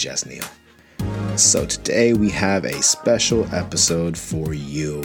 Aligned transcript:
just 0.00 0.26
Neil. 0.26 0.44
So, 1.36 1.66
today 1.66 2.14
we 2.14 2.30
have 2.30 2.64
a 2.64 2.82
special 2.82 3.46
episode 3.54 4.16
for 4.16 4.54
you, 4.54 5.02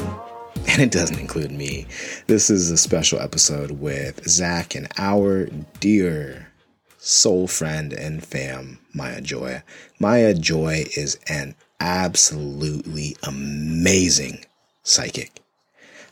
and 0.70 0.82
it 0.82 0.91
doesn't 0.91 1.20
include 1.20 1.52
me. 1.52 1.86
This 2.27 2.50
is 2.50 2.71
a 2.71 2.77
special 2.77 3.20
episode 3.20 3.71
with 3.71 4.26
Zach 4.27 4.73
and 4.73 4.88
our 4.98 5.48
dear 5.81 6.48
soul 6.98 7.48
friend 7.48 7.91
and 7.91 8.26
fam, 8.26 8.80
Maya 8.94 9.20
Joy. 9.20 9.63
Maya 10.00 10.34
Joy 10.34 10.86
is 10.95 11.20
an 11.27 11.55
absolutely 11.81 13.17
amazing 13.23 14.45
psychic. 14.84 15.41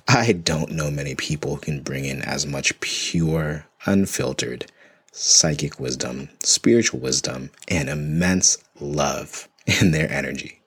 I 0.10 0.34
don't 0.34 0.74
know 0.74 0.92
many 0.92 1.16
people 1.16 1.56
who 1.56 1.62
can 1.62 1.82
bring 1.82 2.04
in 2.04 2.22
as 2.22 2.46
much 2.46 2.78
pure, 2.82 3.66
unfiltered 3.86 4.70
psychic 5.14 5.80
wisdom, 5.80 6.28
spiritual 6.42 7.00
wisdom, 7.00 7.52
and 7.70 7.88
immense 7.88 8.58
love 8.80 9.48
in 9.82 9.92
their 9.92 10.12
energy. 10.12 10.60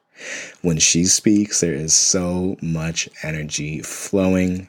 When 0.63 0.79
she 0.79 1.05
speaks, 1.05 1.61
there 1.61 1.75
is 1.75 1.93
so 1.93 2.57
much 2.63 3.09
energy 3.23 3.83
flowing, 3.83 4.69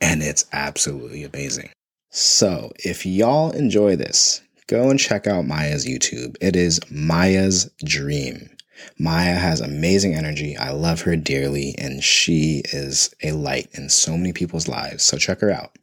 and 0.00 0.22
it's 0.22 0.46
absolutely 0.52 1.24
amazing. 1.24 1.70
So, 2.08 2.72
if 2.78 3.04
y'all 3.04 3.50
enjoy 3.50 3.96
this, 3.96 4.40
go 4.66 4.88
and 4.88 4.98
check 4.98 5.26
out 5.26 5.46
Maya's 5.46 5.86
YouTube. 5.86 6.36
It 6.40 6.56
is 6.56 6.80
Maya's 6.90 7.70
Dream. 7.84 8.56
Maya 8.98 9.34
has 9.34 9.60
amazing 9.60 10.14
energy. 10.14 10.56
I 10.56 10.70
love 10.70 11.02
her 11.02 11.16
dearly, 11.16 11.74
and 11.76 12.02
she 12.02 12.62
is 12.72 13.14
a 13.22 13.32
light 13.32 13.68
in 13.74 13.90
so 13.90 14.16
many 14.16 14.32
people's 14.32 14.68
lives. 14.68 15.04
So 15.04 15.18
check 15.18 15.40
her 15.40 15.50
out. 15.50 15.76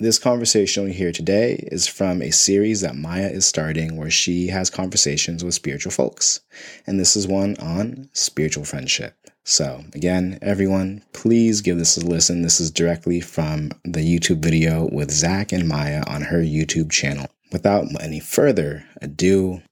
This 0.00 0.18
conversation 0.18 0.90
here 0.90 1.12
today 1.12 1.68
is 1.70 1.86
from 1.86 2.20
a 2.20 2.32
series 2.32 2.80
that 2.80 2.96
Maya 2.96 3.28
is 3.28 3.46
starting 3.46 3.96
where 3.96 4.10
she 4.10 4.48
has 4.48 4.68
conversations 4.68 5.44
with 5.44 5.54
spiritual 5.54 5.92
folks. 5.92 6.40
And 6.84 6.98
this 6.98 7.14
is 7.14 7.28
one 7.28 7.56
on 7.58 8.10
spiritual 8.12 8.64
friendship. 8.64 9.14
So, 9.44 9.84
again, 9.94 10.40
everyone, 10.42 11.04
please 11.12 11.60
give 11.60 11.78
this 11.78 11.96
a 11.96 12.04
listen. 12.04 12.42
This 12.42 12.58
is 12.58 12.72
directly 12.72 13.20
from 13.20 13.70
the 13.84 14.00
YouTube 14.00 14.42
video 14.42 14.88
with 14.90 15.12
Zach 15.12 15.52
and 15.52 15.68
Maya 15.68 16.02
on 16.08 16.22
her 16.22 16.42
YouTube 16.42 16.90
channel. 16.90 17.28
Without 17.52 17.86
any 18.02 18.18
further 18.18 18.84
ado, 19.00 19.62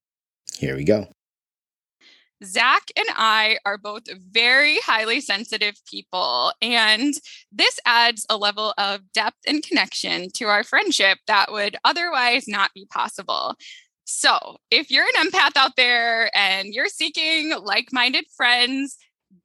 here 0.56 0.76
we 0.76 0.84
go. 0.84 1.08
Zach 2.44 2.90
and 2.96 3.06
I 3.10 3.58
are 3.64 3.78
both 3.78 4.02
very 4.30 4.78
highly 4.80 5.20
sensitive 5.20 5.74
people, 5.88 6.52
and 6.60 7.14
this 7.50 7.78
adds 7.86 8.26
a 8.28 8.36
level 8.36 8.74
of 8.78 9.12
depth 9.12 9.38
and 9.46 9.62
connection 9.62 10.28
to 10.34 10.46
our 10.46 10.64
friendship 10.64 11.18
that 11.26 11.52
would 11.52 11.76
otherwise 11.84 12.48
not 12.48 12.70
be 12.74 12.86
possible. 12.86 13.54
So, 14.04 14.56
if 14.70 14.90
you're 14.90 15.06
an 15.16 15.28
empath 15.30 15.56
out 15.56 15.76
there 15.76 16.36
and 16.36 16.74
you're 16.74 16.88
seeking 16.88 17.52
like 17.62 17.92
minded 17.92 18.24
friends, 18.36 18.96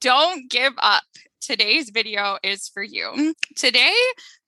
don't 0.02 0.50
give 0.50 0.73
up. 0.80 1.03
Today's 1.40 1.92
video 1.92 2.38
is 2.44 2.68
for 2.68 2.84
you. 2.84 3.34
Today, 3.56 3.95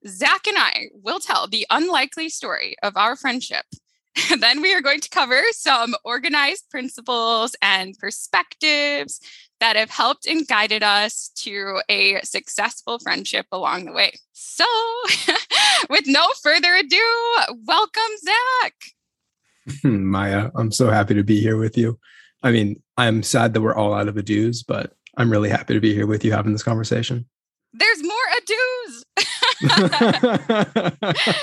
Zach 0.08 0.47
and 0.47 0.58
I 0.58 0.88
will 0.94 1.20
tell 1.20 1.47
the 1.47 1.66
unlikely 1.70 2.30
story 2.30 2.75
of 2.81 2.97
our 2.97 3.16
friendship 3.16 3.66
then 4.39 4.61
we 4.61 4.73
are 4.73 4.81
going 4.81 5.01
to 5.01 5.09
cover 5.09 5.41
some 5.51 5.95
organized 6.03 6.69
principles 6.69 7.55
and 7.61 7.97
perspectives 7.97 9.19
that 9.59 9.75
have 9.75 9.89
helped 9.89 10.25
and 10.25 10.47
guided 10.47 10.83
us 10.83 11.31
to 11.35 11.81
a 11.89 12.21
successful 12.21 12.99
friendship 12.99 13.45
along 13.52 13.85
the 13.85 13.91
way. 13.91 14.13
So, 14.31 14.65
with 15.89 16.05
no 16.08 16.25
further 16.41 16.75
ado, 16.75 17.35
welcome, 17.65 18.02
Zach. 18.23 18.73
Maya, 19.83 20.49
I'm 20.55 20.71
so 20.71 20.89
happy 20.89 21.13
to 21.13 21.23
be 21.23 21.39
here 21.41 21.58
with 21.58 21.77
you. 21.77 21.99
I 22.41 22.52
mean, 22.52 22.81
I'm 22.97 23.21
sad 23.21 23.53
that 23.53 23.61
we're 23.61 23.75
all 23.75 23.93
out 23.93 24.08
of 24.08 24.15
ados, 24.15 24.63
but 24.65 24.93
I'm 25.17 25.29
really 25.29 25.49
happy 25.49 25.73
to 25.73 25.81
be 25.81 25.93
here 25.93 26.08
with 26.08 26.23
you 26.23 26.31
having 26.31 26.53
this 26.53 26.63
conversation. 26.63 27.25
There's 27.73 28.03
more 28.03 28.15
ados. 28.37 29.03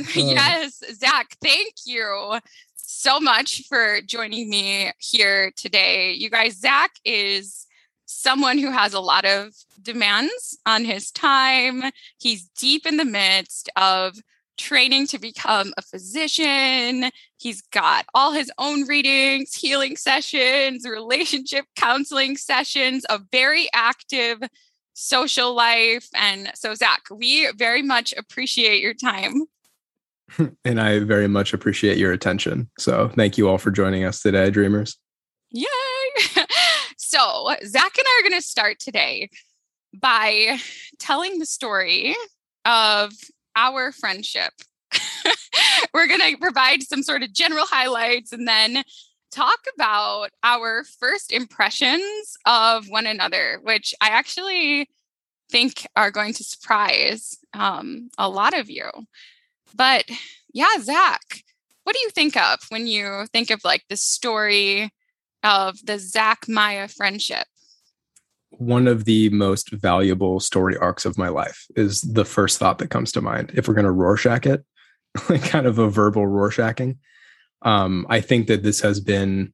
Uh. 0.00 0.12
yes, 0.14 0.82
Zach, 0.94 1.36
thank 1.42 1.74
you 1.84 2.38
so 2.76 3.20
much 3.20 3.62
for 3.68 4.00
joining 4.00 4.48
me 4.48 4.90
here 4.98 5.52
today. 5.56 6.12
You 6.12 6.30
guys, 6.30 6.58
Zach 6.58 6.92
is 7.04 7.66
someone 8.06 8.58
who 8.58 8.70
has 8.70 8.94
a 8.94 9.00
lot 9.00 9.24
of 9.24 9.52
demands 9.80 10.58
on 10.66 10.84
his 10.84 11.10
time. 11.10 11.82
He's 12.18 12.48
deep 12.58 12.86
in 12.86 12.96
the 12.96 13.04
midst 13.04 13.68
of 13.76 14.16
training 14.56 15.06
to 15.08 15.18
become 15.18 15.72
a 15.76 15.82
physician. 15.82 17.10
He's 17.36 17.62
got 17.62 18.06
all 18.14 18.32
his 18.32 18.50
own 18.58 18.86
readings, 18.88 19.54
healing 19.54 19.96
sessions, 19.96 20.86
relationship 20.88 21.66
counseling 21.76 22.36
sessions, 22.36 23.04
a 23.08 23.20
very 23.30 23.68
active 23.72 24.40
social 24.98 25.54
life. 25.54 26.08
And 26.14 26.50
so, 26.54 26.74
Zach, 26.74 27.02
we 27.10 27.50
very 27.56 27.82
much 27.82 28.12
appreciate 28.16 28.82
your 28.82 28.94
time. 28.94 29.44
And 30.62 30.78
I 30.78 30.98
very 30.98 31.26
much 31.26 31.54
appreciate 31.54 31.96
your 31.96 32.12
attention. 32.12 32.68
So, 32.78 33.08
thank 33.16 33.38
you 33.38 33.48
all 33.48 33.56
for 33.56 33.70
joining 33.70 34.04
us 34.04 34.20
today, 34.20 34.50
Dreamers. 34.50 34.98
Yay! 35.50 35.64
so, 36.98 37.54
Zach 37.64 37.96
and 37.96 38.06
I 38.06 38.20
are 38.20 38.28
going 38.28 38.38
to 38.38 38.46
start 38.46 38.78
today 38.78 39.30
by 39.98 40.58
telling 40.98 41.38
the 41.38 41.46
story 41.46 42.14
of 42.66 43.14
our 43.56 43.90
friendship. 43.90 44.52
We're 45.94 46.08
going 46.08 46.20
to 46.20 46.36
provide 46.36 46.82
some 46.82 47.02
sort 47.02 47.22
of 47.22 47.32
general 47.32 47.64
highlights 47.66 48.30
and 48.30 48.46
then 48.46 48.84
talk 49.30 49.60
about 49.74 50.30
our 50.42 50.84
first 50.98 51.32
impressions 51.32 52.36
of 52.46 52.88
one 52.88 53.06
another, 53.06 53.60
which 53.62 53.94
I 54.00 54.08
actually 54.08 54.88
think 55.50 55.86
are 55.96 56.10
going 56.10 56.34
to 56.34 56.44
surprise 56.44 57.38
um, 57.54 58.10
a 58.18 58.28
lot 58.28 58.58
of 58.58 58.68
you. 58.70 58.90
But 59.74 60.04
yeah, 60.52 60.78
Zach, 60.80 61.20
what 61.84 61.94
do 61.94 62.00
you 62.02 62.10
think 62.10 62.36
of 62.36 62.58
when 62.68 62.86
you 62.86 63.26
think 63.32 63.50
of 63.50 63.60
like 63.64 63.82
the 63.88 63.96
story 63.96 64.90
of 65.42 65.78
the 65.84 65.98
Zach 65.98 66.48
Maya 66.48 66.88
friendship? 66.88 67.46
One 68.50 68.88
of 68.88 69.04
the 69.04 69.28
most 69.30 69.70
valuable 69.70 70.40
story 70.40 70.76
arcs 70.76 71.04
of 71.04 71.18
my 71.18 71.28
life 71.28 71.66
is 71.76 72.00
the 72.00 72.24
first 72.24 72.58
thought 72.58 72.78
that 72.78 72.90
comes 72.90 73.12
to 73.12 73.20
mind. 73.20 73.52
If 73.54 73.68
we're 73.68 73.74
going 73.74 73.84
to 73.84 73.90
Rorschach 73.90 74.46
it, 74.46 74.64
like 75.28 75.42
kind 75.42 75.66
of 75.66 75.78
a 75.78 75.88
verbal 75.88 76.26
Rorschaching, 76.26 76.98
um, 77.62 78.06
I 78.08 78.20
think 78.20 78.46
that 78.46 78.62
this 78.62 78.80
has 78.80 79.00
been 79.00 79.52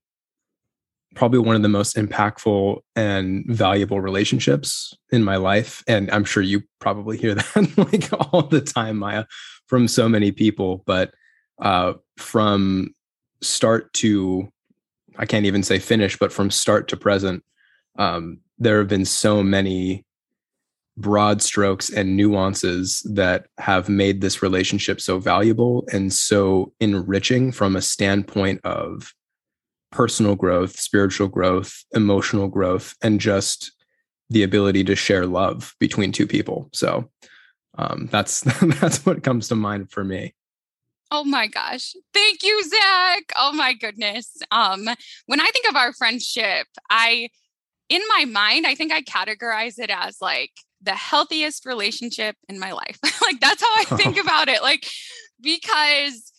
probably 1.14 1.38
one 1.38 1.56
of 1.56 1.62
the 1.62 1.68
most 1.68 1.96
impactful 1.96 2.80
and 2.96 3.44
valuable 3.46 4.00
relationships 4.00 4.92
in 5.10 5.22
my 5.22 5.36
life. 5.36 5.82
And 5.86 6.10
I'm 6.10 6.24
sure 6.24 6.42
you 6.42 6.62
probably 6.80 7.16
hear 7.16 7.34
that 7.34 7.72
like 7.76 8.32
all 8.32 8.42
the 8.42 8.60
time, 8.60 8.98
Maya, 8.98 9.24
from 9.66 9.88
so 9.88 10.08
many 10.08 10.32
people. 10.32 10.82
But 10.86 11.14
uh, 11.60 11.94
from 12.16 12.94
start 13.40 13.92
to, 13.94 14.48
I 15.16 15.26
can't 15.26 15.46
even 15.46 15.62
say 15.62 15.78
finish, 15.78 16.18
but 16.18 16.32
from 16.32 16.50
start 16.50 16.88
to 16.88 16.96
present, 16.96 17.44
um, 17.96 18.40
there 18.58 18.78
have 18.78 18.88
been 18.88 19.04
so 19.04 19.42
many 19.42 20.04
broad 20.96 21.42
strokes 21.42 21.90
and 21.90 22.16
nuances 22.16 23.02
that 23.12 23.46
have 23.58 23.88
made 23.88 24.20
this 24.20 24.42
relationship 24.42 25.00
so 25.00 25.18
valuable 25.18 25.84
and 25.92 26.12
so 26.12 26.72
enriching 26.80 27.50
from 27.50 27.74
a 27.74 27.82
standpoint 27.82 28.60
of 28.64 29.12
personal 29.90 30.34
growth, 30.34 30.78
spiritual 30.78 31.28
growth, 31.28 31.84
emotional 31.92 32.48
growth, 32.48 32.94
and 33.02 33.20
just 33.20 33.72
the 34.30 34.42
ability 34.42 34.84
to 34.84 34.96
share 34.96 35.26
love 35.26 35.74
between 35.78 36.12
two 36.12 36.26
people. 36.26 36.68
So 36.72 37.10
um, 37.76 38.08
that's 38.10 38.40
that's 38.80 39.04
what 39.04 39.22
comes 39.22 39.48
to 39.48 39.54
mind 39.54 39.90
for 39.90 40.04
me. 40.04 40.34
Oh 41.10 41.24
my 41.24 41.46
gosh. 41.46 41.94
Thank 42.12 42.42
you, 42.42 42.62
Zach. 42.64 43.32
Oh 43.36 43.52
my 43.52 43.72
goodness. 43.74 44.36
Um, 44.50 44.88
when 45.26 45.40
I 45.40 45.48
think 45.52 45.68
of 45.68 45.76
our 45.76 45.92
friendship, 45.92 46.66
I 46.90 47.28
in 47.88 48.02
my 48.08 48.24
mind, 48.24 48.66
I 48.66 48.74
think 48.74 48.92
I 48.92 49.02
categorize 49.02 49.78
it 49.78 49.90
as 49.90 50.18
like 50.20 50.50
the 50.84 50.94
healthiest 50.94 51.66
relationship 51.66 52.36
in 52.48 52.58
my 52.58 52.72
life. 52.72 52.98
like 53.22 53.40
that's 53.40 53.62
how 53.62 53.74
I 53.76 53.84
think 53.96 54.18
about 54.20 54.48
it. 54.48 54.62
Like 54.62 54.88
because 55.40 56.32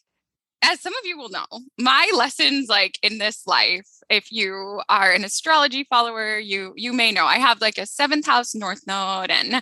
as 0.64 0.82
some 0.82 0.94
of 0.94 1.06
you 1.06 1.18
will 1.18 1.30
know, 1.30 1.46
my 1.78 2.10
lessons 2.16 2.68
like 2.70 2.98
in 3.04 3.18
this 3.18 3.46
life, 3.46 3.88
if 4.10 4.32
you 4.32 4.82
are 4.90 5.12
an 5.12 5.24
astrology 5.24 5.86
follower, 5.90 6.38
you 6.38 6.74
you 6.76 6.94
may 6.94 7.12
know 7.12 7.26
I 7.26 7.38
have 7.38 7.62
like 7.62 7.78
a 7.78 7.86
seventh 7.86 8.26
house 8.26 8.56
north 8.56 8.86
node 8.88 9.32
and 9.32 9.62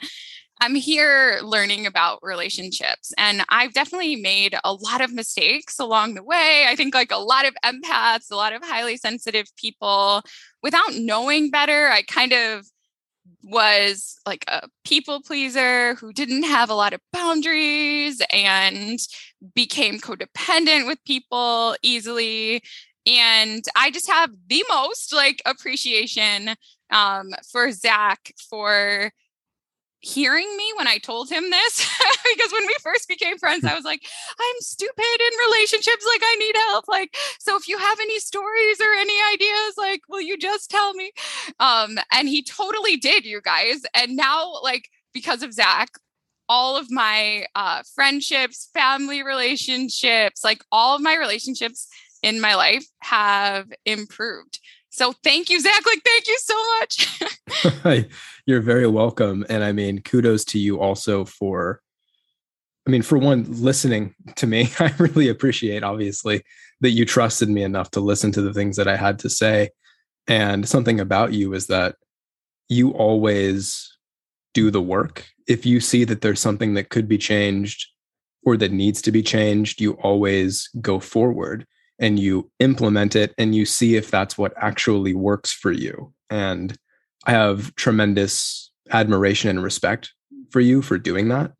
I'm 0.62 0.76
here 0.76 1.40
learning 1.44 1.86
about 1.86 2.20
relationships. 2.22 3.12
And 3.18 3.44
I've 3.50 3.74
definitely 3.74 4.16
made 4.16 4.56
a 4.64 4.74
lot 4.74 5.02
of 5.02 5.12
mistakes 5.12 5.78
along 5.78 6.14
the 6.14 6.24
way. 6.24 6.66
I 6.70 6.76
think 6.78 6.94
like 6.94 7.12
a 7.12 7.18
lot 7.18 7.46
of 7.46 7.54
empaths, 7.66 8.32
a 8.32 8.36
lot 8.36 8.54
of 8.54 8.64
highly 8.64 8.96
sensitive 8.96 9.48
people, 9.58 10.22
without 10.62 10.94
knowing 10.94 11.50
better, 11.50 11.90
I 11.90 12.04
kind 12.04 12.32
of 12.32 12.66
was 13.44 14.18
like 14.26 14.46
a 14.48 14.68
people 14.86 15.22
pleaser 15.22 15.96
who 15.96 16.14
didn't 16.14 16.44
have 16.44 16.70
a 16.70 16.76
lot 16.76 16.94
of 16.94 17.02
boundaries 17.12 18.22
and 18.32 19.00
became 19.54 20.00
codependent 20.00 20.88
with 20.88 21.04
people 21.06 21.76
easily 21.84 22.64
and 23.06 23.64
i 23.76 23.92
just 23.92 24.10
have 24.10 24.30
the 24.48 24.64
most 24.70 25.14
like 25.14 25.42
appreciation 25.46 26.56
um, 26.92 27.32
for 27.52 27.72
zach 27.72 28.32
for 28.50 29.12
hearing 30.04 30.58
me 30.58 30.72
when 30.76 30.88
I 30.88 30.98
told 30.98 31.30
him 31.30 31.50
this 31.50 31.90
because 32.36 32.52
when 32.52 32.68
we 32.68 32.76
first 32.82 33.08
became 33.08 33.38
friends, 33.38 33.64
I 33.64 33.74
was 33.74 33.86
like, 33.86 34.04
I'm 34.40 34.56
stupid 34.60 34.92
in 35.00 35.48
relationships. 35.48 36.06
Like, 36.06 36.22
I 36.24 36.36
need 36.36 36.56
help. 36.56 36.88
Like, 36.88 37.16
so 37.40 37.56
if 37.56 37.68
you 37.68 37.78
have 37.78 38.00
any 38.00 38.20
stories 38.20 38.82
or 38.82 38.94
any 39.00 39.16
ideas, 39.34 39.76
like, 39.78 40.02
will 40.10 40.22
you 40.22 40.38
just 40.38 40.70
tell 40.70 40.94
me? 40.94 41.12
Um, 41.60 41.98
and 42.12 42.28
he 42.28 42.44
totally 42.44 42.98
did, 42.98 43.26
you 43.26 43.42
guys. 43.42 43.82
And 43.94 44.18
now, 44.18 44.62
like, 44.62 44.90
because 45.14 45.42
of 45.42 45.54
Zach, 45.54 45.90
all 46.50 46.76
of 46.76 46.92
my 46.92 47.46
uh, 47.56 47.84
friendships, 47.96 48.70
family 48.74 49.24
relationships, 49.24 50.44
like 50.44 50.64
all 50.72 50.96
of 50.96 51.02
my 51.02 51.16
relationships 51.16 51.88
in 52.22 52.42
my 52.42 52.56
life 52.56 52.86
have 53.02 53.72
improved. 53.86 54.60
So 54.94 55.12
thank 55.24 55.50
you, 55.50 55.60
Zach. 55.60 55.84
Like, 55.88 56.04
thank 56.06 56.28
you 56.28 56.38
so 56.40 57.90
much. 57.90 58.06
You're 58.46 58.62
very 58.62 58.86
welcome. 58.86 59.44
And 59.50 59.64
I 59.64 59.72
mean, 59.72 60.04
kudos 60.04 60.46
to 60.46 60.60
you 60.60 60.80
also 60.80 61.26
for, 61.26 61.82
I 62.88 62.92
mean, 62.92 63.02
for 63.02 63.18
one, 63.18 63.44
listening 63.50 64.14
to 64.36 64.46
me. 64.46 64.70
I 64.80 64.94
really 65.00 65.30
appreciate, 65.30 65.82
obviously, 65.82 66.44
that 66.82 66.92
you 66.92 67.06
trusted 67.06 67.50
me 67.50 67.64
enough 67.64 67.90
to 67.92 68.02
listen 68.02 68.32
to 68.34 68.42
the 68.44 68.54
things 68.54 68.78
that 68.78 68.88
I 68.88 68.96
had 68.96 69.18
to 69.20 69.32
say. 69.32 69.72
And 70.28 70.70
something 70.70 71.00
about 71.00 71.34
you 71.34 71.56
is 71.56 71.66
that 71.68 71.96
you 72.70 72.92
always 72.92 73.98
do 74.54 74.70
the 74.70 74.82
work. 74.82 75.26
If 75.48 75.66
you 75.66 75.80
see 75.80 76.04
that 76.04 76.22
there's 76.22 76.40
something 76.40 76.76
that 76.76 76.90
could 76.90 77.08
be 77.08 77.18
changed 77.18 77.88
or 78.46 78.58
that 78.58 78.72
needs 78.72 79.02
to 79.02 79.12
be 79.12 79.24
changed, 79.24 79.82
you 79.82 79.94
always 79.94 80.70
go 80.82 81.00
forward 81.00 81.66
and 82.04 82.20
you 82.20 82.52
implement 82.60 83.16
it 83.16 83.34
and 83.38 83.56
you 83.56 83.66
see 83.66 83.96
if 83.96 84.12
that's 84.12 84.38
what 84.38 84.54
actually 84.58 85.14
works 85.14 85.54
for 85.54 85.72
you. 85.72 86.14
And 86.30 86.76
I 87.26 87.32
have 87.32 87.74
tremendous 87.76 88.72
admiration 88.92 89.50
and 89.50 89.64
respect 89.64 90.12
for 90.50 90.60
you 90.60 90.82
for 90.82 90.98
doing 90.98 91.30
that. 91.30 91.54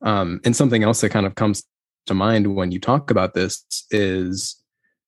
Um, 0.00 0.40
and 0.42 0.56
something 0.56 0.82
else 0.82 1.02
that 1.02 1.10
kind 1.10 1.26
of 1.26 1.34
comes 1.34 1.64
to 2.06 2.14
mind 2.14 2.56
when 2.56 2.72
you 2.72 2.80
talk 2.80 3.10
about 3.10 3.34
this 3.34 3.62
is 3.90 4.56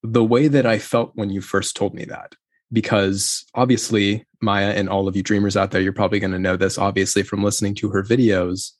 the 0.02 0.24
way 0.24 0.46
that 0.46 0.66
I 0.66 0.78
felt 0.78 1.12
when 1.14 1.30
you 1.30 1.40
first 1.40 1.74
told 1.74 1.94
me 1.94 2.04
that. 2.04 2.34
Because 2.70 3.46
obviously, 3.54 4.26
Maya 4.42 4.74
and 4.76 4.90
all 4.90 5.08
of 5.08 5.16
you 5.16 5.22
dreamers 5.22 5.56
out 5.56 5.70
there, 5.70 5.80
you're 5.80 5.94
probably 5.94 6.20
going 6.20 6.32
to 6.32 6.38
know 6.38 6.56
this, 6.56 6.76
obviously, 6.76 7.22
from 7.22 7.42
listening 7.42 7.74
to 7.76 7.88
her 7.88 8.02
videos. 8.02 8.72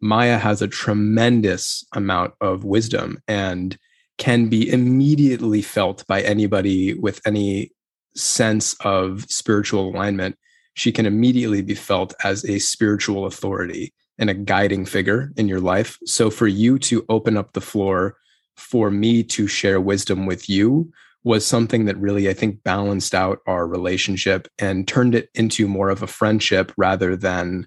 Maya 0.00 0.38
has 0.38 0.62
a 0.62 0.68
tremendous 0.68 1.84
amount 1.92 2.34
of 2.40 2.64
wisdom 2.64 3.22
and 3.28 3.78
can 4.18 4.48
be 4.48 4.70
immediately 4.70 5.62
felt 5.62 6.06
by 6.06 6.22
anybody 6.22 6.94
with 6.94 7.20
any 7.26 7.72
sense 8.16 8.74
of 8.80 9.24
spiritual 9.28 9.88
alignment. 9.88 10.36
She 10.74 10.92
can 10.92 11.06
immediately 11.06 11.62
be 11.62 11.74
felt 11.74 12.14
as 12.22 12.44
a 12.44 12.58
spiritual 12.58 13.26
authority 13.26 13.92
and 14.18 14.30
a 14.30 14.34
guiding 14.34 14.86
figure 14.86 15.32
in 15.36 15.48
your 15.48 15.60
life. 15.60 15.98
So, 16.04 16.30
for 16.30 16.46
you 16.46 16.78
to 16.80 17.04
open 17.08 17.36
up 17.36 17.52
the 17.52 17.60
floor 17.60 18.16
for 18.56 18.90
me 18.90 19.24
to 19.24 19.46
share 19.46 19.80
wisdom 19.80 20.26
with 20.26 20.48
you 20.48 20.92
was 21.24 21.46
something 21.46 21.86
that 21.86 21.96
really, 21.96 22.28
I 22.28 22.34
think, 22.34 22.62
balanced 22.62 23.14
out 23.14 23.40
our 23.46 23.66
relationship 23.66 24.46
and 24.58 24.86
turned 24.86 25.14
it 25.14 25.30
into 25.34 25.66
more 25.66 25.88
of 25.88 26.02
a 26.02 26.06
friendship 26.06 26.72
rather 26.76 27.16
than 27.16 27.66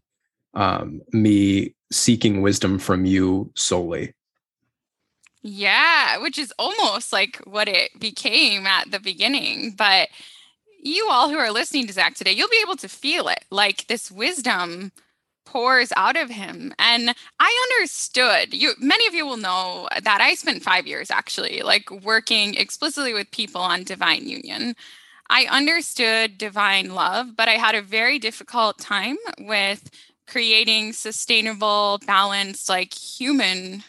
um, 0.53 1.01
me 1.11 1.75
seeking 1.91 2.41
wisdom 2.41 2.77
from 2.77 3.05
you 3.05 3.51
solely. 3.55 4.13
Yeah, 5.49 6.17
which 6.17 6.38
is 6.38 6.53
almost 6.59 7.13
like 7.13 7.38
what 7.45 7.69
it 7.69 7.97
became 7.97 8.67
at 8.67 8.91
the 8.91 8.99
beginning. 8.99 9.71
But 9.77 10.09
you 10.83 11.07
all 11.09 11.29
who 11.29 11.38
are 11.38 11.51
listening 11.51 11.88
to 11.88 11.94
Zach 11.94 12.15
today, 12.15 12.33
you'll 12.33 12.49
be 12.49 12.61
able 12.61 12.75
to 12.75 12.89
feel 12.89 13.29
it 13.29 13.45
like 13.49 13.88
this 13.88 14.11
wisdom 14.11 14.91
pours 15.45 15.94
out 15.95 16.17
of 16.17 16.29
him. 16.29 16.73
And 16.77 17.15
I 17.39 17.67
understood 17.71 18.53
you 18.53 18.73
many 18.77 19.07
of 19.07 19.13
you 19.13 19.25
will 19.25 19.38
know 19.38 19.88
that 20.03 20.19
I 20.19 20.33
spent 20.33 20.63
5 20.63 20.85
years 20.85 21.09
actually 21.09 21.61
like 21.61 21.89
working 21.91 22.55
explicitly 22.55 23.13
with 23.13 23.31
people 23.31 23.61
on 23.61 23.85
divine 23.85 24.27
union. 24.27 24.75
I 25.29 25.45
understood 25.49 26.38
divine 26.38 26.94
love, 26.94 27.38
but 27.38 27.47
I 27.47 27.53
had 27.53 27.73
a 27.73 27.81
very 27.81 28.19
difficult 28.19 28.79
time 28.79 29.17
with 29.39 29.89
creating 30.27 30.91
sustainable, 30.91 32.01
balanced 32.05 32.67
like 32.67 32.94
human 32.94 33.85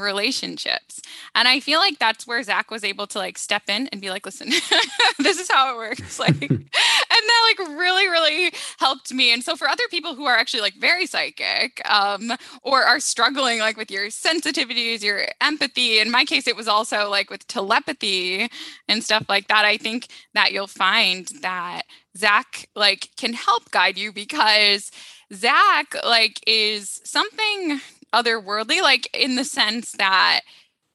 relationships. 0.00 1.00
And 1.34 1.46
I 1.46 1.60
feel 1.60 1.78
like 1.78 1.98
that's 1.98 2.26
where 2.26 2.42
Zach 2.42 2.70
was 2.70 2.84
able 2.84 3.06
to 3.08 3.18
like 3.18 3.38
step 3.38 3.64
in 3.68 3.88
and 3.88 4.00
be 4.00 4.10
like, 4.10 4.26
listen, 4.26 4.48
this 5.18 5.38
is 5.38 5.50
how 5.50 5.74
it 5.74 5.76
works. 5.76 6.18
Like, 6.30 6.42
and 6.42 6.68
that 6.70 7.54
like 7.58 7.68
really, 7.78 8.06
really 8.06 8.52
helped 8.78 9.12
me. 9.12 9.32
And 9.32 9.42
so 9.42 9.56
for 9.56 9.68
other 9.68 9.84
people 9.90 10.14
who 10.14 10.26
are 10.26 10.36
actually 10.36 10.60
like 10.60 10.74
very 10.74 11.06
psychic 11.06 11.80
um, 11.90 12.32
or 12.62 12.82
are 12.82 13.00
struggling 13.00 13.58
like 13.58 13.78
with 13.78 13.90
your 13.90 14.08
sensitivities, 14.08 15.02
your 15.02 15.22
empathy, 15.40 15.98
in 15.98 16.10
my 16.10 16.24
case, 16.24 16.46
it 16.46 16.56
was 16.56 16.68
also 16.68 17.08
like 17.08 17.30
with 17.30 17.46
telepathy 17.46 18.50
and 18.86 19.02
stuff 19.02 19.24
like 19.30 19.48
that. 19.48 19.64
I 19.64 19.78
think 19.78 20.08
that 20.34 20.52
you'll 20.52 20.66
find 20.66 21.26
that 21.40 21.82
Zach 22.16 22.68
like 22.74 23.08
can 23.16 23.32
help 23.32 23.70
guide 23.70 23.96
you 23.96 24.12
because 24.12 24.90
Zach 25.32 25.94
like 26.04 26.40
is 26.46 27.00
something 27.04 27.80
otherworldly, 28.12 28.82
like 28.82 29.08
in 29.14 29.36
the 29.36 29.44
sense 29.44 29.92
that 29.92 30.40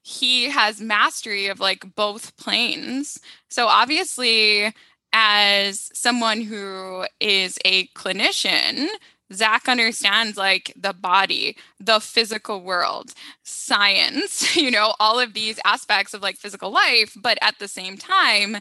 he 0.02 0.44
has 0.50 0.80
mastery 0.80 1.46
of 1.48 1.58
like 1.60 1.94
both 1.96 2.36
planes. 2.36 3.18
So 3.50 3.66
obviously, 3.66 4.72
as 5.12 5.90
someone 5.94 6.42
who 6.42 7.06
is 7.20 7.58
a 7.64 7.88
clinician, 7.88 8.86
Zach 9.32 9.68
understands 9.68 10.36
like 10.36 10.72
the 10.76 10.92
body, 10.92 11.56
the 11.80 12.00
physical 12.00 12.62
world, 12.62 13.12
science, 13.42 14.56
you 14.58 14.70
know, 14.70 14.94
all 15.00 15.18
of 15.18 15.34
these 15.34 15.58
aspects 15.64 16.14
of 16.14 16.22
like 16.22 16.36
physical 16.36 16.70
life. 16.70 17.16
But 17.20 17.38
at 17.40 17.58
the 17.58 17.68
same 17.68 17.96
time, 17.96 18.58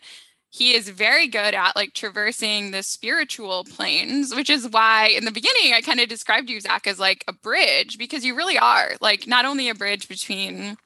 he 0.55 0.73
is 0.73 0.87
very 0.87 1.27
good 1.27 1.53
at 1.53 1.75
like 1.75 1.93
traversing 1.93 2.71
the 2.71 2.81
spiritual 2.81 3.65
planes, 3.65 4.33
which 4.33 4.49
is 4.49 4.69
why 4.69 5.07
in 5.07 5.25
the 5.25 5.31
beginning 5.31 5.73
I 5.73 5.81
kind 5.81 5.99
of 5.99 6.07
described 6.07 6.49
you, 6.49 6.61
Zach, 6.61 6.87
as 6.87 6.97
like 6.97 7.25
a 7.27 7.33
bridge 7.33 7.97
because 7.97 8.23
you 8.23 8.35
really 8.35 8.57
are 8.57 8.91
like 9.01 9.27
not 9.27 9.43
only 9.43 9.67
a 9.67 9.75
bridge 9.75 10.07
between 10.07 10.77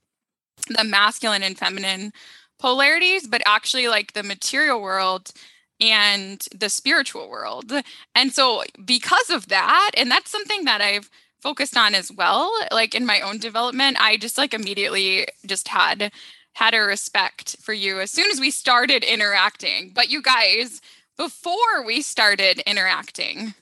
the 0.76 0.84
masculine 0.84 1.44
and 1.44 1.56
feminine 1.56 2.14
polarities, 2.58 3.28
but 3.28 3.44
actually 3.46 3.88
like 3.88 4.14
the 4.14 4.24
material 4.24 4.82
world 4.82 5.32
and 5.80 6.44
the 6.54 6.70
spiritual 6.70 7.30
world. 7.30 7.72
And 8.16 8.34
so, 8.34 8.64
because 8.84 9.30
of 9.30 9.50
that, 9.50 9.92
and 9.96 10.10
that's 10.10 10.32
something 10.32 10.66
that 10.66 10.82
I've 10.82 11.12
focused 11.42 11.78
on 11.78 11.94
as 11.94 12.12
well, 12.12 12.52
like 12.72 12.96
in 12.96 13.06
my 13.06 13.22
own 13.22 13.38
development, 13.38 13.98
I 14.02 14.18
just 14.18 14.38
like 14.38 14.56
immediately 14.56 15.28
just 15.46 15.68
had 15.68 16.12
had 16.60 16.74
a 16.74 16.82
respect 16.82 17.56
for 17.62 17.72
you 17.72 18.02
as 18.02 18.12
soon 18.12 18.30
as 18.30 18.42
we 18.42 18.52
started 18.52 19.02
interacting. 19.06 19.94
But 19.96 20.10
you 20.10 20.22
guys, 20.22 20.82
before 21.16 21.86
we 21.86 22.02
started 22.02 22.60
interacting, 22.68 23.54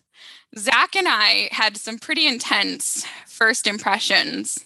Zach 0.58 0.96
and 0.96 1.08
I 1.08 1.50
had 1.52 1.78
some 1.78 2.00
pretty 2.00 2.26
intense 2.26 3.06
first 3.28 3.68
impressions 3.68 4.66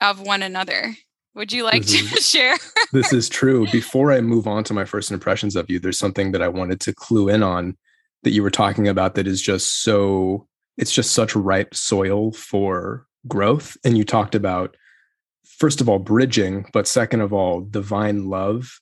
of 0.00 0.22
one 0.22 0.42
another. 0.42 0.96
Would 1.34 1.52
you 1.52 1.64
like 1.64 1.82
this 1.82 2.10
to 2.10 2.16
is, 2.16 2.26
share? 2.30 2.56
this 2.92 3.12
is 3.12 3.28
true. 3.28 3.66
Before 3.70 4.10
I 4.10 4.22
move 4.22 4.46
on 4.46 4.64
to 4.64 4.72
my 4.72 4.86
first 4.86 5.10
impressions 5.10 5.54
of 5.54 5.68
you, 5.68 5.78
there's 5.78 5.98
something 5.98 6.32
that 6.32 6.40
I 6.40 6.48
wanted 6.48 6.80
to 6.80 6.94
clue 6.94 7.28
in 7.28 7.42
on 7.42 7.76
that 8.22 8.30
you 8.30 8.42
were 8.42 8.50
talking 8.50 8.88
about 8.88 9.16
that 9.16 9.26
is 9.26 9.42
just 9.42 9.82
so, 9.82 10.46
it's 10.78 10.92
just 10.92 11.12
such 11.12 11.36
ripe 11.36 11.74
soil 11.74 12.32
for 12.32 13.06
growth. 13.28 13.76
And 13.84 13.98
you 13.98 14.04
talked 14.04 14.34
about 14.34 14.78
first 15.60 15.80
of 15.80 15.88
all 15.88 16.00
bridging 16.00 16.66
but 16.72 16.88
second 16.88 17.20
of 17.20 17.32
all 17.32 17.60
divine 17.60 18.28
love 18.28 18.80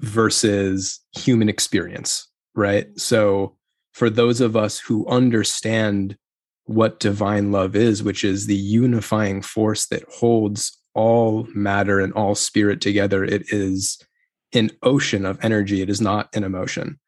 versus 0.00 1.00
human 1.16 1.48
experience 1.48 2.28
right? 2.54 2.88
So 2.98 3.56
for 3.92 4.10
those 4.10 4.40
of 4.40 4.56
us 4.56 4.78
who 4.78 5.06
understand 5.06 6.16
what 6.64 7.00
divine 7.00 7.52
love 7.52 7.76
is 7.76 8.02
which 8.02 8.24
is 8.24 8.46
the 8.46 8.56
unifying 8.56 9.42
force 9.42 9.86
that 9.88 10.04
holds 10.08 10.78
all 10.94 11.46
matter 11.54 12.00
and 12.00 12.12
all 12.12 12.34
spirit 12.34 12.80
together 12.80 13.24
it 13.24 13.52
is 13.52 13.98
an 14.52 14.70
ocean 14.82 15.24
of 15.24 15.38
energy. 15.42 15.82
It 15.82 15.90
is 15.90 16.00
not 16.00 16.34
an 16.34 16.44
emotion. 16.44 16.98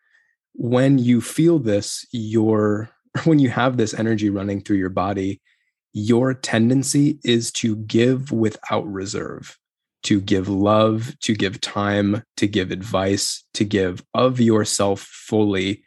When 0.54 0.99
you 0.99 1.21
feel 1.21 1.59
this 1.59 2.07
your 2.12 2.90
when 3.25 3.38
you 3.38 3.49
have 3.50 3.76
this 3.76 3.95
energy 3.95 4.31
running 4.31 4.61
through 4.61 4.78
your 4.78 4.90
body 4.90 5.40
your 5.95 6.35
tendency 6.35 7.19
is 7.25 7.53
to 7.53 7.77
give 7.77 8.33
without 8.33 8.87
reserve, 8.87 9.57
to 10.03 10.21
give 10.21 10.49
love, 10.49 11.17
to 11.21 11.35
give 11.35 11.61
time, 11.61 12.25
to 12.37 12.49
give 12.49 12.73
advice, 12.73 13.45
to 13.55 13.65
give 13.65 14.05
of 14.13 14.41
yourself 14.41 15.01
fully 15.01 15.85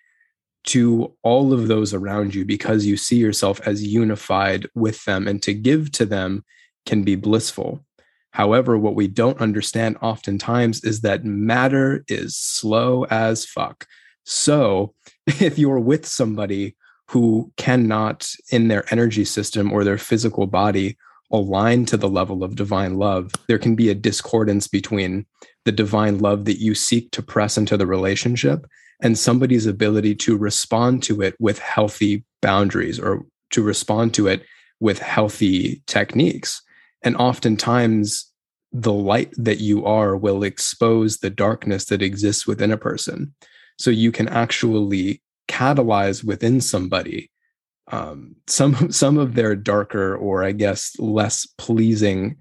to 0.67 1.13
all 1.23 1.53
of 1.53 1.67
those 1.67 1.93
around 1.93 2.33
you 2.33 2.45
because 2.45 2.85
you 2.85 2.97
see 2.97 3.17
yourself 3.17 3.59
as 3.65 3.85
unified 3.85 4.67
with 4.75 5.03
them 5.05 5.27
and 5.27 5.43
to 5.43 5.53
give 5.53 5.91
to 5.93 6.05
them 6.05 6.43
can 6.85 7.03
be 7.03 7.15
blissful. 7.15 7.85
However, 8.31 8.77
what 8.77 8.95
we 8.95 9.07
don't 9.07 9.39
understand 9.41 9.97
oftentimes 10.01 10.83
is 10.83 11.01
that 11.01 11.25
matter 11.25 12.03
is 12.07 12.37
slow 12.37 13.05
as 13.05 13.45
fuck. 13.45 13.85
So 14.25 14.93
if 15.27 15.57
you're 15.59 15.79
with 15.79 16.05
somebody 16.05 16.75
who 17.09 17.51
cannot, 17.57 18.29
in 18.51 18.67
their 18.67 18.91
energy 18.91 19.25
system 19.25 19.71
or 19.71 19.83
their 19.83 19.97
physical 19.97 20.47
body, 20.47 20.97
align 21.31 21.85
to 21.85 21.97
the 21.97 22.09
level 22.09 22.43
of 22.43 22.55
divine 22.55 22.95
love, 22.95 23.31
there 23.47 23.59
can 23.59 23.75
be 23.75 23.89
a 23.89 23.95
discordance 23.95 24.67
between 24.67 25.25
the 25.65 25.71
divine 25.71 26.19
love 26.19 26.45
that 26.45 26.61
you 26.61 26.73
seek 26.73 27.11
to 27.11 27.21
press 27.21 27.57
into 27.57 27.75
the 27.75 27.85
relationship 27.85 28.65
and 29.01 29.17
somebody's 29.17 29.65
ability 29.65 30.15
to 30.15 30.37
respond 30.37 31.03
to 31.03 31.21
it 31.21 31.35
with 31.39 31.59
healthy 31.59 32.23
boundaries 32.41 32.99
or 32.99 33.25
to 33.51 33.61
respond 33.61 34.13
to 34.13 34.27
it 34.27 34.43
with 34.79 34.99
healthy 34.99 35.81
techniques. 35.85 36.61
And 37.03 37.15
oftentimes, 37.17 38.31
the 38.71 38.93
light 38.93 39.31
that 39.37 39.59
you 39.59 39.85
are 39.85 40.15
will 40.17 40.43
expose 40.43 41.17
the 41.17 41.29
darkness 41.29 41.85
that 41.85 42.01
exists 42.01 42.45
within 42.45 42.71
a 42.71 42.77
person. 42.77 43.33
So 43.77 43.91
you 43.91 44.11
can 44.11 44.27
actually 44.27 45.21
catalyze 45.47 46.23
within 46.23 46.61
somebody 46.61 47.29
um, 47.91 48.35
some 48.47 48.91
some 48.91 49.17
of 49.17 49.35
their 49.35 49.55
darker 49.55 50.15
or 50.15 50.43
I 50.43 50.51
guess 50.51 50.97
less 50.99 51.45
pleasing 51.57 52.37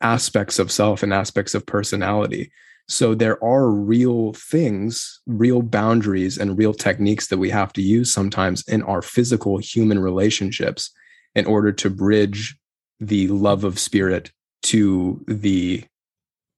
aspects 0.00 0.58
of 0.58 0.70
self 0.70 1.02
and 1.02 1.12
aspects 1.12 1.54
of 1.54 1.66
personality. 1.66 2.50
So 2.88 3.14
there 3.14 3.42
are 3.44 3.70
real 3.70 4.32
things, 4.32 5.20
real 5.26 5.62
boundaries, 5.62 6.38
and 6.38 6.58
real 6.58 6.74
techniques 6.74 7.28
that 7.28 7.38
we 7.38 7.48
have 7.50 7.72
to 7.74 7.82
use 7.82 8.12
sometimes 8.12 8.66
in 8.66 8.82
our 8.82 9.00
physical 9.00 9.58
human 9.58 10.00
relationships 10.00 10.90
in 11.36 11.46
order 11.46 11.70
to 11.70 11.88
bridge 11.88 12.56
the 12.98 13.28
love 13.28 13.62
of 13.62 13.78
spirit 13.78 14.32
to 14.64 15.24
the 15.28 15.84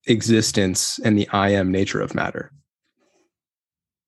existence 0.07 0.99
and 1.05 1.19
the 1.19 1.29
I 1.29 1.51
am 1.51 1.71
nature 1.71 2.01
of 2.01 2.15
matter. 2.15 2.51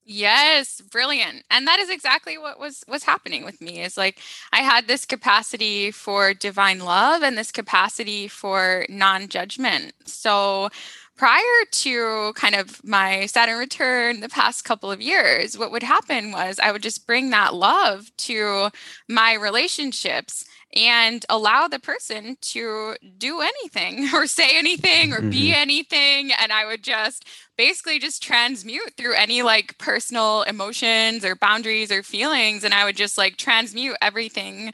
Yes, 0.06 0.82
brilliant. 0.82 1.44
And 1.50 1.66
that 1.66 1.78
is 1.78 1.88
exactly 1.88 2.36
what 2.36 2.60
was 2.60 2.84
was 2.86 3.04
happening 3.04 3.44
with 3.44 3.60
me. 3.62 3.80
Is 3.82 3.96
like 3.96 4.18
I 4.52 4.58
had 4.58 4.86
this 4.86 5.06
capacity 5.06 5.90
for 5.90 6.34
divine 6.34 6.80
love 6.80 7.22
and 7.22 7.38
this 7.38 7.50
capacity 7.50 8.28
for 8.28 8.84
non-judgment. 8.90 9.94
So 10.04 10.68
prior 11.16 11.64
to 11.70 12.32
kind 12.34 12.54
of 12.54 12.84
my 12.84 13.24
Saturn 13.26 13.58
return 13.58 14.20
the 14.20 14.28
past 14.28 14.64
couple 14.64 14.90
of 14.90 15.00
years, 15.00 15.56
what 15.56 15.72
would 15.72 15.82
happen 15.82 16.32
was 16.32 16.58
I 16.58 16.70
would 16.72 16.82
just 16.82 17.06
bring 17.06 17.30
that 17.30 17.54
love 17.54 18.14
to 18.18 18.70
my 19.08 19.32
relationships 19.34 20.44
and 20.74 21.24
allow 21.28 21.68
the 21.68 21.78
person 21.78 22.36
to 22.40 22.96
do 23.16 23.40
anything 23.40 24.08
or 24.14 24.26
say 24.26 24.58
anything 24.58 25.12
or 25.12 25.20
be 25.20 25.48
mm-hmm. 25.48 25.60
anything 25.60 26.30
and 26.40 26.52
i 26.52 26.64
would 26.66 26.82
just 26.82 27.26
basically 27.56 27.98
just 27.98 28.22
transmute 28.22 28.92
through 28.96 29.14
any 29.14 29.42
like 29.42 29.78
personal 29.78 30.42
emotions 30.42 31.24
or 31.24 31.36
boundaries 31.36 31.92
or 31.92 32.02
feelings 32.02 32.64
and 32.64 32.74
i 32.74 32.84
would 32.84 32.96
just 32.96 33.16
like 33.16 33.36
transmute 33.36 33.96
everything 34.02 34.72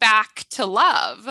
back 0.00 0.44
to 0.50 0.64
love 0.64 1.28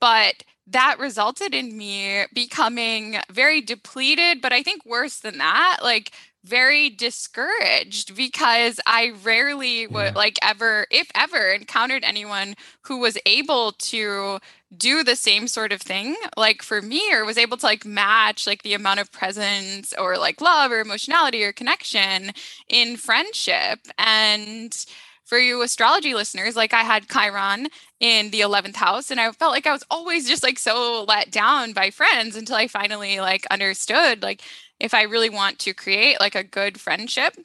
but 0.00 0.42
that 0.66 0.98
resulted 0.98 1.54
in 1.54 1.76
me 1.76 2.24
becoming 2.34 3.16
very 3.30 3.60
depleted 3.60 4.40
but 4.42 4.52
i 4.52 4.62
think 4.62 4.84
worse 4.84 5.20
than 5.20 5.38
that 5.38 5.78
like 5.82 6.12
very 6.46 6.88
discouraged 6.88 8.16
because 8.16 8.78
I 8.86 9.12
rarely 9.24 9.86
would 9.88 10.14
like 10.14 10.38
ever, 10.42 10.86
if 10.90 11.10
ever, 11.14 11.52
encountered 11.52 12.04
anyone 12.04 12.54
who 12.82 12.98
was 12.98 13.18
able 13.26 13.72
to 13.72 14.38
do 14.76 15.02
the 15.02 15.16
same 15.16 15.48
sort 15.48 15.72
of 15.72 15.80
thing 15.80 16.16
like 16.36 16.62
for 16.62 16.82
me 16.82 17.12
or 17.12 17.24
was 17.24 17.38
able 17.38 17.56
to 17.56 17.66
like 17.66 17.84
match 17.84 18.46
like 18.46 18.62
the 18.62 18.74
amount 18.74 19.00
of 19.00 19.12
presence 19.12 19.94
or 19.98 20.18
like 20.18 20.40
love 20.40 20.70
or 20.72 20.80
emotionality 20.80 21.42
or 21.44 21.52
connection 21.52 22.32
in 22.68 22.96
friendship. 22.96 23.80
And 23.98 24.76
for 25.24 25.38
you 25.38 25.62
astrology 25.62 26.14
listeners, 26.14 26.54
like 26.54 26.72
I 26.72 26.82
had 26.82 27.08
Chiron 27.08 27.68
in 27.98 28.30
the 28.30 28.40
11th 28.40 28.76
house 28.76 29.10
and 29.10 29.20
I 29.20 29.30
felt 29.32 29.52
like 29.52 29.66
I 29.66 29.72
was 29.72 29.84
always 29.90 30.28
just 30.28 30.42
like 30.42 30.58
so 30.58 31.04
let 31.08 31.30
down 31.32 31.72
by 31.72 31.90
friends 31.90 32.36
until 32.36 32.56
I 32.56 32.68
finally 32.68 33.18
like 33.18 33.46
understood 33.50 34.22
like 34.22 34.42
if 34.80 34.94
I 34.94 35.02
really 35.02 35.30
want 35.30 35.58
to 35.60 35.74
create 35.74 36.20
like 36.20 36.34
a 36.34 36.44
good 36.44 36.80
friendship, 36.80 37.36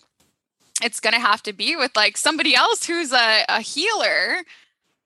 it's 0.84 1.00
going 1.00 1.14
to 1.14 1.20
have 1.20 1.44
to 1.44 1.54
be 1.54 1.76
with 1.76 1.96
like 1.96 2.18
somebody 2.18 2.56
else 2.56 2.86
who's 2.86 3.12
a, 3.12 3.46
a 3.48 3.62
healer 3.62 4.44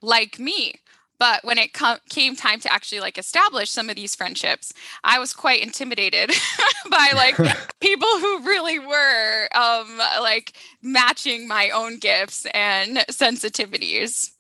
like 0.02 0.40
me. 0.40 0.76
But 1.18 1.46
when 1.46 1.58
it 1.58 1.74
com- 1.74 2.00
came 2.10 2.36
time 2.36 2.60
to 2.62 2.72
actually 2.72 3.00
like 3.00 3.18
establish 3.18 3.72
some 3.72 3.90
of 3.90 3.96
these 3.96 4.16
friendships, 4.16 4.74
I 5.04 5.18
was 5.20 5.32
quite 5.32 5.64
intimidated 5.64 6.32
by 6.90 7.12
like 7.16 7.38
people 7.80 8.10
who 8.20 8.40
really 8.42 8.80
were 8.80 9.48
um 9.56 9.98
like 10.22 10.54
matching 10.82 11.48
my 11.48 11.70
own 11.70 12.00
gifts 12.00 12.46
and 12.54 12.98
sensitivities. 13.10 14.32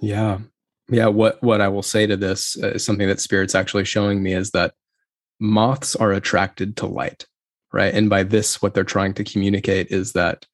Yeah. 0.00 0.38
Yeah, 0.90 1.08
what 1.08 1.42
what 1.42 1.60
I 1.60 1.68
will 1.68 1.82
say 1.82 2.06
to 2.06 2.16
this 2.16 2.56
uh, 2.62 2.68
is 2.68 2.84
something 2.84 3.06
that 3.08 3.20
spirit's 3.20 3.54
actually 3.54 3.84
showing 3.84 4.22
me 4.22 4.32
is 4.32 4.50
that 4.52 4.72
moths 5.40 5.94
are 5.96 6.12
attracted 6.12 6.76
to 6.78 6.86
light, 6.86 7.26
right? 7.72 7.94
And 7.94 8.10
by 8.10 8.22
this, 8.22 8.60
what 8.60 8.74
they're 8.74 8.84
trying 8.84 9.14
to 9.14 9.24
communicate 9.24 9.88
is 9.90 10.12
that 10.12 10.46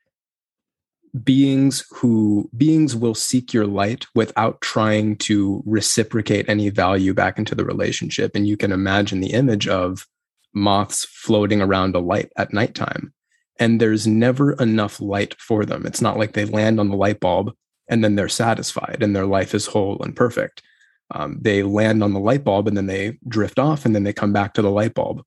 beings 1.22 1.84
who 1.92 2.50
beings 2.56 2.96
will 2.96 3.14
seek 3.14 3.52
your 3.52 3.66
light 3.66 4.04
without 4.14 4.60
trying 4.60 5.16
to 5.16 5.62
reciprocate 5.64 6.48
any 6.48 6.70
value 6.70 7.14
back 7.14 7.38
into 7.38 7.54
the 7.54 7.64
relationship. 7.64 8.32
And 8.34 8.48
you 8.48 8.56
can 8.56 8.72
imagine 8.72 9.20
the 9.20 9.32
image 9.32 9.68
of 9.68 10.06
moths 10.52 11.04
floating 11.04 11.60
around 11.60 11.94
a 11.94 12.00
light 12.00 12.32
at 12.36 12.52
nighttime 12.52 13.12
and 13.58 13.80
there's 13.80 14.06
never 14.06 14.52
enough 14.54 15.00
light 15.00 15.34
for 15.40 15.64
them. 15.64 15.86
It's 15.86 16.00
not 16.00 16.18
like 16.18 16.32
they 16.32 16.44
land 16.44 16.80
on 16.80 16.88
the 16.88 16.96
light 16.96 17.20
bulb 17.20 17.52
and 17.88 18.02
then 18.02 18.14
they're 18.14 18.28
satisfied 18.28 18.98
and 19.00 19.14
their 19.14 19.26
life 19.26 19.54
is 19.54 19.66
whole 19.66 20.02
and 20.02 20.16
perfect 20.16 20.62
um, 21.10 21.38
they 21.40 21.62
land 21.62 22.02
on 22.02 22.12
the 22.12 22.20
light 22.20 22.44
bulb 22.44 22.68
and 22.68 22.76
then 22.76 22.86
they 22.86 23.18
drift 23.28 23.58
off 23.58 23.84
and 23.84 23.94
then 23.94 24.04
they 24.04 24.12
come 24.12 24.32
back 24.32 24.54
to 24.54 24.62
the 24.62 24.70
light 24.70 24.94
bulb. 24.94 25.22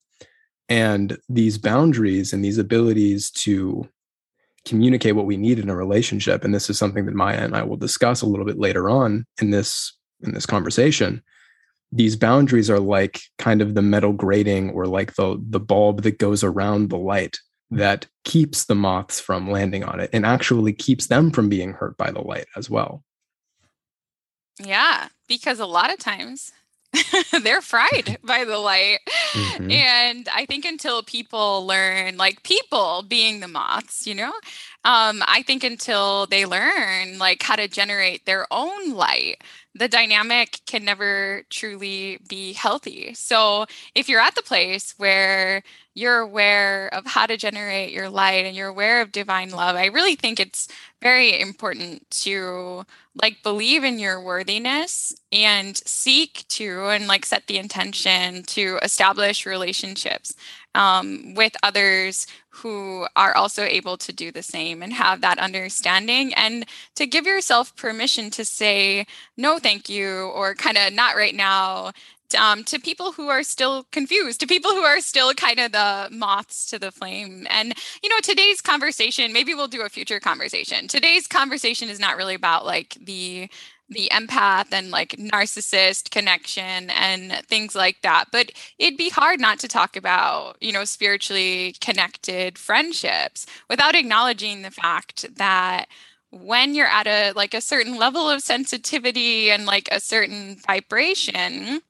And 0.69 1.17
these 1.29 1.57
boundaries 1.57 2.33
and 2.33 2.43
these 2.43 2.57
abilities 2.57 3.31
to 3.31 3.87
communicate 4.65 5.15
what 5.15 5.25
we 5.25 5.37
need 5.37 5.59
in 5.59 5.69
a 5.69 5.75
relationship, 5.75 6.43
and 6.43 6.53
this 6.53 6.69
is 6.69 6.77
something 6.77 7.05
that 7.05 7.15
Maya 7.15 7.37
and 7.37 7.55
I 7.55 7.63
will 7.63 7.77
discuss 7.77 8.21
a 8.21 8.25
little 8.25 8.45
bit 8.45 8.59
later 8.59 8.89
on 8.89 9.25
in 9.41 9.51
this 9.51 9.97
in 10.21 10.33
this 10.33 10.45
conversation. 10.45 11.23
These 11.93 12.17
boundaries 12.17 12.69
are 12.69 12.79
like 12.79 13.21
kind 13.39 13.61
of 13.61 13.75
the 13.75 13.81
metal 13.81 14.11
grating 14.11 14.71
or 14.71 14.85
like 14.85 15.15
the 15.15 15.41
the 15.49 15.59
bulb 15.59 16.01
that 16.01 16.19
goes 16.19 16.43
around 16.43 16.89
the 16.89 16.97
light 16.97 17.37
that 17.71 18.07
keeps 18.25 18.65
the 18.65 18.75
moths 18.75 19.19
from 19.19 19.49
landing 19.49 19.83
on 19.83 19.99
it 19.99 20.09
and 20.13 20.25
actually 20.25 20.73
keeps 20.73 21.07
them 21.07 21.31
from 21.31 21.49
being 21.49 21.73
hurt 21.73 21.97
by 21.97 22.11
the 22.11 22.21
light 22.21 22.47
as 22.55 22.69
well. 22.69 23.03
Yeah, 24.59 25.07
because 25.27 25.59
a 25.59 25.65
lot 25.65 25.91
of 25.91 25.99
times 25.99 26.51
they're 27.43 27.61
fried 27.61 28.17
by 28.23 28.43
the 28.43 28.57
light. 28.57 28.99
Mm-hmm. 29.33 29.71
And 29.71 30.29
I 30.33 30.45
think 30.45 30.65
until 30.65 31.03
people 31.03 31.65
learn, 31.65 32.17
like 32.17 32.43
people 32.43 33.03
being 33.07 33.39
the 33.39 33.47
moths, 33.47 34.07
you 34.07 34.15
know, 34.15 34.31
um, 34.85 35.23
I 35.27 35.43
think 35.45 35.63
until 35.63 36.27
they 36.27 36.45
learn 36.45 37.17
like 37.17 37.43
how 37.43 37.55
to 37.55 37.67
generate 37.67 38.25
their 38.25 38.47
own 38.51 38.91
light, 38.91 39.43
the 39.75 39.87
dynamic 39.87 40.61
can 40.65 40.85
never 40.85 41.43
truly 41.49 42.19
be 42.27 42.53
healthy. 42.53 43.13
So 43.13 43.65
if 43.93 44.09
you're 44.09 44.21
at 44.21 44.35
the 44.35 44.41
place 44.41 44.93
where 44.97 45.61
you're 45.97 46.19
aware 46.19 46.93
of 46.93 47.07
how 47.07 47.25
to 47.25 47.35
generate 47.37 47.91
your 47.91 48.07
light 48.07 48.45
and 48.45 48.55
you're 48.55 48.67
aware 48.67 49.01
of 49.01 49.11
divine 49.11 49.49
love, 49.49 49.75
I 49.75 49.85
really 49.85 50.15
think 50.15 50.39
it's 50.39 50.67
very 51.01 51.41
important 51.41 52.07
to 52.11 52.85
like 53.19 53.41
believe 53.41 53.83
in 53.83 53.97
your 53.97 54.21
worthiness 54.21 55.11
and 55.31 55.75
seek 55.75 56.45
to 56.49 56.89
and 56.89 57.07
like 57.07 57.25
set 57.25 57.47
the 57.47 57.57
intention 57.57 58.43
to 58.43 58.77
establish 58.83 59.47
relationships 59.47 60.35
um, 60.75 61.33
with 61.33 61.55
others 61.63 62.27
who 62.49 63.07
are 63.15 63.35
also 63.35 63.63
able 63.63 63.97
to 63.97 64.13
do 64.13 64.31
the 64.31 64.43
same 64.43 64.83
and 64.83 64.93
have 64.93 65.21
that 65.21 65.39
understanding 65.39 66.31
and 66.35 66.65
to 66.93 67.07
give 67.07 67.25
yourself 67.25 67.75
permission 67.75 68.29
to 68.29 68.45
say 68.45 69.07
no 69.35 69.57
thank 69.57 69.89
you 69.89 70.31
or 70.35 70.53
kind 70.53 70.77
of 70.77 70.93
not 70.93 71.15
right 71.15 71.35
now 71.35 71.91
um, 72.35 72.63
to 72.65 72.79
people 72.79 73.11
who 73.11 73.29
are 73.29 73.43
still 73.43 73.85
confused, 73.91 74.39
to 74.39 74.47
people 74.47 74.71
who 74.71 74.83
are 74.83 75.01
still 75.01 75.33
kind 75.33 75.59
of 75.59 75.71
the 75.71 76.09
moths 76.11 76.65
to 76.67 76.79
the 76.79 76.91
flame. 76.91 77.47
And, 77.49 77.73
you 78.03 78.09
know, 78.09 78.19
today's 78.21 78.61
conversation, 78.61 79.33
maybe 79.33 79.53
we'll 79.53 79.67
do 79.67 79.81
a 79.81 79.89
future 79.89 80.19
conversation. 80.19 80.87
Today's 80.87 81.27
conversation 81.27 81.89
is 81.89 81.99
not 81.99 82.17
really 82.17 82.35
about 82.35 82.65
like 82.65 82.97
the 83.01 83.49
the 83.89 84.09
empath 84.11 84.73
and 84.73 84.91
like 84.91 85.11
narcissist 85.11 86.11
connection 86.11 86.89
and 86.89 87.31
things 87.47 87.73
like 87.73 88.01
that 88.01 88.25
but 88.33 88.51
it'd 88.77 88.97
be 88.97 89.07
hard 89.07 89.39
not 89.39 89.59
to 89.59 89.67
talk 89.69 89.95
about 89.95 90.57
you 90.59 90.73
know 90.73 90.83
spiritually 90.83 91.73
connected 91.79 92.57
friendships 92.57 93.45
without 93.69 93.95
acknowledging 93.95 94.61
the 94.61 94.71
fact 94.71 95.33
that 95.37 95.87
when 96.31 96.75
you're 96.75 96.87
at 96.87 97.07
a 97.07 97.31
like 97.33 97.53
a 97.53 97.61
certain 97.61 97.97
level 97.97 98.29
of 98.29 98.41
sensitivity 98.41 99.49
and 99.49 99.65
like 99.65 99.87
a 99.91 99.99
certain 99.99 100.57
vibration, 100.65 101.81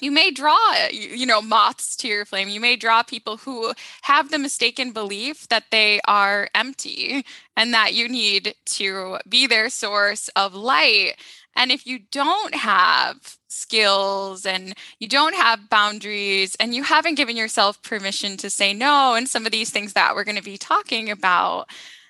you 0.00 0.10
may 0.10 0.30
draw 0.30 0.58
you 0.90 1.26
know 1.26 1.40
moths 1.40 1.96
to 1.96 2.08
your 2.08 2.24
flame. 2.24 2.48
You 2.48 2.60
may 2.60 2.76
draw 2.76 3.02
people 3.02 3.38
who 3.38 3.72
have 4.02 4.30
the 4.30 4.38
mistaken 4.38 4.92
belief 4.92 5.48
that 5.48 5.64
they 5.70 6.00
are 6.06 6.48
empty 6.54 7.24
and 7.56 7.72
that 7.72 7.94
you 7.94 8.08
need 8.08 8.54
to 8.66 9.18
be 9.28 9.46
their 9.46 9.68
source 9.70 10.28
of 10.36 10.54
light. 10.54 11.14
And 11.56 11.70
if 11.70 11.86
you 11.86 12.00
don't 12.10 12.54
have 12.54 13.38
skills 13.48 14.44
and 14.44 14.74
you 14.98 15.06
don't 15.06 15.36
have 15.36 15.70
boundaries 15.70 16.56
and 16.58 16.74
you 16.74 16.82
haven't 16.82 17.14
given 17.14 17.36
yourself 17.36 17.80
permission 17.82 18.36
to 18.38 18.50
say 18.50 18.72
no 18.72 19.14
and 19.14 19.28
some 19.28 19.46
of 19.46 19.52
these 19.52 19.70
things 19.70 19.92
that 19.92 20.14
we're 20.16 20.24
going 20.24 20.36
to 20.36 20.42
be 20.42 20.58
talking 20.58 21.08
about 21.08 21.68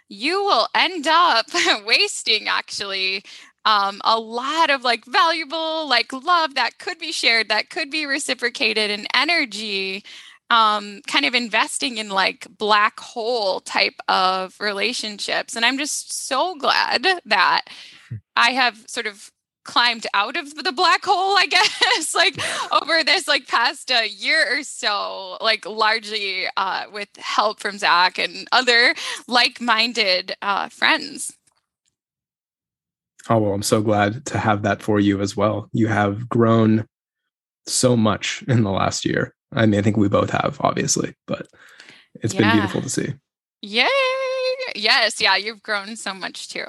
you 0.09 0.43
will 0.45 0.69
end 0.75 1.07
up 1.07 1.47
wasting 1.87 2.49
actually 2.49 3.25
um, 3.65 4.01
a 4.05 4.19
lot 4.19 4.71
of 4.71 4.83
like 4.83 5.05
valuable 5.05 5.89
like 5.89 6.13
love 6.13 6.55
that 6.55 6.79
could 6.79 6.99
be 6.99 7.13
shared 7.13 7.49
that 7.49 7.71
could 7.71 7.91
be 7.91 8.07
reciprocated 8.07 8.91
and 8.91 9.07
energy 9.15 10.05
um, 10.51 11.01
kind 11.07 11.25
of 11.25 11.35
investing 11.35 11.99
in 11.99 12.11
like 12.11 12.47
black 12.59 13.01
hole 13.01 13.61
type 13.61 13.99
of 14.09 14.55
relationships. 14.61 15.57
And 15.57 15.65
i'm 15.65 15.79
just 15.79 16.13
so 16.13 16.55
glad 16.57 17.07
that 17.25 17.63
i 18.37 18.51
have 18.51 18.85
sort 18.87 19.07
of 19.07 19.31
climbed 19.65 20.07
out 20.13 20.37
of 20.37 20.55
the 20.63 20.73
black 20.73 21.03
hole 21.05 21.39
i 21.39 21.47
guess 21.51 22.15
like 22.15 22.39
over 22.71 23.03
this 23.03 23.27
like 23.27 23.49
past 23.49 23.91
uh, 23.91 24.03
year 24.07 24.59
or 24.59 24.63
so 24.63 25.39
like 25.41 25.65
largely 25.65 26.45
uh, 26.59 26.85
with 26.93 27.09
help 27.17 27.61
from 27.61 27.79
zach 27.79 28.19
and 28.19 28.47
other 28.53 28.95
like-minded 29.27 30.37
uh, 30.43 30.69
friends 30.69 31.33
Oh, 33.29 33.39
well, 33.39 33.55
I'm 33.55 33.63
so 33.63 33.81
glad 33.81 34.27
to 34.27 34.39
have 34.39 34.63
that 34.63 34.83
for 34.83 35.01
you 35.01 35.21
as 35.21 35.37
well. 35.37 35.69
You 35.73 35.89
have 35.89 36.29
grown 36.29 36.87
so 37.67 37.97
much 37.97 38.45
in 38.49 38.63
the 38.63 38.71
last 38.71 39.05
year. 39.05 39.35
I 39.53 39.67
mean, 39.67 39.79
I 39.79 39.83
think 39.83 39.97
we 39.97 40.09
both 40.09 40.31
have, 40.31 40.59
obviously, 40.61 41.15
but 41.27 41.47
it's 42.17 42.35
yeah. 42.35 42.41
been 42.41 42.53
beautiful 42.53 42.83
to 42.83 42.89
see. 42.89 43.15
Yay! 43.63 43.89
Yes, 44.75 45.21
yeah, 45.21 45.37
you've 45.37 45.63
grown 45.63 45.97
so 45.97 46.13
much 46.13 46.49
too. 46.49 46.65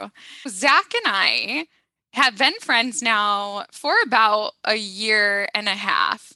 Zach 0.48 0.94
and 0.94 1.06
I 1.06 1.68
have 2.14 2.38
been 2.38 2.54
friends 2.62 3.02
now 3.02 3.66
for 3.72 3.94
about 4.06 4.54
a 4.64 4.76
year 4.76 5.50
and 5.54 5.68
a 5.68 5.72
half. 5.72 6.32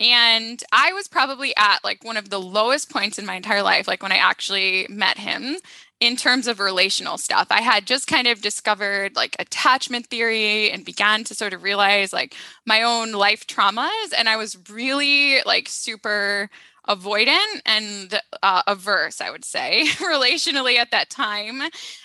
And 0.00 0.62
I 0.72 0.92
was 0.92 1.08
probably 1.08 1.54
at 1.56 1.80
like 1.84 2.04
one 2.04 2.16
of 2.16 2.30
the 2.30 2.40
lowest 2.40 2.90
points 2.90 3.18
in 3.18 3.26
my 3.26 3.34
entire 3.34 3.62
life, 3.62 3.88
like 3.88 4.02
when 4.02 4.12
I 4.12 4.16
actually 4.16 4.86
met 4.88 5.18
him 5.18 5.56
in 6.00 6.16
terms 6.16 6.46
of 6.46 6.60
relational 6.60 7.18
stuff. 7.18 7.48
I 7.50 7.60
had 7.60 7.86
just 7.86 8.06
kind 8.06 8.28
of 8.28 8.40
discovered 8.40 9.16
like 9.16 9.34
attachment 9.38 10.06
theory 10.06 10.70
and 10.70 10.84
began 10.84 11.24
to 11.24 11.34
sort 11.34 11.52
of 11.52 11.62
realize 11.62 12.12
like 12.12 12.34
my 12.64 12.82
own 12.82 13.12
life 13.12 13.46
traumas. 13.46 14.12
And 14.16 14.28
I 14.28 14.36
was 14.36 14.56
really 14.70 15.40
like 15.44 15.68
super 15.68 16.50
avoidant 16.88 17.60
and 17.66 18.20
uh, 18.42 18.62
averse, 18.66 19.20
I 19.20 19.30
would 19.30 19.44
say, 19.44 19.84
relationally 19.98 20.76
at 20.76 20.90
that 20.92 21.10
time. 21.10 21.62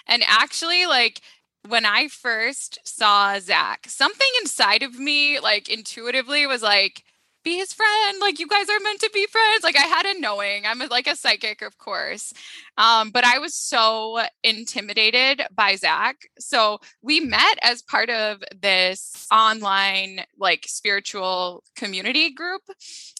And 0.07 0.23
actually, 0.27 0.85
like, 0.85 1.21
when 1.67 1.85
I 1.85 2.09
first 2.09 2.79
saw 2.83 3.39
Zach, 3.39 3.85
something 3.87 4.27
inside 4.41 4.83
of 4.83 4.99
me, 4.99 5.39
like 5.39 5.69
intuitively, 5.69 6.45
was 6.45 6.61
like, 6.61 7.03
be 7.43 7.57
his 7.57 7.73
friend. 7.73 8.17
Like 8.19 8.39
you 8.39 8.47
guys 8.47 8.69
are 8.69 8.79
meant 8.83 8.99
to 9.01 9.09
be 9.13 9.27
friends. 9.27 9.63
Like 9.63 9.77
I 9.77 9.81
had 9.81 10.05
a 10.05 10.19
knowing. 10.19 10.65
I'm 10.65 10.79
like 10.89 11.07
a 11.07 11.15
psychic, 11.15 11.61
of 11.61 11.77
course. 11.77 12.33
Um, 12.77 13.11
but 13.11 13.23
I 13.23 13.39
was 13.39 13.53
so 13.53 14.21
intimidated 14.43 15.43
by 15.55 15.75
Zach. 15.75 16.17
So 16.39 16.79
we 17.01 17.19
met 17.19 17.57
as 17.61 17.81
part 17.81 18.09
of 18.09 18.43
this 18.59 19.27
online 19.31 20.25
like 20.37 20.65
spiritual 20.67 21.63
community 21.75 22.31
group. 22.31 22.61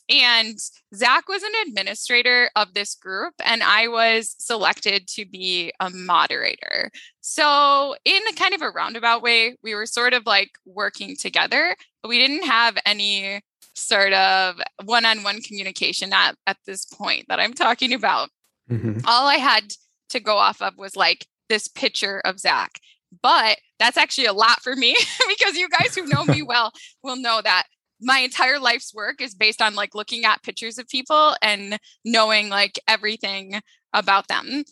And 0.10 0.58
Zach 0.94 1.30
was 1.30 1.44
an 1.44 1.54
administrator 1.66 2.50
of 2.58 2.74
this 2.74 2.94
group, 2.94 3.34
and 3.44 3.64
I 3.64 3.88
was 3.88 4.36
selected 4.38 5.08
to 5.10 5.26
be 5.26 5.72
a 5.80 5.90
moderator. 5.90 6.92
So, 7.22 7.96
in 8.04 8.22
a 8.30 8.34
kind 8.34 8.54
of 8.54 8.62
a 8.62 8.70
roundabout 8.70 9.22
way, 9.22 9.56
we 9.64 9.74
were 9.74 9.86
sort 9.86 10.14
of 10.14 10.26
like 10.26 10.52
working 10.66 11.16
together, 11.16 11.76
but 12.02 12.10
we 12.10 12.20
didn't 12.20 12.46
have 12.46 12.78
any 12.86 13.42
sort 13.76 14.14
of 14.14 14.62
one-on-one 14.84 15.42
communication 15.42 16.14
at, 16.14 16.36
at 16.48 16.58
this 16.66 16.86
point 16.86 17.26
that 17.30 17.40
I'm 17.40 17.54
talking 17.54 17.94
about. 17.94 18.30
Mm-hmm. 18.70 19.00
All 19.06 19.28
I 19.28 19.36
had 19.36 19.74
to 20.10 20.20
go 20.20 20.38
off 20.38 20.62
of 20.62 20.78
was 20.78 20.96
like 20.96 21.28
this 21.50 21.68
picture 21.68 22.22
of 22.26 22.40
Zach. 22.40 22.80
But 23.22 23.58
that's 23.80 23.98
actually 23.98 24.26
a 24.26 24.34
lot 24.34 24.62
for 24.62 24.76
me 24.76 24.96
because 25.28 25.56
you 25.56 25.70
guys 25.70 25.96
who 25.96 26.06
know 26.08 26.24
me 26.26 26.42
well 26.48 26.72
will 27.04 27.18
know 27.18 27.42
that 27.44 27.66
my 28.02 28.20
entire 28.20 28.60
life's 28.60 28.94
work 28.94 29.22
is 29.22 29.36
based 29.36 29.62
on 29.62 29.76
like 29.76 29.96
looking 29.96 30.26
at 30.26 30.44
pictures 30.44 30.78
of 30.78 30.88
people 30.88 31.36
and 31.42 31.80
knowing 32.04 32.50
like 32.50 32.80
everything 32.88 33.62
about 33.94 34.28
them 34.28 34.64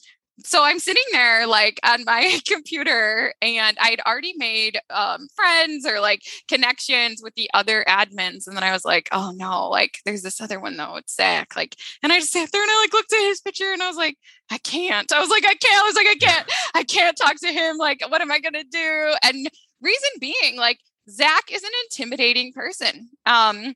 so 0.44 0.64
I'm 0.64 0.80
sitting 0.80 1.04
there 1.12 1.48
like 1.48 1.80
on 1.84 2.04
my 2.06 2.40
computer 2.48 3.34
and 3.42 3.78
I'd 3.80 4.02
already 4.02 4.34
made 4.38 4.80
um, 4.90 5.28
friends 5.36 5.86
or 5.86 6.00
like 6.00 6.22
connections 6.48 7.22
with 7.24 7.36
the 7.36 7.50
other 7.54 7.84
admins. 7.88 8.48
And 8.48 8.56
then 8.56 8.64
I 8.64 8.72
was 8.72 8.86
like, 8.86 9.10
oh 9.12 9.32
no, 9.36 9.70
like 9.70 10.00
there's 10.06 10.22
this 10.22 10.42
other 10.42 10.60
one 10.60 10.78
though, 10.78 10.96
it's 10.96 11.16
Zach. 11.16 11.56
Like, 11.56 11.76
and 12.04 12.12
I 12.12 12.20
just 12.20 12.32
sat 12.32 12.52
there 12.52 12.62
and 12.62 12.72
I 12.72 12.82
like 12.82 12.94
looked 12.94 13.14
at 13.14 13.28
his 13.28 13.42
picture 13.42 13.72
and 13.72 13.82
I 13.82 13.88
was 13.88 13.98
like, 13.98 14.18
I 14.50 14.58
can't. 14.60 15.12
I 15.12 15.20
was 15.20 15.30
like, 15.30 15.46
I 15.46 15.56
can't. 15.56 15.84
I 15.84 15.86
was 15.86 15.96
like, 15.96 16.08
I 16.08 16.16
can't. 16.16 16.52
I 16.76 16.84
can't 16.84 17.18
talk 17.18 17.38
to 17.38 17.48
him. 17.48 17.78
Like, 17.78 18.02
what 18.10 18.22
am 18.22 18.32
I 18.32 18.40
gonna 18.40 18.64
do? 18.64 19.16
And 19.24 19.50
reason 19.82 20.10
being, 20.20 20.58
like, 20.58 20.80
Zach 21.10 21.52
is 21.52 21.64
an 21.64 21.72
intimidating 21.86 22.54
person. 22.54 23.10
Um, 23.26 23.74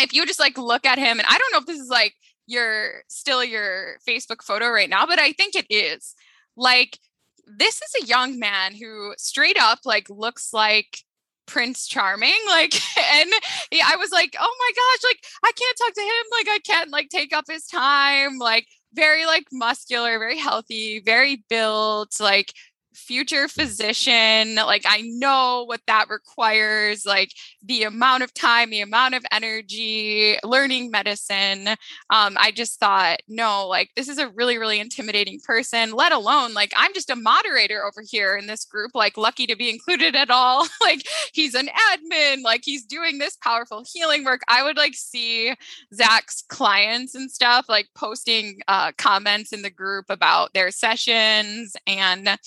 if 0.00 0.12
you 0.12 0.24
just 0.26 0.40
like 0.40 0.58
look 0.58 0.86
at 0.86 0.98
him, 0.98 1.18
and 1.18 1.26
I 1.28 1.38
don't 1.38 1.52
know 1.52 1.58
if 1.58 1.66
this 1.66 1.80
is 1.80 1.88
like 1.88 2.14
your 2.48 3.02
still 3.08 3.44
your 3.44 3.98
Facebook 4.06 4.42
photo 4.42 4.68
right 4.68 4.90
now, 4.90 5.06
but 5.06 5.18
I 5.20 5.32
think 5.32 5.54
it 5.54 5.66
is. 5.70 6.14
Like 6.56 6.98
this 7.46 7.76
is 7.76 8.02
a 8.02 8.06
young 8.06 8.38
man 8.38 8.74
who 8.74 9.14
straight 9.16 9.56
up 9.58 9.80
like 9.84 10.10
looks 10.10 10.52
like 10.52 11.04
Prince 11.46 11.86
Charming. 11.88 12.34
Like, 12.46 12.74
and 12.96 13.30
yeah, 13.70 13.84
I 13.86 13.96
was 13.96 14.10
like, 14.10 14.34
oh 14.40 14.56
my 14.58 14.70
gosh, 14.74 15.10
like 15.10 15.24
I 15.44 15.52
can't 15.52 15.78
talk 15.78 15.94
to 15.94 16.00
him. 16.00 16.26
Like, 16.32 16.48
I 16.48 16.58
can't 16.64 16.90
like 16.90 17.08
take 17.08 17.32
up 17.32 17.44
his 17.48 17.66
time. 17.66 18.38
Like, 18.38 18.66
very 18.94 19.26
like 19.26 19.46
muscular, 19.52 20.18
very 20.18 20.38
healthy, 20.38 21.00
very 21.04 21.44
built, 21.48 22.18
like 22.20 22.52
future 22.98 23.48
physician 23.48 24.56
like 24.56 24.82
i 24.86 25.00
know 25.02 25.64
what 25.66 25.80
that 25.86 26.08
requires 26.08 27.06
like 27.06 27.32
the 27.62 27.84
amount 27.84 28.22
of 28.22 28.34
time 28.34 28.70
the 28.70 28.80
amount 28.80 29.14
of 29.14 29.24
energy 29.32 30.36
learning 30.44 30.90
medicine. 30.90 31.68
Um, 32.10 32.36
i 32.38 32.50
just 32.50 32.78
thought 32.80 33.18
no 33.28 33.66
like 33.66 33.90
this 33.96 34.08
is 34.08 34.18
a 34.18 34.28
really 34.30 34.58
really 34.58 34.80
intimidating 34.80 35.40
person 35.44 35.92
let 35.92 36.12
alone 36.12 36.54
like 36.54 36.72
i'm 36.76 36.92
just 36.92 37.10
a 37.10 37.16
moderator 37.16 37.84
over 37.84 38.02
here 38.08 38.36
in 38.36 38.46
this 38.46 38.64
group 38.64 38.90
like 38.94 39.16
lucky 39.16 39.46
to 39.46 39.56
be 39.56 39.70
included 39.70 40.14
at 40.14 40.30
all. 40.30 40.66
Like 40.80 41.02
he's 41.32 41.54
an 41.54 41.68
admin 41.68 42.42
like 42.42 42.62
he's 42.64 42.84
doing 42.84 43.18
this 43.18 43.36
powerful 43.36 43.84
healing 43.92 44.24
work. 44.24 44.40
I 44.48 44.62
would 44.62 44.76
like 44.76 44.94
see 44.94 45.54
zach's 45.92 46.44
clients 46.48 47.14
and 47.14 47.30
stuff 47.30 47.66
like 47.68 47.88
posting 47.94 48.60
uh, 48.68 48.92
comments 48.96 49.52
in 49.52 49.62
the 49.62 49.70
group 49.70 50.06
about 50.08 50.54
their 50.54 50.70
sessions 50.70 51.74
and 51.86 52.38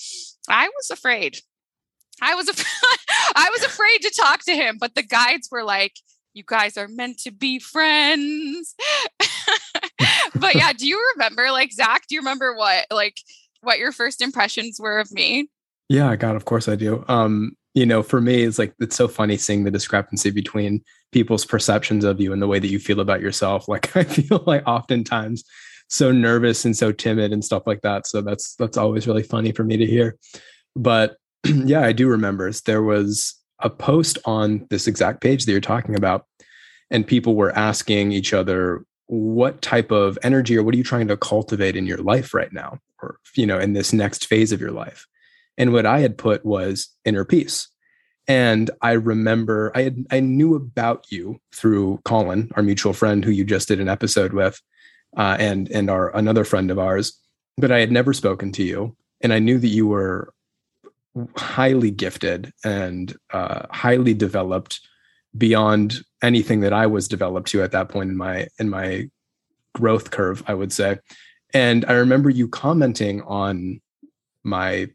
I 0.48 0.68
was 0.68 0.90
afraid. 0.90 1.38
I 2.20 2.34
was 2.34 2.48
af- 2.48 2.64
I 3.36 3.48
was 3.50 3.62
afraid 3.62 3.98
to 4.02 4.10
talk 4.10 4.44
to 4.44 4.54
him, 4.54 4.78
but 4.78 4.94
the 4.94 5.02
guides 5.02 5.48
were 5.50 5.64
like, 5.64 5.94
"You 6.34 6.44
guys 6.46 6.76
are 6.76 6.88
meant 6.88 7.18
to 7.20 7.30
be 7.30 7.58
friends." 7.58 8.74
but 10.34 10.54
yeah, 10.54 10.72
do 10.72 10.86
you 10.86 11.02
remember, 11.14 11.50
like 11.50 11.72
Zach? 11.72 12.04
Do 12.08 12.14
you 12.14 12.20
remember 12.20 12.54
what 12.54 12.86
like 12.90 13.16
what 13.62 13.78
your 13.78 13.92
first 13.92 14.20
impressions 14.20 14.78
were 14.80 14.98
of 14.98 15.10
me? 15.12 15.48
Yeah, 15.88 16.14
God, 16.16 16.36
of 16.36 16.44
course 16.44 16.68
I 16.68 16.76
do. 16.76 17.04
Um, 17.08 17.56
you 17.74 17.86
know, 17.86 18.02
for 18.02 18.20
me, 18.20 18.42
it's 18.42 18.58
like 18.58 18.74
it's 18.80 18.96
so 18.96 19.08
funny 19.08 19.36
seeing 19.36 19.64
the 19.64 19.70
discrepancy 19.70 20.30
between 20.30 20.82
people's 21.10 21.44
perceptions 21.44 22.04
of 22.04 22.20
you 22.20 22.32
and 22.32 22.40
the 22.40 22.46
way 22.46 22.58
that 22.58 22.68
you 22.68 22.78
feel 22.78 23.00
about 23.00 23.20
yourself. 23.20 23.66
Like 23.72 23.96
I 23.96 24.04
feel 24.04 24.42
like 24.46 24.66
oftentimes 24.66 25.44
so 25.92 26.10
nervous 26.10 26.64
and 26.64 26.74
so 26.74 26.90
timid 26.90 27.34
and 27.34 27.44
stuff 27.44 27.66
like 27.66 27.82
that. 27.82 28.06
So 28.06 28.22
that's 28.22 28.54
that's 28.56 28.78
always 28.78 29.06
really 29.06 29.22
funny 29.22 29.52
for 29.52 29.62
me 29.62 29.76
to 29.76 29.86
hear. 29.86 30.16
But 30.74 31.16
yeah, 31.44 31.82
I 31.82 31.92
do 31.92 32.08
remember 32.08 32.50
there 32.50 32.82
was 32.82 33.34
a 33.58 33.68
post 33.68 34.18
on 34.24 34.66
this 34.70 34.86
exact 34.86 35.20
page 35.20 35.44
that 35.44 35.52
you're 35.52 35.60
talking 35.60 35.94
about, 35.94 36.26
and 36.90 37.06
people 37.06 37.36
were 37.36 37.56
asking 37.56 38.12
each 38.12 38.32
other 38.32 38.84
what 39.06 39.60
type 39.60 39.90
of 39.90 40.18
energy 40.22 40.56
or 40.56 40.62
what 40.62 40.74
are 40.74 40.78
you 40.78 40.84
trying 40.84 41.08
to 41.08 41.16
cultivate 41.16 41.76
in 41.76 41.86
your 41.86 41.98
life 41.98 42.32
right 42.32 42.52
now, 42.54 42.78
or 43.02 43.18
you 43.36 43.46
know, 43.46 43.58
in 43.58 43.74
this 43.74 43.92
next 43.92 44.26
phase 44.26 44.50
of 44.50 44.62
your 44.62 44.70
life. 44.70 45.06
And 45.58 45.74
what 45.74 45.84
I 45.84 46.00
had 46.00 46.16
put 46.16 46.42
was 46.42 46.88
inner 47.04 47.26
peace. 47.26 47.68
And 48.26 48.70
I 48.80 48.92
remember 48.92 49.72
I 49.74 49.82
had 49.82 50.06
I 50.10 50.20
knew 50.20 50.54
about 50.54 51.04
you 51.10 51.38
through 51.54 52.00
Colin, 52.06 52.50
our 52.56 52.62
mutual 52.62 52.94
friend 52.94 53.22
who 53.22 53.30
you 53.30 53.44
just 53.44 53.68
did 53.68 53.78
an 53.78 53.90
episode 53.90 54.32
with 54.32 54.58
uh, 55.16 55.36
and 55.38 55.70
and 55.70 55.90
our 55.90 56.14
another 56.16 56.44
friend 56.44 56.70
of 56.70 56.78
ours, 56.78 57.18
but 57.56 57.72
I 57.72 57.80
had 57.80 57.92
never 57.92 58.12
spoken 58.12 58.52
to 58.52 58.62
you, 58.62 58.96
and 59.20 59.32
I 59.32 59.38
knew 59.38 59.58
that 59.58 59.68
you 59.68 59.86
were 59.86 60.32
highly 61.36 61.90
gifted 61.90 62.52
and 62.64 63.14
uh, 63.32 63.66
highly 63.70 64.14
developed 64.14 64.80
beyond 65.36 66.02
anything 66.22 66.60
that 66.60 66.72
I 66.72 66.86
was 66.86 67.08
developed 67.08 67.48
to 67.48 67.62
at 67.62 67.72
that 67.72 67.88
point 67.88 68.10
in 68.10 68.16
my 68.16 68.48
in 68.58 68.70
my 68.70 69.08
growth 69.74 70.10
curve, 70.10 70.42
I 70.46 70.54
would 70.54 70.72
say. 70.72 70.98
And 71.54 71.84
I 71.86 71.92
remember 71.94 72.30
you 72.30 72.48
commenting 72.48 73.22
on 73.22 73.80
my 74.42 74.88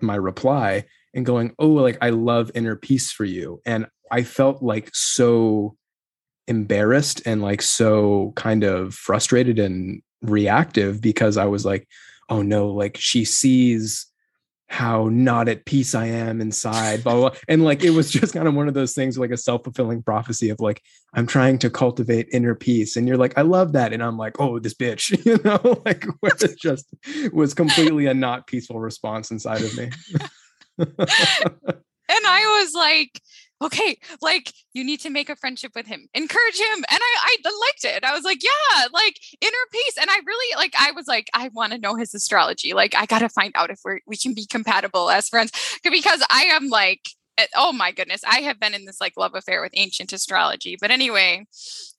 my 0.00 0.14
reply 0.14 0.84
and 1.14 1.26
going, 1.26 1.54
"Oh, 1.58 1.68
like 1.68 1.98
I 2.00 2.10
love 2.10 2.50
inner 2.54 2.76
peace 2.76 3.12
for 3.12 3.24
you." 3.24 3.60
And 3.66 3.86
I 4.10 4.22
felt 4.22 4.62
like 4.62 4.90
so 4.92 5.76
embarrassed 6.50 7.22
and 7.24 7.40
like 7.40 7.62
so 7.62 8.32
kind 8.36 8.64
of 8.64 8.94
frustrated 8.94 9.58
and 9.58 10.02
reactive 10.20 11.00
because 11.00 11.38
I 11.38 11.46
was 11.46 11.64
like, 11.64 11.88
"Oh 12.28 12.42
no, 12.42 12.68
like 12.68 12.98
she 12.98 13.24
sees 13.24 14.10
how 14.70 15.08
not 15.08 15.48
at 15.48 15.64
peace 15.64 15.96
I 15.96 16.06
am 16.06 16.40
inside, 16.40 17.02
blah, 17.02 17.14
blah, 17.14 17.30
blah. 17.30 17.38
And 17.48 17.64
like 17.64 17.82
it 17.82 17.90
was 17.90 18.08
just 18.18 18.32
kind 18.32 18.46
of 18.46 18.54
one 18.54 18.68
of 18.68 18.74
those 18.74 18.94
things 18.94 19.18
like 19.18 19.32
a 19.32 19.36
self-fulfilling 19.36 20.04
prophecy 20.04 20.48
of 20.48 20.60
like, 20.60 20.80
I'm 21.12 21.26
trying 21.26 21.58
to 21.58 21.70
cultivate 21.70 22.28
inner 22.32 22.54
peace. 22.54 22.96
And 22.96 23.08
you're 23.08 23.16
like, 23.16 23.36
I 23.36 23.42
love 23.42 23.72
that. 23.72 23.92
And 23.92 24.00
I'm 24.00 24.16
like, 24.16 24.38
oh, 24.38 24.60
this 24.60 24.74
bitch, 24.74 25.10
you 25.26 25.40
know, 25.42 25.82
like 25.84 26.04
where 26.20 26.32
it 26.40 26.56
just 26.56 26.86
was 27.32 27.52
completely 27.52 28.06
a 28.06 28.14
not 28.14 28.46
peaceful 28.46 28.78
response 28.78 29.32
inside 29.32 29.62
of 29.62 29.76
me. 29.76 29.90
and 30.78 30.86
I 32.08 32.62
was 32.62 32.72
like, 32.72 33.20
okay, 33.62 33.98
like 34.22 34.52
you 34.72 34.84
need 34.84 35.00
to 35.00 35.10
make 35.10 35.28
a 35.28 35.36
friendship 35.36 35.72
with 35.74 35.86
him, 35.86 36.08
encourage 36.14 36.58
him. 36.58 36.76
And 36.76 37.00
I, 37.00 37.36
I 37.44 37.50
liked 37.66 37.84
it. 37.84 38.04
I 38.04 38.14
was 38.14 38.24
like, 38.24 38.42
yeah, 38.42 38.86
like 38.92 39.18
inner 39.40 39.52
peace. 39.70 39.94
And 40.00 40.10
I 40.10 40.18
really 40.26 40.56
like, 40.56 40.74
I 40.78 40.92
was 40.92 41.06
like, 41.06 41.28
I 41.34 41.50
want 41.52 41.72
to 41.72 41.78
know 41.78 41.94
his 41.94 42.14
astrology. 42.14 42.72
Like, 42.72 42.94
I 42.94 43.06
got 43.06 43.20
to 43.20 43.28
find 43.28 43.52
out 43.54 43.70
if 43.70 43.80
we're, 43.84 44.00
we 44.06 44.16
can 44.16 44.34
be 44.34 44.46
compatible 44.46 45.10
as 45.10 45.28
friends 45.28 45.52
because 45.82 46.24
I 46.30 46.44
am 46.44 46.68
like, 46.68 47.02
eh, 47.38 47.46
oh 47.54 47.72
my 47.72 47.92
goodness, 47.92 48.22
I 48.26 48.40
have 48.40 48.58
been 48.58 48.74
in 48.74 48.86
this 48.86 49.00
like 49.00 49.14
love 49.16 49.34
affair 49.34 49.60
with 49.60 49.72
ancient 49.74 50.12
astrology. 50.12 50.76
But 50.80 50.90
anyway, 50.90 51.46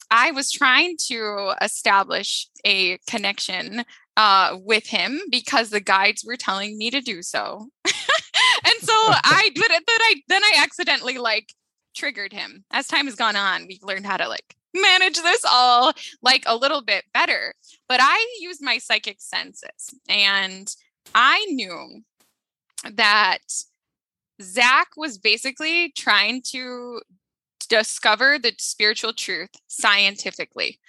I 0.10 0.32
was 0.32 0.52
trying 0.52 0.97
to 1.08 1.54
establish 1.62 2.47
a 2.65 2.97
connection 3.08 3.86
uh, 4.17 4.58
with 4.62 4.88
him 4.88 5.21
because 5.32 5.69
the 5.69 5.80
guides 5.80 6.24
were 6.26 6.36
telling 6.38 6.78
me 6.78 6.89
to 6.91 7.02
do 7.02 7.21
so. 7.21 7.67
and 8.65 8.76
so 8.82 8.93
I 8.93 9.50
but 9.56 9.67
then 9.69 9.82
I 9.88 10.15
then 10.28 10.43
I 10.43 10.56
accidentally 10.60 11.17
like 11.17 11.54
triggered 11.95 12.34
him. 12.34 12.63
As 12.71 12.88
time 12.88 13.06
has 13.06 13.15
gone 13.15 13.36
on, 13.36 13.67
we've 13.67 13.84
learned 13.84 14.06
how 14.06 14.17
to 14.17 14.28
like 14.28 14.56
manage 14.74 15.21
this 15.21 15.43
all 15.50 15.93
like 16.21 16.43
a 16.45 16.56
little 16.56 16.82
bit 16.82 17.04
better. 17.13 17.54
But 17.89 18.00
I 18.02 18.38
used 18.39 18.62
my 18.63 18.78
psychic 18.78 19.17
senses 19.19 19.93
and 20.08 20.74
I 21.13 21.45
knew 21.50 22.02
that 22.93 23.39
Zach 24.41 24.89
was 24.97 25.17
basically 25.17 25.91
trying 25.95 26.41
to 26.52 27.02
discover 27.69 28.38
the 28.39 28.54
spiritual 28.58 29.13
truth 29.13 29.52
scientifically. 29.67 30.80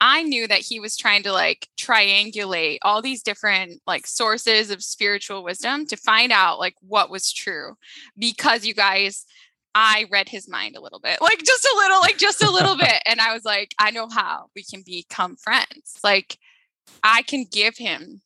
I 0.00 0.22
knew 0.22 0.46
that 0.48 0.60
he 0.60 0.80
was 0.80 0.96
trying 0.96 1.22
to 1.24 1.32
like 1.32 1.68
triangulate 1.78 2.78
all 2.82 3.02
these 3.02 3.22
different 3.22 3.82
like 3.86 4.06
sources 4.06 4.70
of 4.70 4.82
spiritual 4.82 5.44
wisdom 5.44 5.86
to 5.86 5.96
find 5.96 6.32
out 6.32 6.58
like 6.58 6.74
what 6.80 7.10
was 7.10 7.32
true. 7.32 7.74
Because 8.18 8.64
you 8.64 8.72
guys, 8.72 9.26
I 9.74 10.06
read 10.10 10.28
his 10.28 10.48
mind 10.48 10.76
a 10.76 10.80
little 10.80 11.00
bit, 11.00 11.18
like 11.20 11.42
just 11.42 11.64
a 11.64 11.76
little, 11.76 12.00
like 12.00 12.16
just 12.16 12.42
a 12.42 12.50
little 12.50 12.76
bit. 12.78 13.02
And 13.04 13.20
I 13.20 13.34
was 13.34 13.44
like, 13.44 13.74
I 13.78 13.90
know 13.90 14.08
how 14.08 14.46
we 14.56 14.62
can 14.62 14.82
become 14.82 15.36
friends. 15.36 15.98
Like 16.02 16.38
I 17.02 17.22
can 17.22 17.44
give 17.44 17.76
him 17.76 18.22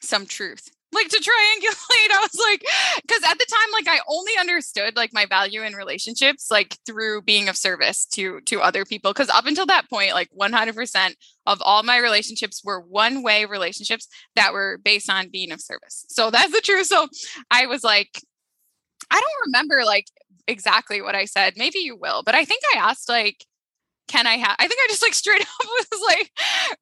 some 0.00 0.26
truth 0.26 0.70
like 0.94 1.08
to 1.08 1.18
triangulate. 1.18 2.10
I 2.12 2.18
was 2.20 2.40
like, 2.40 2.64
because 3.02 3.22
at 3.24 3.38
the 3.38 3.46
time, 3.48 3.68
like 3.72 3.88
I 3.88 4.00
only 4.08 4.32
understood 4.38 4.96
like 4.96 5.12
my 5.12 5.26
value 5.26 5.62
in 5.62 5.74
relationships 5.74 6.50
like 6.50 6.76
through 6.86 7.22
being 7.22 7.48
of 7.48 7.56
service 7.56 8.06
to 8.12 8.40
to 8.42 8.60
other 8.60 8.84
people. 8.84 9.12
Because 9.12 9.28
up 9.28 9.46
until 9.46 9.66
that 9.66 9.88
point, 9.90 10.12
like 10.12 10.30
100% 10.38 11.14
of 11.46 11.60
all 11.62 11.82
my 11.82 11.98
relationships 11.98 12.62
were 12.64 12.80
one 12.80 13.22
way 13.22 13.44
relationships 13.44 14.08
that 14.36 14.52
were 14.52 14.78
based 14.82 15.10
on 15.10 15.28
being 15.30 15.52
of 15.52 15.60
service. 15.60 16.06
So 16.08 16.30
that's 16.32 16.52
the 16.52 16.60
truth. 16.60 16.86
So 16.86 17.08
I 17.50 17.66
was 17.66 17.84
like, 17.84 18.20
I 19.10 19.20
don't 19.20 19.46
remember 19.46 19.84
like 19.84 20.06
exactly 20.46 21.02
what 21.02 21.14
I 21.14 21.24
said. 21.24 21.54
Maybe 21.56 21.80
you 21.80 21.96
will, 21.96 22.22
but 22.22 22.34
I 22.34 22.44
think 22.44 22.62
I 22.74 22.78
asked 22.78 23.08
like 23.08 23.44
can 24.08 24.26
I 24.26 24.36
have? 24.36 24.56
I 24.58 24.68
think 24.68 24.80
I 24.82 24.86
just 24.88 25.02
like 25.02 25.14
straight 25.14 25.40
up 25.60 25.66
was 25.90 26.00
like, 26.06 26.30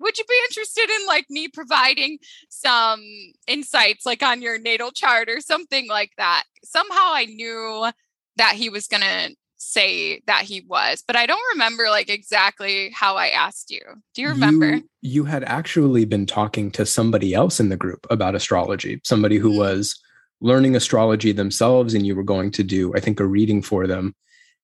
would 0.01 0.19
you 0.19 0.25
be 0.29 0.41
interested 0.49 0.91
in 0.91 1.07
like 1.07 1.27
me 1.31 1.49
providing 1.49 2.19
some 2.49 3.03
insights 3.47 4.05
like 4.07 4.23
on 4.23 4.43
your 4.43 4.59
natal 4.59 4.91
chart 4.91 5.29
or 5.29 5.41
something 5.41 5.89
like 5.89 6.13
that? 6.19 6.45
Somehow 6.65 7.13
I 7.13 7.27
knew 7.27 7.91
that 8.37 8.55
he 8.55 8.69
was 8.69 8.87
going 8.87 9.03
to 9.03 9.35
say 9.59 10.21
that 10.27 10.43
he 10.43 10.65
was, 10.69 11.05
but 11.07 11.17
I 11.17 11.27
don't 11.27 11.41
remember 11.53 11.85
like 11.89 12.11
exactly 12.11 12.91
how 12.95 13.17
I 13.17 13.29
asked 13.29 13.71
you. 13.71 13.83
Do 14.15 14.23
you 14.23 14.29
remember? 14.29 14.77
You, 14.77 14.89
you 15.01 15.25
had 15.25 15.45
actually 15.45 16.05
been 16.05 16.27
talking 16.27 16.71
to 16.73 16.85
somebody 16.85 17.35
else 17.35 17.61
in 17.61 17.69
the 17.69 17.77
group 17.77 18.07
about 18.11 18.35
astrology, 18.35 19.01
somebody 19.05 19.37
who 19.37 19.51
mm-hmm. 19.51 19.59
was 19.59 20.01
learning 20.41 20.75
astrology 20.75 21.31
themselves, 21.31 21.95
and 21.95 22.05
you 22.05 22.17
were 22.17 22.25
going 22.25 22.51
to 22.51 22.65
do, 22.65 22.93
I 22.97 23.01
think, 23.01 23.21
a 23.21 23.27
reading 23.27 23.63
for 23.63 23.87
them 23.87 24.15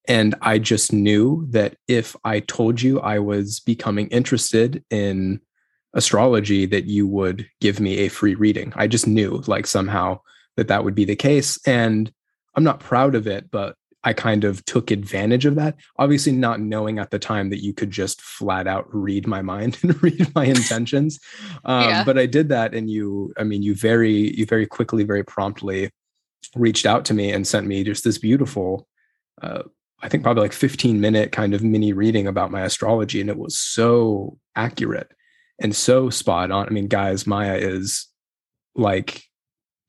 and 0.08 0.34
I 0.40 0.58
just 0.58 0.92
knew 0.92 1.46
that 1.50 1.76
if 1.86 2.16
I 2.24 2.40
told 2.40 2.80
you 2.80 2.98
I 3.00 3.18
was 3.18 3.60
becoming 3.60 4.08
interested 4.08 4.82
in 4.90 5.40
astrology, 5.92 6.64
that 6.66 6.86
you 6.86 7.06
would 7.06 7.46
give 7.60 7.78
me 7.78 7.98
a 7.98 8.08
free 8.08 8.34
reading. 8.34 8.72
I 8.74 8.86
just 8.86 9.06
knew 9.06 9.42
like 9.46 9.66
somehow 9.66 10.20
that 10.56 10.68
that 10.68 10.82
would 10.82 10.94
be 10.94 11.04
the 11.04 11.14
case. 11.14 11.58
And 11.66 12.10
I'm 12.56 12.64
not 12.64 12.80
proud 12.80 13.14
of 13.14 13.26
it, 13.26 13.50
but 13.50 13.76
I 14.02 14.14
kind 14.14 14.44
of 14.44 14.64
took 14.64 14.90
advantage 14.90 15.44
of 15.44 15.56
that. 15.56 15.76
Obviously, 15.98 16.32
not 16.32 16.60
knowing 16.60 16.98
at 16.98 17.10
the 17.10 17.18
time 17.18 17.50
that 17.50 17.62
you 17.62 17.74
could 17.74 17.90
just 17.90 18.22
flat 18.22 18.66
out 18.66 18.86
read 18.94 19.26
my 19.26 19.42
mind 19.42 19.78
and 19.82 20.02
read 20.02 20.34
my 20.34 20.46
intentions. 20.46 21.20
Um, 21.64 21.82
yeah. 21.82 22.04
But 22.04 22.16
I 22.16 22.24
did 22.24 22.48
that, 22.48 22.74
and 22.74 22.88
you, 22.88 23.32
I 23.36 23.44
mean, 23.44 23.62
you 23.62 23.74
very, 23.74 24.34
you 24.36 24.46
very 24.46 24.66
quickly, 24.66 25.04
very 25.04 25.24
promptly 25.24 25.90
reached 26.56 26.86
out 26.86 27.04
to 27.06 27.14
me 27.14 27.30
and 27.30 27.46
sent 27.46 27.66
me 27.66 27.84
just 27.84 28.04
this 28.04 28.16
beautiful 28.16 28.88
uh, 29.42 29.64
I 30.00 30.08
think 30.08 30.22
probably 30.22 30.42
like 30.42 30.52
15 30.52 31.00
minute 31.00 31.32
kind 31.32 31.54
of 31.54 31.62
mini 31.62 31.92
reading 31.92 32.26
about 32.26 32.50
my 32.50 32.62
astrology. 32.62 33.20
And 33.20 33.30
it 33.30 33.38
was 33.38 33.58
so 33.58 34.38
accurate 34.54 35.10
and 35.58 35.74
so 35.74 36.10
spot 36.10 36.50
on. 36.50 36.66
I 36.66 36.70
mean, 36.70 36.88
guys, 36.88 37.26
Maya 37.26 37.56
is 37.56 38.06
like 38.74 39.24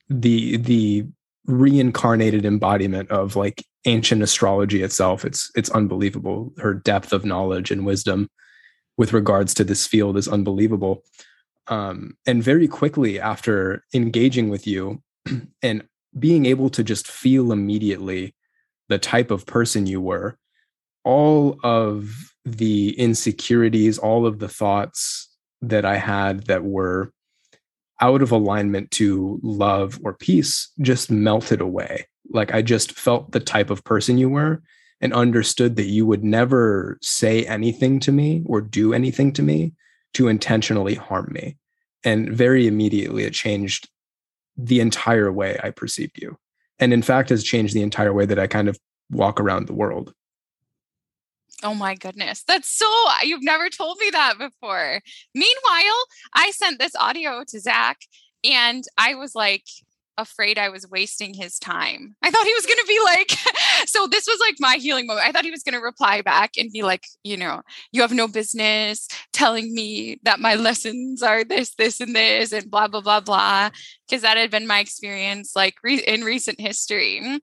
the 0.10 0.58
the 0.58 1.06
reincarnated 1.46 2.46
embodiment 2.46 3.10
of 3.12 3.36
like 3.36 3.66
ancient 3.86 4.22
astrology 4.22 4.82
itself. 4.82 5.24
It's 5.26 5.52
it's 5.56 5.70
unbelievable. 5.70 6.54
Her 6.58 6.74
depth 6.74 7.14
of 7.14 7.26
knowledge 7.26 7.72
and 7.72 7.86
wisdom 7.86 8.30
with 8.98 9.14
regards 9.14 9.54
to 9.56 9.64
this 9.64 9.88
field 9.88 10.18
is 10.18 10.28
unbelievable. 10.28 11.04
Um, 11.68 12.18
and 12.26 12.44
very 12.44 12.68
quickly 12.68 13.20
after 13.20 13.84
engaging 13.94 14.50
with 14.50 14.66
you 14.66 15.04
and 15.62 15.84
being 16.18 16.48
able 16.48 16.72
to 16.72 16.84
just 16.84 17.08
feel 17.08 17.52
immediately 17.52 18.34
the 18.90 19.00
type 19.00 19.32
of 19.32 19.46
person 19.46 19.88
you 19.88 20.02
were, 20.02 20.38
all 21.06 21.58
of 21.64 22.34
the 22.44 23.00
insecurities, 23.00 23.98
all 23.98 24.26
of 24.26 24.40
the 24.40 24.50
thoughts 24.50 25.30
that 25.62 25.86
I 25.86 25.98
had 25.98 26.48
that 26.48 26.64
were 26.64 27.14
out 28.02 28.22
of 28.22 28.32
alignment 28.32 28.92
to 28.92 29.40
love 29.44 30.00
or 30.04 30.14
peace 30.14 30.72
just 30.82 31.12
melted 31.12 31.62
away. 31.62 32.08
Like 32.32 32.54
I 32.54 32.62
just 32.62 32.94
felt 32.94 33.32
the 33.32 33.40
type 33.40 33.70
of 33.70 33.84
person 33.84 34.18
you 34.18 34.30
were 34.30 34.62
and 35.02 35.14
understood 35.14 35.76
that 35.76 35.88
you 35.88 36.06
would 36.06 36.24
never 36.24 36.98
say 37.02 37.46
anything 37.46 38.00
to 38.02 38.12
me 38.12 38.44
or 38.46 38.62
do 38.62 38.94
anything 38.94 39.32
to 39.34 39.44
me 39.44 39.74
to 40.14 40.28
intentionally 40.28 40.96
harm 40.96 41.30
me. 41.32 41.58
And 42.04 42.32
very 42.32 42.68
immediately, 42.68 43.24
it 43.24 43.34
changed 43.34 43.90
the 44.58 44.80
entire 44.80 45.32
way 45.32 45.60
I 45.62 45.72
perceived 45.72 46.22
you 46.22 46.38
and 46.80 46.94
in 46.94 47.02
fact 47.02 47.30
has 47.30 47.44
changed 47.44 47.74
the 47.74 47.82
entire 47.82 48.14
way 48.14 48.26
that 48.26 48.40
I 48.40 48.48
kind 48.48 48.68
of 48.68 48.78
walk 49.12 49.40
around 49.40 49.68
the 49.68 49.74
world. 49.74 50.14
Oh 51.62 51.74
my 51.74 51.96
goodness. 51.96 52.44
That's 52.48 52.70
so, 52.70 52.86
you've 53.24 53.44
never 53.44 53.70
told 53.70 53.98
me 54.00 54.10
that 54.12 54.38
before. 54.38 55.02
Meanwhile, 55.36 56.06
I 56.34 56.52
sent 56.52 56.80
this 56.80 56.96
audio 56.96 57.44
to 57.50 57.60
Zach 57.60 58.00
and 58.44 58.84
I 58.98 59.16
was 59.16 59.36
like, 59.36 59.64
afraid 60.20 60.58
I 60.58 60.70
was 60.70 60.90
wasting 60.90 61.34
his 61.34 61.58
time. 61.60 62.16
I 62.22 62.30
thought 62.30 62.46
he 62.46 62.54
was 62.54 62.66
going 62.66 62.80
to 62.80 62.86
be 62.88 63.00
like, 63.04 63.32
so 63.88 64.08
this 64.08 64.28
was 64.28 64.40
like 64.40 64.56
my 64.60 64.76
healing 64.76 65.08
moment. 65.08 65.26
I 65.26 65.32
thought 65.32 65.46
he 65.46 65.52
was 65.52 65.64
going 65.64 65.74
to 65.74 65.84
reply 65.84 66.22
back 66.22 66.52
and 66.58 66.72
be 66.72 66.84
like, 66.84 67.04
you 67.24 67.38
know, 67.38 67.62
you 67.92 68.02
have 68.02 68.14
no 68.14 68.28
business 68.28 69.08
telling 69.34 69.74
me 69.74 70.20
that 70.24 70.40
my 70.40 70.56
lessons 70.56 71.24
are 71.24 71.44
this, 71.44 71.76
this, 71.76 72.00
and 72.00 72.16
this, 72.16 72.52
and 72.52 72.70
blah, 72.70 72.88
blah, 72.88 73.02
blah, 73.02 73.20
blah. 73.20 73.70
Because 74.08 74.22
that 74.22 74.38
had 74.38 74.52
been 74.52 74.68
my 74.68 74.80
experience 74.80 75.54
like 75.56 75.76
re- 75.84 76.04
in 76.06 76.24
recent 76.24 76.60
history 76.60 77.40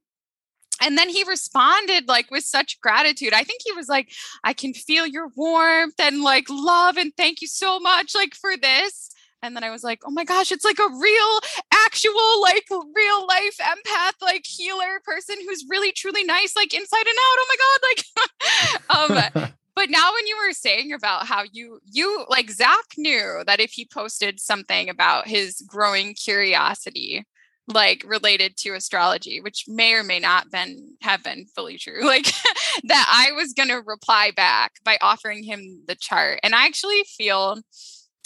and 0.82 0.98
then 0.98 1.08
he 1.08 1.24
responded 1.24 2.06
like 2.06 2.30
with 2.30 2.44
such 2.44 2.80
gratitude 2.80 3.32
i 3.32 3.42
think 3.42 3.62
he 3.64 3.72
was 3.72 3.88
like 3.88 4.12
i 4.44 4.52
can 4.52 4.74
feel 4.74 5.06
your 5.06 5.28
warmth 5.34 5.98
and 5.98 6.22
like 6.22 6.44
love 6.50 6.96
and 6.96 7.12
thank 7.16 7.40
you 7.40 7.48
so 7.48 7.80
much 7.80 8.14
like 8.14 8.34
for 8.34 8.56
this 8.56 9.10
And 9.42 9.54
then 9.54 9.64
I 9.64 9.70
was 9.70 9.84
like, 9.84 10.00
oh 10.04 10.10
my 10.10 10.24
gosh, 10.24 10.50
it's 10.50 10.64
like 10.64 10.78
a 10.78 10.88
real, 10.88 11.40
actual, 11.72 12.42
like 12.42 12.64
real 12.70 13.26
life 13.26 13.56
empath, 13.60 14.14
like 14.22 14.44
healer 14.44 15.00
person 15.04 15.36
who's 15.46 15.64
really, 15.68 15.92
truly 15.92 16.24
nice, 16.24 16.56
like 16.56 16.74
inside 16.74 17.06
and 17.06 17.08
out. 17.08 17.36
Oh 17.38 17.46
my 17.48 17.56
God. 17.62 17.80
Like, 17.88 19.32
um, 19.44 19.52
but 19.76 19.90
now 19.90 20.12
when 20.12 20.26
you 20.26 20.36
were 20.44 20.52
saying 20.52 20.92
about 20.92 21.26
how 21.26 21.44
you 21.52 21.78
you 21.84 22.24
like 22.28 22.50
zach 22.50 22.84
knew 22.96 23.42
that 23.46 23.60
if 23.60 23.70
he 23.72 23.86
posted 23.86 24.40
something 24.40 24.88
about 24.88 25.28
his 25.28 25.62
growing 25.68 26.14
curiosity 26.14 27.24
like 27.68 28.02
related 28.06 28.56
to 28.56 28.74
astrology 28.74 29.40
which 29.40 29.64
may 29.68 29.92
or 29.92 30.02
may 30.02 30.18
not 30.18 30.50
been 30.50 30.94
have 31.02 31.22
been 31.22 31.46
fully 31.54 31.76
true 31.76 32.04
like 32.04 32.32
that 32.84 33.06
i 33.08 33.32
was 33.32 33.52
going 33.52 33.68
to 33.68 33.82
reply 33.86 34.32
back 34.34 34.72
by 34.84 34.96
offering 35.00 35.44
him 35.44 35.82
the 35.86 35.94
chart 35.94 36.40
and 36.42 36.54
i 36.54 36.64
actually 36.64 37.02
feel 37.04 37.60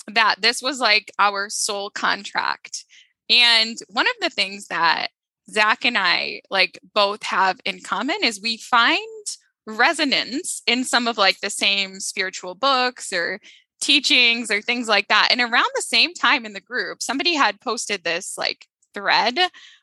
that 0.07 0.37
this 0.41 0.63
was 0.63 0.81
like 0.81 1.11
our 1.19 1.49
soul 1.49 1.91
contract 1.91 2.85
and 3.29 3.77
one 3.89 4.07
of 4.07 4.15
the 4.21 4.31
things 4.31 4.67
that 4.69 5.09
zach 5.51 5.85
and 5.85 5.99
i 5.99 6.41
like 6.51 6.79
both 6.95 7.23
have 7.23 7.61
in 7.65 7.81
common 7.81 8.17
is 8.23 8.41
we 8.41 8.57
find 8.57 9.27
resonance 9.67 10.63
in 10.67 10.85
some 10.85 11.07
of 11.07 11.19
like 11.19 11.41
the 11.41 11.51
same 11.51 12.01
spiritual 12.01 12.55
books 12.55 13.13
or 13.13 13.41
teachings 13.81 14.51
or 14.51 14.61
things 14.61 14.89
like 14.89 15.09
that. 15.09 15.29
And 15.31 15.41
around 15.41 15.69
the 15.75 15.83
same 15.83 16.15
time 16.15 16.45
in 16.45 16.53
the 16.53 16.61
group, 16.61 17.03
somebody 17.03 17.35
had 17.35 17.61
posted 17.61 18.05
this 18.05 18.37
like 18.37 18.67
thread 18.95 19.39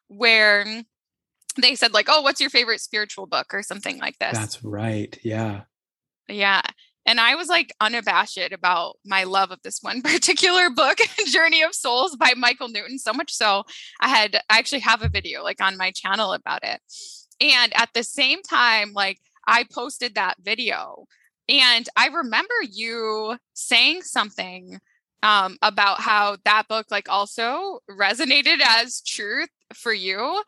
where 0.08 0.84
they 1.60 1.76
said 1.76 1.94
like, 1.94 2.08
"Oh, 2.10 2.22
what's 2.22 2.40
your 2.40 2.50
favorite 2.50 2.82
spiritual 2.82 3.26
book?" 3.26 3.54
or 3.54 3.64
something 3.64 3.98
like 4.00 4.18
this. 4.20 4.38
That's 4.38 4.64
right. 4.64 5.18
Yeah. 5.24 5.62
Yeah. 6.28 6.62
And 7.08 7.22
I 7.22 7.36
was 7.36 7.48
like 7.48 7.74
unabashed 7.80 8.52
about 8.52 8.98
my 9.06 9.24
love 9.24 9.52
of 9.52 9.62
this 9.64 9.80
one 9.82 10.02
particular 10.04 10.70
book, 10.70 11.00
Journey 11.28 11.64
of 11.64 11.74
Souls 11.74 12.16
by 12.18 12.34
Michael 12.36 12.68
Newton. 12.68 13.00
So 13.00 13.14
much 13.14 13.34
so, 13.34 13.64
I 14.02 14.10
had 14.10 14.36
I 14.50 14.60
actually 14.60 14.82
have 14.82 15.02
a 15.02 15.10
video 15.10 15.44
like 15.44 15.62
on 15.62 15.78
my 15.78 15.92
channel 15.92 16.34
about 16.34 16.64
it. 16.64 16.82
And 17.40 17.76
at 17.76 17.90
the 17.94 18.04
same 18.04 18.44
time, 18.44 18.92
like 18.94 19.20
I 19.48 19.64
posted 19.72 20.16
that 20.16 20.36
video. 20.44 21.06
And 21.50 21.88
I 21.96 22.08
remember 22.08 22.56
you 22.70 23.38
saying 23.54 24.02
something 24.02 24.80
um, 25.24 25.58
about 25.62 26.02
how 26.02 26.38
that 26.44 26.68
book 26.68 26.88
like 26.92 27.10
also 27.10 27.80
resonated 27.90 28.60
as 28.64 29.02
truth 29.02 29.50
for 29.74 29.94
you. 29.94 30.44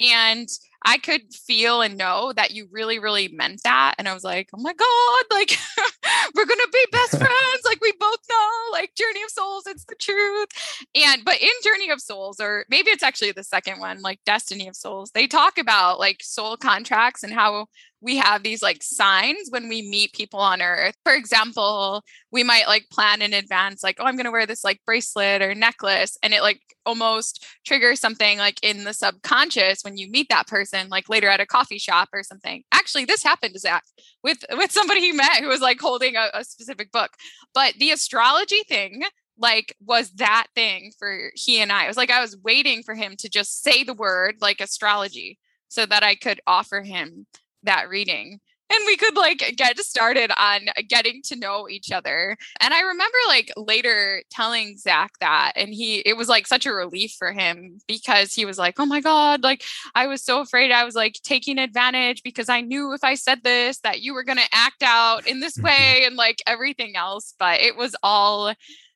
And 0.00 0.48
I 0.84 0.96
could 0.96 1.34
feel 1.34 1.82
and 1.82 1.98
know 1.98 2.32
that 2.34 2.52
you 2.52 2.66
really, 2.70 2.98
really 2.98 3.28
meant 3.28 3.62
that. 3.64 3.96
And 3.98 4.08
I 4.08 4.14
was 4.14 4.24
like, 4.24 4.48
oh 4.54 4.60
my 4.60 4.72
God, 4.72 5.24
like 5.30 5.56
we're 6.34 6.46
gonna 6.46 6.62
be 6.72 6.86
best 6.90 7.10
friends. 7.18 7.62
Like 7.66 7.80
we 7.82 7.92
both 8.00 8.18
know, 8.30 8.48
like 8.72 8.94
Journey 8.94 9.22
of 9.22 9.30
Souls, 9.30 9.64
it's 9.66 9.84
the 9.84 9.96
truth. 9.96 10.48
And 10.94 11.22
but 11.24 11.40
in 11.40 11.50
Journey 11.62 11.90
of 11.90 12.00
Souls, 12.00 12.40
or 12.40 12.64
maybe 12.70 12.90
it's 12.90 13.02
actually 13.02 13.32
the 13.32 13.44
second 13.44 13.78
one, 13.80 14.00
like 14.00 14.20
Destiny 14.24 14.68
of 14.68 14.76
Souls, 14.76 15.10
they 15.10 15.26
talk 15.26 15.58
about 15.58 15.98
like 15.98 16.22
soul 16.22 16.56
contracts 16.56 17.22
and 17.22 17.32
how 17.32 17.66
we 18.00 18.16
have 18.16 18.42
these 18.42 18.62
like 18.62 18.82
signs 18.82 19.48
when 19.50 19.68
we 19.68 19.82
meet 19.82 20.12
people 20.12 20.40
on 20.40 20.62
earth. 20.62 20.94
For 21.04 21.14
example, 21.14 22.02
we 22.32 22.42
might 22.42 22.66
like 22.66 22.88
plan 22.90 23.20
in 23.22 23.32
advance, 23.32 23.82
like, 23.82 23.96
oh, 23.98 24.04
I'm 24.04 24.16
going 24.16 24.24
to 24.24 24.30
wear 24.30 24.46
this 24.46 24.64
like 24.64 24.80
bracelet 24.86 25.42
or 25.42 25.54
necklace. 25.54 26.16
And 26.22 26.32
it 26.32 26.40
like 26.40 26.60
almost 26.86 27.44
triggers 27.66 28.00
something 28.00 28.38
like 28.38 28.58
in 28.62 28.84
the 28.84 28.94
subconscious 28.94 29.82
when 29.82 29.96
you 29.96 30.10
meet 30.10 30.28
that 30.30 30.46
person, 30.46 30.88
like 30.88 31.08
later 31.08 31.28
at 31.28 31.40
a 31.40 31.46
coffee 31.46 31.78
shop 31.78 32.08
or 32.12 32.22
something. 32.22 32.62
Actually, 32.72 33.04
this 33.04 33.22
happened 33.22 33.52
to 33.54 33.60
Zach 33.60 33.84
with, 34.24 34.44
with 34.52 34.72
somebody 34.72 35.00
he 35.00 35.12
met 35.12 35.40
who 35.40 35.48
was 35.48 35.60
like 35.60 35.80
holding 35.80 36.16
a, 36.16 36.30
a 36.32 36.44
specific 36.44 36.90
book. 36.92 37.10
But 37.54 37.74
the 37.78 37.90
astrology 37.90 38.62
thing, 38.66 39.02
like 39.36 39.74
was 39.84 40.10
that 40.12 40.46
thing 40.54 40.92
for 40.98 41.30
he 41.34 41.60
and 41.60 41.72
I. 41.72 41.84
It 41.84 41.88
was 41.88 41.96
like 41.96 42.10
I 42.10 42.20
was 42.20 42.36
waiting 42.42 42.82
for 42.82 42.94
him 42.94 43.14
to 43.18 43.28
just 43.28 43.62
say 43.62 43.84
the 43.84 43.94
word 43.94 44.36
like 44.40 44.60
astrology 44.60 45.38
so 45.68 45.86
that 45.86 46.02
I 46.02 46.14
could 46.14 46.40
offer 46.46 46.82
him 46.82 47.26
that 47.64 47.88
reading 47.88 48.40
and 48.70 48.86
we 48.86 48.96
could 48.96 49.16
like 49.16 49.54
get 49.56 49.78
started 49.80 50.30
on 50.36 50.68
getting 50.88 51.22
to 51.24 51.36
know 51.36 51.68
each 51.68 51.90
other. 51.90 52.36
And 52.60 52.72
I 52.72 52.80
remember 52.80 53.18
like 53.26 53.52
later 53.56 54.22
telling 54.30 54.76
Zach 54.76 55.12
that, 55.20 55.52
and 55.56 55.74
he, 55.74 55.98
it 56.00 56.16
was 56.16 56.28
like 56.28 56.46
such 56.46 56.66
a 56.66 56.72
relief 56.72 57.14
for 57.18 57.32
him 57.32 57.80
because 57.88 58.32
he 58.32 58.44
was 58.44 58.58
like, 58.58 58.78
oh 58.78 58.86
my 58.86 59.00
God, 59.00 59.42
like 59.42 59.64
I 59.94 60.06
was 60.06 60.24
so 60.24 60.40
afraid 60.40 60.70
I 60.70 60.84
was 60.84 60.94
like 60.94 61.14
taking 61.24 61.58
advantage 61.58 62.22
because 62.22 62.48
I 62.48 62.60
knew 62.60 62.92
if 62.92 63.02
I 63.02 63.14
said 63.14 63.42
this 63.42 63.80
that 63.80 64.02
you 64.02 64.14
were 64.14 64.24
going 64.24 64.38
to 64.38 64.48
act 64.52 64.82
out 64.82 65.26
in 65.26 65.40
this 65.40 65.56
mm-hmm. 65.56 65.66
way 65.66 66.02
and 66.06 66.16
like 66.16 66.40
everything 66.46 66.94
else. 66.94 67.34
But 67.38 67.60
it 67.60 67.76
was 67.76 67.96
all 68.02 68.54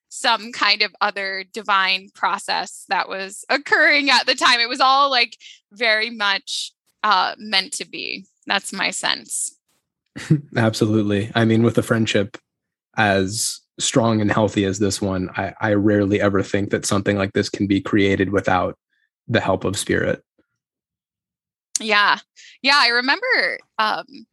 some 0.09 0.53
kind 0.53 0.83
of 0.83 0.95
other 1.01 1.45
divine 1.53 2.09
process 2.15 2.85
that 2.89 3.09
was 3.09 3.45
occurring 3.49 4.11
at 4.11 4.27
the 4.27 4.37
time. 4.37 4.61
It 4.61 4.69
was 4.69 4.81
all 4.81 5.11
like 5.11 5.37
very 5.73 6.11
much 6.11 6.71
uh, 7.03 7.35
meant 7.39 7.73
to 7.75 7.89
be. 7.89 8.25
That's 8.47 8.73
my 8.73 8.91
sense. 8.91 9.57
Absolutely. 10.57 11.31
I 11.35 11.45
mean, 11.45 11.63
with 11.63 11.79
a 11.79 11.83
friendship 11.83 12.37
as 12.97 13.61
strong 13.79 14.21
and 14.21 14.31
healthy 14.31 14.65
as 14.65 14.79
this 14.79 15.01
one, 15.01 15.31
I, 15.37 15.55
I 15.61 15.75
rarely 15.75 16.21
ever 16.21 16.43
think 16.43 16.71
that 16.71 16.87
something 16.87 17.17
like 17.17 17.33
this 17.33 17.49
can 17.49 17.67
be 17.67 17.81
created 17.81 18.31
without 18.31 18.77
the 19.27 19.41
help 19.41 19.65
of 19.65 19.79
spirit. 19.79 20.23
Yeah. 21.81 22.19
Yeah. 22.63 22.79
I 22.81 22.89
remember 22.89 23.59
um, 23.79 24.27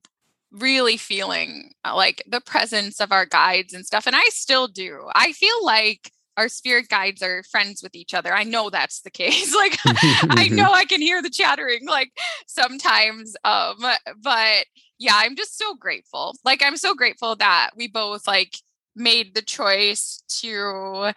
really 0.51 0.97
feeling 0.97 1.73
uh, 1.85 1.95
like 1.95 2.23
the 2.27 2.41
presence 2.41 2.99
of 2.99 3.11
our 3.11 3.25
guides 3.25 3.73
and 3.73 3.85
stuff. 3.85 4.05
And 4.05 4.15
I 4.15 4.25
still 4.29 4.67
do. 4.67 5.07
I 5.15 5.31
feel 5.33 5.65
like 5.65 6.11
our 6.37 6.49
spirit 6.49 6.87
guides 6.89 7.21
are 7.21 7.43
friends 7.43 7.83
with 7.83 7.95
each 7.95 8.13
other. 8.13 8.33
I 8.33 8.43
know 8.43 8.69
that's 8.69 9.01
the 9.01 9.11
case. 9.11 9.53
like 9.61 9.77
I 9.85 10.49
know 10.51 10.71
I 10.71 10.85
can 10.85 11.01
hear 11.01 11.21
the 11.21 11.29
chattering 11.29 11.87
like 11.87 12.11
sometimes 12.47 13.35
um 13.43 13.77
but 14.21 14.65
yeah, 14.99 15.13
I'm 15.15 15.35
just 15.35 15.57
so 15.57 15.75
grateful. 15.75 16.35
Like 16.45 16.61
I'm 16.63 16.77
so 16.77 16.93
grateful 16.93 17.35
that 17.37 17.71
we 17.75 17.87
both 17.87 18.27
like 18.27 18.55
made 18.95 19.33
the 19.33 19.41
choice 19.41 20.23
to 20.41 21.13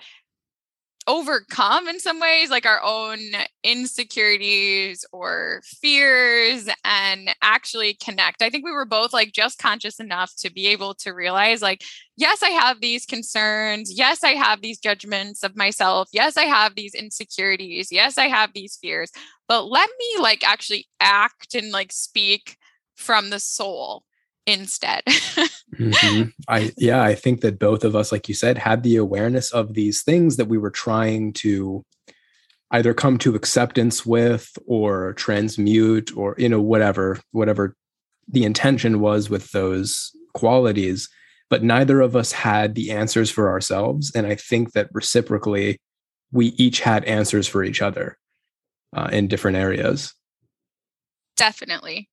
overcome 1.06 1.86
in 1.86 2.00
some 2.00 2.18
ways 2.18 2.50
like 2.50 2.64
our 2.64 2.82
own 2.82 3.18
insecurities 3.62 5.04
or 5.12 5.60
fears 5.64 6.68
and 6.84 7.34
actually 7.42 7.94
connect. 8.02 8.40
I 8.40 8.48
think 8.48 8.64
we 8.64 8.72
were 8.72 8.86
both 8.86 9.12
like 9.12 9.32
just 9.32 9.58
conscious 9.58 10.00
enough 10.00 10.32
to 10.38 10.50
be 10.50 10.66
able 10.68 10.94
to 10.94 11.12
realize 11.12 11.60
like 11.60 11.82
yes, 12.16 12.42
I 12.42 12.50
have 12.50 12.80
these 12.80 13.04
concerns. 13.04 13.92
Yes, 13.96 14.24
I 14.24 14.30
have 14.30 14.62
these 14.62 14.78
judgments 14.78 15.42
of 15.42 15.56
myself. 15.56 16.08
Yes, 16.12 16.36
I 16.36 16.44
have 16.44 16.74
these 16.74 16.94
insecurities. 16.94 17.92
Yes, 17.92 18.16
I 18.18 18.28
have 18.28 18.52
these 18.54 18.78
fears. 18.80 19.10
But 19.48 19.66
let 19.66 19.90
me 19.98 20.22
like 20.22 20.42
actually 20.42 20.86
act 21.00 21.54
and 21.54 21.70
like 21.70 21.92
speak 21.92 22.56
from 22.96 23.30
the 23.30 23.40
soul 23.40 24.04
instead. 24.46 25.02
mm-hmm. 25.06 26.28
I 26.48 26.72
yeah, 26.76 27.02
I 27.02 27.14
think 27.14 27.40
that 27.40 27.58
both 27.58 27.84
of 27.84 27.96
us, 27.96 28.12
like 28.12 28.28
you 28.28 28.34
said, 28.34 28.58
had 28.58 28.82
the 28.82 28.96
awareness 28.96 29.50
of 29.50 29.74
these 29.74 30.02
things 30.02 30.36
that 30.36 30.48
we 30.48 30.58
were 30.58 30.70
trying 30.70 31.32
to 31.34 31.84
either 32.74 32.92
come 32.92 33.18
to 33.18 33.36
acceptance 33.36 34.04
with 34.04 34.50
or 34.66 35.12
transmute 35.14 36.14
or 36.16 36.34
you 36.38 36.48
know 36.48 36.60
whatever 36.60 37.20
whatever 37.30 37.76
the 38.28 38.44
intention 38.44 39.00
was 39.00 39.30
with 39.30 39.50
those 39.52 40.10
qualities 40.34 41.08
but 41.50 41.62
neither 41.62 42.00
of 42.00 42.16
us 42.16 42.32
had 42.32 42.74
the 42.74 42.90
answers 42.90 43.30
for 43.30 43.48
ourselves 43.48 44.10
and 44.14 44.26
i 44.26 44.34
think 44.34 44.72
that 44.72 44.88
reciprocally 44.92 45.78
we 46.32 46.46
each 46.56 46.80
had 46.80 47.04
answers 47.04 47.46
for 47.46 47.62
each 47.62 47.80
other 47.80 48.18
uh, 48.96 49.08
in 49.12 49.28
different 49.28 49.56
areas 49.56 50.12
definitely 51.36 52.08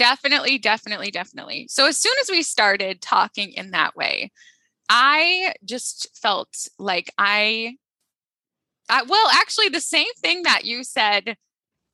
Definitely, 0.00 0.56
definitely, 0.56 1.10
definitely. 1.10 1.66
So 1.68 1.84
as 1.84 1.98
soon 1.98 2.14
as 2.22 2.30
we 2.30 2.42
started 2.42 3.02
talking 3.02 3.52
in 3.52 3.72
that 3.72 3.94
way, 3.94 4.32
I 4.88 5.52
just 5.62 6.08
felt 6.18 6.48
like 6.78 7.12
I, 7.18 7.76
I 8.88 9.02
well, 9.02 9.28
actually, 9.30 9.68
the 9.68 9.78
same 9.82 10.06
thing 10.22 10.44
that 10.44 10.64
you 10.64 10.84
said 10.84 11.36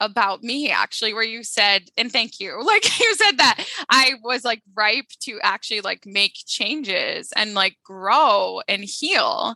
about 0.01 0.43
me 0.45 0.71
actually 0.71 1.15
where 1.15 1.25
you 1.25 1.43
said 1.43 1.85
and 1.97 2.13
thank 2.13 2.41
you 2.41 2.63
like 2.65 3.01
you 3.01 3.15
said 3.15 3.39
that 3.39 3.65
i 3.91 4.15
was 4.23 4.45
like 4.45 4.63
ripe 4.77 5.07
to 5.21 5.41
actually 5.43 5.81
like 5.81 6.07
make 6.07 6.35
changes 6.47 7.33
and 7.37 7.55
like 7.55 7.77
grow 7.85 8.61
and 8.69 8.85
heal 8.85 9.55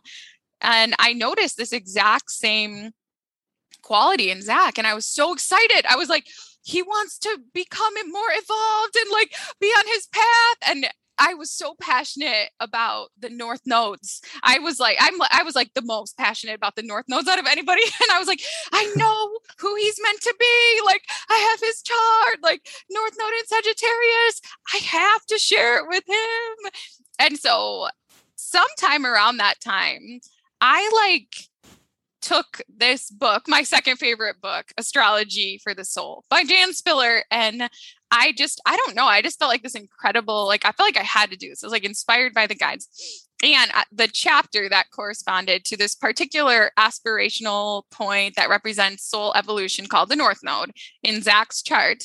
and 0.61 0.95
i 0.99 1.13
noticed 1.13 1.57
this 1.57 1.73
exact 1.73 2.31
same 2.31 2.91
quality 3.83 4.31
in 4.31 4.41
zach 4.41 4.77
and 4.77 4.87
i 4.87 4.95
was 4.95 5.05
so 5.05 5.33
excited 5.33 5.85
i 5.87 5.95
was 5.95 6.09
like 6.09 6.27
he 6.63 6.81
wants 6.81 7.17
to 7.19 7.39
become 7.53 7.93
more 8.09 8.29
evolved 8.29 8.95
and 8.95 9.11
like 9.11 9.33
be 9.59 9.67
on 9.67 9.87
his 9.87 10.07
path 10.07 10.57
and 10.67 10.87
I 11.23 11.35
was 11.35 11.51
so 11.51 11.75
passionate 11.79 12.49
about 12.59 13.09
the 13.19 13.29
North 13.29 13.61
Nodes. 13.67 14.21
I 14.41 14.57
was 14.57 14.79
like, 14.79 14.97
I'm 14.99 15.13
I 15.29 15.43
was 15.43 15.55
like 15.55 15.71
the 15.75 15.83
most 15.83 16.17
passionate 16.17 16.55
about 16.55 16.75
the 16.75 16.81
North 16.81 17.05
Nodes 17.07 17.27
out 17.27 17.37
of 17.37 17.45
anybody. 17.45 17.83
And 18.01 18.11
I 18.11 18.17
was 18.17 18.27
like, 18.27 18.41
I 18.71 18.91
know 18.95 19.37
who 19.59 19.75
he's 19.75 19.99
meant 20.01 20.21
to 20.21 20.35
be. 20.39 20.81
Like, 20.83 21.03
I 21.29 21.37
have 21.51 21.59
his 21.59 21.83
chart, 21.83 22.39
like 22.41 22.67
North 22.89 23.13
Node 23.19 23.33
in 23.39 23.45
Sagittarius. 23.45 24.41
I 24.73 24.77
have 24.77 25.25
to 25.27 25.37
share 25.37 25.77
it 25.77 25.87
with 25.87 26.03
him. 26.07 26.71
And 27.19 27.37
so 27.37 27.87
sometime 28.35 29.05
around 29.05 29.37
that 29.37 29.59
time, 29.63 30.21
I 30.59 30.89
like 31.05 31.50
took 32.21 32.61
this 32.69 33.09
book, 33.09 33.43
my 33.47 33.63
second 33.63 33.97
favorite 33.97 34.41
book, 34.41 34.71
Astrology 34.77 35.59
for 35.63 35.73
the 35.73 35.85
Soul 35.85 36.23
by 36.29 36.43
Jan 36.43 36.73
Spiller. 36.73 37.23
And 37.31 37.69
I 38.11 38.33
just, 38.33 38.61
I 38.65 38.77
don't 38.77 38.95
know, 38.95 39.05
I 39.05 39.21
just 39.21 39.39
felt 39.39 39.49
like 39.49 39.63
this 39.63 39.75
incredible, 39.75 40.45
like, 40.45 40.65
I 40.65 40.71
felt 40.71 40.87
like 40.87 40.97
I 40.97 41.03
had 41.03 41.31
to 41.31 41.37
do 41.37 41.49
this. 41.49 41.63
I 41.63 41.67
was 41.67 41.71
like 41.71 41.85
inspired 41.85 42.33
by 42.33 42.47
the 42.47 42.55
guides. 42.55 43.27
And 43.43 43.71
uh, 43.73 43.83
the 43.91 44.07
chapter 44.07 44.69
that 44.69 44.91
corresponded 44.91 45.65
to 45.65 45.77
this 45.77 45.95
particular 45.95 46.71
aspirational 46.77 47.83
point 47.91 48.35
that 48.35 48.49
represents 48.49 49.09
soul 49.09 49.33
evolution 49.33 49.87
called 49.87 50.09
the 50.09 50.15
North 50.15 50.39
Node 50.43 50.71
in 51.01 51.21
Zach's 51.21 51.61
chart. 51.63 52.03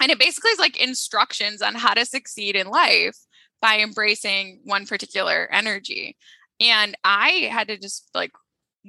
And 0.00 0.10
it 0.10 0.18
basically 0.18 0.50
is 0.50 0.58
like 0.58 0.82
instructions 0.82 1.62
on 1.62 1.74
how 1.74 1.94
to 1.94 2.04
succeed 2.04 2.56
in 2.56 2.68
life 2.68 3.16
by 3.60 3.78
embracing 3.78 4.60
one 4.64 4.86
particular 4.86 5.48
energy. 5.52 6.16
And 6.60 6.96
I 7.04 7.48
had 7.52 7.68
to 7.68 7.78
just 7.78 8.08
like 8.14 8.32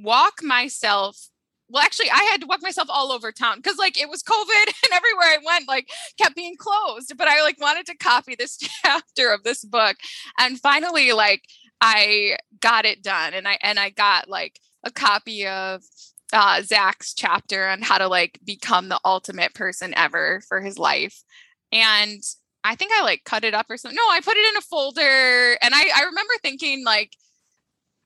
walk 0.04 0.42
myself 0.44 1.30
well 1.70 1.84
actually 1.84 2.10
i 2.12 2.24
had 2.32 2.42
to 2.42 2.48
walk 2.48 2.62
myself 2.62 2.88
all 2.90 3.12
over 3.12 3.32
town 3.32 3.58
because 3.58 3.78
like 3.78 4.00
it 4.00 4.10
was 4.10 4.24
covid 4.24 4.66
and 4.84 4.94
everywhere 4.94 5.28
i 5.28 5.38
went 5.46 5.68
like 5.68 5.90
kept 6.20 6.36
being 6.36 6.56
closed 6.58 7.14
but 7.18 7.28
i 7.28 7.42
like 7.44 7.60
wanted 7.62 7.86
to 7.86 7.96
copy 7.96 8.36
this 8.36 8.58
chapter 8.84 9.32
of 9.32 9.44
this 9.44 9.64
book. 9.64 9.98
And 10.38 10.60
finally 10.60 11.14
like 11.14 11.44
i 11.82 12.38
got 12.60 12.86
it 12.86 13.02
done 13.02 13.34
and 13.34 13.48
i 13.48 13.58
and 13.62 13.80
i 13.80 13.90
got 13.90 14.30
like 14.30 14.60
a 14.84 14.92
copy 14.92 15.48
of 15.48 15.82
uh 16.34 16.62
zach's 16.62 17.14
chapter 17.14 17.68
on 17.68 17.82
how 17.82 17.98
to 17.98 18.08
like 18.08 18.40
become 18.44 18.90
the 18.90 19.00
ultimate 19.06 19.54
person 19.54 19.94
ever 19.96 20.42
for 20.48 20.62
his 20.62 20.78
life. 20.78 21.24
And 21.72 22.22
i 22.64 22.76
think 22.76 22.92
i 22.94 23.04
like 23.04 23.24
cut 23.24 23.44
it 23.44 23.54
up 23.54 23.68
or 23.70 23.78
something 23.78 23.96
no 23.96 24.12
i 24.12 24.20
put 24.22 24.36
it 24.36 24.50
in 24.50 24.58
a 24.58 24.62
folder 24.62 25.58
and 25.62 25.74
i 25.74 25.90
i 25.96 26.04
remember 26.04 26.34
thinking 26.42 26.84
like 26.84 27.16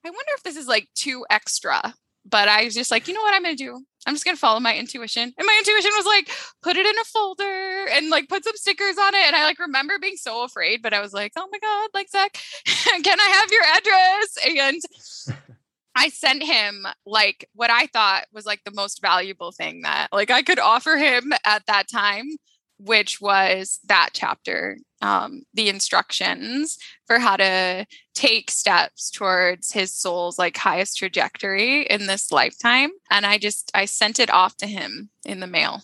I 0.06 0.10
wonder 0.10 0.32
if 0.36 0.44
this 0.44 0.58
is 0.58 0.68
like 0.68 0.90
too 0.96 1.26
extra. 1.30 1.94
But 2.26 2.48
I 2.48 2.64
was 2.64 2.74
just 2.74 2.90
like, 2.90 3.08
you 3.08 3.14
know 3.14 3.22
what 3.22 3.34
I'm 3.34 3.44
going 3.44 3.56
to 3.56 3.64
do? 3.64 3.84
I'm 4.08 4.14
just 4.14 4.24
going 4.24 4.36
to 4.36 4.40
follow 4.40 4.62
my 4.62 4.76
intuition. 4.78 5.34
And 5.38 5.46
my 5.46 5.56
intuition 5.60 5.92
was 5.96 6.06
like, 6.06 6.30
put 6.62 6.78
it 6.78 6.86
in 6.86 6.98
a 6.98 7.04
folder 7.04 7.88
and 7.92 8.10
like 8.10 8.30
put 8.30 8.46
some 8.46 8.56
stickers 8.56 8.98
on 8.98 9.14
it. 9.14 9.28
And 9.28 9.36
I 9.36 9.44
like 9.44 9.60
remember 9.60 10.00
being 10.00 10.16
so 10.16 10.44
afraid, 10.44 10.82
but 10.82 10.94
I 10.94 11.02
was 11.02 11.14
like, 11.14 11.34
oh 11.36 11.48
my 11.52 11.60
God, 11.60 11.90
like 11.94 12.10
Zach, 12.10 12.38
can 12.66 13.20
I 13.20 13.28
have 13.28 13.52
your 13.52 13.64
address? 13.64 15.36
And 15.36 15.38
I 15.96 16.10
sent 16.10 16.44
him 16.44 16.88
like 17.06 17.50
what 17.54 17.70
I 17.70 17.88
thought 17.88 18.26
was 18.32 18.46
like 18.46 18.64
the 18.64 18.72
most 18.72 19.02
valuable 19.02 19.52
thing 19.52 19.82
that 19.82 20.08
like 20.12 20.32
I 20.32 20.42
could 20.42 20.60
offer 20.60 20.96
him 20.96 21.34
at 21.46 21.66
that 21.68 21.88
time 21.88 22.30
which 22.78 23.22
was 23.22 23.80
that 23.86 24.10
chapter, 24.14 24.78
um, 25.02 25.44
the 25.54 25.70
instructions 25.70 26.78
for 27.06 27.20
how 27.20 27.36
to 27.38 27.86
take 28.14 28.50
steps 28.52 29.12
towards 29.12 29.72
his 29.72 29.94
soul's 29.94 30.40
like 30.40 30.58
highest 30.58 30.98
trajectory 30.98 31.84
in 31.84 32.08
this 32.08 32.32
lifetime. 32.32 32.92
And 33.12 33.26
I 33.26 33.38
just 33.38 33.72
I 33.74 33.86
sent 33.86 34.20
it 34.20 34.30
off 34.30 34.58
to 34.58 34.68
him 34.68 35.10
in 35.26 35.40
the 35.40 35.48
mail. 35.48 35.82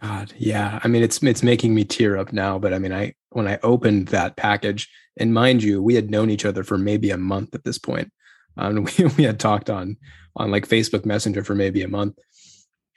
God, 0.00 0.32
yeah. 0.38 0.80
I 0.82 0.88
mean, 0.88 1.02
it's 1.02 1.22
it's 1.22 1.42
making 1.42 1.74
me 1.74 1.84
tear 1.84 2.16
up 2.16 2.32
now. 2.32 2.58
But 2.58 2.72
I 2.72 2.78
mean, 2.78 2.92
I 2.92 3.14
when 3.30 3.46
I 3.46 3.58
opened 3.62 4.08
that 4.08 4.36
package, 4.36 4.88
and 5.16 5.34
mind 5.34 5.62
you, 5.62 5.82
we 5.82 5.94
had 5.94 6.10
known 6.10 6.30
each 6.30 6.44
other 6.44 6.64
for 6.64 6.78
maybe 6.78 7.10
a 7.10 7.18
month 7.18 7.54
at 7.54 7.64
this 7.64 7.78
point. 7.78 8.10
Um, 8.56 8.84
we 8.98 9.04
we 9.16 9.24
had 9.24 9.38
talked 9.38 9.68
on 9.70 9.96
on 10.36 10.50
like 10.50 10.68
Facebook 10.68 11.04
Messenger 11.04 11.44
for 11.44 11.54
maybe 11.54 11.82
a 11.82 11.88
month. 11.88 12.18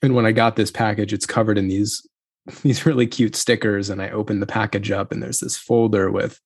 And 0.01 0.15
when 0.15 0.25
I 0.25 0.31
got 0.33 0.55
this 0.55 0.71
package, 0.71 1.13
it's 1.13 1.25
covered 1.25 1.57
in 1.57 1.67
these 1.69 2.05
these 2.63 2.85
really 2.85 3.07
cute 3.07 3.35
stickers 3.35 3.89
and 3.89 4.01
I 4.01 4.09
open 4.09 4.39
the 4.39 4.45
package 4.45 4.91
up 4.91 5.11
and 5.11 5.21
there's 5.21 5.39
this 5.39 5.57
folder 5.57 6.11
with 6.11 6.39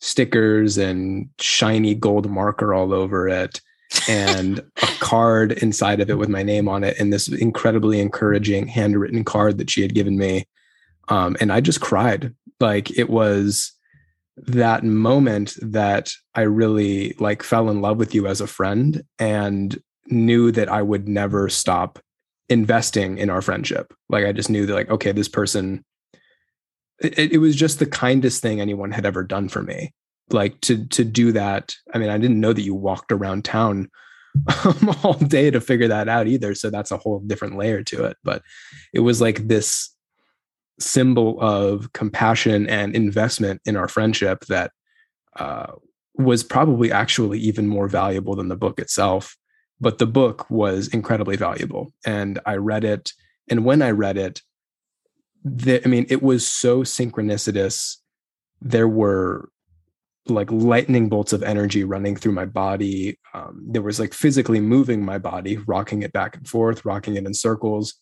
stickers 0.00 0.78
and 0.78 1.28
shiny 1.38 1.94
gold 1.94 2.30
marker 2.30 2.72
all 2.72 2.92
over 2.92 3.28
it 3.28 3.60
and 4.08 4.58
a 4.58 4.86
card 5.00 5.52
inside 5.52 6.00
of 6.00 6.08
it 6.10 6.18
with 6.18 6.28
my 6.28 6.42
name 6.42 6.68
on 6.68 6.84
it 6.84 6.98
and 6.98 7.12
this 7.12 7.28
incredibly 7.28 8.00
encouraging 8.00 8.66
handwritten 8.66 9.24
card 9.24 9.58
that 9.58 9.70
she 9.70 9.82
had 9.82 9.94
given 9.94 10.16
me. 10.16 10.46
Um, 11.08 11.36
and 11.40 11.52
i 11.52 11.60
just 11.60 11.80
cried. 11.80 12.34
Like 12.60 12.96
it 12.96 13.10
was 13.10 13.72
that 14.46 14.84
moment 14.84 15.54
that 15.60 16.12
i 16.34 16.42
really 16.42 17.14
like 17.18 17.42
fell 17.42 17.68
in 17.68 17.82
love 17.82 17.98
with 17.98 18.14
you 18.14 18.26
as 18.26 18.40
a 18.40 18.46
friend 18.46 19.02
and 19.18 19.78
knew 20.06 20.50
that 20.50 20.68
i 20.68 20.80
would 20.80 21.08
never 21.08 21.48
stop 21.48 21.98
investing 22.50 23.16
in 23.16 23.30
our 23.30 23.40
friendship. 23.40 23.94
Like 24.08 24.26
I 24.26 24.32
just 24.32 24.50
knew 24.50 24.66
that 24.66 24.74
like, 24.74 24.90
okay, 24.90 25.12
this 25.12 25.28
person, 25.28 25.84
it, 27.00 27.32
it, 27.32 27.38
was 27.38 27.56
just 27.56 27.78
the 27.78 27.86
kindest 27.86 28.42
thing 28.42 28.60
anyone 28.60 28.90
had 28.90 29.06
ever 29.06 29.22
done 29.22 29.48
for 29.48 29.62
me. 29.62 29.94
Like 30.30 30.60
to 30.62 30.86
to 30.88 31.04
do 31.04 31.32
that. 31.32 31.74
I 31.94 31.98
mean, 31.98 32.10
I 32.10 32.18
didn't 32.18 32.40
know 32.40 32.52
that 32.52 32.62
you 32.62 32.74
walked 32.74 33.10
around 33.10 33.44
town 33.44 33.88
all 35.02 35.14
day 35.14 35.50
to 35.50 35.60
figure 35.60 35.88
that 35.88 36.08
out 36.08 36.26
either. 36.26 36.54
So 36.54 36.70
that's 36.70 36.90
a 36.90 36.98
whole 36.98 37.20
different 37.20 37.56
layer 37.56 37.82
to 37.84 38.04
it. 38.04 38.16
But 38.22 38.42
it 38.92 39.00
was 39.00 39.20
like 39.20 39.48
this 39.48 39.94
symbol 40.78 41.40
of 41.40 41.92
compassion 41.92 42.68
and 42.68 42.94
investment 42.94 43.60
in 43.64 43.76
our 43.76 43.88
friendship 43.88 44.44
that 44.46 44.72
uh, 45.38 45.72
was 46.14 46.42
probably 46.42 46.92
actually 46.92 47.38
even 47.38 47.66
more 47.66 47.88
valuable 47.88 48.36
than 48.36 48.48
the 48.48 48.56
book 48.56 48.78
itself 48.78 49.36
but 49.80 49.98
the 49.98 50.06
book 50.06 50.48
was 50.50 50.88
incredibly 50.88 51.36
valuable 51.36 51.92
and 52.04 52.38
i 52.46 52.54
read 52.54 52.84
it 52.84 53.12
and 53.48 53.64
when 53.64 53.82
i 53.82 53.90
read 53.90 54.16
it 54.16 54.42
the, 55.44 55.82
i 55.84 55.88
mean 55.88 56.06
it 56.08 56.22
was 56.22 56.46
so 56.46 56.82
synchronicitous. 56.82 57.96
There 58.60 58.88
were 58.88 59.48
like 60.26 60.50
lightning 60.52 61.08
bolts 61.08 61.32
of 61.32 61.42
energy 61.42 61.82
running 61.82 62.14
through 62.14 62.32
my 62.32 62.44
body 62.44 63.18
um, 63.34 63.64
there 63.66 63.82
was 63.82 63.98
like 63.98 64.12
physically 64.12 64.60
moving 64.60 65.04
my 65.04 65.18
body 65.18 65.56
rocking 65.66 66.02
it 66.02 66.12
back 66.12 66.36
and 66.36 66.46
forth 66.46 66.84
rocking 66.84 67.16
it 67.16 67.24
in 67.24 67.34
circles. 67.34 67.94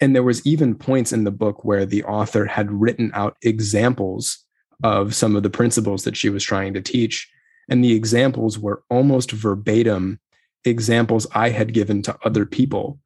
And 0.00 0.14
there 0.14 0.22
was 0.22 0.46
even 0.46 0.76
points 0.76 1.12
in 1.12 1.24
the 1.24 1.32
book 1.32 1.64
where 1.64 1.84
the 1.84 2.04
author 2.04 2.46
had 2.46 2.70
written 2.70 3.10
out 3.14 3.36
examples 3.42 4.38
of 4.84 5.14
some 5.14 5.34
of 5.34 5.42
the 5.42 5.50
principles 5.50 6.04
that 6.04 6.16
she 6.16 6.30
was 6.30 6.44
trying 6.44 6.72
to 6.74 6.80
teach 6.80 7.30
and 7.68 7.84
the 7.84 7.92
examples 7.92 8.58
were 8.58 8.82
almost 8.88 9.30
verbatim 9.30 10.20
examples 10.64 11.26
I 11.34 11.50
had 11.50 11.72
given 11.72 12.02
to 12.02 12.16
other 12.24 12.46
people 12.46 12.98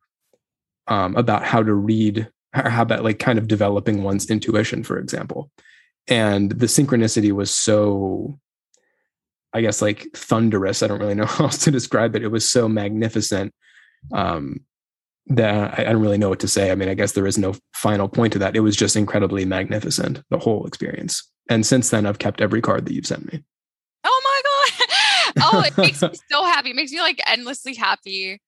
um, 0.88 1.16
about 1.16 1.44
how 1.44 1.62
to 1.62 1.74
read, 1.74 2.28
how 2.52 2.82
about 2.82 3.04
like 3.04 3.18
kind 3.18 3.38
of 3.38 3.48
developing 3.48 4.02
one's 4.02 4.30
intuition, 4.30 4.82
for 4.82 4.98
example. 4.98 5.50
And 6.08 6.50
the 6.50 6.66
synchronicity 6.66 7.32
was 7.32 7.50
so, 7.50 8.38
I 9.52 9.60
guess, 9.60 9.80
like 9.80 10.08
thunderous. 10.14 10.82
I 10.82 10.88
don't 10.88 11.00
really 11.00 11.14
know 11.14 11.26
how 11.26 11.44
else 11.44 11.58
to 11.58 11.70
describe 11.70 12.16
it. 12.16 12.22
It 12.22 12.28
was 12.28 12.48
so 12.48 12.68
magnificent 12.68 13.54
um, 14.12 14.60
that 15.28 15.78
I, 15.78 15.82
I 15.82 15.92
don't 15.92 16.02
really 16.02 16.18
know 16.18 16.28
what 16.28 16.40
to 16.40 16.48
say. 16.48 16.70
I 16.70 16.74
mean, 16.74 16.88
I 16.88 16.94
guess 16.94 17.12
there 17.12 17.26
is 17.26 17.38
no 17.38 17.54
final 17.74 18.08
point 18.08 18.32
to 18.34 18.38
that. 18.40 18.56
It 18.56 18.60
was 18.60 18.76
just 18.76 18.96
incredibly 18.96 19.44
magnificent, 19.44 20.22
the 20.30 20.38
whole 20.38 20.66
experience. 20.66 21.28
And 21.48 21.64
since 21.64 21.90
then, 21.90 22.06
I've 22.06 22.18
kept 22.18 22.40
every 22.40 22.60
card 22.60 22.86
that 22.86 22.94
you've 22.94 23.06
sent 23.06 23.32
me. 23.32 23.44
Oh 25.40 25.62
it 25.66 25.76
makes 25.76 26.02
me 26.02 26.10
so 26.30 26.44
happy. 26.44 26.70
It 26.70 26.76
makes 26.76 26.92
me 26.92 27.00
like 27.00 27.20
endlessly 27.26 27.74
happy 27.74 28.40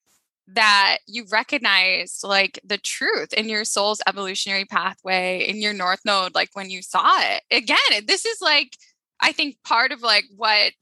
that 0.49 0.99
you 1.07 1.25
recognized 1.31 2.23
like 2.23 2.61
the 2.65 2.79
truth 2.79 3.33
in 3.33 3.49
your 3.49 3.65
soul's 3.65 4.03
evolutionary 4.07 4.65
pathway 4.65 5.47
in 5.49 5.57
your 5.57 5.73
north 5.73 6.01
node 6.05 6.35
like 6.35 6.51
when 6.53 6.69
you 6.69 6.83
saw 6.83 7.13
it 7.17 7.43
again 7.51 8.05
this 8.07 8.27
is 8.27 8.43
like 8.43 8.77
i 9.21 9.33
think 9.33 9.57
part 9.65 9.91
of 9.91 10.03
like 10.03 10.25
what 10.37 10.75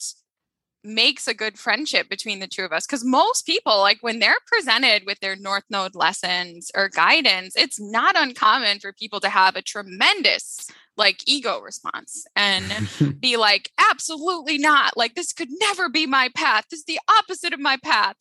makes 0.84 1.28
a 1.28 1.34
good 1.34 1.56
friendship 1.56 2.08
between 2.08 2.40
the 2.40 2.48
two 2.48 2.64
of 2.64 2.72
us 2.72 2.84
because 2.84 3.04
most 3.04 3.46
people 3.46 3.78
like 3.78 3.98
when 4.00 4.18
they're 4.18 4.34
presented 4.46 5.04
with 5.06 5.20
their 5.20 5.36
north 5.36 5.62
node 5.70 5.94
lessons 5.94 6.72
or 6.74 6.88
guidance 6.88 7.54
it's 7.54 7.80
not 7.80 8.20
uncommon 8.20 8.80
for 8.80 8.92
people 8.92 9.20
to 9.20 9.28
have 9.28 9.54
a 9.54 9.62
tremendous 9.62 10.68
like 11.02 11.22
ego 11.26 11.60
response 11.60 12.24
and 12.36 12.88
be 13.20 13.36
like, 13.36 13.70
absolutely 13.90 14.56
not. 14.56 14.96
Like, 14.96 15.16
this 15.16 15.32
could 15.32 15.48
never 15.60 15.88
be 15.88 16.06
my 16.06 16.30
path. 16.36 16.64
This 16.70 16.80
is 16.80 16.84
the 16.84 17.00
opposite 17.18 17.52
of 17.52 17.58
my 17.58 17.76
path. 17.82 18.14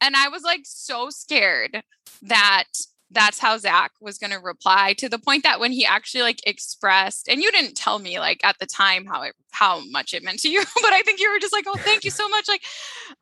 And 0.00 0.14
I 0.14 0.28
was 0.28 0.44
like 0.44 0.60
so 0.62 1.10
scared 1.10 1.82
that 2.22 2.68
that's 3.10 3.38
how 3.38 3.56
Zach 3.56 3.92
was 4.00 4.18
going 4.18 4.32
to 4.32 4.38
reply 4.38 4.92
to 4.98 5.08
the 5.08 5.18
point 5.18 5.42
that 5.42 5.60
when 5.60 5.72
he 5.72 5.86
actually 5.86 6.22
like 6.22 6.40
expressed, 6.46 7.28
and 7.28 7.40
you 7.40 7.50
didn't 7.50 7.74
tell 7.74 7.98
me 7.98 8.18
like 8.18 8.40
at 8.44 8.58
the 8.58 8.66
time 8.66 9.06
how 9.06 9.22
it, 9.22 9.34
how 9.50 9.82
much 9.90 10.12
it 10.12 10.22
meant 10.22 10.40
to 10.40 10.50
you, 10.50 10.62
but 10.82 10.92
I 10.92 11.00
think 11.02 11.18
you 11.18 11.30
were 11.30 11.38
just 11.38 11.52
like, 11.52 11.64
oh, 11.66 11.78
thank 11.78 12.04
you 12.04 12.10
so 12.10 12.28
much. 12.28 12.48
Like, 12.48 12.62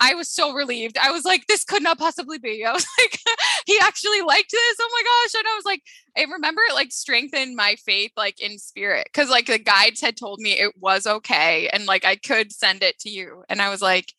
I 0.00 0.14
was 0.14 0.28
so 0.28 0.52
relieved. 0.52 0.98
I 0.98 1.12
was 1.12 1.24
like, 1.24 1.46
this 1.46 1.64
could 1.64 1.82
not 1.82 1.98
possibly 1.98 2.38
be. 2.38 2.64
I 2.66 2.72
was 2.72 2.86
like, 2.98 3.18
he 3.64 3.78
actually 3.80 4.22
liked 4.22 4.50
this. 4.50 4.76
Oh 4.80 4.90
my 4.92 5.02
gosh. 5.04 5.40
And 5.40 5.48
I 5.48 5.54
was 5.54 5.64
like, 5.64 5.82
I 6.16 6.32
remember 6.32 6.62
it 6.68 6.74
like 6.74 6.92
strengthened 6.92 7.54
my 7.54 7.76
faith 7.84 8.10
like 8.16 8.40
in 8.40 8.58
spirit 8.58 9.06
because 9.12 9.30
like 9.30 9.46
the 9.46 9.58
guides 9.58 10.00
had 10.00 10.16
told 10.16 10.40
me 10.40 10.52
it 10.52 10.72
was 10.80 11.06
okay 11.06 11.68
and 11.68 11.86
like 11.86 12.04
I 12.04 12.16
could 12.16 12.52
send 12.52 12.82
it 12.82 12.98
to 13.00 13.10
you. 13.10 13.44
And 13.48 13.62
I 13.62 13.70
was 13.70 13.82
like, 13.82 14.12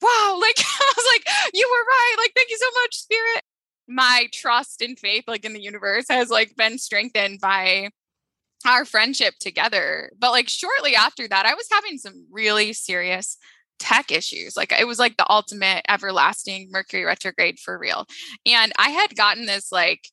wow, 0.00 0.38
like 0.40 0.56
I 0.58 0.92
was 0.96 1.06
like, 1.12 1.52
you 1.52 1.68
were 1.70 1.84
right. 1.84 2.14
Like, 2.16 2.32
thank 2.34 2.48
you 2.48 2.58
so 2.58 2.70
much, 2.82 2.96
spirit 2.96 3.42
my 3.90 4.26
trust 4.32 4.82
and 4.82 4.98
faith 4.98 5.24
like 5.26 5.44
in 5.44 5.52
the 5.52 5.62
universe 5.62 6.06
has 6.08 6.30
like 6.30 6.54
been 6.56 6.78
strengthened 6.78 7.40
by 7.40 7.88
our 8.66 8.84
friendship 8.84 9.34
together 9.40 10.10
but 10.18 10.30
like 10.30 10.48
shortly 10.48 10.94
after 10.94 11.26
that 11.26 11.46
i 11.46 11.54
was 11.54 11.66
having 11.72 11.98
some 11.98 12.26
really 12.30 12.72
serious 12.72 13.36
tech 13.80 14.12
issues. 14.12 14.56
Like 14.56 14.72
it 14.78 14.86
was 14.86 15.00
like 15.00 15.16
the 15.16 15.28
ultimate 15.28 15.82
everlasting 15.88 16.68
Mercury 16.70 17.04
retrograde 17.04 17.58
for 17.58 17.76
real. 17.76 18.06
And 18.46 18.72
I 18.78 18.90
had 18.90 19.16
gotten 19.16 19.46
this 19.46 19.72
like 19.72 20.06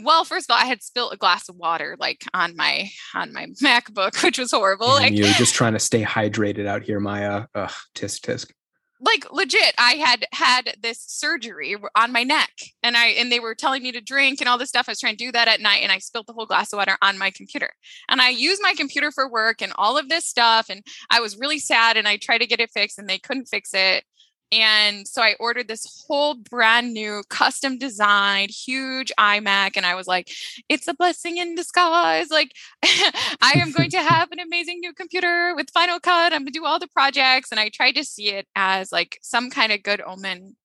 well, 0.00 0.24
first 0.24 0.48
of 0.48 0.54
all, 0.54 0.62
I 0.62 0.66
had 0.66 0.80
spilled 0.80 1.12
a 1.12 1.16
glass 1.16 1.48
of 1.48 1.56
water 1.56 1.96
like 1.98 2.24
on 2.32 2.54
my 2.54 2.88
on 3.14 3.32
my 3.32 3.46
MacBook, 3.62 4.22
which 4.22 4.38
was 4.38 4.52
horrible. 4.52 4.96
And 4.96 5.10
like, 5.10 5.18
you're 5.18 5.34
just 5.34 5.54
trying 5.54 5.72
to 5.72 5.80
stay 5.80 6.04
hydrated 6.04 6.66
out 6.66 6.82
here, 6.82 7.00
Maya. 7.00 7.46
Ugh, 7.54 7.72
tisk 7.94 8.20
tisk. 8.20 8.52
Like 9.00 9.30
legit, 9.30 9.74
I 9.78 9.92
had 9.92 10.26
had 10.32 10.76
this 10.82 11.00
surgery 11.06 11.76
on 11.94 12.12
my 12.12 12.24
neck, 12.24 12.50
and 12.82 12.96
I 12.96 13.06
and 13.08 13.30
they 13.30 13.38
were 13.38 13.54
telling 13.54 13.82
me 13.82 13.92
to 13.92 14.00
drink 14.00 14.40
and 14.40 14.48
all 14.48 14.58
this 14.58 14.70
stuff. 14.70 14.88
I 14.88 14.92
was 14.92 14.98
trying 15.00 15.16
to 15.16 15.24
do 15.24 15.32
that 15.32 15.46
at 15.46 15.60
night, 15.60 15.82
and 15.82 15.92
I 15.92 15.98
spilled 15.98 16.26
the 16.26 16.32
whole 16.32 16.46
glass 16.46 16.72
of 16.72 16.78
water 16.78 16.96
on 17.00 17.16
my 17.16 17.30
computer. 17.30 17.70
And 18.08 18.20
I 18.20 18.30
used 18.30 18.60
my 18.62 18.74
computer 18.76 19.12
for 19.12 19.30
work 19.30 19.62
and 19.62 19.72
all 19.76 19.96
of 19.96 20.08
this 20.08 20.26
stuff, 20.26 20.66
and 20.68 20.82
I 21.10 21.20
was 21.20 21.38
really 21.38 21.60
sad. 21.60 21.96
And 21.96 22.08
I 22.08 22.16
tried 22.16 22.38
to 22.38 22.46
get 22.46 22.60
it 22.60 22.70
fixed, 22.72 22.98
and 22.98 23.08
they 23.08 23.18
couldn't 23.18 23.46
fix 23.46 23.70
it. 23.72 24.04
And 24.50 25.06
so 25.06 25.20
I 25.20 25.34
ordered 25.38 25.68
this 25.68 26.04
whole 26.06 26.34
brand 26.34 26.94
new 26.94 27.22
custom 27.28 27.76
designed 27.76 28.50
huge 28.50 29.12
iMac. 29.18 29.76
And 29.76 29.84
I 29.84 29.94
was 29.94 30.06
like, 30.06 30.30
it's 30.68 30.88
a 30.88 30.94
blessing 30.94 31.36
in 31.36 31.54
disguise. 31.54 32.30
Like, 32.30 32.52
I 32.82 33.52
am 33.56 33.72
going 33.72 33.90
to 33.90 33.98
have 34.02 34.32
an 34.32 34.40
amazing 34.40 34.78
new 34.80 34.94
computer 34.94 35.54
with 35.54 35.70
Final 35.70 36.00
Cut. 36.00 36.32
I'm 36.32 36.42
going 36.42 36.46
to 36.46 36.52
do 36.52 36.64
all 36.64 36.78
the 36.78 36.88
projects. 36.88 37.50
And 37.50 37.60
I 37.60 37.68
tried 37.68 37.96
to 37.96 38.04
see 38.04 38.30
it 38.30 38.46
as 38.56 38.90
like 38.90 39.18
some 39.22 39.50
kind 39.50 39.70
of 39.70 39.82
good 39.82 40.00
omen. 40.00 40.56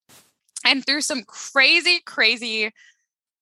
And 0.64 0.84
through 0.84 1.02
some 1.02 1.22
crazy, 1.24 2.00
crazy 2.06 2.72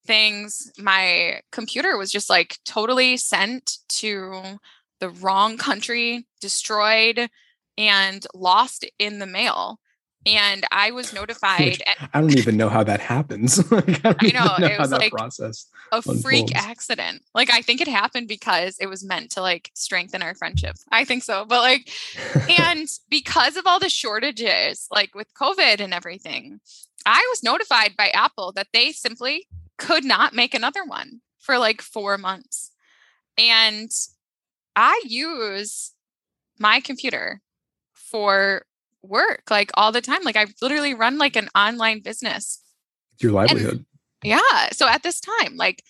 things, 0.04 0.72
my 0.76 1.40
computer 1.52 1.96
was 1.96 2.10
just 2.10 2.28
like 2.28 2.58
totally 2.64 3.16
sent 3.16 3.78
to 3.90 4.58
the 4.98 5.10
wrong 5.10 5.56
country, 5.56 6.26
destroyed, 6.40 7.28
and 7.78 8.26
lost 8.34 8.84
in 8.98 9.20
the 9.20 9.26
mail 9.26 9.78
and 10.26 10.64
I 10.70 10.90
was 10.92 11.12
notified. 11.12 11.82
I 12.12 12.20
don't 12.20 12.36
even 12.38 12.56
know 12.56 12.68
how 12.68 12.84
that 12.84 13.00
happens. 13.00 13.70
like, 13.72 14.04
I, 14.04 14.14
I, 14.20 14.26
know, 14.32 14.56
know 14.58 14.66
it 14.66 14.78
was 14.78 14.92
like 14.92 15.12
process 15.12 15.68
a 15.90 15.96
unfolds. 15.96 16.22
freak 16.22 16.54
accident. 16.54 17.22
Like 17.34 17.50
I 17.50 17.62
think 17.62 17.80
it 17.80 17.88
happened 17.88 18.28
because 18.28 18.76
it 18.80 18.86
was 18.86 19.04
meant 19.04 19.30
to 19.32 19.40
like 19.40 19.70
strengthen 19.74 20.22
our 20.22 20.34
friendship. 20.34 20.76
I 20.90 21.04
think 21.04 21.22
so, 21.22 21.44
but 21.44 21.60
like, 21.60 21.90
and 22.58 22.88
because 23.10 23.56
of 23.56 23.66
all 23.66 23.80
the 23.80 23.88
shortages, 23.88 24.86
like 24.90 25.14
with 25.14 25.32
COVID 25.34 25.80
and 25.80 25.92
everything, 25.92 26.60
I 27.04 27.26
was 27.30 27.42
notified 27.42 27.96
by 27.96 28.10
Apple 28.10 28.52
that 28.52 28.68
they 28.72 28.92
simply 28.92 29.46
could 29.78 30.04
not 30.04 30.34
make 30.34 30.54
another 30.54 30.84
one 30.84 31.20
for 31.38 31.58
like 31.58 31.82
four 31.82 32.16
months, 32.16 32.70
and 33.36 33.90
I 34.76 35.02
use 35.04 35.92
my 36.58 36.80
computer 36.80 37.40
for 37.92 38.64
work 39.02 39.42
like 39.50 39.70
all 39.74 39.92
the 39.92 40.00
time. 40.00 40.22
Like 40.22 40.36
I 40.36 40.46
literally 40.60 40.94
run 40.94 41.18
like 41.18 41.36
an 41.36 41.48
online 41.54 42.00
business. 42.00 42.62
Your 43.18 43.32
livelihood. 43.32 43.72
And, 43.72 43.86
yeah. 44.22 44.68
So 44.72 44.88
at 44.88 45.02
this 45.02 45.20
time, 45.20 45.56
like 45.56 45.82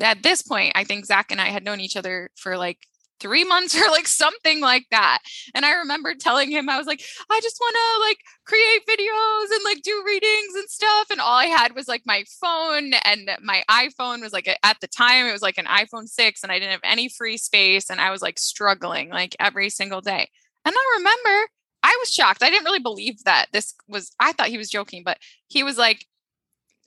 at 0.00 0.22
this 0.22 0.42
point, 0.42 0.72
I 0.74 0.84
think 0.84 1.06
Zach 1.06 1.30
and 1.30 1.40
I 1.40 1.46
had 1.46 1.64
known 1.64 1.80
each 1.80 1.96
other 1.96 2.30
for 2.36 2.56
like 2.56 2.78
three 3.20 3.44
months 3.44 3.76
or 3.80 3.88
like 3.90 4.08
something 4.08 4.60
like 4.60 4.86
that. 4.90 5.18
And 5.54 5.64
I 5.64 5.72
remember 5.72 6.14
telling 6.14 6.50
him, 6.50 6.68
I 6.68 6.78
was 6.78 6.86
like, 6.86 7.02
I 7.30 7.40
just 7.40 7.58
want 7.60 7.76
to 7.76 8.00
like 8.08 8.18
create 8.46 8.86
videos 8.86 9.54
and 9.54 9.64
like 9.64 9.82
do 9.82 10.02
readings 10.06 10.54
and 10.56 10.68
stuff. 10.68 11.10
And 11.10 11.20
all 11.20 11.36
I 11.36 11.46
had 11.46 11.74
was 11.74 11.86
like 11.86 12.02
my 12.04 12.24
phone 12.40 12.92
and 13.04 13.30
my 13.42 13.62
iPhone 13.70 14.22
was 14.22 14.32
like 14.32 14.48
at 14.62 14.76
the 14.80 14.88
time, 14.88 15.26
it 15.26 15.32
was 15.32 15.42
like 15.42 15.58
an 15.58 15.66
iPhone 15.66 16.08
6 16.08 16.42
and 16.42 16.50
I 16.50 16.58
didn't 16.58 16.72
have 16.72 16.80
any 16.82 17.08
free 17.08 17.36
space. 17.36 17.90
And 17.90 18.00
I 18.00 18.10
was 18.10 18.22
like 18.22 18.38
struggling 18.38 19.10
like 19.10 19.36
every 19.38 19.70
single 19.70 20.00
day. 20.00 20.28
And 20.64 20.74
I 20.76 20.96
remember 20.98 21.50
I 21.90 21.98
was 22.00 22.12
shocked. 22.12 22.42
I 22.42 22.50
didn't 22.50 22.64
really 22.64 22.78
believe 22.78 23.24
that 23.24 23.46
this 23.52 23.74
was, 23.88 24.12
I 24.20 24.30
thought 24.32 24.46
he 24.46 24.58
was 24.58 24.70
joking, 24.70 25.02
but 25.04 25.18
he 25.48 25.64
was 25.64 25.76
like, 25.76 26.06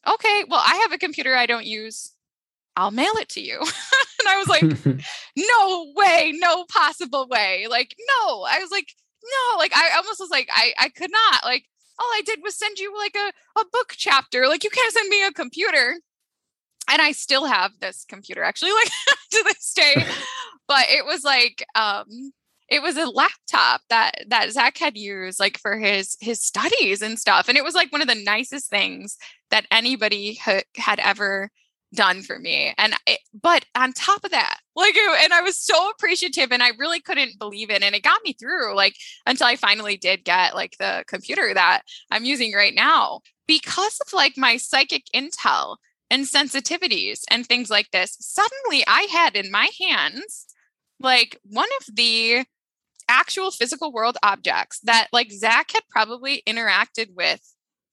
okay, 0.08 0.46
well, 0.48 0.64
I 0.66 0.76
have 0.78 0.94
a 0.94 0.98
computer 0.98 1.36
I 1.36 1.46
don't 1.46 1.66
use. 1.66 2.14
I'll 2.78 2.92
mail 2.92 3.12
it 3.18 3.28
to 3.30 3.42
you. 3.42 3.60
and 3.60 4.28
I 4.28 4.38
was 4.38 4.48
like, 4.48 4.64
no 5.38 5.94
way, 5.94 6.34
no 6.38 6.64
possible 6.66 7.28
way. 7.30 7.68
Like, 7.70 7.96
no. 8.08 8.44
I 8.44 8.60
was 8.60 8.72
like, 8.72 8.88
no, 9.24 9.58
like 9.58 9.76
I 9.76 9.96
almost 9.98 10.22
was 10.22 10.30
like, 10.30 10.48
I, 10.54 10.74
I 10.80 10.88
could 10.88 11.12
not. 11.12 11.44
Like, 11.44 11.66
all 12.00 12.08
I 12.08 12.22
did 12.26 12.40
was 12.42 12.56
send 12.56 12.80
you 12.80 12.98
like 12.98 13.16
a, 13.16 13.60
a 13.60 13.66
book 13.74 13.96
chapter. 13.98 14.48
Like, 14.48 14.64
you 14.64 14.70
can't 14.70 14.94
send 14.94 15.10
me 15.10 15.26
a 15.26 15.32
computer. 15.32 16.00
And 16.90 17.02
I 17.02 17.12
still 17.12 17.46
have 17.46 17.72
this 17.80 18.06
computer 18.08 18.44
actually, 18.44 18.72
like 18.72 18.90
to 19.32 19.44
this 19.48 19.74
day. 19.74 20.06
but 20.68 20.86
it 20.90 21.06
was 21.06 21.26
like, 21.26 21.66
um, 21.76 22.32
it 22.70 22.82
was 22.82 22.98
a 22.98 23.06
laptop 23.06 23.82
that 23.90 24.26
that 24.28 24.52
Zach 24.52 24.78
had 24.78 24.98
used 24.98 25.40
like 25.40 25.58
for 25.58 25.78
his 25.78 26.18
his 26.20 26.42
studies 26.42 27.02
and 27.02 27.20
stuff. 27.20 27.48
And 27.48 27.58
it 27.58 27.64
was 27.64 27.76
like 27.76 27.92
one 27.92 28.02
of 28.02 28.08
the 28.08 28.16
nicest 28.16 28.70
things 28.70 29.18
that 29.52 29.66
anybody 29.72 30.36
ha- 30.36 30.62
had 30.78 31.00
ever 31.00 31.50
done 31.94 32.24
for 32.24 32.40
me. 32.40 32.74
And 32.78 32.96
it, 33.06 33.20
but 33.40 33.66
on 33.76 33.94
top 33.94 34.24
of 34.24 34.32
that, 34.32 34.58
like 34.76 34.96
and 34.96 35.34
I 35.34 35.42
was 35.42 35.58
so 35.58 35.90
appreciative 35.92 36.52
and 36.52 36.64
I 36.64 36.72
really 36.78 37.00
couldn't 37.00 37.40
believe 37.40 37.70
it 37.70 37.84
and 37.84 37.96
it 37.96 38.04
got 38.04 38.24
me 38.24 38.34
through 38.34 38.76
like 38.76 38.96
until 39.26 39.48
I 39.48 39.56
finally 39.56 39.98
did 39.98 40.24
get 40.24 40.56
like 40.56 40.76
the 40.80 41.04
computer 41.08 41.54
that 41.54 41.84
I'm 42.12 42.26
using 42.26 42.54
right 42.54 42.74
now 42.74 43.22
because 43.48 44.00
of 44.06 44.14
like 44.14 44.38
my 44.38 44.58
psychic 44.58 45.04
intel 45.14 45.78
and 46.10 46.26
sensitivities 46.26 47.22
and 47.30 47.46
things 47.46 47.70
like 47.70 47.92
this. 47.92 48.18
Suddenly 48.20 48.84
I 48.88 49.08
had 49.12 49.36
in 49.36 49.52
my 49.52 49.70
hands 49.80 50.48
like 51.00 51.40
one 51.44 51.70
of 51.80 51.96
the 51.96 52.46
actual 53.10 53.52
physical 53.52 53.92
world 53.92 54.18
objects 54.24 54.80
that 54.84 55.08
like 55.12 55.32
Zach 55.32 55.72
had 55.72 55.84
probably 55.90 56.44
interacted 56.48 57.14
with 57.16 57.42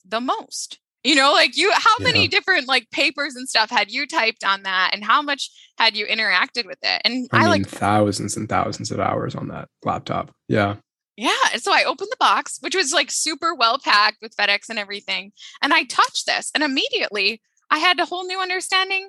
the 0.05 0.21
most. 0.21 0.79
You 1.03 1.15
know, 1.15 1.33
like 1.33 1.57
you, 1.57 1.73
how 1.73 1.95
yeah. 1.99 2.05
many 2.05 2.29
different 2.29 2.69
like 2.69 2.91
papers 2.91 3.35
and 3.35 3.49
stuff 3.49 3.71
had 3.71 3.91
you 3.91 4.07
typed 4.07 4.45
on 4.45 4.65
that, 4.65 4.91
and 4.93 5.03
how 5.03 5.23
much 5.23 5.51
had 5.79 5.97
you 5.97 6.07
interacted 6.07 6.67
with 6.67 6.79
it? 6.83 7.01
And 7.05 7.27
I, 7.33 7.39
I 7.39 7.41
mean, 7.41 7.49
like 7.49 7.69
thousands 7.69 8.37
and 8.37 8.49
thousands 8.49 8.91
of 8.91 9.01
hours 9.01 9.35
on 9.35 9.49
that 9.49 9.69
laptop. 9.83 10.31
Yeah. 10.49 10.77
Yeah. 11.17 11.33
And 11.53 11.63
so 11.63 11.73
I 11.73 11.85
opened 11.85 12.11
the 12.11 12.17
box, 12.19 12.59
which 12.61 12.75
was 12.75 12.93
like 12.93 13.11
super 13.11 13.55
well 13.55 13.79
packed 13.79 14.19
with 14.21 14.37
FedEx 14.37 14.69
and 14.69 14.79
everything. 14.79 15.33
And 15.63 15.73
I 15.73 15.85
touched 15.85 16.27
this, 16.27 16.51
and 16.55 16.63
immediately 16.63 17.41
I 17.71 17.79
had 17.79 17.99
a 17.99 18.05
whole 18.05 18.27
new 18.27 18.41
understanding 18.41 19.09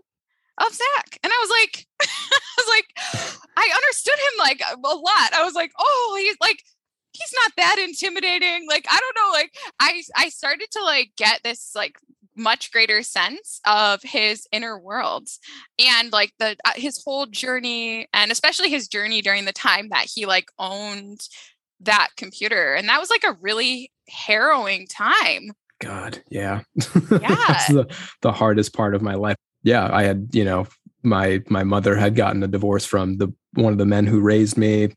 of 0.65 0.73
Zach. 0.73 1.19
And 1.23 1.31
I 1.31 1.37
was 1.41 1.49
like, 1.49 1.87
I 2.01 2.55
was 2.57 2.67
like, 2.69 3.45
I 3.57 3.69
understood 3.75 4.13
him 4.13 4.39
like 4.39 4.61
a 4.61 4.95
lot. 4.95 5.33
I 5.33 5.43
was 5.43 5.53
like, 5.53 5.71
oh, 5.79 6.15
he's 6.19 6.37
like, 6.41 6.63
he's 7.13 7.33
not 7.43 7.51
that 7.57 7.77
intimidating. 7.79 8.67
Like, 8.67 8.85
I 8.89 8.99
don't 8.99 9.15
know. 9.15 9.31
Like, 9.31 9.53
I 9.79 10.01
I 10.15 10.29
started 10.29 10.67
to 10.71 10.83
like 10.83 11.11
get 11.17 11.41
this 11.43 11.71
like 11.75 11.97
much 12.35 12.71
greater 12.71 13.03
sense 13.03 13.59
of 13.65 14.01
his 14.03 14.47
inner 14.51 14.79
worlds 14.79 15.39
and 15.79 16.11
like 16.11 16.33
the 16.39 16.55
uh, 16.65 16.71
his 16.75 17.01
whole 17.03 17.25
journey 17.25 18.07
and 18.13 18.31
especially 18.31 18.69
his 18.69 18.87
journey 18.87 19.21
during 19.21 19.45
the 19.45 19.51
time 19.51 19.89
that 19.89 20.05
he 20.13 20.25
like 20.25 20.49
owned 20.57 21.27
that 21.81 22.09
computer 22.15 22.73
and 22.73 22.87
that 22.87 22.99
was 22.99 23.09
like 23.09 23.23
a 23.25 23.37
really 23.41 23.91
harrowing 24.07 24.87
time 24.87 25.51
god 25.81 26.21
yeah 26.29 26.61
yeah 27.11 27.35
that's 27.47 27.67
the, 27.67 27.85
the 28.21 28.31
hardest 28.31 28.73
part 28.73 28.95
of 28.95 29.01
my 29.01 29.15
life 29.15 29.35
yeah, 29.63 29.89
I 29.91 30.03
had, 30.03 30.29
you 30.33 30.43
know, 30.43 30.67
my 31.03 31.41
my 31.47 31.63
mother 31.63 31.95
had 31.95 32.15
gotten 32.15 32.43
a 32.43 32.47
divorce 32.47 32.85
from 32.85 33.17
the 33.17 33.33
one 33.53 33.73
of 33.73 33.79
the 33.79 33.85
men 33.85 34.05
who 34.05 34.21
raised 34.21 34.57
me. 34.57 34.95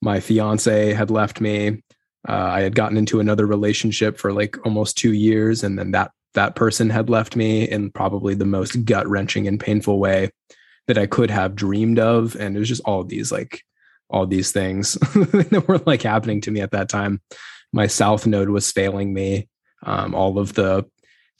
My 0.00 0.20
fiance 0.20 0.92
had 0.92 1.10
left 1.10 1.40
me. 1.40 1.82
Uh, 2.28 2.32
I 2.32 2.60
had 2.62 2.74
gotten 2.74 2.96
into 2.96 3.20
another 3.20 3.46
relationship 3.46 4.18
for 4.18 4.32
like 4.32 4.56
almost 4.64 4.96
two 4.96 5.12
years, 5.12 5.62
and 5.62 5.78
then 5.78 5.90
that 5.92 6.12
that 6.34 6.54
person 6.54 6.90
had 6.90 7.10
left 7.10 7.36
me 7.36 7.64
in 7.68 7.90
probably 7.90 8.34
the 8.34 8.46
most 8.46 8.84
gut 8.84 9.06
wrenching 9.06 9.46
and 9.46 9.60
painful 9.60 9.98
way 9.98 10.30
that 10.86 10.98
I 10.98 11.06
could 11.06 11.30
have 11.30 11.54
dreamed 11.54 11.98
of. 11.98 12.34
And 12.36 12.56
it 12.56 12.58
was 12.58 12.68
just 12.68 12.82
all 12.84 13.04
these 13.04 13.30
like 13.30 13.62
all 14.08 14.26
these 14.26 14.52
things 14.52 14.92
that 15.14 15.64
were 15.66 15.78
like 15.78 16.02
happening 16.02 16.40
to 16.42 16.50
me 16.50 16.60
at 16.60 16.72
that 16.72 16.88
time. 16.88 17.20
My 17.72 17.86
south 17.86 18.26
node 18.26 18.50
was 18.50 18.70
failing 18.70 19.12
me. 19.12 19.48
Um, 19.84 20.14
all 20.14 20.38
of 20.38 20.54
the 20.54 20.86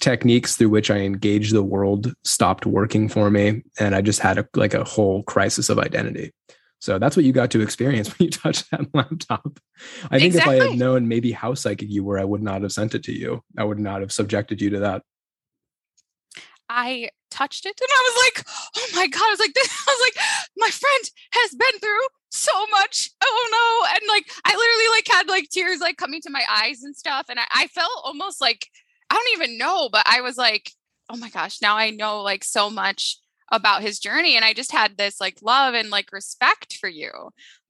techniques 0.01 0.57
through 0.57 0.71
which 0.71 0.91
I 0.91 0.99
engage 0.99 1.51
the 1.51 1.63
world 1.63 2.13
stopped 2.25 2.67
working 2.67 3.09
for 3.09 3.31
me. 3.31 3.63
And 3.79 3.95
I 3.95 4.01
just 4.01 4.21
had 4.21 4.39
a, 4.39 4.49
like 4.55 4.75
a 4.75 4.85
whole 4.85 5.23
crisis 5.25 5.69
of 5.69 5.79
identity. 5.79 6.33
So 6.81 6.99
that's 6.99 7.15
what 7.15 7.25
you 7.25 7.33
got 7.33 7.53
to 7.53 7.61
experience 7.61 8.09
when 8.19 8.27
you 8.27 8.31
touched 8.31 8.71
that 8.71 8.93
laptop. 8.93 9.61
I 10.11 10.19
think 10.19 10.35
exactly. 10.35 10.57
if 10.57 10.63
I 10.63 10.69
had 10.71 10.79
known 10.79 11.07
maybe 11.07 11.31
how 11.31 11.55
psychic 11.55 11.89
you 11.89 12.03
were, 12.03 12.19
I 12.19 12.25
would 12.25 12.43
not 12.43 12.63
have 12.63 12.73
sent 12.73 12.95
it 12.95 13.05
to 13.05 13.13
you. 13.13 13.43
I 13.57 13.65
would 13.65 13.79
not 13.79 14.01
have 14.01 14.13
subjected 14.13 14.61
you 14.61 14.71
to 14.71 14.81
that. 14.81 15.03
I 16.69 17.11
touched 17.31 17.67
it 17.67 17.81
and 17.81 17.89
I 17.91 18.11
was 18.11 18.25
like, 18.25 18.47
oh 18.77 18.89
my 18.97 19.07
God. 19.07 19.23
I 19.23 19.31
was 19.31 19.39
like, 19.39 19.55
this, 19.55 19.69
I 19.89 19.91
was 19.91 20.11
like, 20.11 20.25
my 20.57 20.71
friend 20.71 21.11
has 21.33 21.51
been 21.51 21.81
through 21.81 22.07
so 22.31 22.53
much. 22.71 23.11
Oh 23.23 23.49
no. 23.53 23.95
And 23.95 24.03
like, 24.09 24.27
I 24.45 24.51
literally 24.51 24.97
like 24.97 25.07
had 25.09 25.29
like 25.29 25.51
tears 25.51 25.81
like 25.81 25.99
coming 25.99 26.21
to 26.23 26.31
my 26.31 26.45
eyes 26.51 26.83
and 26.83 26.97
stuff. 26.97 27.27
And 27.29 27.39
I, 27.39 27.45
I 27.55 27.67
felt 27.69 27.93
almost 28.03 28.41
like 28.41 28.67
I 29.13 29.15
don't 29.15 29.43
even 29.43 29.59
know, 29.59 29.91
but 29.91 30.07
I 30.07 30.23
was 30.23 30.39
like, 30.39 30.73
oh 31.11 31.17
my 31.19 31.29
gosh, 31.29 31.61
now 31.61 31.77
I 31.77 31.91
know 31.91 32.23
like 32.23 32.45
so 32.45 32.71
much 32.71 33.19
about 33.51 33.83
his 33.83 33.99
journey. 33.99 34.37
And 34.37 34.45
I 34.45 34.55
just 34.55 34.73
had 34.73 34.97
this 34.97 35.21
like 35.21 35.37
love 35.43 35.75
and 35.75 35.91
like 35.91 36.13
respect 36.13 36.79
for 36.81 36.89
you. 36.89 37.11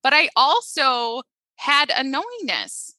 But 0.04 0.14
I 0.14 0.28
also 0.36 1.22
had 1.56 1.90
a 1.90 2.04
knowingness 2.04 2.94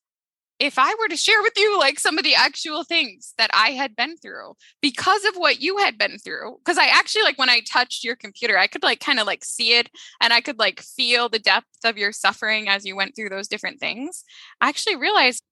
if 0.60 0.78
I 0.78 0.94
were 1.00 1.08
to 1.08 1.18
share 1.18 1.42
with 1.42 1.54
you 1.56 1.80
like 1.80 2.00
some 2.00 2.18
of 2.18 2.26
the 2.26 2.36
actual 2.36 2.84
things 2.84 3.34
that 3.38 3.50
I 3.54 3.72
had 3.72 3.96
been 3.96 4.18
through 4.18 4.56
because 4.82 5.24
of 5.26 5.36
what 5.36 5.62
you 5.62 5.78
had 5.78 5.98
been 5.98 6.18
through, 6.18 6.58
because 6.58 6.78
I 6.78 6.88
actually 6.88 7.24
like 7.24 7.40
when 7.40 7.50
I 7.50 7.62
touched 7.62 8.04
your 8.04 8.16
computer, 8.16 8.58
I 8.58 8.68
could 8.68 8.84
like 8.84 9.00
kind 9.00 9.20
of 9.20 9.26
like 9.26 9.44
see 9.46 9.78
it 9.78 9.90
and 10.22 10.32
I 10.32 10.42
could 10.42 10.60
like 10.60 10.82
feel 10.82 11.28
the 11.28 11.40
depth 11.40 11.86
of 11.86 11.98
your 11.98 12.12
suffering 12.12 12.70
as 12.70 12.86
you 12.86 12.96
went 12.96 13.16
through 13.16 13.30
those 13.30 13.48
different 13.48 13.80
things. 13.80 14.24
I 14.62 14.70
actually 14.70 14.98
realized 14.98 15.44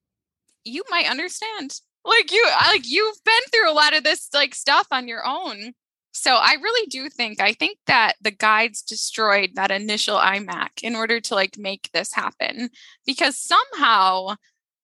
you 0.63 0.83
might 0.89 1.09
understand. 1.09 1.79
Like 2.03 2.31
you 2.31 2.47
like 2.67 2.89
you've 2.89 3.23
been 3.23 3.33
through 3.51 3.71
a 3.71 3.73
lot 3.73 3.95
of 3.95 4.03
this 4.03 4.29
like 4.33 4.55
stuff 4.55 4.87
on 4.91 5.07
your 5.07 5.25
own. 5.25 5.73
So 6.13 6.35
I 6.35 6.53
really 6.61 6.87
do 6.87 7.09
think 7.09 7.39
I 7.39 7.53
think 7.53 7.77
that 7.87 8.13
the 8.21 8.31
guides 8.31 8.81
destroyed 8.81 9.51
that 9.55 9.71
initial 9.71 10.17
iMac 10.17 10.81
in 10.83 10.95
order 10.95 11.19
to 11.21 11.35
like 11.35 11.57
make 11.57 11.89
this 11.93 12.13
happen 12.13 12.69
because 13.05 13.37
somehow 13.37 14.35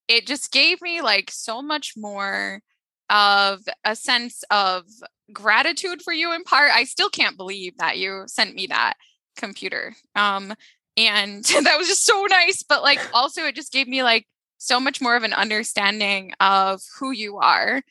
it 0.07 0.26
just 0.28 0.51
gave 0.51 0.82
me 0.82 1.01
like 1.01 1.32
so 1.32 1.61
much 1.61 1.93
more 1.97 2.61
of 3.09 3.61
a 3.84 3.95
sense 3.95 4.43
of 4.51 4.86
gratitude 5.34 6.01
for 6.01 6.13
you 6.13 6.34
in 6.34 6.43
part. 6.43 6.72
I 6.74 6.86
still 6.86 7.09
can't 7.09 7.38
believe 7.38 7.78
that 7.78 7.97
you 7.97 8.24
sent 8.28 8.55
me 8.55 8.68
that 8.68 8.93
computer. 9.36 9.95
Um 10.15 10.53
and 10.95 11.43
that 11.63 11.78
was 11.78 11.88
just 11.88 12.05
so 12.05 12.26
nice, 12.30 12.63
but 12.63 12.84
like 12.84 12.99
also 13.13 13.43
it 13.43 13.55
just 13.55 13.74
gave 13.74 13.88
me 13.88 14.03
like 14.03 14.28
so 14.58 14.80
much 14.80 15.01
more 15.01 15.16
of 15.16 15.24
an 15.24 15.34
understanding 15.34 16.34
of 16.39 16.82
who 16.99 17.12
you 17.12 17.38
are 17.38 17.82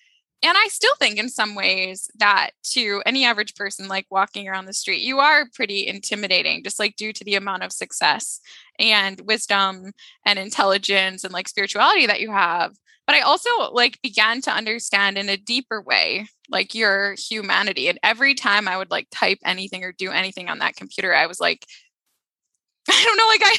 and 0.42 0.56
I 0.56 0.68
still 0.68 0.94
think 0.96 1.18
in 1.18 1.28
some 1.28 1.54
ways 1.54 2.10
that 2.18 2.50
to 2.72 3.02
any 3.06 3.24
average 3.24 3.54
person 3.54 3.88
like 3.88 4.06
walking 4.10 4.48
around 4.48 4.66
the 4.66 4.72
street, 4.72 5.02
you 5.02 5.18
are 5.18 5.48
pretty 5.54 5.86
intimidating, 5.86 6.62
just 6.62 6.78
like 6.78 6.96
due 6.96 7.12
to 7.14 7.24
the 7.24 7.36
amount 7.36 7.62
of 7.62 7.72
success 7.72 8.40
and 8.78 9.20
wisdom 9.22 9.92
and 10.24 10.38
intelligence 10.38 11.24
and 11.24 11.32
like 11.32 11.48
spirituality 11.48 12.06
that 12.06 12.20
you 12.20 12.30
have. 12.30 12.76
But 13.06 13.16
I 13.16 13.20
also 13.20 13.50
like 13.72 14.00
began 14.02 14.40
to 14.42 14.52
understand 14.52 15.16
in 15.16 15.28
a 15.28 15.36
deeper 15.36 15.80
way 15.80 16.28
like 16.50 16.74
your 16.74 17.14
humanity. 17.14 17.88
And 17.88 17.98
every 18.02 18.34
time 18.34 18.68
I 18.68 18.76
would 18.76 18.90
like 18.90 19.08
type 19.10 19.38
anything 19.44 19.84
or 19.84 19.92
do 19.92 20.10
anything 20.10 20.48
on 20.48 20.58
that 20.58 20.76
computer, 20.76 21.14
I 21.14 21.26
was 21.26 21.40
like, 21.40 21.66
I 22.90 23.04
don't 23.04 23.16
know, 23.16 23.26
like 23.26 23.40
I, 23.42 23.56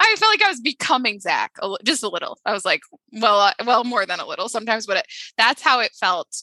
I 0.00 0.16
felt 0.16 0.32
like 0.32 0.42
I 0.42 0.48
was 0.48 0.60
becoming 0.60 1.20
Zach 1.20 1.52
just 1.84 2.02
a 2.02 2.08
little. 2.08 2.38
I 2.46 2.52
was 2.52 2.64
like, 2.64 2.80
well, 3.12 3.40
uh, 3.40 3.52
well, 3.66 3.84
more 3.84 4.06
than 4.06 4.20
a 4.20 4.26
little 4.26 4.48
sometimes, 4.48 4.86
but 4.86 4.98
it, 4.98 5.06
that's 5.36 5.62
how 5.62 5.80
it 5.80 5.92
felt. 5.98 6.42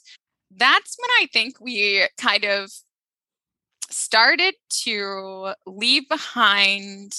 That's 0.55 0.97
when 0.99 1.09
I 1.21 1.27
think 1.33 1.59
we 1.59 2.05
kind 2.17 2.45
of 2.45 2.71
started 3.89 4.53
to 4.83 5.53
leave 5.65 6.07
behind 6.09 7.13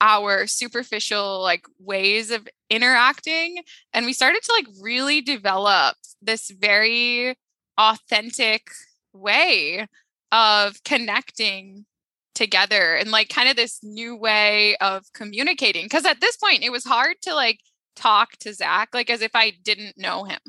our 0.00 0.46
superficial 0.46 1.40
like 1.40 1.64
ways 1.78 2.30
of 2.30 2.46
interacting 2.68 3.62
and 3.92 4.04
we 4.04 4.12
started 4.12 4.42
to 4.42 4.52
like 4.52 4.66
really 4.82 5.20
develop 5.20 5.96
this 6.20 6.50
very 6.50 7.36
authentic 7.78 8.70
way 9.12 9.86
of 10.32 10.82
connecting 10.84 11.86
together 12.34 12.94
and 12.94 13.10
like 13.10 13.28
kind 13.28 13.48
of 13.48 13.56
this 13.56 13.80
new 13.82 14.16
way 14.16 14.76
of 14.76 15.04
communicating. 15.12 15.88
Cause 15.88 16.04
at 16.04 16.20
this 16.20 16.36
point, 16.36 16.62
it 16.62 16.72
was 16.72 16.84
hard 16.84 17.16
to 17.22 17.34
like 17.34 17.60
talk 17.96 18.32
to 18.40 18.52
Zach 18.52 18.90
like 18.92 19.10
as 19.10 19.22
if 19.22 19.30
I 19.34 19.52
didn't 19.62 19.96
know 19.96 20.24
him. 20.24 20.40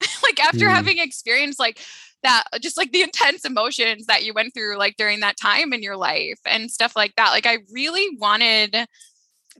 like 0.22 0.40
after 0.40 0.66
mm. 0.66 0.70
having 0.70 0.98
experienced 0.98 1.58
like 1.58 1.80
that, 2.22 2.44
just 2.60 2.76
like 2.76 2.92
the 2.92 3.02
intense 3.02 3.44
emotions 3.44 4.06
that 4.06 4.24
you 4.24 4.34
went 4.34 4.54
through 4.54 4.78
like 4.78 4.96
during 4.96 5.20
that 5.20 5.36
time 5.36 5.72
in 5.72 5.82
your 5.82 5.96
life 5.96 6.40
and 6.46 6.70
stuff 6.70 6.94
like 6.96 7.14
that. 7.16 7.30
Like 7.30 7.46
I 7.46 7.58
really 7.72 8.16
wanted 8.18 8.86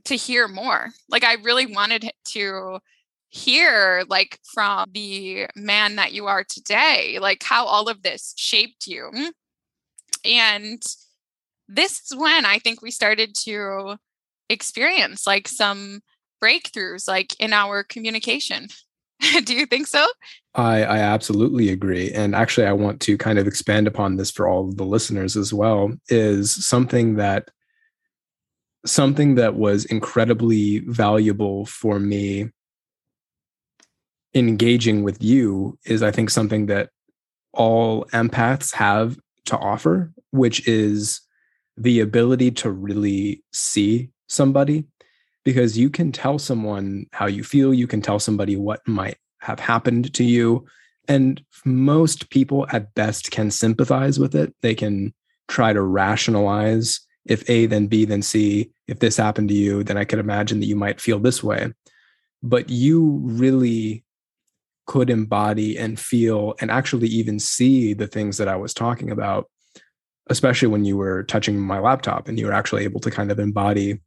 to 0.05 0.15
hear 0.15 0.47
more. 0.47 0.89
Like 1.09 1.23
I 1.23 1.35
really 1.35 1.65
wanted 1.65 2.11
to 2.29 2.79
hear 3.29 4.03
like 4.09 4.39
from 4.53 4.89
the 4.91 5.47
man 5.55 5.95
that 5.95 6.11
you 6.11 6.27
are 6.27 6.43
today, 6.43 7.17
like 7.19 7.43
how 7.43 7.65
all 7.65 7.87
of 7.87 8.03
this 8.03 8.33
shaped 8.37 8.87
you. 8.87 9.31
And 10.25 10.81
this 11.73 12.01
is 12.11 12.17
when 12.17 12.45
I 12.45 12.59
think 12.59 12.81
we 12.81 12.91
started 12.91 13.33
to 13.43 13.97
experience 14.49 15.25
like 15.25 15.47
some 15.47 16.01
breakthroughs 16.43 17.07
like 17.07 17.39
in 17.39 17.53
our 17.53 17.83
communication. 17.83 18.67
Do 19.45 19.55
you 19.55 19.65
think 19.65 19.87
so? 19.87 20.05
I, 20.55 20.83
I 20.83 20.97
absolutely 20.97 21.69
agree. 21.69 22.11
And 22.11 22.35
actually, 22.35 22.67
I 22.67 22.73
want 22.73 22.99
to 23.01 23.17
kind 23.17 23.39
of 23.39 23.47
expand 23.47 23.87
upon 23.87 24.17
this 24.17 24.31
for 24.31 24.47
all 24.47 24.67
of 24.67 24.77
the 24.77 24.85
listeners 24.85 25.37
as 25.37 25.53
well 25.53 25.93
is 26.09 26.65
something 26.65 27.15
that 27.15 27.49
something 28.85 29.35
that 29.35 29.55
was 29.55 29.85
incredibly 29.85 30.79
valuable 30.79 31.65
for 31.67 31.99
me 31.99 32.49
engaging 34.33 35.03
with 35.03 35.21
you 35.21 35.77
is 35.85 36.01
I 36.01 36.11
think 36.11 36.29
something 36.29 36.65
that 36.65 36.89
all 37.53 38.05
empaths 38.05 38.73
have 38.73 39.17
to 39.45 39.57
offer, 39.57 40.11
which 40.31 40.67
is 40.67 41.21
the 41.81 41.99
ability 41.99 42.51
to 42.51 42.69
really 42.69 43.43
see 43.51 44.09
somebody 44.27 44.85
because 45.43 45.77
you 45.77 45.89
can 45.89 46.11
tell 46.11 46.37
someone 46.37 47.07
how 47.11 47.25
you 47.25 47.43
feel, 47.43 47.73
you 47.73 47.87
can 47.87 48.01
tell 48.01 48.19
somebody 48.19 48.55
what 48.55 48.87
might 48.87 49.17
have 49.39 49.59
happened 49.59 50.13
to 50.13 50.23
you. 50.23 50.65
And 51.07 51.43
most 51.65 52.29
people 52.29 52.67
at 52.71 52.93
best 52.93 53.31
can 53.31 53.49
sympathize 53.49 54.19
with 54.19 54.35
it. 54.35 54.53
They 54.61 54.75
can 54.75 55.13
try 55.47 55.73
to 55.73 55.81
rationalize 55.81 56.99
if 57.25 57.47
A, 57.49 57.65
then 57.65 57.87
B, 57.87 58.05
then 58.05 58.21
C. 58.21 58.71
If 58.87 58.99
this 58.99 59.17
happened 59.17 59.49
to 59.49 59.55
you, 59.55 59.83
then 59.83 59.97
I 59.97 60.05
could 60.05 60.19
imagine 60.19 60.59
that 60.59 60.67
you 60.67 60.75
might 60.75 61.01
feel 61.01 61.19
this 61.19 61.43
way. 61.43 61.73
But 62.43 62.69
you 62.69 63.21
really 63.23 64.03
could 64.85 65.09
embody 65.09 65.77
and 65.77 65.99
feel 65.99 66.55
and 66.59 66.69
actually 66.69 67.07
even 67.07 67.39
see 67.39 67.93
the 67.93 68.07
things 68.07 68.37
that 68.37 68.47
I 68.47 68.55
was 68.55 68.73
talking 68.73 69.09
about 69.09 69.49
especially 70.31 70.69
when 70.69 70.85
you 70.85 70.97
were 70.97 71.23
touching 71.23 71.59
my 71.59 71.79
laptop 71.79 72.27
and 72.27 72.39
you 72.39 72.47
were 72.47 72.53
actually 72.53 72.83
able 72.83 73.01
to 73.01 73.11
kind 73.11 73.31
of 73.31 73.39
embody 73.39 73.99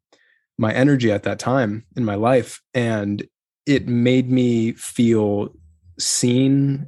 my 0.59 0.73
energy 0.73 1.13
at 1.13 1.23
that 1.25 1.39
time 1.39 1.85
in 1.97 2.05
my 2.05 2.15
life. 2.15 2.61
And 2.73 3.27
it 3.67 3.87
made 3.87 4.31
me 4.31 4.73
feel 4.73 5.55
seen 5.99 6.87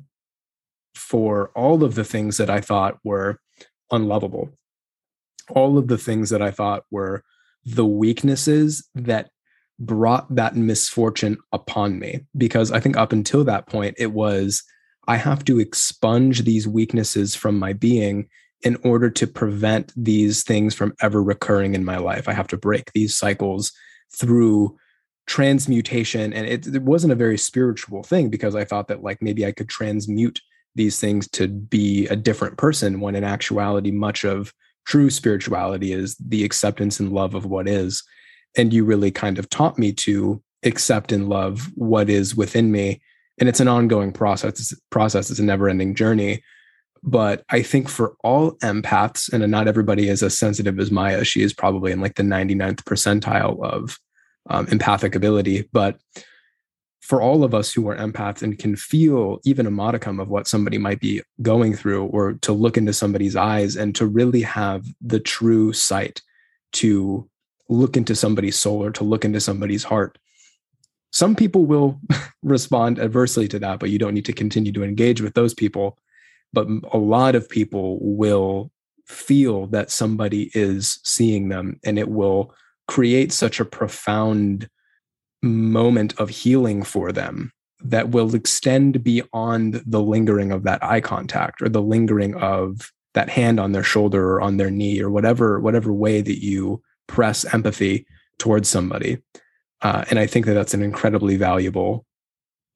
for 0.95 1.51
all 1.55 1.84
of 1.84 1.95
the 1.95 2.05
things 2.05 2.39
that 2.39 2.51
I 2.51 2.61
thought 2.61 2.99
were 3.05 3.39
unlovable. 3.91 4.51
All 5.51 5.78
of 5.78 5.89
the 5.89 5.99
things 5.99 6.30
that 6.30 6.43
I 6.43 6.51
thought 6.51 6.84
were 6.91 7.22
the 7.64 7.87
weaknesses 7.87 8.89
that 8.95 9.30
brought 9.78 10.34
that 10.34 10.57
misfortune 10.57 11.37
upon 11.53 11.99
me. 11.99 12.24
Because 12.37 12.72
I 12.72 12.80
think 12.80 12.97
up 12.97 13.12
until 13.12 13.45
that 13.45 13.66
point 13.66 13.95
it 13.99 14.12
was 14.12 14.64
I 15.07 15.16
have 15.16 15.45
to 15.45 15.61
expunge 15.61 16.43
these 16.43 16.66
weaknesses 16.66 17.34
from 17.34 17.59
my 17.59 17.72
being 17.72 18.28
in 18.62 18.76
order 18.82 19.11
to 19.11 19.26
prevent 19.26 19.92
these 19.96 20.42
things 20.42 20.74
from 20.74 20.94
ever 21.00 21.22
recurring 21.22 21.74
in 21.74 21.84
my 21.84 21.98
life. 21.98 22.28
I 22.28 22.32
have 22.32 22.48
to 22.48 22.57
break 22.57 22.92
these 22.92 23.16
cycles 23.16 23.72
through 24.14 24.76
transmutation. 25.26 26.32
And 26.32 26.46
it, 26.46 26.66
it, 26.66 26.82
wasn't 26.82 27.12
a 27.12 27.16
very 27.16 27.36
spiritual 27.36 28.02
thing 28.02 28.30
because 28.30 28.54
I 28.54 28.64
thought 28.64 28.88
that 28.88 29.02
like 29.02 29.20
maybe 29.20 29.44
I 29.44 29.52
could 29.52 29.68
transmute 29.68 30.40
these 30.74 31.00
things 31.00 31.28
to 31.30 31.48
be 31.48 32.07
a 32.09 32.16
different 32.16 32.59
person 32.59 33.00
when 33.00 33.16
in 33.16 33.24
actuality, 33.24 33.90
much 33.90 34.24
of 34.24 34.52
true 34.86 35.11
spirituality 35.11 35.92
is 35.92 36.16
the 36.16 36.44
acceptance 36.44 37.00
and 37.00 37.12
love 37.12 37.34
of 37.34 37.46
what 37.46 37.68
is. 37.68 38.04
And 38.57 38.72
you 38.72 38.84
really 38.84 39.11
kind 39.11 39.38
of 39.38 39.50
taught 39.50 39.78
me 39.78 39.92
to 39.94 40.42
accept 40.64 41.12
and 41.12 41.28
love 41.28 41.70
what 41.74 42.09
is 42.09 42.36
within 42.36 42.70
me. 42.70 43.00
And 43.38 43.48
it's 43.48 43.61
an 43.61 43.68
ongoing 43.68 44.12
process. 44.12 44.72
Process. 44.90 45.30
It's 45.30 45.40
a 45.40 45.44
never 45.44 45.68
ending 45.68 45.94
journey 45.94 46.42
but 47.07 47.44
I 47.48 47.62
think 47.62 47.88
for 47.88 48.16
all 48.24 48.52
empaths, 48.59 49.32
and 49.32 49.48
not 49.48 49.68
everybody 49.68 50.09
is 50.09 50.24
as 50.24 50.36
sensitive 50.36 50.80
as 50.80 50.90
Maya, 50.90 51.24
she 51.24 51.40
is 51.40 51.54
probably 51.54 51.92
in 51.92 52.00
like 52.00 52.16
the 52.16 52.24
99th 52.24 52.82
percentile 52.82 53.64
of 53.64 54.00
um, 54.50 54.66
empathic 54.66 55.14
ability. 55.14 55.68
But 55.72 56.00
for 57.00 57.22
all 57.22 57.44
of 57.44 57.54
us 57.54 57.72
who 57.72 57.88
are 57.88 57.96
empaths 57.96 58.42
and 58.42 58.59
can 58.59 58.74
feel 58.74 59.38
even 59.44 59.68
a 59.68 59.70
modicum 59.70 60.18
of 60.18 60.28
what 60.28 60.48
somebody 60.48 60.78
might 60.78 60.98
be 60.98 61.22
going 61.40 61.74
through, 61.74 62.07
or 62.07 62.32
to 62.42 62.52
look 62.52 62.76
into 62.76 62.92
somebody's 62.92 63.36
eyes 63.36 63.76
and 63.76 63.94
to 63.94 64.04
really 64.04 64.42
have 64.42 64.84
the 65.00 65.20
true 65.20 65.72
sight 65.72 66.20
to 66.72 67.30
look 67.68 67.96
into 67.96 68.16
somebody's 68.16 68.57
soul 68.57 68.82
or 68.82 68.90
to 68.90 69.04
look 69.04 69.24
into 69.24 69.40
somebody's 69.40 69.84
heart. 69.84 70.18
Some 71.12 71.36
people 71.36 71.66
will 71.66 72.00
respond 72.42 72.98
adversely 72.98 73.46
to 73.48 73.61
that, 73.61 73.78
but 73.78 73.90
you 73.90 73.98
don't 74.00 74.14
need 74.14 74.24
to 74.24 74.32
continue 74.32 74.72
to 74.72 74.82
engage 74.82 75.20
with 75.20 75.34
those 75.34 75.54
people 75.54 75.96
but 76.53 76.66
a 76.92 76.99
lot 76.99 77.34
of 77.34 77.49
people 77.49 77.99
will 78.01 78.70
feel 79.07 79.66
that 79.68 79.90
somebody 79.90 80.51
is 80.55 80.99
seeing 81.05 81.49
them 81.49 81.78
and 81.84 81.99
it 81.99 82.09
will 82.09 82.55
create 82.88 83.32
such 83.32 83.61
a 83.61 83.64
profound 83.64 84.68
moment 85.42 86.18
of 86.18 86.28
healing 86.28 86.82
for 86.82 87.12
them 87.12 87.53
that 87.80 88.09
will 88.09 88.34
extend 88.34 89.05
beyond 89.05 89.82
the 89.86 90.01
lingering 90.01 90.51
of 90.51 90.64
that 90.64 90.82
eye 90.82 91.01
contact 91.01 91.62
or 91.62 91.68
the 91.68 91.82
lingering 91.82 92.34
of 92.36 92.90
that 93.14 93.28
hand 93.28 93.61
on 93.61 93.72
their 93.72 93.82
shoulder 93.82 94.32
or 94.32 94.40
on 94.40 94.57
their 94.57 94.70
knee 94.70 95.01
or 95.01 95.11
whatever 95.11 95.61
whatever 95.61 95.92
way 95.92 96.20
that 96.20 96.42
you 96.42 96.82
press 97.07 97.44
empathy 97.55 98.07
towards 98.38 98.68
somebody 98.68 99.18
uh, 99.82 100.05
and 100.11 100.18
i 100.18 100.26
think 100.26 100.47
that 100.47 100.55
that's 100.55 100.74
an 100.74 100.82
incredibly 100.82 101.36
valuable 101.36 102.07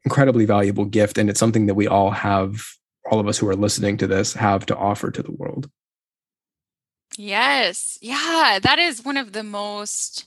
incredibly 0.04 0.44
valuable 0.44 0.84
gift. 0.84 1.18
And 1.18 1.28
it's 1.28 1.40
something 1.40 1.66
that 1.66 1.74
we 1.74 1.86
all 1.86 2.10
have, 2.10 2.62
all 3.10 3.20
of 3.20 3.28
us 3.28 3.38
who 3.38 3.48
are 3.48 3.56
listening 3.56 3.96
to 3.98 4.06
this, 4.06 4.34
have 4.34 4.64
to 4.66 4.76
offer 4.76 5.10
to 5.10 5.22
the 5.22 5.32
world. 5.32 5.68
Yes. 7.18 7.98
Yeah. 8.00 8.58
That 8.62 8.78
is 8.78 9.04
one 9.04 9.16
of 9.16 9.32
the 9.32 9.42
most 9.42 10.26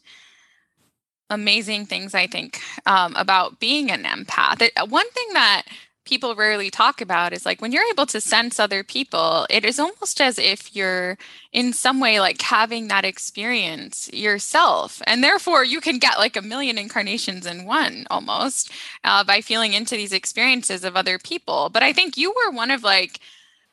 amazing 1.29 1.85
things 1.85 2.13
I 2.13 2.27
think 2.27 2.59
um, 2.85 3.15
about 3.15 3.59
being 3.59 3.89
an 3.89 4.03
empath. 4.03 4.61
It, 4.61 4.73
one 4.89 5.09
thing 5.11 5.27
that 5.33 5.63
people 6.05 6.35
rarely 6.35 6.69
talk 6.69 7.01
about 7.01 7.33
is 7.33 7.45
like 7.45 7.61
when 7.61 7.71
you're 7.71 7.89
able 7.91 8.05
to 8.07 8.19
sense 8.19 8.59
other 8.59 8.83
people, 8.83 9.47
it 9.49 9.63
is 9.63 9.79
almost 9.79 10.19
as 10.19 10.37
if 10.37 10.75
you're 10.75 11.17
in 11.51 11.73
some 11.73 11.99
way 11.99 12.19
like 12.19 12.41
having 12.41 12.87
that 12.87 13.05
experience 13.05 14.11
yourself. 14.11 15.01
And 15.07 15.23
therefore, 15.23 15.63
you 15.63 15.79
can 15.79 15.99
get 15.99 16.17
like 16.17 16.35
a 16.35 16.41
million 16.41 16.77
incarnations 16.77 17.45
in 17.45 17.65
one 17.65 18.05
almost 18.09 18.71
uh, 19.03 19.23
by 19.23 19.41
feeling 19.41 19.73
into 19.73 19.95
these 19.95 20.13
experiences 20.13 20.83
of 20.83 20.95
other 20.95 21.17
people. 21.17 21.69
But 21.69 21.83
I 21.83 21.93
think 21.93 22.17
you 22.17 22.31
were 22.31 22.51
one 22.51 22.71
of 22.71 22.83
like 22.83 23.19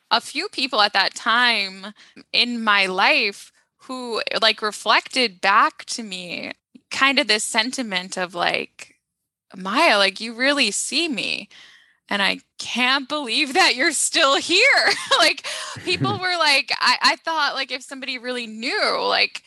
a 0.09 0.21
few 0.21 0.47
people 0.49 0.81
at 0.81 0.93
that 0.93 1.15
time 1.15 1.87
in 2.31 2.63
my 2.63 2.85
life 2.85 3.51
who 3.77 4.21
like 4.41 4.61
reflected 4.61 5.41
back 5.41 5.85
to 5.85 6.03
me 6.03 6.53
kind 6.91 7.19
of 7.19 7.27
this 7.27 7.43
sentiment 7.43 8.17
of 8.17 8.35
like, 8.35 8.95
Maya, 9.55 9.97
like 9.97 10.21
you 10.21 10.33
really 10.33 10.71
see 10.71 11.07
me 11.07 11.49
and 12.11 12.21
I 12.21 12.41
can't 12.57 13.07
believe 13.07 13.53
that 13.53 13.75
you're 13.77 13.93
still 13.93 14.35
here. 14.35 14.89
like 15.17 15.47
people 15.85 16.11
were 16.21 16.37
like, 16.37 16.71
I, 16.77 16.97
I 17.01 17.15
thought 17.15 17.55
like 17.55 17.71
if 17.71 17.81
somebody 17.81 18.17
really 18.17 18.45
knew 18.45 18.99
like 19.01 19.43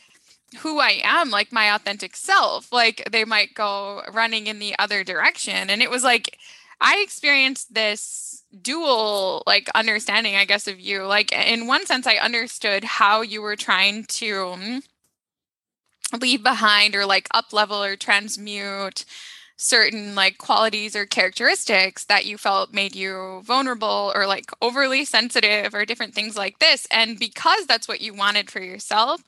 who 0.59 0.79
I 0.79 0.99
am, 1.03 1.29
like 1.29 1.51
my 1.51 1.75
authentic 1.75 2.15
self, 2.15 2.73
like 2.73 3.07
they 3.11 3.23
might 3.23 3.53
go 3.53 4.01
running 4.11 4.47
in 4.47 4.57
the 4.57 4.75
other 4.79 5.03
direction. 5.03 5.69
And 5.69 5.83
it 5.83 5.91
was 5.91 6.03
like 6.03 6.39
I 6.81 7.01
experienced 7.03 7.75
this 7.75 8.43
dual 8.63 9.43
like 9.45 9.69
understanding, 9.75 10.35
I 10.35 10.45
guess, 10.45 10.67
of 10.67 10.79
you. 10.79 11.03
Like 11.03 11.31
in 11.31 11.67
one 11.67 11.85
sense, 11.85 12.07
I 12.07 12.15
understood 12.15 12.83
how 12.83 13.21
you 13.21 13.43
were 13.43 13.55
trying 13.55 14.05
to 14.05 14.33
mm, 14.33 14.83
leave 16.19 16.41
behind 16.41 16.95
or 16.95 17.05
like 17.05 17.27
up 17.31 17.53
level 17.53 17.83
or 17.83 17.95
transmute 17.95 19.05
certain 19.57 20.15
like 20.15 20.37
qualities 20.37 20.95
or 20.95 21.05
characteristics 21.05 22.05
that 22.05 22.25
you 22.25 22.37
felt 22.37 22.73
made 22.73 22.95
you 22.95 23.41
vulnerable 23.45 24.11
or 24.15 24.27
like 24.27 24.51
overly 24.61 25.05
sensitive 25.05 25.73
or 25.73 25.85
different 25.85 26.13
things 26.13 26.35
like 26.37 26.59
this. 26.59 26.87
And 26.91 27.17
because 27.17 27.65
that's 27.65 27.87
what 27.87 28.01
you 28.01 28.13
wanted 28.13 28.51
for 28.51 28.61
yourself, 28.61 29.23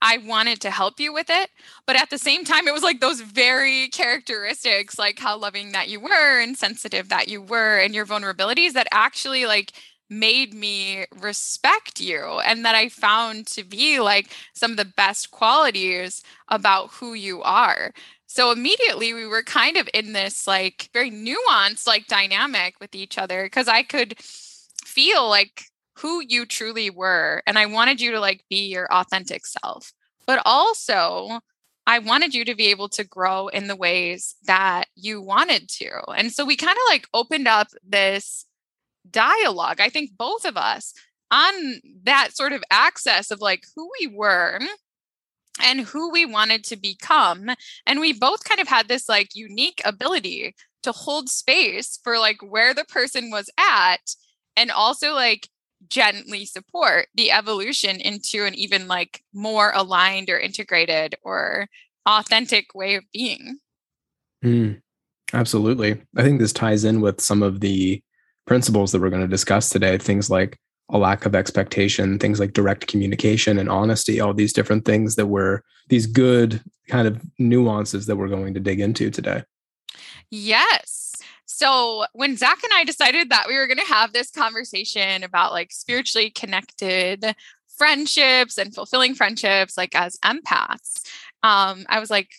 I 0.00 0.18
wanted 0.18 0.60
to 0.60 0.70
help 0.70 1.00
you 1.00 1.12
with 1.12 1.26
it. 1.28 1.50
But 1.86 1.96
at 2.00 2.10
the 2.10 2.18
same 2.18 2.44
time, 2.44 2.68
it 2.68 2.74
was 2.74 2.82
like 2.82 3.00
those 3.00 3.20
very 3.20 3.88
characteristics, 3.88 4.98
like 4.98 5.18
how 5.18 5.36
loving 5.36 5.72
that 5.72 5.88
you 5.88 6.00
were 6.00 6.40
and 6.40 6.56
sensitive 6.56 7.08
that 7.08 7.28
you 7.28 7.42
were 7.42 7.78
and 7.78 7.94
your 7.94 8.06
vulnerabilities 8.06 8.72
that 8.74 8.86
actually 8.92 9.46
like 9.46 9.72
made 10.10 10.54
me 10.54 11.04
respect 11.20 12.00
you 12.00 12.40
and 12.44 12.64
that 12.64 12.74
I 12.74 12.88
found 12.88 13.46
to 13.48 13.64
be 13.64 14.00
like 14.00 14.32
some 14.54 14.70
of 14.70 14.76
the 14.78 14.84
best 14.86 15.30
qualities 15.30 16.22
about 16.48 16.90
who 16.92 17.12
you 17.14 17.42
are. 17.42 17.92
So 18.28 18.52
immediately 18.52 19.14
we 19.14 19.26
were 19.26 19.42
kind 19.42 19.76
of 19.78 19.88
in 19.94 20.12
this 20.12 20.46
like 20.46 20.90
very 20.92 21.10
nuanced 21.10 21.86
like 21.86 22.06
dynamic 22.06 22.74
with 22.78 22.94
each 22.94 23.16
other 23.18 23.44
because 23.44 23.68
I 23.68 23.82
could 23.82 24.16
feel 24.20 25.28
like 25.28 25.64
who 25.96 26.22
you 26.26 26.46
truly 26.46 26.90
were 26.90 27.42
and 27.46 27.58
I 27.58 27.66
wanted 27.66 28.00
you 28.00 28.12
to 28.12 28.20
like 28.20 28.44
be 28.50 28.68
your 28.68 28.86
authentic 28.92 29.46
self. 29.46 29.92
But 30.26 30.42
also 30.44 31.40
I 31.86 32.00
wanted 32.00 32.34
you 32.34 32.44
to 32.44 32.54
be 32.54 32.66
able 32.66 32.90
to 32.90 33.02
grow 33.02 33.48
in 33.48 33.66
the 33.66 33.74
ways 33.74 34.36
that 34.46 34.84
you 34.94 35.22
wanted 35.22 35.70
to. 35.70 35.90
And 36.10 36.30
so 36.30 36.44
we 36.44 36.54
kind 36.54 36.76
of 36.76 36.82
like 36.90 37.08
opened 37.14 37.48
up 37.48 37.68
this 37.82 38.44
dialogue, 39.10 39.80
I 39.80 39.88
think 39.88 40.10
both 40.18 40.44
of 40.44 40.56
us 40.58 40.92
on 41.30 41.80
that 42.04 42.36
sort 42.36 42.52
of 42.52 42.62
access 42.70 43.30
of 43.30 43.40
like 43.40 43.64
who 43.74 43.90
we 44.00 44.06
were 44.06 44.60
and 45.62 45.80
who 45.80 46.10
we 46.10 46.24
wanted 46.26 46.64
to 46.64 46.76
become. 46.76 47.50
And 47.86 48.00
we 48.00 48.12
both 48.12 48.44
kind 48.44 48.60
of 48.60 48.68
had 48.68 48.88
this 48.88 49.08
like 49.08 49.34
unique 49.34 49.80
ability 49.84 50.54
to 50.82 50.92
hold 50.92 51.28
space 51.28 51.98
for 52.02 52.18
like 52.18 52.38
where 52.42 52.74
the 52.74 52.84
person 52.84 53.30
was 53.30 53.50
at 53.58 54.14
and 54.56 54.70
also 54.70 55.12
like 55.12 55.48
gently 55.88 56.44
support 56.44 57.06
the 57.14 57.30
evolution 57.30 58.00
into 58.00 58.44
an 58.44 58.54
even 58.54 58.88
like 58.88 59.22
more 59.32 59.72
aligned 59.74 60.28
or 60.28 60.38
integrated 60.38 61.14
or 61.22 61.68
authentic 62.06 62.74
way 62.74 62.94
of 62.94 63.04
being. 63.12 63.58
Mm, 64.44 64.80
absolutely. 65.32 66.02
I 66.16 66.22
think 66.22 66.40
this 66.40 66.52
ties 66.52 66.84
in 66.84 67.00
with 67.00 67.20
some 67.20 67.42
of 67.42 67.60
the 67.60 68.02
principles 68.46 68.92
that 68.92 69.00
we're 69.00 69.10
going 69.10 69.22
to 69.22 69.28
discuss 69.28 69.70
today, 69.70 69.98
things 69.98 70.30
like 70.30 70.58
a 70.90 70.98
lack 70.98 71.26
of 71.26 71.34
expectation, 71.34 72.18
things 72.18 72.40
like 72.40 72.52
direct 72.52 72.86
communication 72.86 73.58
and 73.58 73.68
honesty, 73.68 74.20
all 74.20 74.32
these 74.32 74.52
different 74.52 74.84
things 74.84 75.16
that 75.16 75.26
were 75.26 75.62
these 75.88 76.06
good 76.06 76.62
kind 76.88 77.06
of 77.06 77.20
nuances 77.38 78.06
that 78.06 78.16
we're 78.16 78.28
going 78.28 78.54
to 78.54 78.60
dig 78.60 78.80
into 78.80 79.10
today. 79.10 79.42
Yes. 80.30 81.14
So 81.46 82.04
when 82.12 82.36
Zach 82.36 82.62
and 82.62 82.72
I 82.74 82.84
decided 82.84 83.30
that 83.30 83.46
we 83.48 83.56
were 83.56 83.66
going 83.66 83.78
to 83.78 83.92
have 83.92 84.12
this 84.12 84.30
conversation 84.30 85.24
about 85.24 85.52
like 85.52 85.72
spiritually 85.72 86.30
connected 86.30 87.34
friendships 87.66 88.58
and 88.58 88.74
fulfilling 88.74 89.14
friendships, 89.14 89.76
like 89.76 89.94
as 89.94 90.18
empaths, 90.18 91.02
um, 91.42 91.84
I 91.88 92.00
was 92.00 92.10
like, 92.10 92.30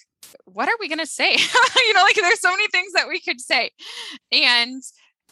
what 0.45 0.69
are 0.69 0.75
we 0.79 0.87
going 0.87 0.99
to 0.99 1.05
say? 1.05 1.31
you 1.75 1.93
know, 1.93 2.01
like 2.01 2.15
there's 2.15 2.39
so 2.39 2.51
many 2.51 2.67
things 2.67 2.93
that 2.93 3.07
we 3.07 3.19
could 3.19 3.41
say. 3.41 3.71
And 4.31 4.83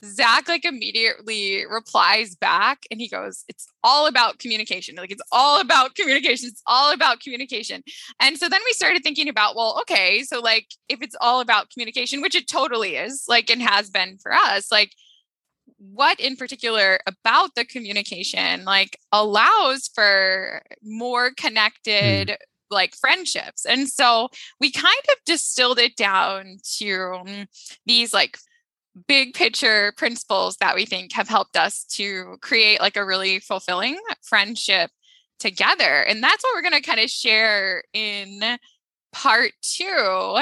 Zach 0.04 0.48
like 0.48 0.66
immediately 0.66 1.66
replies 1.70 2.36
back 2.36 2.84
and 2.91 3.00
he 3.00 3.08
goes, 3.08 3.43
It's 3.48 3.68
all 3.84 4.08
about 4.08 4.39
communication. 4.39 4.95
Like 4.95 5.12
it's 5.12 5.22
all 5.32 5.60
about 5.62 5.95
communication. 5.95 6.50
It's 6.50 6.62
all 6.66 6.93
about 6.93 7.20
communication. 7.20 7.84
And 8.20 8.38
so 8.38 8.50
then 8.50 8.62
we 8.66 8.74
started 8.74 9.04
thinking 9.04 9.30
about, 9.30 9.56
well, 9.56 9.78
okay, 9.82 10.24
so 10.24 10.39
like 10.39 10.68
if 10.89 11.02
it's 11.02 11.16
all 11.22 11.39
about 11.39 11.70
communication, 11.70 12.22
which 12.22 12.36
it 12.36 12.48
totally 12.48 12.95
is, 12.95 13.26
like 13.28 13.50
and 13.50 13.62
has 13.62 13.89
been 13.89 14.18
for 14.18 14.34
us, 14.34 14.72
like 14.72 14.91
what 15.78 16.20
in 16.20 16.36
particular 16.36 17.00
about 17.06 17.52
the 17.56 17.66
communication 17.66 18.66
like 18.66 18.98
allows 19.12 19.89
for 19.93 20.62
more 20.82 21.30
hmm. 21.30 21.34
connected 21.38 22.30
mm. 22.30 22.36
like 22.72 22.95
friendships 22.95 23.66
and 23.66 23.88
so 23.88 24.28
we 24.60 24.72
kind 24.72 25.04
of 25.10 25.16
distilled 25.26 25.78
it 25.78 25.95
down 25.95 26.58
to 26.78 27.14
um, 27.14 27.45
these 27.86 28.14
like 28.14 28.39
big 29.08 29.34
picture 29.34 29.93
principles 29.98 30.58
that 30.58 30.76
we 30.76 30.86
think 30.86 31.14
have 31.14 31.28
helped 31.28 31.56
us 31.56 31.84
to 31.84 32.38
create 32.41 32.82
like 32.82 32.98
a 32.98 33.06
really 33.06 33.39
fulfilling 33.39 33.98
friendship 34.24 34.91
together. 35.39 36.02
And 36.04 36.24
that's 36.24 36.43
what 36.43 36.56
we're 36.56 36.68
going 36.70 36.82
to 36.82 36.88
kind 36.88 37.00
of 37.00 37.10
share 37.10 37.84
in 37.93 38.58
part 39.14 39.52
two 39.62 40.39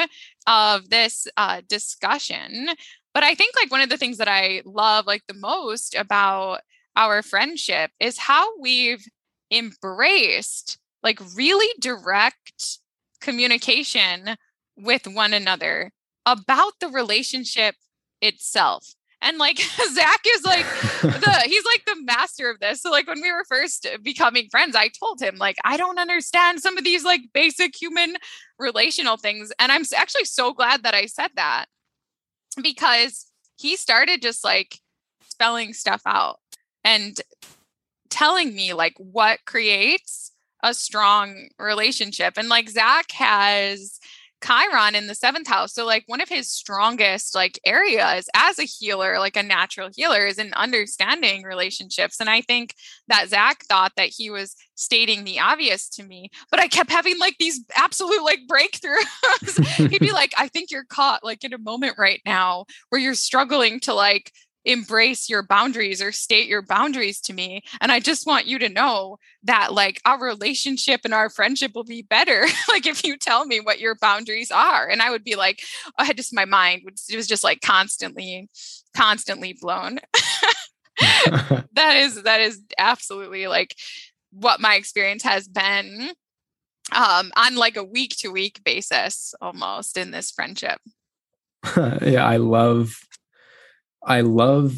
of 0.48 0.90
this 0.90 1.28
uh, 1.38 1.62
discussion. 1.68 2.70
But 3.14 3.24
I 3.24 3.36
think 3.36 3.56
like 3.56 3.72
one 3.72 3.82
of 3.82 3.90
the 3.90 3.98
things 3.98 4.18
that 4.18 4.28
I 4.28 4.62
love 4.66 5.06
like 5.06 5.24
the 5.28 5.34
most 5.34 5.96
about 5.96 6.62
our 6.96 7.22
friendship 7.22 7.92
is 8.00 8.18
how 8.18 8.60
we've 8.60 9.06
embraced 9.52 10.78
like 11.04 11.20
really 11.36 11.72
direct 11.80 12.80
communication 13.22 14.36
with 14.76 15.08
one 15.08 15.34
another 15.34 15.92
about 16.26 16.74
the 16.80 16.88
relationship 16.88 17.76
itself. 18.26 18.94
And 19.22 19.38
like 19.38 19.58
Zach 19.94 20.22
is 20.28 20.44
like 20.44 20.66
the 21.02 21.42
he's 21.46 21.66
like 21.66 21.86
the 21.86 22.04
master 22.04 22.50
of 22.50 22.60
this. 22.60 22.82
So 22.82 22.92
like 22.92 23.08
when 23.08 23.22
we 23.22 23.32
were 23.32 23.46
first 23.48 23.88
becoming 24.04 24.50
friends, 24.50 24.76
I 24.76 24.90
told 24.90 25.22
him 25.22 25.38
like 25.38 25.58
I 25.64 25.78
don't 25.78 26.00
understand 26.00 26.62
some 26.62 26.78
of 26.78 26.84
these 26.84 27.04
like 27.04 27.22
basic 27.34 27.76
human 27.76 28.16
relational 28.60 29.18
things. 29.18 29.52
And 29.60 29.72
I'm 29.72 29.84
actually 29.96 30.26
so 30.26 30.54
glad 30.54 30.84
that 30.84 30.94
I 30.94 31.06
said 31.06 31.32
that 31.36 31.66
because 32.62 33.28
he 33.58 33.76
started 33.76 34.22
just 34.22 34.44
like 34.44 34.80
spelling 35.28 35.74
stuff 35.74 36.02
out 36.06 36.40
and 36.84 37.20
telling 38.10 38.56
me 38.56 38.74
like 38.74 38.94
what 38.98 39.40
creates 39.46 40.32
a 40.64 40.74
strong 40.74 41.50
relationship. 41.60 42.36
And 42.38 42.50
like 42.50 42.70
Zach 42.70 43.12
has 43.12 44.00
Chiron 44.46 44.96
in 44.96 45.08
the 45.08 45.16
seventh 45.16 45.48
house. 45.48 45.74
So, 45.74 45.86
like, 45.86 46.04
one 46.08 46.22
of 46.22 46.30
his 46.30 46.50
strongest 46.50 47.36
like 47.36 47.60
areas 47.66 48.30
as 48.36 48.60
a 48.60 48.64
healer, 48.64 49.20
like 49.20 49.36
a 49.36 49.44
natural 49.44 49.90
healer, 49.96 50.26
is 50.26 50.38
in 50.38 50.54
understanding 50.54 51.44
relationships. 51.44 52.20
And 52.20 52.30
I 52.30 52.42
think 52.42 52.76
that 53.08 53.30
Zach 53.30 53.66
thought 53.66 53.94
that 53.98 54.10
he 54.10 54.30
was 54.30 54.56
stating 54.76 55.24
the 55.24 55.40
obvious 55.40 55.90
to 55.90 56.04
me, 56.04 56.30
but 56.52 56.60
I 56.60 56.68
kept 56.68 56.92
having 56.92 57.18
like 57.18 57.38
these 57.40 57.62
absolute 57.76 58.24
like 58.24 58.42
breakthroughs. 58.48 59.90
He'd 59.90 60.00
be 60.00 60.12
like, 60.12 60.34
I 60.38 60.48
think 60.50 60.70
you're 60.72 60.84
caught 60.84 61.24
like 61.24 61.44
in 61.44 61.54
a 61.54 61.58
moment 61.58 61.96
right 61.98 62.22
now 62.26 62.66
where 62.90 63.02
you're 63.02 63.16
struggling 63.16 63.80
to 63.82 63.94
like 63.94 64.32
embrace 64.66 65.30
your 65.30 65.44
boundaries 65.44 66.02
or 66.02 66.12
state 66.12 66.48
your 66.48 66.62
boundaries 66.62 67.22
to 67.22 67.34
me 67.34 67.62
and 67.82 67.92
i 67.92 68.00
just 68.00 68.26
want 68.26 68.46
you 68.46 68.60
to 68.60 68.70
know 68.70 69.18
that 69.44 69.74
like 69.74 70.02
our 70.06 70.22
relationship 70.22 71.02
and 71.06 71.14
our 71.14 71.30
friendship 71.30 71.72
will 71.76 71.84
be 71.84 72.02
better 72.02 72.46
like 72.70 72.86
if 72.86 73.06
you 73.06 73.18
tell 73.18 73.46
me 73.46 73.60
what 73.60 73.80
your 73.80 73.96
boundaries 73.96 74.52
are 74.52 74.88
and 74.88 75.02
i 75.02 75.10
would 75.10 75.24
be 75.24 75.36
like 75.36 75.62
i 75.98 76.04
had 76.04 76.18
just 76.18 76.34
my 76.34 76.46
mind 76.46 76.82
it 77.10 77.16
was 77.16 77.28
just 77.28 77.44
like 77.44 77.62
constantly 77.62 78.50
constantly 78.96 79.54
blown. 79.54 80.00
That 81.74 81.98
is 81.98 82.24
that 82.24 82.40
is 82.40 82.62
absolutely 82.78 83.48
like 83.48 83.76
what 84.32 84.62
my 84.62 84.76
experience 84.76 85.24
has 85.24 85.46
been 85.46 86.12
um 86.94 87.34
on 87.36 87.58
like 87.58 87.76
a 87.76 87.84
week 87.84 88.16
to 88.20 88.30
week 88.30 88.64
basis 88.64 89.36
almost 89.42 89.98
in 89.98 90.12
this 90.12 90.32
friendship. 90.32 90.80
Yeah 92.02 92.26
i 92.26 92.38
love 92.38 92.96
I 94.06 94.22
love 94.22 94.76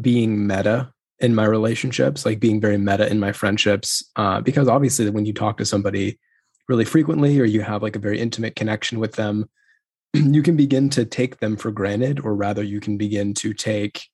being 0.00 0.46
meta 0.46 0.92
in 1.20 1.34
my 1.34 1.44
relationships, 1.44 2.24
like 2.24 2.40
being 2.40 2.60
very 2.60 2.78
meta 2.78 3.10
in 3.10 3.18
my 3.18 3.32
friendships, 3.32 4.04
uh, 4.16 4.40
because 4.40 4.68
obviously 4.68 5.10
when 5.10 5.26
you 5.26 5.32
talk 5.32 5.58
to 5.58 5.64
somebody 5.64 6.18
really 6.68 6.84
frequently 6.84 7.40
or 7.40 7.44
you 7.44 7.62
have 7.62 7.82
like 7.82 7.96
a 7.96 8.00
very 8.00 8.20
intimate 8.20 8.54
connection 8.54 9.00
with 9.00 9.14
them, 9.14 9.48
you 10.14 10.42
can 10.42 10.56
begin 10.56 10.88
to 10.90 11.04
take 11.04 11.40
them 11.40 11.56
for 11.56 11.70
granted, 11.70 12.20
or 12.20 12.34
rather, 12.34 12.62
you 12.62 12.80
can 12.80 12.96
begin 12.96 13.34
to 13.34 13.52
take 13.52 14.08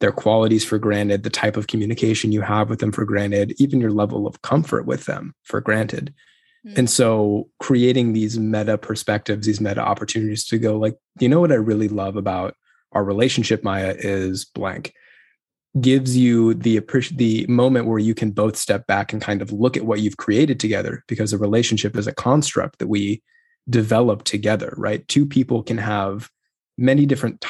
their 0.00 0.12
qualities 0.12 0.64
for 0.64 0.78
granted, 0.78 1.22
the 1.22 1.30
type 1.30 1.56
of 1.56 1.68
communication 1.68 2.32
you 2.32 2.42
have 2.42 2.68
with 2.68 2.80
them 2.80 2.92
for 2.92 3.04
granted, 3.04 3.54
even 3.58 3.80
your 3.80 3.92
level 3.92 4.26
of 4.26 4.42
comfort 4.42 4.84
with 4.84 5.06
them 5.06 5.32
for 5.44 5.60
granted. 5.60 6.12
Mm-hmm. 6.66 6.80
And 6.80 6.90
so 6.90 7.48
creating 7.60 8.12
these 8.12 8.38
meta 8.38 8.76
perspectives, 8.76 9.46
these 9.46 9.60
meta 9.60 9.80
opportunities 9.80 10.44
to 10.46 10.58
go 10.58 10.76
like, 10.76 10.96
you 11.20 11.28
know 11.28 11.40
what 11.40 11.52
I 11.52 11.56
really 11.56 11.88
love 11.88 12.16
about 12.16 12.56
our 12.92 13.04
relationship 13.04 13.62
maya 13.62 13.94
is 13.98 14.44
blank 14.44 14.92
gives 15.80 16.16
you 16.16 16.54
the 16.54 16.80
the 17.14 17.46
moment 17.46 17.86
where 17.86 17.98
you 17.98 18.14
can 18.14 18.30
both 18.30 18.56
step 18.56 18.86
back 18.86 19.12
and 19.12 19.22
kind 19.22 19.40
of 19.40 19.52
look 19.52 19.76
at 19.76 19.84
what 19.84 20.00
you've 20.00 20.18
created 20.18 20.60
together 20.60 21.02
because 21.08 21.32
a 21.32 21.38
relationship 21.38 21.96
is 21.96 22.06
a 22.06 22.14
construct 22.14 22.78
that 22.78 22.88
we 22.88 23.22
develop 23.70 24.24
together 24.24 24.74
right? 24.76 25.06
Two 25.08 25.24
people 25.24 25.62
can 25.62 25.78
have 25.78 26.28
many 26.76 27.06
different 27.06 27.44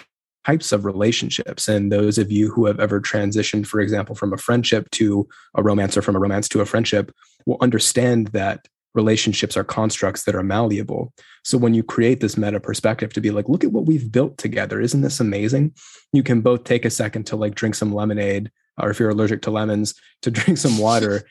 types 0.47 0.73
of 0.73 0.85
relationships 0.85 1.69
and 1.69 1.91
those 1.91 2.19
of 2.19 2.31
you 2.31 2.51
who 2.51 2.67
have 2.67 2.81
ever 2.81 3.01
transitioned 3.01 3.67
for 3.67 3.81
example 3.81 4.15
from 4.15 4.33
a 4.33 4.37
friendship 4.39 4.89
to 4.91 5.27
a 5.55 5.63
romance 5.63 5.97
or 5.97 6.03
from 6.03 6.17
a 6.17 6.19
romance 6.19 6.49
to 6.49 6.61
a 6.61 6.67
friendship 6.67 7.13
will 7.47 7.59
understand 7.61 8.29
that 8.29 8.67
relationships 8.95 9.57
are 9.57 9.65
constructs 9.65 10.25
that 10.25 10.35
are 10.35 10.43
malleable. 10.43 11.13
So 11.45 11.59
when 11.59 11.75
you 11.75 11.83
create 11.83 12.21
this 12.21 12.37
meta 12.37 12.61
perspective 12.61 13.13
to 13.15 13.21
be 13.21 13.31
like, 13.31 13.49
look 13.49 13.65
at 13.65 13.73
what 13.73 13.87
we've 13.87 14.11
built 14.11 14.39
together, 14.39 14.81
isn't 14.81 15.01
this 15.01 15.21
amazing? 15.21 15.75
You 16.13 16.23
can 16.23 16.41
both 16.41 16.65
take 16.65 16.85
a 16.85 16.91
second 16.91 17.27
to 17.27 17.37
like 17.37 17.55
drink 17.55 17.75
some 17.75 17.95
lemonade, 17.95 18.51
or 18.81 18.91
if 18.91 19.01
you're 19.01 19.11
allergic 19.11 19.43
to 19.43 19.51
lemons, 19.51 19.95
to 20.23 20.31
drink 20.31 20.59
some 20.59 20.79
water, 20.79 21.25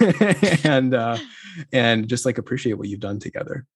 and 0.64 0.94
uh, 0.94 1.18
and 1.72 2.08
just 2.08 2.26
like 2.26 2.38
appreciate 2.38 2.74
what 2.74 2.88
you've 2.88 3.00
done 3.00 3.18
together. 3.18 3.66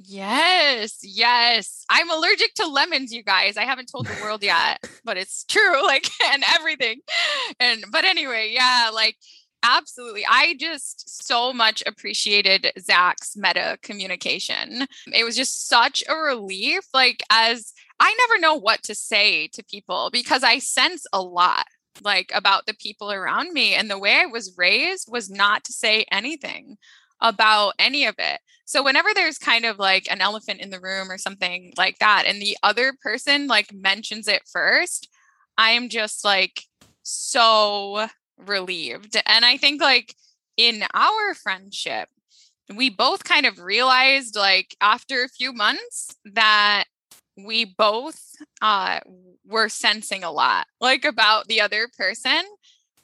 Yes, 0.00 0.98
yes. 1.02 1.84
I'm 1.90 2.10
allergic 2.10 2.54
to 2.54 2.66
lemons, 2.66 3.12
you 3.12 3.22
guys. 3.22 3.56
I 3.56 3.64
haven't 3.64 3.90
told 3.90 4.06
the 4.06 4.16
world 4.22 4.42
yet, 4.42 4.88
but 5.04 5.16
it's 5.16 5.44
true, 5.44 5.82
like, 5.86 6.06
and 6.32 6.44
everything. 6.54 7.00
And, 7.58 7.84
but 7.90 8.04
anyway, 8.04 8.50
yeah, 8.52 8.90
like, 8.94 9.16
Absolutely. 9.62 10.24
I 10.28 10.54
just 10.58 11.24
so 11.24 11.52
much 11.52 11.82
appreciated 11.84 12.72
Zach's 12.78 13.36
meta 13.36 13.76
communication. 13.82 14.86
It 15.12 15.24
was 15.24 15.36
just 15.36 15.68
such 15.68 16.04
a 16.08 16.14
relief. 16.14 16.84
Like, 16.94 17.22
as 17.30 17.72
I 17.98 18.14
never 18.28 18.40
know 18.40 18.54
what 18.54 18.82
to 18.84 18.94
say 18.94 19.48
to 19.48 19.64
people 19.64 20.10
because 20.12 20.44
I 20.44 20.58
sense 20.58 21.06
a 21.12 21.20
lot 21.20 21.66
like 22.02 22.30
about 22.34 22.66
the 22.66 22.74
people 22.74 23.10
around 23.10 23.52
me. 23.52 23.74
And 23.74 23.90
the 23.90 23.98
way 23.98 24.20
I 24.20 24.26
was 24.26 24.54
raised 24.56 25.08
was 25.10 25.28
not 25.28 25.64
to 25.64 25.72
say 25.72 26.06
anything 26.12 26.76
about 27.20 27.74
any 27.78 28.04
of 28.06 28.14
it. 28.18 28.40
So 28.64 28.82
whenever 28.84 29.08
there's 29.14 29.38
kind 29.38 29.64
of 29.64 29.78
like 29.78 30.10
an 30.10 30.20
elephant 30.20 30.60
in 30.60 30.70
the 30.70 30.80
room 30.80 31.10
or 31.10 31.18
something 31.18 31.72
like 31.76 31.98
that, 31.98 32.24
and 32.26 32.40
the 32.40 32.56
other 32.62 32.92
person 33.02 33.46
like 33.46 33.72
mentions 33.72 34.28
it 34.28 34.42
first, 34.50 35.08
I 35.56 35.70
am 35.70 35.88
just 35.88 36.24
like 36.24 36.62
so 37.02 38.06
relieved. 38.38 39.20
And 39.26 39.44
I 39.44 39.56
think 39.56 39.80
like 39.80 40.14
in 40.56 40.84
our 40.94 41.34
friendship, 41.34 42.08
we 42.74 42.90
both 42.90 43.24
kind 43.24 43.46
of 43.46 43.58
realized 43.60 44.36
like 44.36 44.76
after 44.80 45.22
a 45.22 45.28
few 45.28 45.52
months 45.52 46.14
that 46.24 46.84
we 47.36 47.64
both 47.64 48.20
uh 48.60 48.98
were 49.46 49.68
sensing 49.68 50.24
a 50.24 50.30
lot 50.30 50.66
like 50.80 51.04
about 51.04 51.46
the 51.46 51.60
other 51.60 51.88
person 51.96 52.42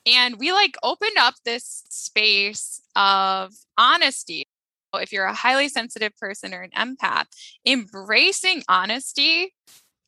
and 0.06 0.36
we 0.38 0.52
like 0.52 0.76
opened 0.82 1.16
up 1.18 1.34
this 1.44 1.84
space 1.88 2.82
of 2.96 3.52
honesty 3.78 4.48
if 4.94 5.12
you're 5.12 5.24
a 5.24 5.34
highly 5.34 5.68
sensitive 5.68 6.14
person 6.16 6.52
or 6.52 6.62
an 6.62 6.70
empath 6.70 7.26
embracing 7.64 8.62
honesty 8.68 9.54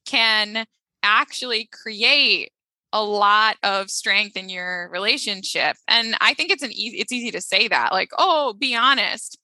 can 0.05 0.67
actually 1.03 1.69
create 1.73 2.51
a 2.93 3.03
lot 3.03 3.57
of 3.63 3.91
strength 3.91 4.37
in 4.37 4.49
your 4.49 4.89
relationship. 4.91 5.77
And 5.89 6.17
I 6.21 6.35
think 6.35 6.51
it's 6.51 6.63
an 6.63 6.73
easy 6.73 6.99
it's 6.99 7.13
easy 7.13 7.31
to 7.33 7.41
say 7.41 7.69
that 7.69 7.93
like, 7.93 8.11
"Oh, 8.19 8.55
be 8.55 8.75
honest." 8.75 9.39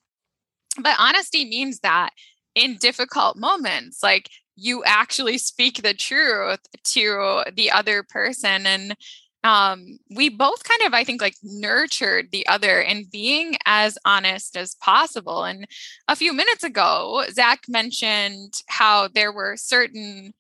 But 0.80 0.97
honesty 0.99 1.45
means 1.45 1.80
that 1.80 2.11
in 2.55 2.76
difficult 2.76 3.36
moments, 3.36 4.03
like 4.03 4.28
you 4.57 4.84
actually 4.84 5.38
speak 5.38 5.82
the 5.82 5.95
truth 5.95 6.61
to 6.84 7.45
the 7.55 7.70
other 7.70 8.03
person 8.03 8.66
and 8.66 8.97
um, 9.45 9.99
we 10.14 10.28
both 10.28 10.62
kind 10.62 10.82
of, 10.82 10.95
I 10.95 11.05
think, 11.05 11.20
like 11.20 11.34
nurtured 11.43 12.28
the 12.30 12.47
other 12.47 12.80
in 12.80 13.07
being 13.11 13.57
as 13.66 13.99
honest 14.05 14.57
as 14.57 14.76
possible. 14.76 15.45
And 15.45 15.66
a 16.07 16.14
few 16.14 16.32
minutes 16.32 16.62
ago, 16.62 17.24
Zach 17.30 17.62
mentioned 17.68 18.55
how 18.68 19.09
there 19.09 19.32
were 19.32 19.57
certain 19.57 20.32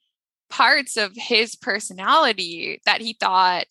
parts 0.52 0.98
of 0.98 1.12
his 1.16 1.56
personality 1.56 2.78
that 2.84 3.00
he 3.00 3.14
thought 3.14 3.66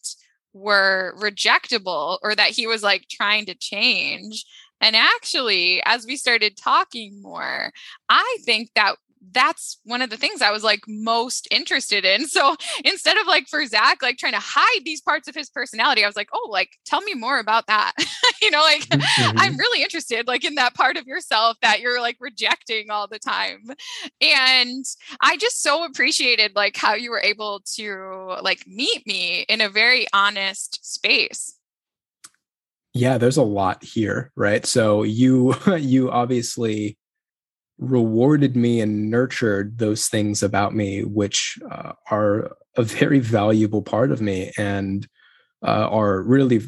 were 0.52 1.14
rejectable 1.16 2.18
or 2.24 2.34
that 2.34 2.50
he 2.50 2.66
was 2.66 2.82
like 2.82 3.06
trying 3.08 3.46
to 3.46 3.54
change. 3.54 4.44
And 4.82 4.96
actually, 4.96 5.84
as 5.86 6.08
we 6.08 6.18
started 6.18 6.58
talking 6.58 7.22
more, 7.22 7.72
I 8.10 8.38
think 8.44 8.72
that 8.76 8.96
that's 9.34 9.80
one 9.84 10.02
of 10.02 10.10
the 10.10 10.18
things 10.18 10.42
I 10.42 10.52
was 10.52 10.64
like 10.64 10.82
most 10.88 11.48
interested 11.52 12.06
in. 12.06 12.26
So 12.32 12.56
instead 12.86 13.18
of 13.18 13.28
like 13.28 13.48
for 13.50 13.66
Zach, 13.66 14.02
like 14.02 14.18
trying 14.18 14.34
to 14.34 14.40
hide 14.42 14.86
these 14.86 15.02
parts 15.02 15.28
of 15.28 15.36
his 15.36 15.50
personality, 15.50 16.04
I 16.04 16.08
was 16.08 16.16
like, 16.16 16.30
oh, 16.34 16.48
like 16.50 16.70
tell 16.86 17.02
me 17.02 17.14
more 17.14 17.40
about 17.40 17.68
that. 17.68 17.92
you 18.42 18.50
know, 18.50 18.62
like 18.62 18.88
mm-hmm. 18.88 19.38
I'm 19.38 19.58
really 19.58 19.84
interested 19.84 20.28
like 20.28 20.46
in 20.46 20.56
that 20.56 20.74
part 20.74 20.96
of 20.96 21.08
yourself 21.08 21.58
that 21.62 21.82
you're 21.82 22.00
like 22.00 22.16
rejecting 22.22 22.90
all 22.90 23.08
the 23.08 23.20
time. 23.20 23.64
And 24.22 24.86
I 25.20 25.36
just 25.38 25.62
so 25.62 25.84
appreciated 25.84 26.56
like 26.56 26.78
how 26.78 26.94
you 26.94 27.12
were 27.12 27.22
able 27.22 27.62
to 27.76 28.38
like 28.42 28.66
meet 28.66 29.06
me 29.06 29.42
in 29.50 29.60
a 29.60 29.70
very 29.70 30.08
honest 30.14 30.80
space. 30.90 31.58
Yeah, 32.94 33.18
there's 33.18 33.38
a 33.38 33.44
lot 33.44 33.84
here, 33.84 34.32
right? 34.36 34.66
So 34.66 35.04
you 35.04 35.56
you 35.78 36.12
obviously 36.12 36.98
rewarded 37.82 38.56
me 38.56 38.80
and 38.80 39.10
nurtured 39.10 39.80
those 39.80 40.08
things 40.08 40.44
about 40.44 40.74
me, 40.74 41.04
which 41.04 41.58
uh, 41.70 41.94
are 42.10 42.56
a 42.78 42.84
very 42.84 43.20
valuable 43.20 43.82
part 43.82 44.12
of 44.12 44.22
me 44.22 44.52
and 44.58 45.08
uh, 45.66 45.88
are 45.90 46.22
really 46.22 46.62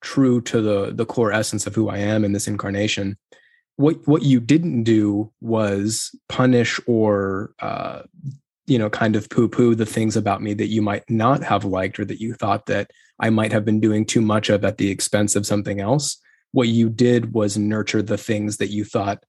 true 0.00 0.40
to 0.40 0.60
the 0.60 0.92
the 0.92 1.06
core 1.06 1.32
essence 1.32 1.66
of 1.66 1.74
who 1.74 1.88
I 1.88 1.98
am 1.98 2.24
in 2.24 2.32
this 2.32 2.48
incarnation. 2.48 3.18
What 3.76 4.06
what 4.06 4.22
you 4.22 4.40
didn't 4.40 4.84
do 4.84 5.32
was 5.40 6.14
punish 6.28 6.80
or 6.86 7.52
uh, 7.58 8.02
you 8.66 8.78
know 8.78 8.88
kind 8.88 9.16
of 9.16 9.28
poo 9.28 9.48
poo 9.48 9.74
the 9.74 9.86
things 9.86 10.16
about 10.16 10.42
me 10.42 10.54
that 10.54 10.68
you 10.68 10.80
might 10.80 11.08
not 11.10 11.42
have 11.42 11.64
liked 11.64 11.98
or 11.98 12.04
that 12.04 12.20
you 12.20 12.34
thought 12.34 12.66
that 12.66 12.90
I 13.18 13.30
might 13.30 13.52
have 13.52 13.64
been 13.64 13.80
doing 13.80 14.06
too 14.06 14.20
much 14.20 14.48
of 14.48 14.64
at 14.64 14.78
the 14.78 14.90
expense 14.90 15.34
of 15.34 15.46
something 15.46 15.80
else. 15.80 16.18
What 16.52 16.68
you 16.68 16.88
did 16.88 17.32
was 17.32 17.58
nurture 17.58 18.02
the 18.02 18.18
things 18.18 18.58
that 18.58 18.70
you 18.70 18.84
thought 18.84 19.24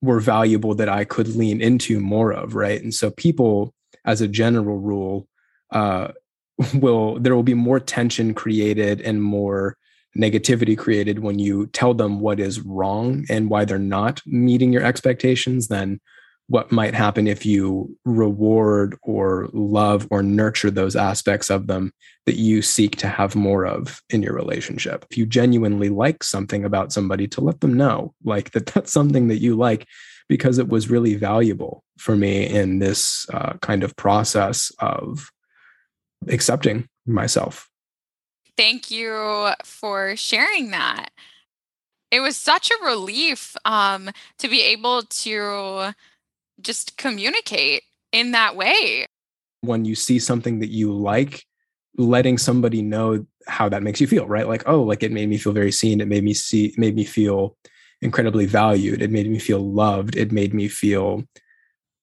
were 0.00 0.20
valuable 0.20 0.74
that 0.74 0.88
I 0.88 1.04
could 1.04 1.28
lean 1.28 1.60
into 1.60 2.00
more 2.00 2.32
of, 2.32 2.54
right? 2.54 2.80
And 2.82 2.94
so 2.94 3.10
people, 3.10 3.74
as 4.04 4.20
a 4.20 4.28
general 4.28 4.78
rule, 4.78 5.28
uh, 5.70 6.12
will 6.74 7.18
there 7.20 7.34
will 7.36 7.42
be 7.42 7.54
more 7.54 7.80
tension 7.80 8.34
created 8.34 9.00
and 9.00 9.22
more 9.22 9.76
negativity 10.16 10.76
created 10.76 11.20
when 11.20 11.38
you 11.38 11.66
tell 11.68 11.94
them 11.94 12.20
what 12.20 12.40
is 12.40 12.60
wrong 12.60 13.24
and 13.28 13.50
why 13.50 13.64
they're 13.64 13.78
not 13.78 14.20
meeting 14.26 14.72
your 14.72 14.82
expectations 14.82 15.68
than 15.68 16.00
what 16.48 16.72
might 16.72 16.94
happen 16.94 17.26
if 17.26 17.44
you 17.44 17.94
reward 18.04 18.96
or 19.02 19.48
love 19.52 20.08
or 20.10 20.22
nurture 20.22 20.70
those 20.70 20.96
aspects 20.96 21.50
of 21.50 21.66
them 21.66 21.92
that 22.24 22.36
you 22.36 22.62
seek 22.62 22.96
to 22.96 23.08
have 23.08 23.36
more 23.36 23.66
of 23.66 24.02
in 24.10 24.22
your 24.22 24.34
relationship. 24.34 25.04
If 25.10 25.18
you 25.18 25.26
genuinely 25.26 25.90
like 25.90 26.24
something 26.24 26.64
about 26.64 26.92
somebody, 26.92 27.28
to 27.28 27.42
let 27.42 27.60
them 27.60 27.74
know 27.74 28.14
like 28.24 28.52
that 28.52 28.66
that's 28.74 28.92
something 28.92 29.28
that 29.28 29.40
you 29.40 29.56
like 29.56 29.86
because 30.28 30.58
it 30.58 30.68
was 30.68 30.90
really 30.90 31.14
valuable 31.14 31.84
for 31.98 32.16
me 32.16 32.46
in 32.46 32.78
this 32.78 33.26
uh, 33.32 33.54
kind 33.60 33.82
of 33.82 33.96
process 33.96 34.72
of 34.78 35.30
accepting 36.28 36.88
myself. 37.06 37.68
Thank 38.56 38.90
you 38.90 39.50
for 39.64 40.16
sharing 40.16 40.70
that. 40.70 41.10
It 42.10 42.20
was 42.20 42.36
such 42.36 42.70
a 42.70 42.84
relief 42.84 43.54
um, 43.64 44.10
to 44.38 44.48
be 44.48 44.62
able 44.62 45.02
to 45.02 45.92
just 46.60 46.96
communicate 46.96 47.82
in 48.12 48.32
that 48.32 48.56
way. 48.56 49.06
When 49.60 49.84
you 49.84 49.94
see 49.94 50.18
something 50.18 50.60
that 50.60 50.70
you 50.70 50.92
like, 50.92 51.44
letting 51.96 52.38
somebody 52.38 52.80
know 52.80 53.26
how 53.46 53.68
that 53.68 53.82
makes 53.82 54.00
you 54.00 54.06
feel, 54.06 54.26
right? 54.26 54.46
Like, 54.46 54.62
oh, 54.66 54.82
like 54.82 55.02
it 55.02 55.12
made 55.12 55.28
me 55.28 55.36
feel 55.36 55.52
very 55.52 55.72
seen. 55.72 56.00
It 56.00 56.08
made 56.08 56.24
me 56.24 56.34
see, 56.34 56.66
it 56.66 56.78
made 56.78 56.94
me 56.94 57.04
feel 57.04 57.56
incredibly 58.00 58.46
valued. 58.46 59.02
It 59.02 59.10
made 59.10 59.28
me 59.28 59.38
feel 59.38 59.58
loved. 59.60 60.16
It 60.16 60.30
made 60.30 60.54
me 60.54 60.68
feel 60.68 61.24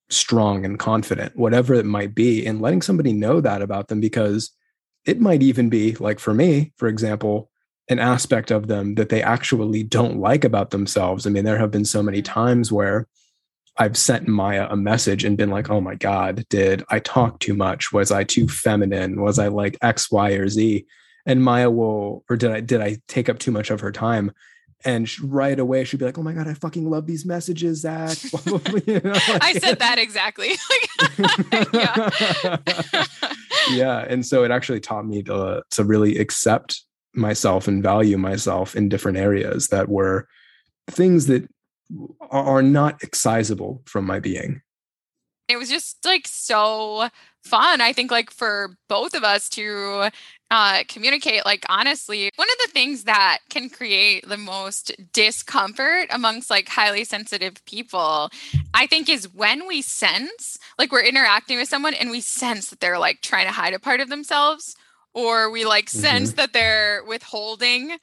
strong 0.09 0.65
and 0.65 0.77
confident, 0.77 1.35
whatever 1.35 1.73
it 1.73 1.85
might 1.85 2.13
be. 2.13 2.45
And 2.45 2.61
letting 2.61 2.81
somebody 2.81 3.13
know 3.13 3.39
that 3.41 3.61
about 3.61 3.87
them 3.87 4.01
because 4.01 4.51
it 5.05 5.21
might 5.21 5.41
even 5.41 5.69
be 5.69 5.95
like 5.95 6.19
for 6.19 6.33
me, 6.33 6.73
for 6.77 6.87
example, 6.87 7.49
an 7.89 7.99
aspect 7.99 8.51
of 8.51 8.67
them 8.67 8.95
that 8.95 9.09
they 9.09 9.21
actually 9.21 9.83
don't 9.83 10.17
like 10.17 10.43
about 10.43 10.71
themselves. 10.71 11.25
I 11.25 11.29
mean, 11.29 11.45
there 11.45 11.59
have 11.59 11.71
been 11.71 11.85
so 11.85 12.01
many 12.01 12.21
mm-hmm. 12.21 12.33
times 12.33 12.71
where 12.71 13.07
I've 13.77 13.97
sent 13.97 14.27
Maya 14.27 14.67
a 14.69 14.77
message 14.77 15.23
and 15.23 15.37
been 15.37 15.49
like, 15.49 15.69
oh 15.69 15.81
my 15.81 15.95
God, 15.95 16.45
did 16.49 16.83
I 16.89 16.99
talk 16.99 17.39
too 17.39 17.53
much? 17.53 17.91
Was 17.91 18.11
I 18.11 18.23
too 18.23 18.47
feminine? 18.47 19.21
Was 19.21 19.37
I 19.37 19.47
like 19.49 19.77
X, 19.81 20.09
Y, 20.11 20.31
or 20.31 20.47
Z? 20.47 20.85
And 21.25 21.43
Maya 21.43 21.69
will, 21.69 22.23
or 22.29 22.37
did 22.37 22.51
I 22.51 22.61
did 22.61 22.81
I 22.81 22.97
take 23.07 23.29
up 23.29 23.39
too 23.39 23.51
much 23.51 23.71
of 23.71 23.81
her 23.81 23.91
time? 23.91 24.31
And 24.83 25.09
right 25.19 25.59
away 25.59 25.83
she'd 25.83 25.97
be 25.97 26.05
like, 26.05 26.19
"Oh 26.19 26.23
my 26.23 26.33
god, 26.33 26.47
I 26.47 26.53
fucking 26.53 26.87
love 26.87 27.07
these 27.07 27.25
messages, 27.25 27.81
Zach." 27.81 28.23
you 28.85 29.01
know, 29.03 29.11
like, 29.11 29.43
I 29.43 29.53
said 29.53 29.79
that 29.79 29.97
exactly. 29.97 30.51
yeah. 31.73 33.05
yeah, 33.71 34.05
and 34.07 34.23
so 34.23 34.43
it 34.43 34.51
actually 34.51 34.81
taught 34.81 35.07
me 35.07 35.23
to 35.23 35.63
to 35.71 35.83
really 35.83 36.19
accept 36.19 36.83
myself 37.15 37.67
and 37.67 37.81
value 37.81 38.17
myself 38.17 38.75
in 38.75 38.89
different 38.89 39.17
areas 39.17 39.69
that 39.69 39.89
were 39.89 40.27
things 40.87 41.25
that 41.27 41.49
are 42.31 42.61
not 42.61 42.99
excisable 43.01 43.87
from 43.87 44.05
my 44.05 44.19
being. 44.19 44.61
It 45.47 45.57
was 45.57 45.69
just 45.69 46.03
like 46.03 46.27
so 46.27 47.09
fun, 47.43 47.79
I 47.79 47.93
think, 47.93 48.09
like 48.09 48.31
for 48.31 48.75
both 48.89 49.13
of 49.13 49.23
us 49.23 49.47
to 49.49 50.09
uh, 50.49 50.83
communicate, 50.87 51.45
like 51.45 51.63
honestly. 51.69 52.31
One 52.35 52.47
of 52.49 52.57
the 52.65 52.71
things 52.71 53.03
that 53.03 53.39
can 53.49 53.69
create 53.69 54.27
the 54.27 54.37
most 54.37 54.91
discomfort 55.13 56.07
amongst 56.09 56.49
like 56.49 56.67
highly 56.67 57.03
sensitive 57.03 57.63
people, 57.65 58.31
I 58.73 58.87
think, 58.87 59.07
is 59.07 59.31
when 59.31 59.67
we 59.67 59.83
sense 59.83 60.57
like 60.79 60.91
we're 60.91 61.03
interacting 61.03 61.57
with 61.57 61.69
someone 61.69 61.93
and 61.93 62.09
we 62.09 62.21
sense 62.21 62.69
that 62.69 62.79
they're 62.79 62.99
like 62.99 63.21
trying 63.21 63.45
to 63.45 63.53
hide 63.53 63.75
a 63.75 63.79
part 63.79 63.99
of 63.99 64.09
themselves 64.09 64.75
or 65.13 65.49
we 65.49 65.63
like 65.63 65.89
sense 65.89 66.29
mm-hmm. 66.29 66.37
that 66.37 66.53
they're 66.53 67.03
withholding 67.07 67.97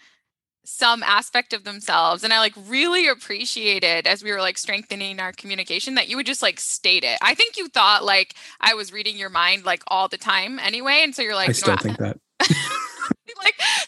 some 0.65 1.03
aspect 1.03 1.53
of 1.53 1.65
themselves 1.65 2.23
and 2.23 2.33
i 2.33 2.39
like 2.39 2.55
really 2.67 3.09
appreciated 3.09 4.07
as 4.07 4.23
we 4.23 4.31
were 4.31 4.41
like 4.41 4.57
strengthening 4.57 5.19
our 5.19 5.33
communication 5.33 5.95
that 5.95 6.09
you 6.09 6.17
would 6.17 6.27
just 6.27 6.43
like 6.43 6.61
state 6.61 7.05
it. 7.05 7.19
I 7.21 7.35
think 7.35 7.57
you 7.57 7.69
thought 7.69 8.05
like 8.05 8.35
i 8.61 8.75
was 8.75 8.93
reading 8.93 9.17
your 9.17 9.31
mind 9.31 9.65
like 9.65 9.83
all 9.89 10.09
the 10.09 10.19
time 10.19 10.59
anyway 10.59 11.01
and 11.03 11.15
so 11.15 11.23
you're 11.23 11.35
like 11.35 11.49
i 11.51 11.53
still 11.53 11.75
know, 11.75 11.83
think 11.83 11.99
that. 11.99 12.19
like 12.41 12.51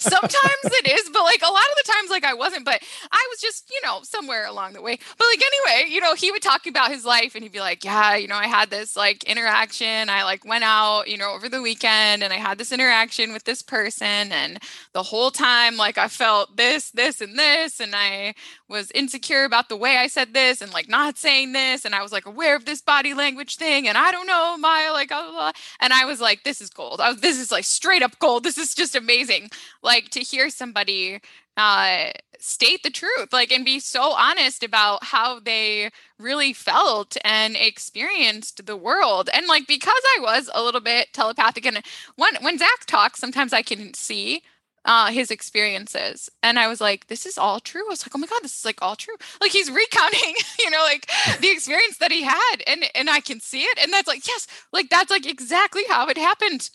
sometimes 0.05 0.65
it 0.65 0.89
is, 0.89 1.11
but 1.13 1.23
like 1.23 1.43
a 1.43 1.53
lot 1.53 1.65
of 1.71 1.77
the 1.77 1.93
times, 1.93 2.11
like 2.11 2.25
I 2.25 2.35
wasn't, 2.35 2.65
but 2.65 2.83
I 3.11 3.27
was 3.31 3.41
just, 3.41 3.71
you 3.71 3.81
know, 3.83 4.01
somewhere 4.03 4.47
along 4.47 4.75
the 4.75 4.83
way. 4.83 4.99
But 5.19 5.27
like 5.33 5.43
anyway, 5.45 5.91
you 5.93 6.01
know, 6.01 6.15
he 6.15 6.31
would 6.31 6.43
talk 6.43 6.67
about 6.67 6.91
his 6.91 7.05
life 7.05 7.35
and 7.35 7.43
he'd 7.43 7.53
be 7.53 7.61
like, 7.61 7.85
Yeah, 7.85 8.17
you 8.17 8.29
know, 8.29 8.37
I 8.37 8.47
had 8.47 8.71
this 8.71 8.97
like 8.97 9.25
interaction. 9.25 10.09
I 10.11 10.25
like 10.25 10.45
went 10.45 10.65
out, 10.65 11.09
you 11.09 11.17
know, 11.17 11.33
over 11.33 11.49
the 11.49 11.63
weekend 11.63 12.23
and 12.23 12.33
I 12.33 12.37
had 12.37 12.59
this 12.59 12.73
interaction 12.73 13.33
with 13.33 13.45
this 13.45 13.63
person. 13.63 14.33
And 14.33 14.59
the 14.93 15.03
whole 15.03 15.31
time, 15.31 15.77
like 15.77 15.99
I 15.99 16.09
felt 16.09 16.57
this, 16.57 16.91
this, 16.91 17.21
and 17.21 17.39
this. 17.39 17.81
And 17.81 17.95
I 17.95 18.35
was 18.69 18.91
insecure 18.93 19.45
about 19.45 19.69
the 19.69 19.77
way 19.77 19.97
I 19.97 20.07
said 20.07 20.35
this 20.35 20.61
and 20.61 20.73
like 20.73 20.89
not 20.89 21.17
saying 21.19 21.53
this. 21.53 21.85
And 21.85 21.95
I 21.95 22.03
was 22.03 22.13
like 22.13 22.27
aware 22.27 22.57
of 22.57 22.65
this 22.65 22.83
body 22.83 23.15
language 23.15 23.57
thing. 23.57 23.89
And 23.89 23.97
I 23.97 24.11
don't 24.11 24.27
know, 24.27 24.57
my 24.59 24.91
like, 24.93 25.09
blah, 25.09 25.23
blah, 25.23 25.33
blah. 25.33 25.53
and 25.81 25.93
I 25.93 26.05
was 26.05 26.21
like, 26.21 26.45
this 26.45 26.61
is 26.61 26.71
gold. 26.71 27.01
I 27.01 27.11
Was, 27.11 27.21
this 27.21 27.39
is 27.39 27.53
like 27.53 27.65
straight 27.65 28.03
up 28.03 28.19
gold. 28.19 28.45
This 28.45 28.59
is 28.59 28.75
just 28.75 28.95
amazing. 28.97 29.51
Like 29.83 29.94
to 30.11 30.21
hear 30.21 30.51
somebody 30.51 31.21
uh, 31.57 32.11
state 32.39 32.83
the 32.83 32.91
truth, 32.91 33.33
like, 33.33 33.53
and 33.53 33.65
be 33.65 33.79
so 33.79 34.13
honest 34.13 34.63
about 34.63 35.05
how 35.05 35.39
they 35.39 35.91
really 36.19 36.53
felt 36.53 37.17
and 37.25 37.57
experienced 37.57 38.67
the 38.67 38.77
world. 38.77 39.31
And 39.33 39.47
like, 39.47 39.67
because 39.67 40.03
I 40.17 40.21
was 40.21 40.51
a 40.53 40.63
little 40.63 40.81
bit 40.81 41.13
telepathic, 41.13 41.67
and 41.67 41.83
when 42.17 42.35
when 42.41 42.59
Zach 42.59 42.87
talks, 42.87 43.21
sometimes 43.21 43.53
I 43.53 43.63
can 43.63 43.95
see 43.95 44.43
uh, 44.85 45.11
his 45.11 45.31
experiences. 45.31 46.31
And 46.43 46.59
I 46.59 46.69
was 46.69 46.81
like, 46.81 47.07
this 47.07 47.25
is 47.25 47.39
all 47.39 47.61
true. 47.61 47.87
I 47.87 47.91
was 47.91 48.05
like, 48.05 48.15
oh 48.15 48.19
my 48.19 48.27
God, 48.27 48.43
this 48.43 48.59
is 48.59 48.65
like 48.65 48.83
all 48.83 48.97
true. 48.97 49.15
Like 49.41 49.51
he's 49.51 49.71
recounting, 49.71 50.35
you 50.59 50.71
know, 50.71 50.83
like 50.83 51.09
the 51.41 51.51
experience 51.51 51.99
that 51.99 52.13
he 52.13 52.23
had. 52.23 52.57
And 52.67 52.85
and 52.95 53.09
I 53.09 53.21
can 53.21 53.41
see 53.41 53.63
it. 53.63 53.79
And 53.83 53.93
that's 53.93 54.09
like, 54.09 54.27
yes, 54.27 54.47
like 54.73 54.91
that's 54.91 55.11
like 55.11 55.27
exactly 55.27 55.83
how 55.89 56.09
it 56.09 56.19
happened. 56.19 56.71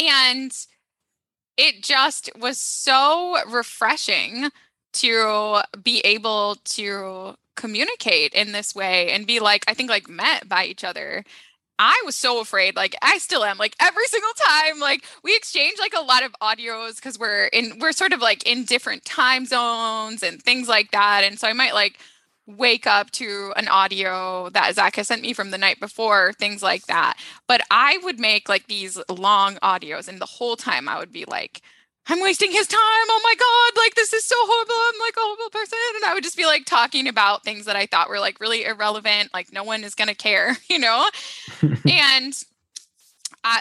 And 0.00 0.52
it 1.58 1.82
just 1.82 2.30
was 2.38 2.58
so 2.58 3.38
refreshing 3.48 4.50
to 4.94 5.60
be 5.82 6.00
able 6.00 6.56
to 6.64 7.34
communicate 7.56 8.32
in 8.32 8.52
this 8.52 8.74
way 8.74 9.10
and 9.10 9.26
be 9.26 9.40
like, 9.40 9.64
I 9.68 9.74
think 9.74 9.90
like 9.90 10.08
met 10.08 10.48
by 10.48 10.64
each 10.64 10.84
other 10.84 11.24
I 11.78 12.02
was 12.04 12.16
so 12.16 12.40
afraid. 12.40 12.74
Like 12.76 12.96
I 13.02 13.18
still 13.18 13.44
am. 13.44 13.56
Like 13.58 13.76
every 13.80 14.06
single 14.06 14.32
time, 14.46 14.80
like 14.80 15.04
we 15.22 15.36
exchange 15.36 15.78
like 15.78 15.94
a 15.96 16.02
lot 16.02 16.24
of 16.24 16.32
audios 16.42 16.96
because 16.96 17.18
we're 17.18 17.46
in 17.46 17.78
we're 17.78 17.92
sort 17.92 18.12
of 18.12 18.20
like 18.20 18.46
in 18.46 18.64
different 18.64 19.04
time 19.04 19.46
zones 19.46 20.22
and 20.22 20.42
things 20.42 20.68
like 20.68 20.90
that. 20.90 21.22
And 21.24 21.38
so 21.38 21.46
I 21.48 21.52
might 21.52 21.74
like 21.74 21.98
wake 22.48 22.86
up 22.86 23.10
to 23.12 23.52
an 23.56 23.68
audio 23.68 24.48
that 24.50 24.74
Zach 24.74 24.96
has 24.96 25.08
sent 25.08 25.22
me 25.22 25.32
from 25.32 25.50
the 25.50 25.58
night 25.58 25.78
before, 25.78 26.32
things 26.32 26.62
like 26.62 26.86
that. 26.86 27.18
But 27.46 27.60
I 27.70 27.98
would 28.02 28.18
make 28.18 28.48
like 28.48 28.66
these 28.66 28.98
long 29.08 29.56
audios, 29.56 30.08
and 30.08 30.20
the 30.20 30.26
whole 30.26 30.56
time 30.56 30.88
I 30.88 30.98
would 30.98 31.12
be 31.12 31.24
like, 31.26 31.62
I'm 32.10 32.22
wasting 32.22 32.50
his 32.50 32.66
time. 32.66 32.78
Oh 32.80 33.20
my 33.22 33.34
God, 33.38 33.80
like 33.80 33.94
this 33.94 34.14
is 34.14 34.24
so 34.24 34.34
horrible. 34.38 34.74
I'm 34.74 35.00
like 35.00 35.16
a 35.16 35.20
horrible 35.20 35.50
person. 35.50 35.78
And 35.96 36.04
I 36.06 36.14
would 36.14 36.24
just 36.24 36.38
be 36.38 36.46
like 36.46 36.64
talking 36.64 37.06
about 37.06 37.44
things 37.44 37.66
that 37.66 37.76
I 37.76 37.84
thought 37.84 38.08
were 38.08 38.18
like 38.18 38.40
really 38.40 38.64
irrelevant. 38.64 39.28
Like 39.34 39.52
no 39.52 39.62
one 39.62 39.84
is 39.84 39.94
going 39.94 40.08
to 40.08 40.14
care, 40.14 40.56
you 40.70 40.78
know? 40.78 41.06
and 41.62 42.32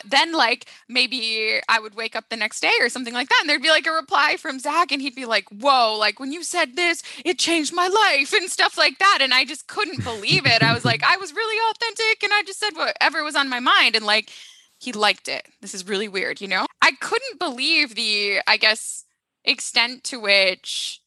then 0.05 0.33
like 0.33 0.65
maybe 0.89 1.59
I 1.69 1.79
would 1.79 1.95
wake 1.95 2.15
up 2.15 2.29
the 2.29 2.35
next 2.35 2.59
day 2.61 2.73
or 2.79 2.89
something 2.89 3.13
like 3.13 3.29
that, 3.29 3.39
and 3.41 3.49
there'd 3.49 3.61
be 3.61 3.69
like 3.69 3.87
a 3.87 3.91
reply 3.91 4.37
from 4.37 4.59
Zach, 4.59 4.91
and 4.91 5.01
he'd 5.01 5.15
be 5.15 5.25
like, 5.25 5.47
"Whoa! 5.49 5.95
Like 5.97 6.19
when 6.19 6.31
you 6.31 6.43
said 6.43 6.75
this, 6.75 7.03
it 7.25 7.39
changed 7.39 7.73
my 7.73 7.87
life 7.87 8.33
and 8.39 8.49
stuff 8.49 8.77
like 8.77 8.99
that." 8.99 9.19
And 9.21 9.33
I 9.33 9.45
just 9.45 9.67
couldn't 9.67 10.03
believe 10.03 10.45
it. 10.45 10.63
I 10.63 10.73
was 10.73 10.85
like, 10.85 11.03
I 11.03 11.17
was 11.17 11.33
really 11.33 11.57
authentic, 11.71 12.23
and 12.23 12.33
I 12.33 12.43
just 12.43 12.59
said 12.59 12.75
whatever 12.75 13.23
was 13.23 13.35
on 13.35 13.49
my 13.49 13.59
mind, 13.59 13.95
and 13.95 14.05
like 14.05 14.31
he 14.79 14.91
liked 14.91 15.27
it. 15.27 15.47
This 15.61 15.73
is 15.73 15.87
really 15.87 16.07
weird, 16.07 16.39
you 16.39 16.47
know? 16.47 16.65
I 16.81 16.91
couldn't 17.01 17.39
believe 17.39 17.95
the, 17.95 18.41
I 18.45 18.57
guess, 18.57 19.05
extent 19.43 20.03
to 20.05 20.19
which 20.19 21.01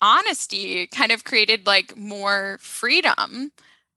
honesty 0.00 0.88
kind 0.88 1.12
of 1.12 1.24
created 1.24 1.66
like 1.66 1.96
more 1.96 2.58
freedom 2.60 3.52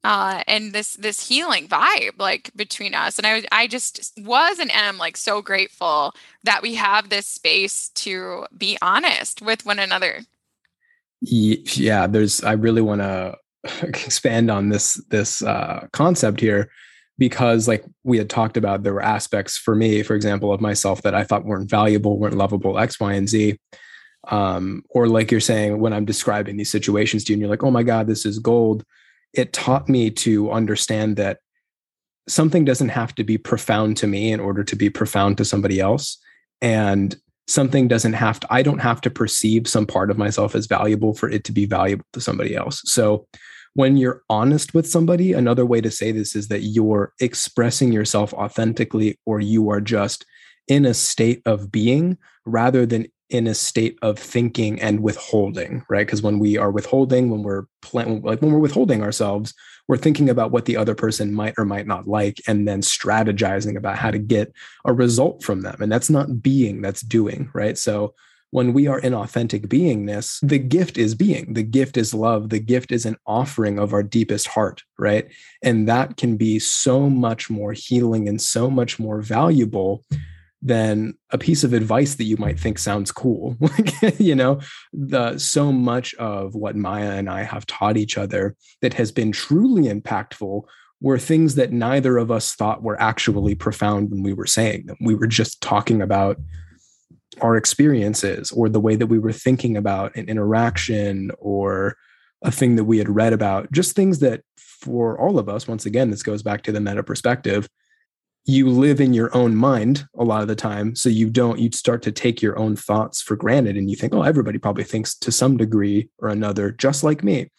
uh, 0.05 0.43
and 0.45 0.71
this 0.71 0.93
this 0.97 1.27
healing 1.27 1.67
vibe 1.67 2.19
like 2.19 2.51
between 2.55 2.93
us. 2.93 3.17
And 3.17 3.25
i 3.25 3.43
i 3.51 3.65
just 3.65 4.13
was 4.19 4.59
and 4.59 4.71
am 4.71 4.99
like 4.99 5.17
so 5.17 5.41
grateful 5.41 6.13
that 6.43 6.61
we 6.61 6.75
have 6.75 7.09
this 7.09 7.25
space 7.25 7.89
to 7.95 8.45
be 8.55 8.77
honest 8.83 9.41
with 9.41 9.65
one 9.65 9.79
another. 9.79 10.21
Yeah 11.21 12.05
there's 12.05 12.43
i 12.43 12.51
really 12.51 12.83
want 12.83 13.01
to 13.01 13.35
expand 13.81 14.51
on 14.51 14.69
this 14.69 15.03
this 15.09 15.41
uh, 15.41 15.87
concept 15.91 16.39
here 16.39 16.69
because 17.17 17.67
like 17.67 17.83
we 18.03 18.19
had 18.19 18.29
talked 18.29 18.57
about 18.57 18.83
there 18.83 18.93
were 18.93 19.01
aspects 19.01 19.57
for 19.57 19.73
me 19.73 20.03
for 20.03 20.15
example 20.15 20.53
of 20.53 20.61
myself 20.61 21.01
that 21.01 21.15
i 21.15 21.23
thought 21.23 21.45
weren't 21.45 21.69
valuable 21.69 22.19
weren't 22.19 22.37
lovable 22.37 22.77
x 22.77 22.99
y 22.99 23.13
and 23.13 23.27
z. 23.27 23.57
Um, 24.27 24.83
or 24.89 25.07
like 25.07 25.31
you're 25.31 25.39
saying 25.39 25.79
when 25.79 25.93
i'm 25.93 26.05
describing 26.05 26.57
these 26.57 26.71
situations 26.71 27.23
to 27.23 27.31
you 27.31 27.35
and 27.35 27.41
you're 27.41 27.49
like 27.49 27.63
oh 27.63 27.71
my 27.71 27.83
god 27.83 28.05
this 28.05 28.25
is 28.25 28.37
gold 28.37 28.83
it 29.37 29.53
taught 29.53 29.89
me 29.89 30.09
to 30.09 30.51
understand 30.51 31.17
that 31.17 31.39
something 32.27 32.65
doesn't 32.65 32.89
have 32.89 33.13
to 33.15 33.23
be 33.23 33.37
profound 33.37 33.97
to 33.97 34.07
me 34.07 34.31
in 34.31 34.39
order 34.39 34.63
to 34.63 34.75
be 34.75 34.89
profound 34.89 35.37
to 35.37 35.45
somebody 35.45 35.79
else. 35.79 36.17
And 36.61 37.15
something 37.47 37.87
doesn't 37.87 38.13
have 38.13 38.39
to 38.39 38.47
i 38.49 38.63
don't 38.63 38.79
have 38.79 38.99
to 38.99 39.09
perceive 39.09 39.67
some 39.67 39.85
part 39.85 40.09
of 40.09 40.17
myself 40.17 40.55
as 40.55 40.65
valuable 40.65 41.13
for 41.13 41.29
it 41.29 41.43
to 41.43 41.51
be 41.51 41.67
valuable 41.67 42.03
to 42.11 42.19
somebody 42.19 42.55
else. 42.55 42.81
So 42.85 43.27
when 43.75 43.97
you're 43.97 44.23
honest 44.29 44.73
with 44.73 44.87
somebody, 44.87 45.33
another 45.33 45.65
way 45.65 45.81
to 45.81 45.91
say 45.91 46.11
this 46.11 46.33
is 46.33 46.47
that 46.47 46.61
you're 46.61 47.13
expressing 47.19 47.91
yourself 47.91 48.33
authentically 48.33 49.19
or 49.25 49.41
you 49.41 49.69
are 49.69 49.81
just 49.81 50.25
in 50.67 50.85
a 50.85 50.93
state 50.93 51.41
of 51.45 51.71
being 51.71 52.17
rather 52.45 52.85
than 52.85 53.07
in 53.29 53.47
a 53.47 53.55
state 53.55 53.97
of 54.01 54.19
thinking 54.19 54.79
and 54.81 54.99
withholding, 54.99 55.83
right? 55.89 56.05
Because 56.05 56.21
when 56.21 56.39
we 56.39 56.57
are 56.57 56.71
withholding, 56.71 57.29
when 57.29 57.43
we're 57.43 57.65
plan- 57.81 58.21
like 58.21 58.41
when 58.41 58.51
we're 58.51 58.59
withholding 58.59 59.01
ourselves, 59.01 59.53
we're 59.87 59.97
thinking 59.97 60.29
about 60.29 60.51
what 60.51 60.65
the 60.65 60.77
other 60.77 60.95
person 60.95 61.33
might 61.33 61.53
or 61.57 61.65
might 61.65 61.87
not 61.87 62.07
like, 62.07 62.41
and 62.47 62.67
then 62.67 62.81
strategizing 62.81 63.77
about 63.77 63.97
how 63.97 64.11
to 64.11 64.19
get 64.19 64.51
a 64.85 64.93
result 64.93 65.43
from 65.43 65.61
them. 65.61 65.77
And 65.79 65.91
that's 65.91 66.09
not 66.09 66.41
being, 66.41 66.81
that's 66.81 67.01
doing, 67.01 67.49
right? 67.53 67.77
So 67.77 68.13
when 68.51 68.73
we 68.73 68.87
are 68.87 68.99
in 68.99 69.13
authentic 69.13 69.63
beingness, 69.63 70.39
the 70.41 70.59
gift 70.59 70.97
is 70.97 71.13
being, 71.13 71.53
the 71.53 71.63
gift 71.63 71.97
is 71.97 72.13
love, 72.13 72.49
the 72.49 72.59
gift 72.59 72.91
is 72.91 73.05
an 73.05 73.17
offering 73.27 73.77
of 73.77 73.91
our 73.91 74.03
deepest 74.03 74.47
heart, 74.47 74.81
right? 74.97 75.27
And 75.61 75.87
that 75.89 76.17
can 76.17 76.37
be 76.37 76.59
so 76.59 77.09
much 77.09 77.49
more 77.49 77.73
healing 77.73 78.29
and 78.29 78.41
so 78.41 78.69
much 78.69 78.97
more 78.97 79.21
valuable 79.21 80.05
than 80.65 81.13
a 81.29 81.37
piece 81.37 81.63
of 81.63 81.73
advice 81.73 82.15
that 82.15 82.23
you 82.23 82.35
might 82.37 82.59
think 82.59 82.79
sounds 82.79 83.11
cool. 83.11 83.55
like, 83.59 84.19
you 84.19 84.33
know, 84.33 84.59
the 84.91 85.37
so 85.37 85.71
much 85.71 86.15
of 86.15 86.55
what 86.55 86.75
Maya 86.75 87.11
and 87.11 87.29
I 87.29 87.43
have 87.43 87.67
taught 87.67 87.97
each 87.97 88.17
other 88.17 88.55
that 88.81 88.95
has 88.95 89.11
been 89.11 89.31
truly 89.31 89.83
impactful 89.83 90.63
were 91.01 91.19
things 91.19 91.53
that 91.53 91.71
neither 91.71 92.17
of 92.17 92.31
us 92.31 92.55
thought 92.55 92.81
were 92.81 92.99
actually 92.99 93.53
profound 93.53 94.09
when 94.09 94.23
we 94.23 94.33
were 94.33 94.47
saying 94.47 94.87
them. 94.87 94.97
We 95.01 95.13
were 95.13 95.27
just 95.27 95.61
talking 95.61 96.01
about 96.01 96.37
our 97.41 97.57
experiences 97.57 98.51
or 98.51 98.67
the 98.67 98.79
way 98.79 98.95
that 98.95 99.07
we 99.07 99.19
were 99.19 99.33
thinking 99.33 99.77
about 99.77 100.15
an 100.15 100.27
interaction 100.27 101.29
or 101.37 101.95
a 102.43 102.49
thing 102.49 102.75
that 102.77 102.85
we 102.85 102.97
had 102.97 103.09
read 103.09 103.33
about, 103.33 103.71
just 103.71 103.95
things 103.95 104.17
that 104.19 104.41
for 104.57 105.19
all 105.19 105.37
of 105.37 105.47
us, 105.47 105.67
once 105.67 105.85
again, 105.85 106.09
this 106.09 106.23
goes 106.23 106.41
back 106.41 106.63
to 106.63 106.71
the 106.71 106.81
meta 106.81 107.03
perspective, 107.03 107.69
you 108.45 108.69
live 108.69 109.01
in 109.01 109.13
your 109.13 109.35
own 109.35 109.55
mind 109.55 110.07
a 110.17 110.23
lot 110.23 110.41
of 110.41 110.47
the 110.47 110.55
time 110.55 110.95
so 110.95 111.09
you 111.09 111.29
don't 111.29 111.59
you 111.59 111.69
start 111.71 112.03
to 112.03 112.11
take 112.11 112.41
your 112.41 112.57
own 112.59 112.75
thoughts 112.75 113.21
for 113.21 113.35
granted 113.35 113.75
and 113.75 113.89
you 113.89 113.95
think 113.95 114.13
oh 114.13 114.21
everybody 114.21 114.59
probably 114.59 114.83
thinks 114.83 115.15
to 115.15 115.31
some 115.31 115.57
degree 115.57 116.09
or 116.19 116.29
another 116.29 116.71
just 116.71 117.03
like 117.03 117.23
me. 117.23 117.49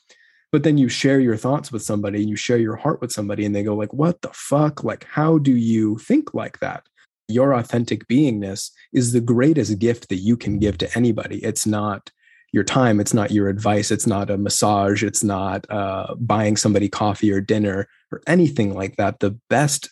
But 0.53 0.63
then 0.63 0.79
you 0.79 0.89
share 0.89 1.19
your 1.19 1.37
thoughts 1.37 1.73
with 1.73 1.83
somebody 1.83 2.21
and 2.21 2.31
you 2.31 2.37
share 2.37 2.57
your 2.57 2.77
heart 2.77 3.01
with 3.01 3.13
somebody 3.13 3.45
and 3.45 3.55
they 3.55 3.65
go 3.65 3.75
like 3.75 3.93
what 3.93 4.23
the 4.23 4.31
fuck? 4.33 4.85
Like 4.85 5.05
how 5.05 5.39
do 5.39 5.55
you 5.55 5.99
think 5.99 6.35
like 6.35 6.61
that? 6.61 6.87
Your 7.29 7.53
authentic 7.53 8.07
beingness 8.07 8.71
is 8.93 9.13
the 9.13 9.21
greatest 9.21 9.81
gift 9.81 10.09
that 10.09 10.17
you 10.17 10.37
can 10.37 10.61
give 10.61 10.79
to 10.79 10.97
anybody. 10.97 11.45
It's 11.45 11.67
not 11.67 12.11
your 12.53 12.63
time. 12.63 13.01
It's 13.01 13.13
not 13.13 13.33
your 13.33 13.49
advice. 13.49 13.91
It's 13.91 14.07
not 14.07 14.31
a 14.31 14.39
massage. 14.39 15.03
It's 15.03 15.25
not 15.25 15.69
uh, 15.69 16.15
buying 16.15 16.57
somebody 16.57 16.89
coffee 16.89 17.33
or 17.33 17.41
dinner 17.41 17.89
or 18.13 18.23
anything 18.29 18.73
like 18.73 18.97
that. 18.97 19.19
The 19.19 19.37
best 19.51 19.91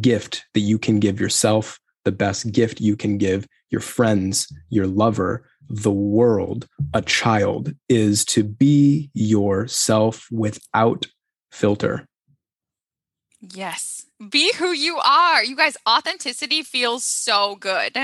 gift 0.00 0.44
that 0.54 0.60
you 0.60 0.78
can 0.78 0.98
give 1.00 1.20
yourself, 1.20 1.78
the 2.04 2.12
best 2.12 2.52
gift 2.52 2.80
you 2.80 2.96
can 2.96 3.18
give 3.18 3.46
your 3.70 3.80
friends, 3.80 4.52
your 4.68 4.86
lover, 4.86 5.44
the 5.68 5.90
world, 5.90 6.66
a 6.92 7.02
child 7.02 7.74
is 7.88 8.24
to 8.26 8.44
be 8.44 9.10
yourself 9.14 10.26
without 10.30 11.06
filter. 11.50 12.06
Yes. 13.40 14.06
Be 14.30 14.52
who 14.54 14.72
you 14.72 14.98
are. 14.98 15.42
You 15.42 15.56
guys, 15.56 15.76
authenticity 15.86 16.62
feels 16.62 17.04
so 17.04 17.56
good. 17.56 17.96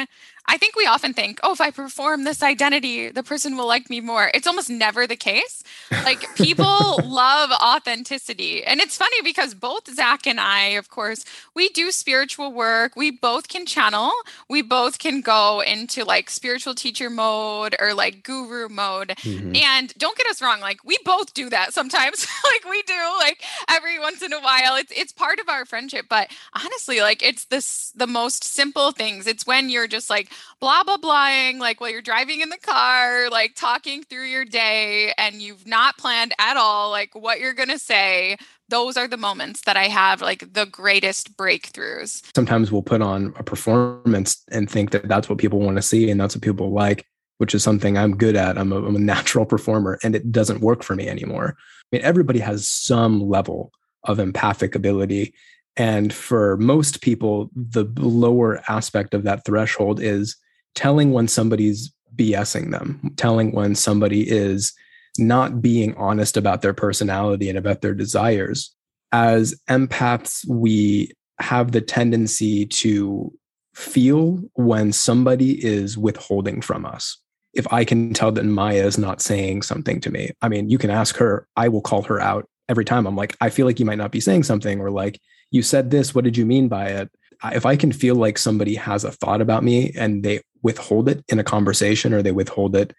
I 0.50 0.56
think 0.56 0.76
we 0.76 0.86
often 0.86 1.12
think, 1.12 1.38
oh, 1.42 1.52
if 1.52 1.60
I 1.60 1.70
perform 1.70 2.24
this 2.24 2.42
identity, 2.42 3.10
the 3.10 3.22
person 3.22 3.54
will 3.54 3.66
like 3.66 3.90
me 3.90 4.00
more. 4.00 4.30
It's 4.32 4.46
almost 4.46 4.70
never 4.70 5.06
the 5.06 5.14
case. 5.14 5.62
Like 5.90 6.34
people 6.36 7.00
love 7.04 7.50
authenticity. 7.50 8.64
And 8.64 8.80
it's 8.80 8.96
funny 8.96 9.20
because 9.22 9.52
both 9.52 9.94
Zach 9.94 10.26
and 10.26 10.40
I, 10.40 10.68
of 10.68 10.88
course, 10.88 11.26
we 11.54 11.68
do 11.68 11.90
spiritual 11.90 12.50
work. 12.50 12.96
We 12.96 13.10
both 13.10 13.48
can 13.48 13.66
channel. 13.66 14.10
We 14.48 14.62
both 14.62 14.98
can 14.98 15.20
go 15.20 15.60
into 15.60 16.02
like 16.02 16.30
spiritual 16.30 16.74
teacher 16.74 17.10
mode 17.10 17.76
or 17.78 17.92
like 17.92 18.22
guru 18.22 18.70
mode. 18.70 19.08
Mm-hmm. 19.18 19.54
And 19.54 19.92
don't 19.98 20.16
get 20.16 20.28
us 20.28 20.40
wrong, 20.40 20.60
like 20.60 20.82
we 20.82 20.96
both 21.04 21.34
do 21.34 21.50
that 21.50 21.74
sometimes. 21.74 22.26
like 22.44 22.64
we 22.64 22.80
do 22.84 22.98
like 23.18 23.44
every 23.68 23.98
once 23.98 24.22
in 24.22 24.32
a 24.32 24.40
while. 24.40 24.76
It's 24.76 24.92
it's 24.96 25.12
part 25.12 25.40
of 25.40 25.50
our 25.50 25.66
friendship. 25.66 26.06
But 26.08 26.30
honestly, 26.54 27.00
like 27.00 27.22
it's 27.22 27.44
this 27.46 27.92
the 27.94 28.06
most 28.06 28.44
simple 28.44 28.92
things. 28.92 29.26
It's 29.26 29.46
when 29.46 29.68
you're 29.68 29.88
just 29.88 30.10
like 30.10 30.32
blah 30.60 30.82
blah 30.84 30.96
blahing 30.98 31.58
like 31.58 31.80
while 31.80 31.90
you're 31.90 32.02
driving 32.02 32.40
in 32.40 32.48
the 32.48 32.58
car 32.58 33.28
like 33.30 33.54
talking 33.54 34.02
through 34.02 34.24
your 34.24 34.44
day 34.44 35.12
and 35.18 35.36
you've 35.36 35.66
not 35.66 35.98
planned 35.98 36.34
at 36.38 36.56
all 36.56 36.90
like 36.90 37.14
what 37.14 37.40
you're 37.40 37.54
to 37.68 37.78
say 37.78 38.36
those 38.68 38.96
are 38.96 39.08
the 39.08 39.16
moments 39.16 39.62
that 39.62 39.76
I 39.76 39.84
have 39.84 40.20
like 40.20 40.52
the 40.52 40.66
greatest 40.66 41.36
breakthroughs. 41.36 42.22
Sometimes 42.34 42.70
we'll 42.70 42.82
put 42.82 43.00
on 43.00 43.32
a 43.38 43.42
performance 43.42 44.42
and 44.50 44.70
think 44.70 44.90
that 44.90 45.08
that's 45.08 45.28
what 45.28 45.38
people 45.38 45.60
want 45.60 45.76
to 45.76 45.82
see 45.82 46.10
and 46.10 46.20
that's 46.20 46.34
what 46.34 46.42
people 46.42 46.70
like, 46.70 47.06
which 47.38 47.54
is 47.54 47.62
something 47.62 47.96
I'm 47.96 48.16
good 48.16 48.36
at. 48.36 48.58
I'm 48.58 48.72
a, 48.72 48.84
I'm 48.84 48.96
a 48.96 48.98
natural 48.98 49.46
performer 49.46 49.98
and 50.02 50.14
it 50.14 50.30
doesn't 50.30 50.60
work 50.60 50.82
for 50.82 50.94
me 50.94 51.08
anymore. 51.08 51.56
I 51.58 51.96
mean, 51.96 52.02
everybody 52.04 52.40
has 52.40 52.68
some 52.68 53.20
level 53.20 53.72
of 54.04 54.18
empathic 54.18 54.74
ability. 54.74 55.34
And 55.78 56.12
for 56.12 56.56
most 56.56 57.00
people, 57.00 57.50
the 57.54 57.84
lower 57.96 58.60
aspect 58.68 59.14
of 59.14 59.22
that 59.22 59.44
threshold 59.44 60.00
is 60.00 60.36
telling 60.74 61.12
when 61.12 61.28
somebody's 61.28 61.92
BSing 62.16 62.72
them, 62.72 63.14
telling 63.16 63.52
when 63.52 63.76
somebody 63.76 64.28
is 64.28 64.72
not 65.18 65.62
being 65.62 65.94
honest 65.94 66.36
about 66.36 66.62
their 66.62 66.74
personality 66.74 67.48
and 67.48 67.56
about 67.56 67.80
their 67.80 67.94
desires. 67.94 68.74
As 69.12 69.54
empaths, 69.70 70.44
we 70.48 71.12
have 71.40 71.70
the 71.70 71.80
tendency 71.80 72.66
to 72.66 73.32
feel 73.74 74.40
when 74.54 74.92
somebody 74.92 75.64
is 75.64 75.96
withholding 75.96 76.60
from 76.60 76.84
us. 76.84 77.16
If 77.54 77.72
I 77.72 77.84
can 77.84 78.12
tell 78.12 78.32
that 78.32 78.44
Maya 78.44 78.84
is 78.84 78.98
not 78.98 79.22
saying 79.22 79.62
something 79.62 80.00
to 80.00 80.10
me, 80.10 80.32
I 80.42 80.48
mean, 80.48 80.68
you 80.68 80.78
can 80.78 80.90
ask 80.90 81.16
her, 81.16 81.46
I 81.56 81.68
will 81.68 81.80
call 81.80 82.02
her 82.02 82.20
out 82.20 82.48
every 82.68 82.84
time. 82.84 83.06
I'm 83.06 83.16
like, 83.16 83.36
I 83.40 83.50
feel 83.50 83.66
like 83.66 83.78
you 83.78 83.86
might 83.86 83.98
not 83.98 84.12
be 84.12 84.20
saying 84.20 84.42
something, 84.42 84.80
or 84.80 84.90
like, 84.90 85.20
you 85.50 85.62
said 85.62 85.90
this 85.90 86.14
what 86.14 86.24
did 86.24 86.36
you 86.36 86.46
mean 86.46 86.68
by 86.68 86.88
it? 86.88 87.10
If 87.44 87.66
i 87.66 87.76
can 87.76 87.92
feel 87.92 88.16
like 88.16 88.38
somebody 88.38 88.74
has 88.74 89.04
a 89.04 89.12
thought 89.12 89.40
about 89.40 89.62
me 89.62 89.92
and 89.96 90.22
they 90.22 90.40
withhold 90.62 91.08
it 91.08 91.24
in 91.28 91.38
a 91.38 91.44
conversation 91.44 92.12
or 92.12 92.22
they 92.22 92.32
withhold 92.32 92.74
it 92.74 92.94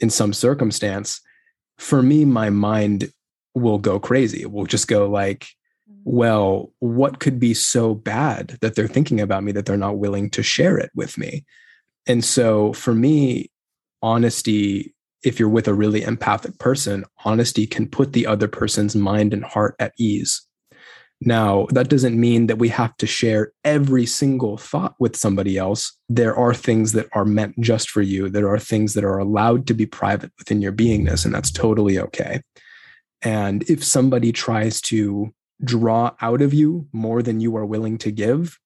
in 0.00 0.10
some 0.10 0.32
circumstance 0.32 1.20
for 1.78 2.02
me 2.02 2.24
my 2.24 2.50
mind 2.50 3.10
will 3.54 3.78
go 3.78 3.98
crazy. 3.98 4.42
It 4.42 4.52
will 4.52 4.66
just 4.66 4.88
go 4.88 5.08
like 5.08 5.46
mm-hmm. 5.90 6.00
well 6.04 6.72
what 6.80 7.20
could 7.20 7.40
be 7.40 7.54
so 7.54 7.94
bad 7.94 8.58
that 8.60 8.74
they're 8.74 8.88
thinking 8.88 9.20
about 9.20 9.42
me 9.42 9.52
that 9.52 9.66
they're 9.66 9.76
not 9.76 9.98
willing 9.98 10.30
to 10.30 10.42
share 10.42 10.78
it 10.78 10.90
with 10.94 11.16
me? 11.18 11.44
And 12.06 12.24
so 12.24 12.72
for 12.72 12.94
me 12.94 13.50
honesty 14.02 14.94
if 15.24 15.40
you're 15.40 15.48
with 15.48 15.66
a 15.66 15.74
really 15.74 16.02
empathic 16.02 16.58
person 16.58 17.04
honesty 17.24 17.66
can 17.66 17.88
put 17.88 18.12
the 18.12 18.26
other 18.26 18.46
person's 18.46 18.94
mind 18.94 19.32
and 19.32 19.44
heart 19.44 19.74
at 19.78 19.92
ease 19.98 20.46
now, 21.20 21.66
that 21.70 21.88
doesn't 21.88 22.18
mean 22.18 22.46
that 22.46 22.58
we 22.58 22.68
have 22.68 22.96
to 22.98 23.06
share 23.06 23.52
every 23.64 24.06
single 24.06 24.56
thought 24.56 24.94
with 25.00 25.16
somebody 25.16 25.58
else. 25.58 25.96
There 26.08 26.36
are 26.36 26.54
things 26.54 26.92
that 26.92 27.08
are 27.12 27.24
meant 27.24 27.58
just 27.60 27.90
for 27.90 28.02
you. 28.02 28.28
There 28.28 28.48
are 28.48 28.58
things 28.58 28.94
that 28.94 29.04
are 29.04 29.18
allowed 29.18 29.66
to 29.66 29.74
be 29.74 29.84
private 29.84 30.32
within 30.38 30.62
your 30.62 30.72
beingness, 30.72 31.24
and 31.24 31.34
that's 31.34 31.50
totally 31.50 31.98
okay. 31.98 32.42
And 33.22 33.68
if 33.68 33.82
somebody 33.82 34.30
tries 34.30 34.80
to 34.82 35.34
draw 35.64 36.14
out 36.20 36.40
of 36.40 36.54
you 36.54 36.86
more 36.92 37.20
than 37.20 37.40
you 37.40 37.56
are 37.56 37.66
willing 37.66 37.98
to 37.98 38.12
give, 38.12 38.58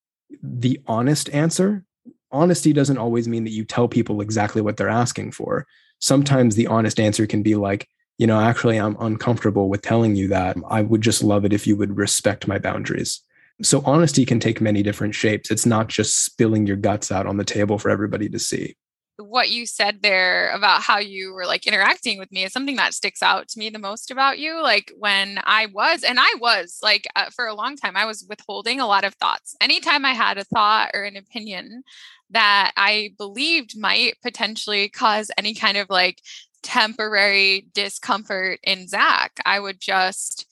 the 0.43 0.79
honest 0.87 1.31
answer 1.31 1.85
honesty 2.33 2.73
doesn't 2.73 2.99
always 2.99 3.29
mean 3.29 3.45
that 3.45 3.53
you 3.53 3.65
tell 3.65 3.87
people 3.87 4.21
exactly 4.21 4.63
what 4.63 4.77
they're 4.77 4.89
asking 4.89 5.33
for. 5.33 5.67
Sometimes 6.01 6.55
the 6.55 6.67
honest 6.67 6.99
answer 6.99 7.27
can 7.27 7.43
be 7.43 7.55
like, 7.55 7.89
you 8.23 8.29
know, 8.29 8.39
actually, 8.39 8.77
I'm 8.77 8.97
uncomfortable 9.01 9.68
with 9.68 9.83
telling 9.83 10.14
you 10.14 10.29
that. 10.29 10.57
I 10.68 10.83
would 10.83 11.01
just 11.01 11.25
love 11.25 11.45
it 11.45 11.53
if 11.53 11.66
you 11.66 11.75
would 11.75 11.97
respect 11.97 12.47
my 12.47 12.57
boundaries. 12.57 13.20
So, 13.62 13.83
honesty 13.85 14.25
can 14.25 14.39
take 14.39 14.61
many 14.61 14.81
different 14.81 15.16
shapes. 15.16 15.51
It's 15.51 15.66
not 15.66 15.89
just 15.89 16.25
spilling 16.25 16.64
your 16.64 16.77
guts 16.77 17.11
out 17.11 17.27
on 17.27 17.37
the 17.37 17.45
table 17.45 17.79
for 17.79 17.91
everybody 17.91 18.29
to 18.29 18.39
see. 18.39 18.77
What 19.16 19.51
you 19.51 19.66
said 19.66 20.03
there 20.03 20.53
about 20.53 20.83
how 20.83 20.99
you 20.99 21.33
were 21.33 21.47
like 21.47 21.66
interacting 21.66 22.16
with 22.20 22.31
me 22.31 22.45
is 22.45 22.53
something 22.53 22.77
that 22.77 22.95
sticks 22.95 23.25
out 23.25 23.49
to 23.49 23.59
me 23.59 23.70
the 23.70 23.81
most 23.81 24.12
about 24.12 24.39
you. 24.39 24.62
Like 24.62 24.93
when 24.97 25.41
I 25.43 25.66
was, 25.66 26.05
and 26.05 26.20
I 26.20 26.33
was 26.41 26.79
like 26.81 27.09
uh, 27.16 27.31
for 27.35 27.49
a 27.49 27.55
long 27.57 27.75
time, 27.75 27.97
I 27.97 28.05
was 28.05 28.25
withholding 28.29 28.79
a 28.79 28.87
lot 28.87 29.03
of 29.03 29.14
thoughts. 29.14 29.57
Anytime 29.61 30.05
I 30.05 30.12
had 30.12 30.39
a 30.39 30.45
thought 30.45 30.93
or 30.95 31.03
an 31.03 31.16
opinion 31.16 31.83
that 32.31 32.73
I 32.77 33.14
believed 33.18 33.77
might 33.77 34.14
potentially 34.23 34.89
cause 34.89 35.33
any 35.37 35.55
kind 35.55 35.77
of 35.77 35.91
like 35.91 36.23
temporary 36.63 37.69
discomfort 37.75 38.61
in 38.63 38.89
Zach, 38.89 39.33
I 39.45 39.61
would 39.61 39.81
just 39.81 40.47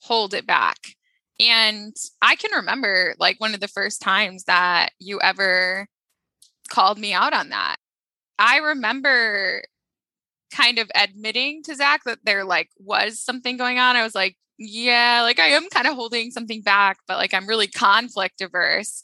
hold 0.00 0.34
it 0.34 0.46
back. 0.46 0.78
And 1.38 1.94
I 2.22 2.36
can 2.36 2.52
remember 2.54 3.14
like 3.18 3.40
one 3.40 3.54
of 3.54 3.60
the 3.60 3.68
first 3.68 4.00
times 4.00 4.44
that 4.44 4.90
you 4.98 5.20
ever 5.20 5.86
called 6.68 6.98
me 6.98 7.12
out 7.12 7.32
on 7.32 7.50
that. 7.50 7.76
I 8.38 8.58
remember 8.58 9.62
kind 10.52 10.78
of 10.78 10.90
admitting 10.94 11.62
to 11.64 11.74
Zach 11.74 12.04
that 12.04 12.20
there 12.24 12.44
like 12.44 12.70
was 12.78 13.20
something 13.20 13.56
going 13.56 13.78
on. 13.78 13.96
I 13.96 14.02
was 14.02 14.14
like, 14.14 14.36
yeah, 14.58 15.20
like 15.22 15.38
I 15.38 15.48
am 15.48 15.68
kind 15.68 15.86
of 15.86 15.94
holding 15.94 16.30
something 16.30 16.62
back, 16.62 16.98
but 17.06 17.18
like 17.18 17.34
I'm 17.34 17.46
really 17.46 17.66
conflict 17.66 18.40
averse. 18.40 19.02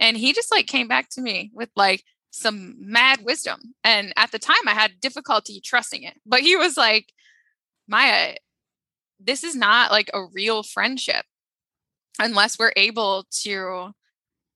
And 0.00 0.16
he 0.16 0.32
just 0.32 0.50
like 0.50 0.66
came 0.66 0.88
back 0.88 1.08
to 1.10 1.20
me 1.20 1.50
with 1.54 1.70
like, 1.76 2.02
some 2.38 2.76
mad 2.78 3.24
wisdom. 3.24 3.74
And 3.84 4.12
at 4.16 4.30
the 4.30 4.38
time, 4.38 4.66
I 4.66 4.72
had 4.72 5.00
difficulty 5.00 5.60
trusting 5.60 6.02
it. 6.02 6.20
But 6.24 6.40
he 6.40 6.56
was 6.56 6.76
like, 6.76 7.12
Maya, 7.86 8.36
this 9.20 9.44
is 9.44 9.54
not 9.54 9.90
like 9.90 10.10
a 10.12 10.24
real 10.24 10.62
friendship 10.62 11.24
unless 12.18 12.58
we're 12.58 12.72
able 12.76 13.26
to 13.30 13.92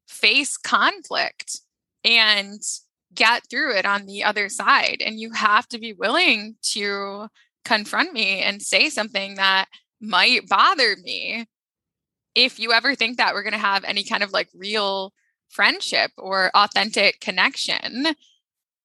face 0.08 0.56
conflict 0.56 1.60
and 2.04 2.60
get 3.14 3.42
through 3.48 3.76
it 3.76 3.86
on 3.86 4.06
the 4.06 4.24
other 4.24 4.48
side. 4.48 5.02
And 5.04 5.20
you 5.20 5.32
have 5.32 5.68
to 5.68 5.78
be 5.78 5.92
willing 5.92 6.56
to 6.72 7.28
confront 7.64 8.12
me 8.12 8.40
and 8.40 8.62
say 8.62 8.88
something 8.90 9.36
that 9.36 9.66
might 10.00 10.48
bother 10.48 10.96
me 11.02 11.46
if 12.34 12.58
you 12.58 12.72
ever 12.72 12.94
think 12.94 13.18
that 13.18 13.34
we're 13.34 13.42
going 13.42 13.52
to 13.52 13.58
have 13.58 13.84
any 13.84 14.04
kind 14.04 14.22
of 14.22 14.32
like 14.32 14.48
real 14.54 15.12
friendship 15.52 16.10
or 16.18 16.50
authentic 16.54 17.20
connection. 17.20 18.08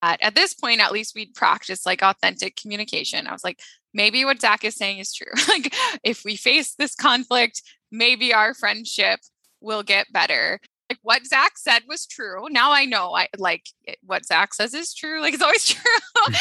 At, 0.02 0.22
at 0.22 0.36
this 0.36 0.54
point, 0.54 0.82
at 0.82 0.92
least 0.92 1.16
we'd 1.16 1.34
practice 1.34 1.86
like 1.86 2.04
authentic 2.04 2.56
communication. 2.56 3.28
I 3.28 3.32
was 3.32 3.44
like, 3.44 3.60
maybe 3.94 4.24
what 4.26 4.42
Zach 4.42 4.64
is 4.64 4.76
saying 4.76 5.00
is 5.00 5.14
true. 5.14 5.32
like, 5.48 5.74
if 6.04 6.24
we 6.24 6.36
face 6.36 6.76
this 6.76 6.96
conflict, 6.96 7.62
maybe 7.92 8.34
our 8.34 8.54
friendship 8.54 9.20
will 9.62 9.84
get 9.84 10.12
better 10.14 10.60
like 10.90 11.00
what 11.02 11.26
Zach 11.26 11.58
said 11.58 11.84
was 11.88 12.06
true. 12.06 12.48
Now 12.50 12.72
I 12.72 12.86
know 12.86 13.14
I 13.14 13.28
like 13.38 13.66
what 14.04 14.26
Zach 14.26 14.54
says 14.54 14.74
is 14.74 14.94
true. 14.94 15.22
Like 15.22 15.34
it's 15.34 15.44
always 15.44 15.66
true 15.68 16.34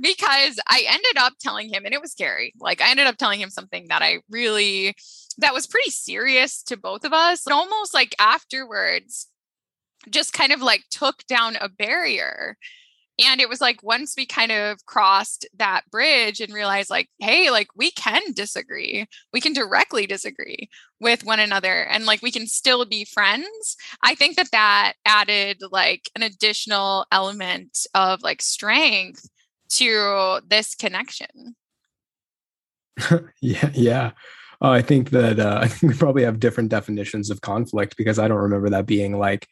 because 0.00 0.58
I 0.68 0.84
ended 0.88 1.16
up 1.16 1.34
telling 1.40 1.72
him, 1.72 1.84
and 1.84 1.94
it 1.94 2.00
was 2.00 2.12
scary. 2.12 2.52
Like 2.60 2.80
I 2.80 2.90
ended 2.90 3.06
up 3.06 3.16
telling 3.16 3.40
him 3.40 3.50
something 3.50 3.86
that 3.88 4.02
I 4.02 4.18
really 4.30 4.94
that 5.38 5.54
was 5.54 5.66
pretty 5.66 5.90
serious 5.90 6.62
to 6.64 6.76
both 6.76 7.04
of 7.04 7.12
us. 7.12 7.46
And 7.46 7.52
almost 7.52 7.94
like 7.94 8.14
afterwards, 8.18 9.28
just 10.12 10.32
kind 10.32 10.52
of 10.52 10.60
like 10.60 10.84
took 10.90 11.26
down 11.26 11.56
a 11.56 11.68
barrier. 11.68 12.56
And 13.20 13.40
it 13.40 13.48
was 13.48 13.60
like 13.60 13.82
once 13.82 14.14
we 14.16 14.26
kind 14.26 14.52
of 14.52 14.86
crossed 14.86 15.48
that 15.56 15.82
bridge 15.90 16.40
and 16.40 16.54
realized 16.54 16.88
like 16.88 17.08
hey 17.18 17.50
like 17.50 17.66
we 17.74 17.90
can 17.90 18.22
disagree. 18.32 19.06
We 19.32 19.40
can 19.40 19.52
directly 19.52 20.06
disagree 20.06 20.68
with 21.00 21.24
one 21.24 21.40
another 21.40 21.84
and 21.84 22.06
like 22.06 22.22
we 22.22 22.30
can 22.30 22.46
still 22.46 22.84
be 22.84 23.04
friends. 23.04 23.76
I 24.02 24.14
think 24.14 24.36
that 24.36 24.52
that 24.52 24.92
added 25.04 25.62
like 25.70 26.10
an 26.14 26.22
additional 26.22 27.06
element 27.10 27.86
of 27.94 28.22
like 28.22 28.40
strength 28.40 29.28
to 29.70 30.40
this 30.46 30.74
connection. 30.74 31.56
Yeah 33.40 33.70
yeah. 33.74 34.10
Oh, 34.60 34.70
i 34.72 34.82
think 34.82 35.10
that 35.10 35.38
uh, 35.38 35.58
i 35.62 35.68
think 35.68 35.92
we 35.92 35.98
probably 35.98 36.24
have 36.24 36.40
different 36.40 36.70
definitions 36.70 37.30
of 37.30 37.40
conflict 37.40 37.96
because 37.96 38.18
i 38.18 38.26
don't 38.28 38.38
remember 38.38 38.70
that 38.70 38.86
being 38.86 39.16
like 39.16 39.46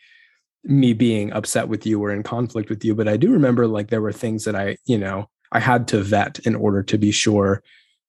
me 0.66 0.92
being 0.92 1.32
upset 1.32 1.68
with 1.68 1.86
you 1.86 2.02
or 2.02 2.10
in 2.10 2.22
conflict 2.22 2.68
with 2.68 2.84
you 2.84 2.94
but 2.94 3.08
i 3.08 3.16
do 3.16 3.30
remember 3.30 3.66
like 3.66 3.88
there 3.88 4.02
were 4.02 4.12
things 4.12 4.44
that 4.44 4.56
i 4.56 4.76
you 4.86 4.98
know 4.98 5.28
i 5.52 5.58
had 5.58 5.86
to 5.88 6.02
vet 6.02 6.38
in 6.40 6.54
order 6.54 6.82
to 6.82 6.98
be 6.98 7.10
sure 7.10 7.62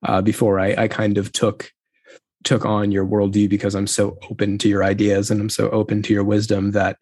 uh, 0.04 0.22
before 0.22 0.60
I, 0.60 0.76
I 0.78 0.88
kind 0.88 1.18
of 1.18 1.32
took 1.32 1.72
took 2.44 2.66
on 2.66 2.92
your 2.92 3.06
worldview 3.06 3.50
because 3.50 3.76
i'm 3.76 3.88
so 3.88 4.18
open 4.30 4.58
to 4.60 4.70
your 4.70 4.84
ideas 4.84 5.30
and 5.32 5.40
i'm 5.40 5.50
so 5.50 5.70
open 5.70 6.02
to 6.04 6.14
your 6.14 6.24
wisdom 6.24 6.72
that 6.72 6.98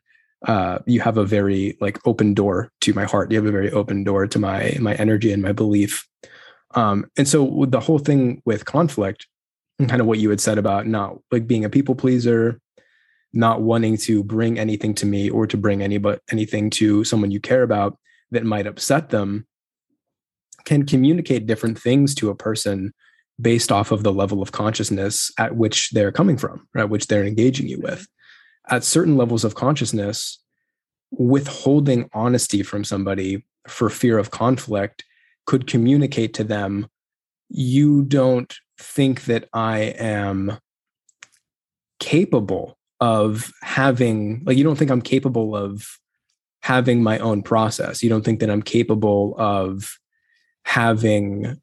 uh, 0.47 0.79
you 0.85 1.01
have 1.01 1.17
a 1.17 1.25
very 1.25 1.77
like 1.81 1.99
open 2.05 2.33
door 2.33 2.71
to 2.81 2.93
my 2.93 3.05
heart. 3.05 3.31
You 3.31 3.37
have 3.37 3.47
a 3.47 3.51
very 3.51 3.71
open 3.71 4.03
door 4.03 4.27
to 4.27 4.39
my 4.39 4.75
my 4.79 4.93
energy 4.95 5.31
and 5.31 5.41
my 5.41 5.51
belief. 5.51 6.07
Um, 6.75 7.05
and 7.17 7.27
so 7.27 7.65
the 7.67 7.79
whole 7.79 7.99
thing 7.99 8.41
with 8.45 8.65
conflict 8.65 9.27
and 9.79 9.89
kind 9.89 10.01
of 10.01 10.07
what 10.07 10.19
you 10.19 10.29
had 10.29 10.41
said 10.41 10.57
about 10.57 10.87
not 10.87 11.17
like 11.31 11.47
being 11.47 11.65
a 11.65 11.69
people 11.69 11.95
pleaser 11.95 12.59
not 13.35 13.61
wanting 13.61 13.97
to 13.97 14.23
bring 14.23 14.57
anything 14.57 14.93
to 14.95 15.05
me 15.05 15.29
or 15.29 15.45
to 15.45 15.57
bring 15.57 15.81
any 15.81 15.97
but 15.97 16.21
anything 16.31 16.69
to 16.69 17.03
someone 17.03 17.31
you 17.31 17.39
care 17.39 17.63
about 17.63 17.97
that 18.31 18.45
might 18.45 18.65
upset 18.65 19.09
them 19.09 19.45
can 20.63 20.85
communicate 20.85 21.45
different 21.45 21.77
things 21.77 22.15
to 22.15 22.29
a 22.29 22.35
person 22.35 22.93
based 23.39 23.71
off 23.71 23.91
of 23.91 24.03
the 24.03 24.13
level 24.13 24.41
of 24.41 24.51
consciousness 24.51 25.31
at 25.37 25.55
which 25.55 25.91
they're 25.91 26.11
coming 26.11 26.37
from, 26.37 26.67
at 26.75 26.89
which 26.89 27.07
they're 27.07 27.25
engaging 27.25 27.67
you 27.67 27.79
with. 27.79 28.07
At 28.69 28.83
certain 28.83 29.17
levels 29.17 29.43
of 29.43 29.55
consciousness, 29.55 30.41
withholding 31.11 32.09
honesty 32.13 32.63
from 32.63 32.83
somebody 32.83 33.45
for 33.67 33.89
fear 33.89 34.17
of 34.17 34.31
conflict 34.31 35.03
could 35.45 35.67
communicate 35.67 36.33
to 36.35 36.43
them, 36.43 36.87
you 37.49 38.03
don't 38.03 38.53
think 38.79 39.25
that 39.25 39.47
I 39.53 39.79
am 39.79 40.57
capable 41.99 42.77
of 42.99 43.51
having 43.61 44.43
like 44.45 44.57
you 44.57 44.63
don't 44.63 44.77
think 44.77 44.91
I'm 44.91 45.01
capable 45.01 45.55
of 45.55 45.99
having 46.61 47.03
my 47.03 47.19
own 47.19 47.43
process. 47.43 48.01
You 48.01 48.09
don't 48.09 48.25
think 48.25 48.39
that 48.39 48.49
I'm 48.49 48.61
capable 48.61 49.35
of 49.37 49.99
having 50.63 51.61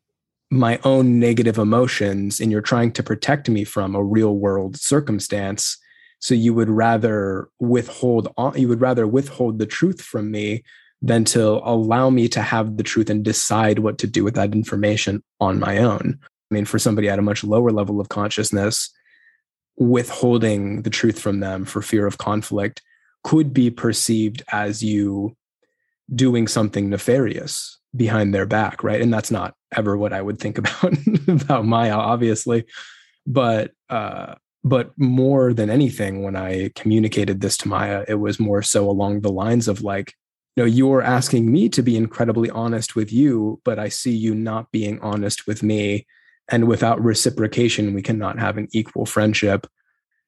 my 0.52 0.78
own 0.84 1.18
negative 1.18 1.58
emotions 1.58 2.38
and 2.38 2.52
you're 2.52 2.60
trying 2.60 2.92
to 2.92 3.02
protect 3.02 3.48
me 3.48 3.64
from 3.64 3.94
a 3.94 4.04
real 4.04 4.36
world 4.36 4.76
circumstance 4.76 5.78
so 6.18 6.34
you 6.34 6.52
would 6.52 6.68
rather 6.68 7.48
withhold 7.58 8.28
you 8.54 8.68
would 8.68 8.80
rather 8.80 9.06
withhold 9.06 9.58
the 9.58 9.66
truth 9.66 10.02
from 10.02 10.30
me 10.30 10.62
than 11.00 11.24
to 11.24 11.42
allow 11.64 12.10
me 12.10 12.28
to 12.28 12.42
have 12.42 12.76
the 12.76 12.82
truth 12.82 13.08
and 13.08 13.24
decide 13.24 13.78
what 13.80 13.96
to 13.96 14.06
do 14.06 14.22
with 14.22 14.34
that 14.34 14.52
information 14.52 15.22
on 15.40 15.58
my 15.58 15.78
own 15.78 16.18
i 16.22 16.54
mean 16.54 16.66
for 16.66 16.78
somebody 16.78 17.08
at 17.08 17.18
a 17.18 17.22
much 17.22 17.42
lower 17.42 17.70
level 17.70 17.98
of 17.98 18.10
consciousness 18.10 18.90
withholding 19.76 20.82
the 20.82 20.90
truth 20.90 21.18
from 21.18 21.40
them 21.40 21.64
for 21.64 21.82
fear 21.82 22.06
of 22.06 22.18
conflict 22.18 22.82
could 23.24 23.52
be 23.52 23.70
perceived 23.70 24.42
as 24.52 24.82
you 24.82 25.36
doing 26.14 26.46
something 26.46 26.90
nefarious 26.90 27.78
behind 27.94 28.34
their 28.34 28.46
back 28.46 28.82
right? 28.82 29.00
And 29.00 29.12
that's 29.12 29.30
not 29.30 29.54
ever 29.74 29.96
what 29.96 30.12
i 30.12 30.20
would 30.20 30.38
think 30.38 30.58
about 30.62 30.94
about 31.28 31.64
maya 31.64 31.96
obviously. 31.96 32.64
But 33.26 33.72
uh 33.88 34.34
but 34.64 34.96
more 34.96 35.52
than 35.52 35.70
anything 35.70 36.22
when 36.22 36.36
i 36.36 36.70
communicated 36.74 37.40
this 37.40 37.56
to 37.58 37.68
maya 37.68 38.04
it 38.08 38.14
was 38.14 38.38
more 38.38 38.62
so 38.62 38.88
along 38.88 39.20
the 39.20 39.32
lines 39.32 39.68
of 39.68 39.82
like 39.82 40.14
you 40.56 40.62
know 40.62 40.66
you're 40.66 41.02
asking 41.02 41.50
me 41.50 41.68
to 41.68 41.82
be 41.82 41.96
incredibly 41.96 42.50
honest 42.50 42.94
with 42.94 43.12
you 43.12 43.60
but 43.64 43.78
i 43.78 43.88
see 43.88 44.12
you 44.12 44.34
not 44.34 44.70
being 44.70 45.00
honest 45.00 45.46
with 45.46 45.62
me 45.62 46.06
and 46.52 46.68
without 46.68 47.02
reciprocation 47.02 47.94
we 47.94 48.02
cannot 48.02 48.38
have 48.38 48.58
an 48.58 48.68
equal 48.72 49.06
friendship. 49.06 49.66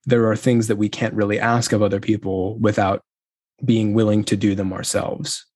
There 0.07 0.29
are 0.29 0.37
things 0.37 0.67
that 0.67 0.77
we 0.77 0.89
can't 0.89 1.15
really 1.15 1.39
ask 1.39 1.73
of 1.73 1.83
other 1.83 2.01
people 2.01 2.59
without 2.59 3.03
being 3.65 3.95
willing 3.95 4.25
to 4.25 4.37
do 4.37 4.55
them 4.55 4.73
ourselves. 4.73 5.47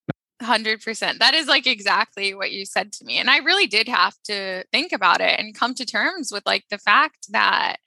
100% 0.41 1.19
that 1.19 1.35
is 1.35 1.49
like 1.49 1.67
exactly 1.67 2.33
what 2.33 2.53
you 2.53 2.65
said 2.65 2.93
to 2.93 3.05
me 3.05 3.19
and 3.19 3.29
i 3.29 3.39
really 3.39 3.67
did 3.67 3.89
have 3.89 4.15
to 4.23 4.63
think 4.71 4.93
about 4.93 5.21
it 5.21 5.37
and 5.37 5.53
come 5.53 5.75
to 5.75 5.85
terms 5.85 6.31
with 6.31 6.47
like 6.47 6.63
the 6.71 6.79
fact 6.79 7.27
that 7.33 7.79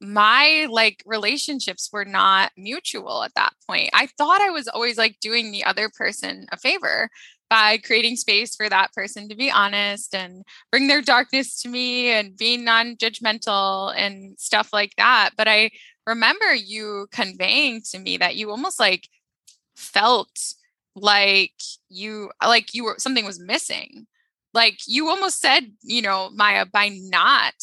my 0.00 0.66
like 0.70 1.02
relationships 1.04 1.90
were 1.92 2.04
not 2.04 2.52
mutual 2.56 3.22
at 3.22 3.34
that 3.34 3.52
point. 3.68 3.90
I 3.92 4.06
thought 4.06 4.40
i 4.40 4.50
was 4.50 4.66
always 4.68 4.96
like 4.96 5.20
doing 5.20 5.50
the 5.50 5.64
other 5.64 5.90
person 5.90 6.46
a 6.52 6.56
favor 6.56 7.10
by 7.50 7.76
creating 7.78 8.16
space 8.16 8.54
for 8.54 8.68
that 8.68 8.92
person 8.94 9.28
to 9.28 9.34
be 9.34 9.50
honest 9.50 10.14
and 10.14 10.44
bring 10.70 10.86
their 10.86 11.02
darkness 11.02 11.60
to 11.60 11.68
me 11.68 12.08
and 12.08 12.36
being 12.36 12.64
non-judgmental 12.64 13.92
and 13.96 14.38
stuff 14.38 14.72
like 14.72 14.94
that. 14.96 15.30
But 15.36 15.48
i 15.48 15.70
remember 16.06 16.54
you 16.54 17.08
conveying 17.12 17.82
to 17.90 17.98
me 17.98 18.16
that 18.16 18.36
you 18.36 18.50
almost 18.50 18.80
like 18.80 19.08
felt 19.76 20.54
like 20.96 21.52
you 21.88 22.30
like 22.42 22.74
you 22.74 22.84
were 22.84 22.96
something 22.98 23.24
was 23.24 23.40
missing. 23.40 24.06
Like 24.52 24.78
you 24.86 25.08
almost 25.08 25.40
said 25.40 25.72
you 25.82 26.02
know 26.02 26.30
maya 26.34 26.66
by 26.66 26.90
not 26.94 27.54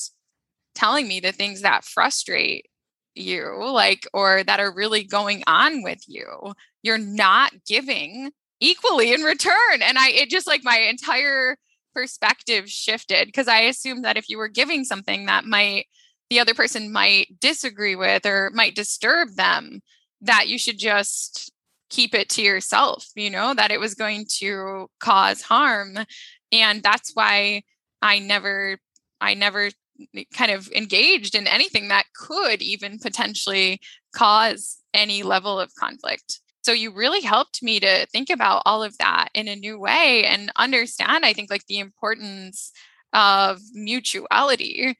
telling 0.75 1.07
me 1.07 1.19
the 1.19 1.31
things 1.31 1.61
that 1.61 1.85
frustrate 1.85 2.67
you 3.15 3.57
like 3.71 4.07
or 4.13 4.43
that 4.43 4.59
are 4.59 4.73
really 4.73 5.03
going 5.03 5.43
on 5.47 5.81
with 5.81 6.03
you 6.07 6.53
you're 6.83 6.99
not 6.99 7.51
giving 7.65 8.31
equally 8.59 9.13
in 9.13 9.21
return. 9.21 9.81
And 9.81 9.97
I, 9.97 10.09
it 10.09 10.29
just 10.29 10.47
like 10.47 10.61
my 10.63 10.77
entire 10.77 11.57
perspective 11.93 12.69
shifted 12.69 13.27
because 13.27 13.47
I 13.47 13.61
assumed 13.61 14.03
that 14.05 14.17
if 14.17 14.29
you 14.29 14.37
were 14.37 14.47
giving 14.47 14.83
something 14.83 15.25
that 15.25 15.45
might, 15.45 15.87
the 16.29 16.39
other 16.39 16.53
person 16.53 16.91
might 16.91 17.39
disagree 17.39 17.95
with 17.95 18.25
or 18.25 18.51
might 18.53 18.75
disturb 18.75 19.35
them, 19.35 19.81
that 20.21 20.47
you 20.47 20.57
should 20.57 20.77
just 20.77 21.51
keep 21.89 22.13
it 22.13 22.29
to 22.29 22.41
yourself, 22.41 23.07
you 23.15 23.29
know, 23.29 23.53
that 23.53 23.71
it 23.71 23.79
was 23.79 23.95
going 23.95 24.25
to 24.39 24.87
cause 24.99 25.41
harm. 25.41 25.97
And 26.51 26.83
that's 26.83 27.11
why 27.13 27.63
I 28.01 28.19
never, 28.19 28.77
I 29.21 29.33
never 29.33 29.69
kind 30.33 30.51
of 30.51 30.69
engaged 30.75 31.33
in 31.33 31.47
anything 31.47 31.87
that 31.87 32.05
could 32.13 32.61
even 32.61 32.99
potentially 32.99 33.79
cause 34.15 34.77
any 34.93 35.23
level 35.23 35.59
of 35.59 35.73
conflict. 35.75 36.39
So 36.67 36.73
you 36.73 36.91
really 36.91 37.21
helped 37.21 37.63
me 37.63 37.79
to 37.79 38.05
think 38.07 38.29
about 38.29 38.61
all 38.65 38.83
of 38.83 38.97
that 38.97 39.29
in 39.33 39.47
a 39.47 39.55
new 39.55 39.79
way 39.79 40.25
and 40.25 40.51
understand, 40.57 41.25
I 41.25 41.31
think, 41.31 41.49
like 41.49 41.65
the 41.67 41.79
importance 41.79 42.73
of 43.13 43.61
mutuality. 43.71 44.97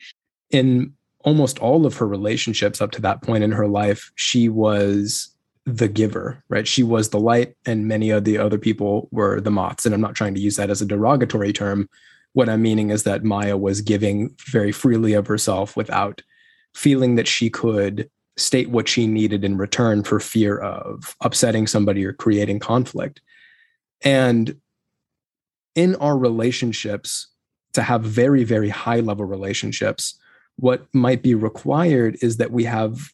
In 0.50 0.94
almost 1.26 1.60
all 1.60 1.86
of 1.86 1.98
her 1.98 2.08
relationships 2.08 2.80
up 2.80 2.92
to 2.92 3.02
that 3.02 3.22
point 3.22 3.44
in 3.44 3.52
her 3.52 3.68
life, 3.68 4.14
she 4.16 4.48
was 4.48 5.28
the 5.66 5.90
giver, 5.90 6.42
right? 6.48 6.66
She 6.66 6.84
was 6.84 7.10
the 7.10 7.20
light, 7.20 7.58
and 7.66 7.86
many 7.86 8.12
of 8.12 8.24
the 8.24 8.38
other 8.38 8.58
people 8.58 9.10
were 9.12 9.42
the 9.42 9.52
moths. 9.52 9.86
And 9.86 9.94
I'm 9.94 10.00
not 10.00 10.16
trying 10.16 10.36
to 10.36 10.40
use 10.40 10.56
that 10.56 10.70
as 10.70 10.82
a 10.82 10.86
derogatory 10.86 11.52
term. 11.52 11.90
What 12.32 12.48
I'm 12.48 12.62
meaning 12.62 12.92
is 12.92 13.04
that 13.04 13.26
Maya 13.26 13.58
was 13.58 13.82
giving 13.82 14.34
very 14.50 14.72
freely 14.72 15.12
of 15.12 15.28
herself 15.28 15.76
without 15.76 16.22
feeling 16.74 17.16
that 17.16 17.28
she 17.28 17.50
could 17.50 18.10
state 18.38 18.70
what 18.70 18.88
she 18.88 19.08
needed 19.08 19.44
in 19.44 19.58
return 19.58 20.04
for 20.04 20.20
fear 20.20 20.58
of 20.58 21.16
upsetting 21.22 21.68
somebody 21.68 22.06
or 22.06 22.14
creating 22.14 22.60
conflict. 22.60 23.22
And 24.04 24.58
in 25.76 25.96
our 25.96 26.18
relationships, 26.18 27.28
to 27.74 27.82
have 27.82 28.02
very, 28.02 28.44
very 28.44 28.70
high 28.70 29.00
level 29.00 29.26
relationships, 29.26 30.20
what 30.56 30.88
might 30.94 31.22
be 31.22 31.36
required 31.36 32.18
is 32.22 32.38
that 32.38 32.52
we 32.52 32.64
have 32.64 33.12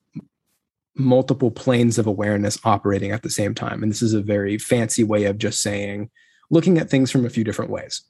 multiple 0.96 1.52
planes 1.52 1.98
of 1.98 2.06
awareness 2.06 2.58
operating 2.64 3.12
at 3.12 3.24
the 3.24 3.30
same 3.30 3.54
time. 3.54 3.82
And 3.82 3.92
this 3.92 4.02
is 4.02 4.14
a 4.14 4.22
very 4.22 4.58
fancy 4.58 5.04
way 5.04 5.26
of 5.26 5.38
just 5.38 5.62
saying, 5.62 6.10
looking 6.50 6.78
at 6.78 6.90
things 6.90 7.12
from 7.12 7.26
a 7.26 7.30
few 7.30 7.44
different 7.44 7.72
ways. 7.72 8.04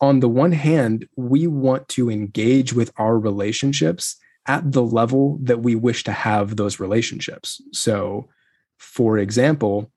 On 0.00 0.20
the 0.20 0.28
one 0.28 0.52
hand, 0.52 1.06
we 1.16 1.46
want 1.46 1.88
to 1.90 2.08
engage 2.08 2.72
with 2.72 2.92
our 2.96 3.18
relationships 3.18 4.16
at 4.46 4.72
the 4.72 4.82
level 4.82 5.38
that 5.42 5.60
we 5.60 5.74
wish 5.74 6.04
to 6.04 6.12
have 6.12 6.56
those 6.56 6.80
relationships. 6.80 7.60
So, 7.72 8.28
for 8.78 9.18
example, 9.18 9.90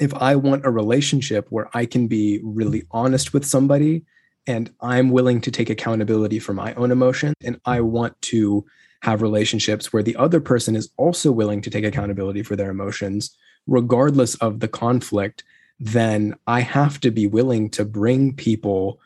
if 0.00 0.14
I 0.14 0.34
want 0.36 0.66
a 0.66 0.70
relationship 0.70 1.46
where 1.50 1.68
I 1.74 1.86
can 1.86 2.06
be 2.06 2.40
really 2.42 2.84
honest 2.90 3.32
with 3.32 3.44
somebody 3.44 4.04
and 4.46 4.72
I'm 4.80 5.10
willing 5.10 5.40
to 5.42 5.50
take 5.50 5.70
accountability 5.70 6.38
for 6.38 6.54
my 6.54 6.74
own 6.74 6.90
emotion 6.90 7.34
and 7.44 7.60
I 7.66 7.82
want 7.82 8.20
to 8.22 8.64
have 9.02 9.22
relationships 9.22 9.92
where 9.92 10.02
the 10.02 10.16
other 10.16 10.40
person 10.40 10.74
is 10.74 10.90
also 10.96 11.30
willing 11.32 11.60
to 11.62 11.70
take 11.70 11.84
accountability 11.84 12.42
for 12.42 12.56
their 12.56 12.70
emotions, 12.70 13.36
regardless 13.66 14.34
of 14.36 14.60
the 14.60 14.68
conflict, 14.68 15.44
then 15.78 16.34
I 16.46 16.60
have 16.60 17.00
to 17.00 17.10
be 17.10 17.26
willing 17.26 17.70
to 17.70 17.84
bring 17.84 18.34
people 18.34 19.00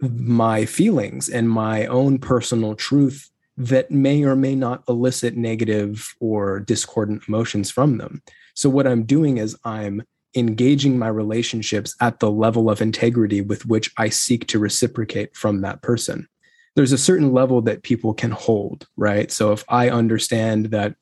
my 0.00 0.64
feelings 0.66 1.28
and 1.28 1.48
my 1.48 1.86
own 1.86 2.18
personal 2.18 2.74
truth 2.74 3.30
that 3.56 3.90
may 3.90 4.22
or 4.22 4.36
may 4.36 4.54
not 4.54 4.84
elicit 4.88 5.36
negative 5.36 6.14
or 6.20 6.60
discordant 6.60 7.22
emotions 7.26 7.70
from 7.70 7.98
them. 7.98 8.22
So, 8.54 8.68
what 8.68 8.86
I'm 8.86 9.04
doing 9.04 9.38
is 9.38 9.56
I'm 9.64 10.02
engaging 10.34 10.98
my 10.98 11.08
relationships 11.08 11.96
at 12.00 12.20
the 12.20 12.30
level 12.30 12.68
of 12.68 12.82
integrity 12.82 13.40
with 13.40 13.64
which 13.64 13.90
I 13.96 14.10
seek 14.10 14.46
to 14.48 14.58
reciprocate 14.58 15.34
from 15.34 15.62
that 15.62 15.80
person 15.80 16.28
there's 16.76 16.92
a 16.92 16.98
certain 16.98 17.32
level 17.32 17.62
that 17.62 17.82
people 17.82 18.14
can 18.14 18.30
hold, 18.30 18.86
right? 18.96 19.32
So 19.32 19.50
if 19.52 19.64
I 19.68 19.88
understand 19.88 20.66
that 20.66 20.94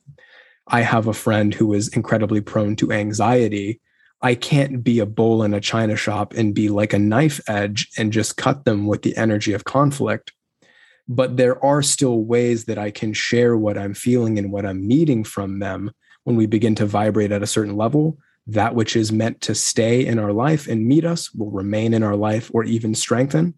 I 0.69 0.81
have 0.81 1.09
a 1.09 1.13
friend 1.13 1.53
who 1.53 1.75
is 1.75 1.89
incredibly 1.89 2.41
prone 2.41 2.77
to 2.77 2.93
anxiety, 2.93 3.81
I 4.23 4.35
can't 4.35 4.83
be 4.83 4.99
a 5.01 5.07
bull 5.07 5.43
in 5.43 5.55
a 5.55 5.61
china 5.61 5.97
shop 5.97 6.33
and 6.35 6.55
be 6.55 6.69
like 6.69 6.93
a 6.93 6.99
knife 6.99 7.41
edge 7.49 7.89
and 7.99 8.13
just 8.13 8.37
cut 8.37 8.65
them 8.65 8.87
with 8.87 9.03
the 9.03 9.17
energy 9.17 9.53
of 9.53 9.65
conflict. 9.65 10.33
But 11.07 11.37
there 11.37 11.63
are 11.63 11.83
still 11.83 12.23
ways 12.25 12.65
that 12.65 12.79
I 12.79 12.91
can 12.91 13.13
share 13.13 13.57
what 13.57 13.77
I'm 13.77 13.93
feeling 13.93 14.39
and 14.39 14.51
what 14.51 14.65
I'm 14.65 14.87
needing 14.87 15.25
from 15.25 15.59
them 15.59 15.91
when 16.25 16.37
we 16.37 16.47
begin 16.47 16.75
to 16.77 16.87
vibrate 16.87 17.33
at 17.33 17.43
a 17.43 17.47
certain 17.47 17.77
level. 17.77 18.19
That 18.47 18.75
which 18.75 18.97
is 18.97 19.13
meant 19.13 19.41
to 19.43 19.55
stay 19.55 20.05
in 20.07 20.19
our 20.19 20.33
life 20.33 20.67
and 20.67 20.87
meet 20.87 21.05
us 21.05 21.33
will 21.33 21.51
remain 21.51 21.93
in 21.93 22.03
our 22.03 22.17
life 22.17 22.51
or 22.55 22.65
even 22.65 22.95
strengthen 22.95 23.55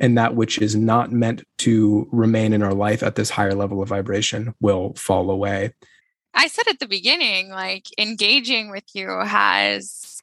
and 0.00 0.18
that 0.18 0.34
which 0.34 0.58
is 0.58 0.74
not 0.74 1.12
meant 1.12 1.44
to 1.58 2.08
remain 2.10 2.52
in 2.52 2.62
our 2.62 2.74
life 2.74 3.02
at 3.02 3.14
this 3.14 3.30
higher 3.30 3.54
level 3.54 3.82
of 3.82 3.88
vibration 3.88 4.54
will 4.60 4.94
fall 4.94 5.30
away. 5.30 5.72
I 6.34 6.48
said 6.48 6.66
at 6.68 6.78
the 6.80 6.88
beginning, 6.88 7.50
like 7.50 7.86
engaging 7.98 8.70
with 8.70 8.84
you 8.94 9.08
has 9.08 10.20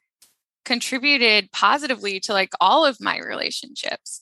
contributed 0.64 1.50
positively 1.52 2.20
to 2.20 2.32
like 2.32 2.52
all 2.60 2.84
of 2.84 3.00
my 3.00 3.18
relationships. 3.18 4.20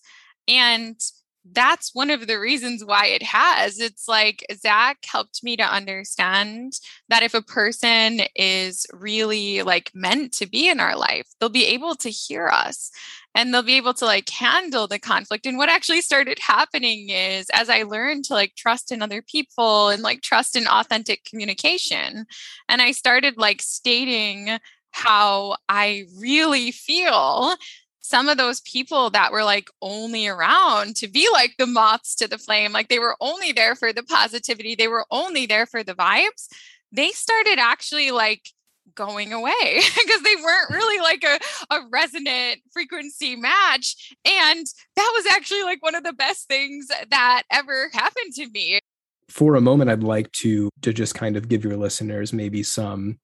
And 0.48 0.98
that's 1.44 1.94
one 1.94 2.10
of 2.10 2.26
the 2.26 2.38
reasons 2.38 2.84
why 2.84 3.06
it 3.06 3.22
has. 3.22 3.80
It's 3.80 4.06
like 4.06 4.44
Zach 4.54 4.98
helped 5.06 5.42
me 5.42 5.56
to 5.56 5.62
understand 5.62 6.74
that 7.08 7.22
if 7.22 7.34
a 7.34 7.42
person 7.42 8.20
is 8.36 8.86
really 8.92 9.62
like 9.62 9.90
meant 9.94 10.32
to 10.34 10.46
be 10.46 10.68
in 10.68 10.80
our 10.80 10.96
life, 10.96 11.26
they'll 11.38 11.48
be 11.48 11.66
able 11.66 11.94
to 11.96 12.10
hear 12.10 12.48
us 12.48 12.90
and 13.34 13.54
they'll 13.54 13.62
be 13.62 13.76
able 13.76 13.94
to 13.94 14.04
like 14.04 14.28
handle 14.28 14.86
the 14.86 14.98
conflict. 14.98 15.46
And 15.46 15.56
what 15.56 15.68
actually 15.68 16.02
started 16.02 16.38
happening 16.38 17.08
is 17.10 17.46
as 17.52 17.68
I 17.68 17.84
learned 17.84 18.24
to 18.26 18.34
like 18.34 18.54
trust 18.56 18.92
in 18.92 19.02
other 19.02 19.22
people 19.22 19.88
and 19.88 20.02
like 20.02 20.20
trust 20.22 20.56
in 20.56 20.66
authentic 20.66 21.24
communication, 21.24 22.26
and 22.68 22.82
I 22.82 22.92
started 22.92 23.38
like 23.38 23.62
stating 23.62 24.58
how 24.92 25.56
I 25.68 26.04
really 26.18 26.72
feel 26.72 27.54
some 28.00 28.28
of 28.28 28.38
those 28.38 28.60
people 28.62 29.10
that 29.10 29.32
were 29.32 29.44
like 29.44 29.68
only 29.82 30.26
around 30.26 30.96
to 30.96 31.08
be 31.08 31.28
like 31.32 31.54
the 31.58 31.66
moths 31.66 32.14
to 32.16 32.28
the 32.28 32.38
flame, 32.38 32.72
like 32.72 32.88
they 32.88 32.98
were 32.98 33.16
only 33.20 33.52
there 33.52 33.74
for 33.74 33.92
the 33.92 34.02
positivity, 34.02 34.74
they 34.74 34.88
were 34.88 35.06
only 35.10 35.46
there 35.46 35.66
for 35.66 35.82
the 35.82 35.94
vibes, 35.94 36.48
they 36.92 37.10
started 37.10 37.58
actually 37.58 38.10
like 38.10 38.42
going 38.94 39.32
away 39.32 39.52
because 39.96 40.22
they 40.22 40.36
weren't 40.36 40.70
really 40.70 41.00
like 41.00 41.24
a, 41.24 41.38
a 41.74 41.80
resonant 41.90 42.60
frequency 42.72 43.36
match. 43.36 44.14
And 44.24 44.66
that 44.96 45.12
was 45.14 45.26
actually 45.26 45.62
like 45.62 45.82
one 45.82 45.94
of 45.94 46.04
the 46.04 46.12
best 46.12 46.48
things 46.48 46.88
that 46.88 47.42
ever 47.50 47.90
happened 47.92 48.32
to 48.34 48.48
me. 48.50 48.80
For 49.28 49.54
a 49.54 49.60
moment, 49.60 49.90
I'd 49.90 50.02
like 50.02 50.32
to 50.32 50.70
to 50.82 50.92
just 50.92 51.14
kind 51.14 51.36
of 51.36 51.48
give 51.48 51.64
your 51.64 51.76
listeners 51.76 52.32
maybe 52.32 52.64
some 52.64 53.18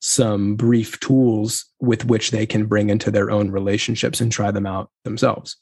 some 0.00 0.54
brief 0.56 1.00
tools 1.00 1.64
with 1.80 2.04
which 2.04 2.30
they 2.30 2.46
can 2.46 2.66
bring 2.66 2.90
into 2.90 3.10
their 3.10 3.30
own 3.30 3.50
relationships 3.50 4.20
and 4.20 4.30
try 4.30 4.50
them 4.50 4.66
out 4.66 4.90
themselves. 5.04 5.56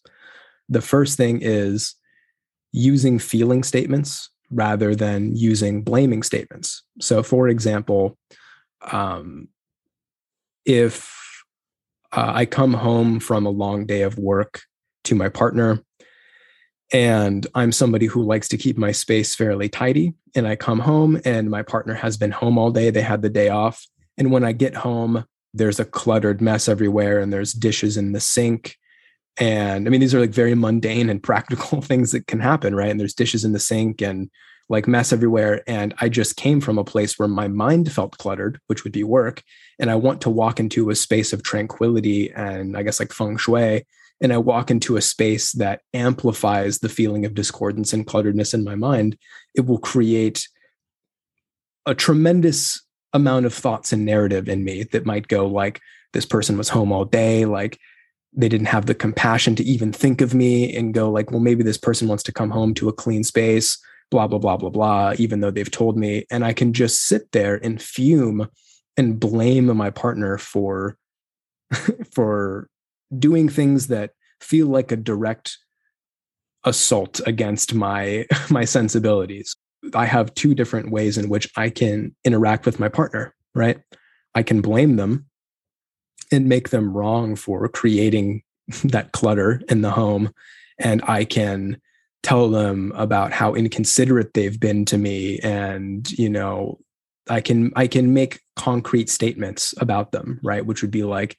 The 0.68 0.80
first 0.80 1.16
thing 1.16 1.40
is 1.42 1.94
using 2.72 3.18
feeling 3.18 3.62
statements 3.62 4.30
rather 4.50 4.94
than 4.94 5.36
using 5.36 5.82
blaming 5.82 6.22
statements. 6.22 6.82
So, 7.00 7.22
for 7.22 7.48
example, 7.48 8.18
um, 8.90 9.48
if 10.64 11.44
uh, 12.12 12.32
I 12.34 12.46
come 12.46 12.74
home 12.74 13.20
from 13.20 13.46
a 13.46 13.50
long 13.50 13.86
day 13.86 14.02
of 14.02 14.18
work 14.18 14.62
to 15.04 15.14
my 15.14 15.28
partner, 15.28 15.82
and 16.92 17.46
I'm 17.54 17.72
somebody 17.72 18.06
who 18.06 18.22
likes 18.22 18.48
to 18.48 18.58
keep 18.58 18.76
my 18.76 18.92
space 18.92 19.34
fairly 19.34 19.68
tidy, 19.68 20.14
and 20.34 20.46
I 20.46 20.56
come 20.56 20.80
home 20.80 21.20
and 21.24 21.50
my 21.50 21.62
partner 21.62 21.94
has 21.94 22.16
been 22.16 22.30
home 22.30 22.58
all 22.58 22.70
day, 22.70 22.90
they 22.90 23.02
had 23.02 23.22
the 23.22 23.30
day 23.30 23.48
off, 23.48 23.86
and 24.18 24.30
when 24.30 24.44
I 24.44 24.52
get 24.52 24.74
home, 24.74 25.24
there's 25.54 25.80
a 25.80 25.84
cluttered 25.84 26.40
mess 26.40 26.68
everywhere 26.68 27.18
and 27.18 27.32
there's 27.32 27.52
dishes 27.52 27.96
in 27.96 28.12
the 28.12 28.20
sink. 28.20 28.76
And 29.38 29.86
I 29.86 29.90
mean, 29.90 30.00
these 30.00 30.14
are 30.14 30.20
like 30.20 30.30
very 30.30 30.54
mundane 30.54 31.08
and 31.10 31.22
practical 31.22 31.80
things 31.80 32.12
that 32.12 32.26
can 32.26 32.40
happen, 32.40 32.74
right? 32.74 32.90
And 32.90 33.00
there's 33.00 33.14
dishes 33.14 33.44
in 33.44 33.52
the 33.52 33.58
sink 33.58 34.00
and 34.02 34.30
like 34.68 34.86
mess 34.86 35.12
everywhere. 35.12 35.62
And 35.66 35.94
I 36.00 36.08
just 36.08 36.36
came 36.36 36.60
from 36.60 36.78
a 36.78 36.84
place 36.84 37.18
where 37.18 37.28
my 37.28 37.48
mind 37.48 37.92
felt 37.92 38.16
cluttered, 38.18 38.58
which 38.68 38.84
would 38.84 38.92
be 38.92 39.04
work. 39.04 39.42
And 39.78 39.90
I 39.90 39.96
want 39.96 40.20
to 40.22 40.30
walk 40.30 40.60
into 40.60 40.90
a 40.90 40.94
space 40.94 41.32
of 41.32 41.42
tranquility 41.42 42.32
and 42.32 42.76
I 42.76 42.82
guess 42.82 43.00
like 43.00 43.12
feng 43.12 43.36
shui. 43.36 43.84
And 44.20 44.32
I 44.32 44.38
walk 44.38 44.70
into 44.70 44.96
a 44.96 45.02
space 45.02 45.52
that 45.52 45.80
amplifies 45.92 46.78
the 46.78 46.88
feeling 46.88 47.26
of 47.26 47.34
discordance 47.34 47.92
and 47.92 48.06
clutteredness 48.06 48.54
in 48.54 48.62
my 48.62 48.76
mind. 48.76 49.18
It 49.54 49.66
will 49.66 49.78
create 49.78 50.48
a 51.86 51.94
tremendous 51.94 52.80
amount 53.12 53.46
of 53.46 53.54
thoughts 53.54 53.92
and 53.92 54.04
narrative 54.04 54.48
in 54.48 54.64
me 54.64 54.84
that 54.84 55.06
might 55.06 55.28
go 55.28 55.46
like 55.46 55.80
this 56.12 56.26
person 56.26 56.56
was 56.56 56.68
home 56.68 56.92
all 56.92 57.04
day 57.04 57.44
like 57.44 57.78
they 58.34 58.48
didn't 58.48 58.66
have 58.66 58.86
the 58.86 58.94
compassion 58.94 59.54
to 59.54 59.64
even 59.64 59.92
think 59.92 60.20
of 60.20 60.34
me 60.34 60.74
and 60.74 60.94
go 60.94 61.10
like 61.10 61.30
well 61.30 61.40
maybe 61.40 61.62
this 61.62 61.78
person 61.78 62.08
wants 62.08 62.22
to 62.22 62.32
come 62.32 62.50
home 62.50 62.72
to 62.74 62.88
a 62.88 62.92
clean 62.92 63.22
space 63.22 63.78
blah 64.10 64.26
blah 64.26 64.38
blah 64.38 64.56
blah 64.56 64.70
blah 64.70 65.12
even 65.18 65.40
though 65.40 65.50
they've 65.50 65.70
told 65.70 65.96
me. 65.96 66.24
And 66.30 66.44
i 66.44 66.52
can 66.52 66.72
just 66.72 67.06
sit 67.06 67.32
there 67.32 67.56
and 67.56 67.80
fume 67.82 68.48
and 68.96 69.18
blame 69.18 69.74
my 69.76 69.90
partner 69.90 70.38
for 70.38 70.96
for 72.14 72.68
doing 73.16 73.48
things 73.48 73.88
that 73.88 74.10
feel 74.40 74.66
like 74.66 74.92
a 74.92 74.96
direct 74.96 75.58
assault 76.64 77.20
against 77.26 77.74
my 77.74 78.26
my 78.50 78.64
sensibilities 78.64 79.56
I 79.94 80.06
have 80.06 80.34
two 80.34 80.54
different 80.54 80.90
ways 80.90 81.18
in 81.18 81.28
which 81.28 81.48
I 81.56 81.70
can 81.70 82.14
interact 82.24 82.66
with 82.66 82.80
my 82.80 82.88
partner, 82.88 83.34
right? 83.54 83.80
I 84.34 84.42
can 84.42 84.60
blame 84.60 84.96
them 84.96 85.26
and 86.30 86.48
make 86.48 86.70
them 86.70 86.96
wrong 86.96 87.36
for 87.36 87.68
creating 87.68 88.42
that 88.84 89.12
clutter 89.12 89.62
in 89.68 89.82
the 89.82 89.90
home. 89.90 90.32
And 90.78 91.02
I 91.06 91.24
can 91.24 91.80
tell 92.22 92.48
them 92.48 92.92
about 92.94 93.32
how 93.32 93.54
inconsiderate 93.54 94.34
they've 94.34 94.58
been 94.58 94.84
to 94.86 94.96
me. 94.96 95.38
And, 95.40 96.10
you 96.12 96.30
know, 96.30 96.78
I 97.28 97.40
can 97.40 97.72
I 97.76 97.86
can 97.86 98.12
make 98.12 98.40
concrete 98.56 99.08
statements 99.08 99.74
about 99.78 100.12
them, 100.12 100.40
right? 100.42 100.64
Which 100.64 100.82
would 100.82 100.90
be 100.90 101.04
like, 101.04 101.36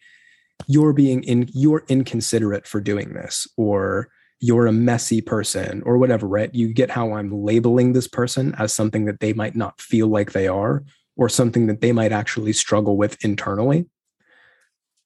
you're 0.67 0.93
being 0.93 1.23
in 1.23 1.49
you're 1.53 1.83
inconsiderate 1.89 2.67
for 2.67 2.79
doing 2.79 3.13
this, 3.13 3.47
or 3.57 4.09
you're 4.43 4.67
a 4.67 4.73
messy 4.73 5.21
person 5.21 5.81
or 5.85 5.97
whatever, 5.97 6.27
right? 6.27 6.53
You 6.53 6.73
get 6.73 6.91
how 6.91 7.13
I'm 7.13 7.31
labeling 7.31 7.93
this 7.93 8.09
person 8.09 8.53
as 8.57 8.73
something 8.73 9.05
that 9.05 9.21
they 9.21 9.31
might 9.31 9.55
not 9.55 9.79
feel 9.79 10.09
like 10.09 10.33
they 10.33 10.49
are 10.49 10.83
or 11.15 11.29
something 11.29 11.67
that 11.67 11.79
they 11.79 11.93
might 11.93 12.11
actually 12.11 12.51
struggle 12.51 12.97
with 12.97 13.23
internally. 13.23 13.85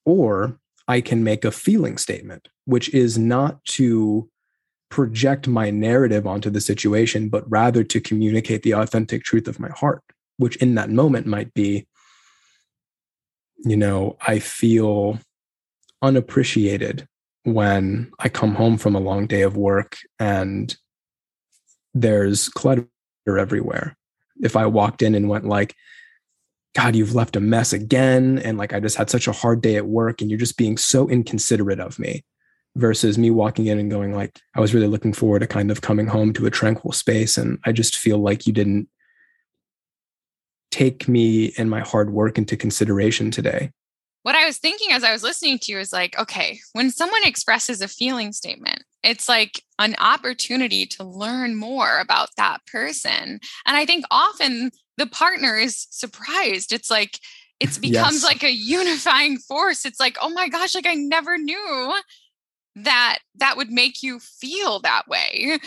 Or 0.04 0.58
I 0.88 1.00
can 1.00 1.22
make 1.22 1.44
a 1.44 1.52
feeling 1.52 1.98
statement, 1.98 2.48
which 2.64 2.92
is 2.92 3.16
not 3.16 3.64
to 3.76 4.28
project 4.88 5.46
my 5.46 5.70
narrative 5.70 6.26
onto 6.26 6.50
the 6.50 6.60
situation, 6.60 7.28
but 7.28 7.48
rather 7.48 7.84
to 7.84 8.00
communicate 8.00 8.64
the 8.64 8.74
authentic 8.74 9.22
truth 9.22 9.46
of 9.46 9.60
my 9.60 9.70
heart, 9.70 10.02
which 10.38 10.56
in 10.56 10.74
that 10.74 10.90
moment 10.90 11.28
might 11.28 11.54
be, 11.54 11.86
you 13.58 13.76
know, 13.76 14.16
I 14.26 14.40
feel 14.40 15.20
unappreciated 16.02 17.06
when 17.54 18.10
I 18.18 18.28
come 18.28 18.54
home 18.54 18.78
from 18.78 18.94
a 18.94 19.00
long 19.00 19.26
day 19.26 19.42
of 19.42 19.56
work 19.56 19.96
and 20.18 20.76
there's 21.94 22.48
clutter 22.48 22.88
everywhere. 23.26 23.96
If 24.40 24.56
I 24.56 24.66
walked 24.66 25.02
in 25.02 25.14
and 25.14 25.28
went 25.28 25.46
like, 25.46 25.74
God, 26.74 26.94
you've 26.94 27.14
left 27.14 27.36
a 27.36 27.40
mess 27.40 27.72
again. 27.72 28.38
And 28.38 28.56
like, 28.56 28.72
I 28.72 28.80
just 28.80 28.96
had 28.96 29.10
such 29.10 29.26
a 29.26 29.32
hard 29.32 29.60
day 29.60 29.76
at 29.76 29.86
work 29.86 30.20
and 30.20 30.30
you're 30.30 30.38
just 30.38 30.56
being 30.56 30.76
so 30.76 31.08
inconsiderate 31.08 31.80
of 31.80 31.98
me 31.98 32.24
versus 32.76 33.18
me 33.18 33.30
walking 33.30 33.66
in 33.66 33.78
and 33.78 33.90
going 33.90 34.14
like, 34.14 34.40
I 34.54 34.60
was 34.60 34.74
really 34.74 34.86
looking 34.86 35.12
forward 35.12 35.40
to 35.40 35.46
kind 35.46 35.70
of 35.70 35.80
coming 35.80 36.06
home 36.06 36.32
to 36.34 36.46
a 36.46 36.50
tranquil 36.50 36.92
space. 36.92 37.36
And 37.36 37.58
I 37.64 37.72
just 37.72 37.96
feel 37.96 38.18
like 38.18 38.46
you 38.46 38.52
didn't 38.52 38.88
take 40.70 41.08
me 41.08 41.52
and 41.58 41.68
my 41.68 41.80
hard 41.80 42.12
work 42.12 42.38
into 42.38 42.56
consideration 42.56 43.30
today. 43.30 43.72
What 44.22 44.34
I 44.34 44.46
was 44.46 44.58
thinking 44.58 44.92
as 44.92 45.04
I 45.04 45.12
was 45.12 45.22
listening 45.22 45.58
to 45.60 45.72
you 45.72 45.78
is 45.78 45.92
like, 45.92 46.18
okay, 46.18 46.60
when 46.72 46.90
someone 46.90 47.22
expresses 47.24 47.80
a 47.80 47.88
feeling 47.88 48.32
statement, 48.32 48.82
it's 49.02 49.28
like 49.28 49.62
an 49.78 49.94
opportunity 49.98 50.86
to 50.86 51.04
learn 51.04 51.54
more 51.54 51.98
about 51.98 52.30
that 52.36 52.58
person. 52.66 53.40
And 53.66 53.76
I 53.76 53.86
think 53.86 54.04
often 54.10 54.70
the 54.96 55.06
partner 55.06 55.56
is 55.56 55.86
surprised. 55.90 56.72
It's 56.72 56.90
like, 56.90 57.20
it 57.60 57.68
becomes 57.80 58.22
yes. 58.22 58.24
like 58.24 58.42
a 58.42 58.52
unifying 58.52 59.38
force. 59.38 59.84
It's 59.84 60.00
like, 60.00 60.16
oh 60.20 60.30
my 60.30 60.48
gosh, 60.48 60.74
like 60.74 60.86
I 60.86 60.94
never 60.94 61.38
knew 61.38 61.94
that 62.76 63.18
that 63.36 63.56
would 63.56 63.70
make 63.70 64.02
you 64.02 64.18
feel 64.18 64.80
that 64.80 65.08
way. 65.08 65.58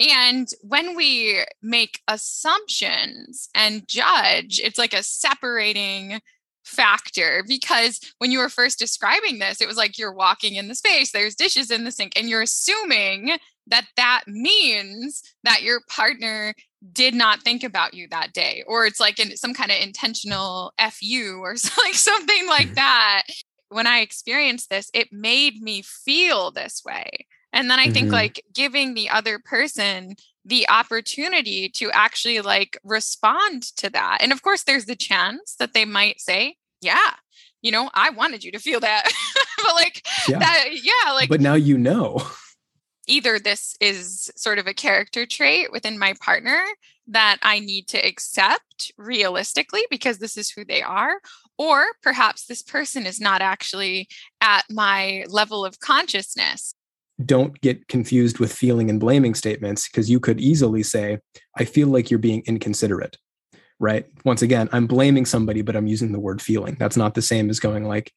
And 0.00 0.48
when 0.62 0.96
we 0.96 1.44
make 1.62 2.00
assumptions 2.08 3.48
and 3.54 3.86
judge, 3.86 4.60
it's 4.62 4.78
like 4.78 4.92
a 4.92 5.02
separating 5.02 6.20
factor 6.64 7.44
because 7.46 8.00
when 8.18 8.30
you 8.32 8.38
were 8.38 8.48
first 8.48 8.78
describing 8.78 9.38
this, 9.38 9.60
it 9.60 9.68
was 9.68 9.76
like 9.76 9.98
you're 9.98 10.12
walking 10.12 10.54
in 10.54 10.68
the 10.68 10.74
space, 10.74 11.12
there's 11.12 11.34
dishes 11.34 11.70
in 11.70 11.84
the 11.84 11.90
sink, 11.90 12.12
and 12.16 12.28
you're 12.28 12.42
assuming 12.42 13.38
that 13.66 13.86
that 13.96 14.24
means 14.26 15.22
that 15.42 15.62
your 15.62 15.80
partner 15.88 16.54
did 16.92 17.14
not 17.14 17.42
think 17.42 17.64
about 17.64 17.94
you 17.94 18.06
that 18.10 18.32
day 18.32 18.62
or 18.66 18.84
it's 18.84 19.00
like 19.00 19.18
in 19.18 19.36
some 19.36 19.54
kind 19.54 19.70
of 19.70 19.78
intentional 19.80 20.72
fu 20.90 21.40
or 21.42 21.50
like 21.78 21.94
something 21.94 22.46
like 22.46 22.66
mm-hmm. 22.66 22.74
that 22.74 23.22
when 23.70 23.86
i 23.86 24.00
experienced 24.00 24.68
this 24.68 24.90
it 24.92 25.08
made 25.10 25.62
me 25.62 25.82
feel 25.82 26.50
this 26.50 26.82
way 26.84 27.08
and 27.54 27.70
then 27.70 27.78
i 27.78 27.88
think 27.88 28.06
mm-hmm. 28.06 28.14
like 28.14 28.44
giving 28.52 28.92
the 28.92 29.08
other 29.08 29.38
person 29.38 30.14
the 30.44 30.68
opportunity 30.68 31.68
to 31.68 31.90
actually 31.92 32.40
like 32.40 32.78
respond 32.84 33.62
to 33.62 33.88
that 33.90 34.18
and 34.20 34.32
of 34.32 34.42
course 34.42 34.64
there's 34.64 34.86
the 34.86 34.96
chance 34.96 35.54
that 35.58 35.72
they 35.72 35.84
might 35.84 36.20
say 36.20 36.56
yeah 36.80 37.14
you 37.62 37.72
know 37.72 37.90
i 37.94 38.10
wanted 38.10 38.44
you 38.44 38.52
to 38.52 38.58
feel 38.58 38.80
that 38.80 39.10
but 39.62 39.74
like 39.74 40.06
yeah. 40.28 40.38
that 40.38 40.68
yeah 40.82 41.12
like 41.12 41.28
but 41.28 41.40
now 41.40 41.54
you 41.54 41.78
know 41.78 42.20
either 43.06 43.38
this 43.38 43.76
is 43.80 44.30
sort 44.36 44.58
of 44.58 44.66
a 44.66 44.74
character 44.74 45.26
trait 45.26 45.70
within 45.72 45.98
my 45.98 46.14
partner 46.20 46.64
that 47.06 47.38
I 47.42 47.58
need 47.58 47.88
to 47.88 47.98
accept 47.98 48.92
realistically 48.96 49.82
because 49.90 50.18
this 50.18 50.36
is 50.36 50.50
who 50.50 50.64
they 50.64 50.82
are, 50.82 51.20
or 51.58 51.84
perhaps 52.02 52.46
this 52.46 52.62
person 52.62 53.06
is 53.06 53.20
not 53.20 53.42
actually 53.42 54.08
at 54.40 54.64
my 54.70 55.24
level 55.28 55.64
of 55.64 55.80
consciousness. 55.80 56.74
Don't 57.24 57.60
get 57.60 57.88
confused 57.88 58.38
with 58.38 58.52
feeling 58.52 58.90
and 58.90 58.98
blaming 58.98 59.34
statements 59.34 59.88
because 59.88 60.10
you 60.10 60.18
could 60.18 60.40
easily 60.40 60.82
say, 60.82 61.18
I 61.56 61.64
feel 61.64 61.88
like 61.88 62.10
you're 62.10 62.18
being 62.18 62.42
inconsiderate, 62.46 63.16
right? 63.78 64.06
Once 64.24 64.42
again, 64.42 64.68
I'm 64.72 64.86
blaming 64.86 65.26
somebody, 65.26 65.62
but 65.62 65.76
I'm 65.76 65.86
using 65.86 66.12
the 66.12 66.20
word 66.20 66.42
feeling. 66.42 66.76
That's 66.78 66.96
not 66.96 67.14
the 67.14 67.22
same 67.22 67.50
as 67.50 67.60
going 67.60 67.84
like, 67.84 68.12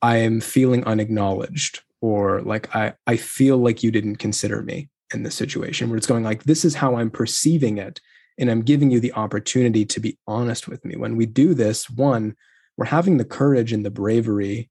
I 0.00 0.18
am 0.18 0.40
feeling 0.40 0.84
unacknowledged 0.84 1.82
or 2.00 2.40
like 2.42 2.74
I, 2.74 2.94
I 3.06 3.16
feel 3.16 3.58
like 3.58 3.82
you 3.82 3.90
didn't 3.90 4.16
consider 4.16 4.62
me 4.62 4.88
in 5.12 5.22
this 5.22 5.34
situation 5.34 5.88
where 5.88 5.96
it's 5.96 6.06
going 6.06 6.24
like 6.24 6.44
this 6.44 6.64
is 6.64 6.74
how 6.74 6.96
i'm 6.96 7.10
perceiving 7.10 7.78
it 7.78 8.00
and 8.38 8.50
i'm 8.50 8.62
giving 8.62 8.90
you 8.90 9.00
the 9.00 9.12
opportunity 9.14 9.84
to 9.84 10.00
be 10.00 10.18
honest 10.26 10.68
with 10.68 10.84
me 10.84 10.96
when 10.96 11.16
we 11.16 11.26
do 11.26 11.54
this 11.54 11.88
one 11.88 12.34
we're 12.76 12.84
having 12.84 13.16
the 13.16 13.24
courage 13.24 13.72
and 13.72 13.84
the 13.84 13.90
bravery 13.90 14.70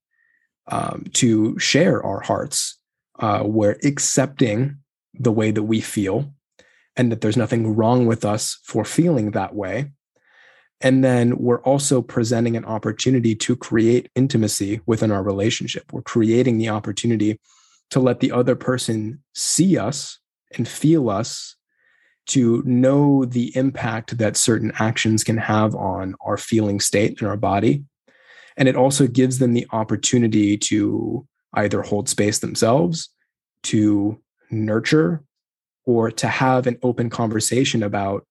um, 0.69 1.05
to 1.13 1.57
share 1.59 2.03
our 2.03 2.21
hearts 2.21 2.77
uh, 3.19 3.43
we're 3.45 3.77
accepting 3.83 4.77
the 5.13 5.31
way 5.31 5.51
that 5.51 5.63
we 5.63 5.81
feel 5.81 6.31
and 6.95 7.11
that 7.11 7.21
there's 7.21 7.37
nothing 7.37 7.75
wrong 7.75 8.05
with 8.05 8.25
us 8.25 8.59
for 8.63 8.85
feeling 8.85 9.31
that 9.31 9.55
way 9.55 9.91
and 10.81 11.03
then 11.03 11.37
we're 11.37 11.61
also 11.61 12.01
presenting 12.01 12.55
an 12.55 12.65
opportunity 12.65 13.35
to 13.35 13.55
create 13.55 14.11
intimacy 14.15 14.81
within 14.85 15.11
our 15.11 15.23
relationship. 15.23 15.91
We're 15.91 16.03
creating 16.03 16.57
the 16.57 16.69
opportunity 16.69 17.39
to 17.89 17.99
let 17.99 18.19
the 18.19 18.31
other 18.31 18.55
person 18.55 19.23
see 19.33 19.77
us 19.77 20.19
and 20.55 20.67
feel 20.67 21.09
us, 21.09 21.55
to 22.27 22.61
know 22.65 23.25
the 23.25 23.55
impact 23.55 24.17
that 24.17 24.35
certain 24.35 24.73
actions 24.77 25.23
can 25.23 25.37
have 25.37 25.73
on 25.73 26.13
our 26.21 26.37
feeling 26.37 26.79
state 26.79 27.19
and 27.19 27.27
our 27.27 27.37
body. 27.37 27.83
And 28.57 28.67
it 28.67 28.75
also 28.75 29.07
gives 29.07 29.39
them 29.39 29.53
the 29.53 29.65
opportunity 29.71 30.57
to 30.57 31.25
either 31.53 31.81
hold 31.81 32.09
space 32.09 32.39
themselves, 32.39 33.09
to 33.63 34.19
nurture, 34.51 35.23
or 35.85 36.11
to 36.11 36.27
have 36.27 36.67
an 36.67 36.77
open 36.83 37.09
conversation 37.09 37.81
about 37.81 38.25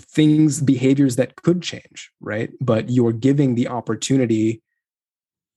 things, 0.00 0.60
behaviors 0.60 1.16
that 1.16 1.36
could 1.36 1.62
change, 1.62 2.10
right? 2.20 2.50
But 2.60 2.90
you're 2.90 3.12
giving 3.12 3.54
the 3.54 3.68
opportunity 3.68 4.62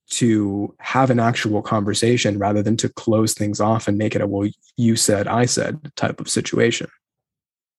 to 0.09 0.73
have 0.79 1.09
an 1.09 1.19
actual 1.19 1.61
conversation 1.61 2.39
rather 2.39 2.63
than 2.63 2.77
to 2.77 2.89
close 2.89 3.33
things 3.33 3.59
off 3.59 3.87
and 3.87 3.97
make 3.97 4.15
it 4.15 4.21
a 4.21 4.27
well, 4.27 4.49
you 4.77 4.95
said, 4.95 5.27
I 5.27 5.45
said 5.45 5.91
type 5.95 6.21
of 6.21 6.29
situation. 6.29 6.87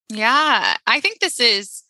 Yeah, 0.09 0.77
I 0.85 0.99
think 0.99 1.19
this 1.19 1.39
is 1.39 1.83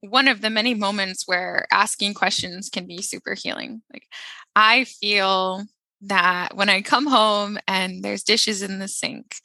one 0.00 0.28
of 0.28 0.40
the 0.40 0.50
many 0.50 0.74
moments 0.74 1.26
where 1.26 1.66
asking 1.72 2.14
questions 2.14 2.68
can 2.68 2.86
be 2.86 3.02
super 3.02 3.34
healing. 3.34 3.82
Like, 3.92 4.06
I 4.54 4.84
feel 4.84 5.64
that 6.02 6.56
when 6.56 6.68
I 6.68 6.82
come 6.82 7.06
home 7.06 7.58
and 7.66 8.02
there's 8.02 8.22
dishes 8.22 8.62
in 8.62 8.78
the 8.78 8.88
sink, 8.88 9.36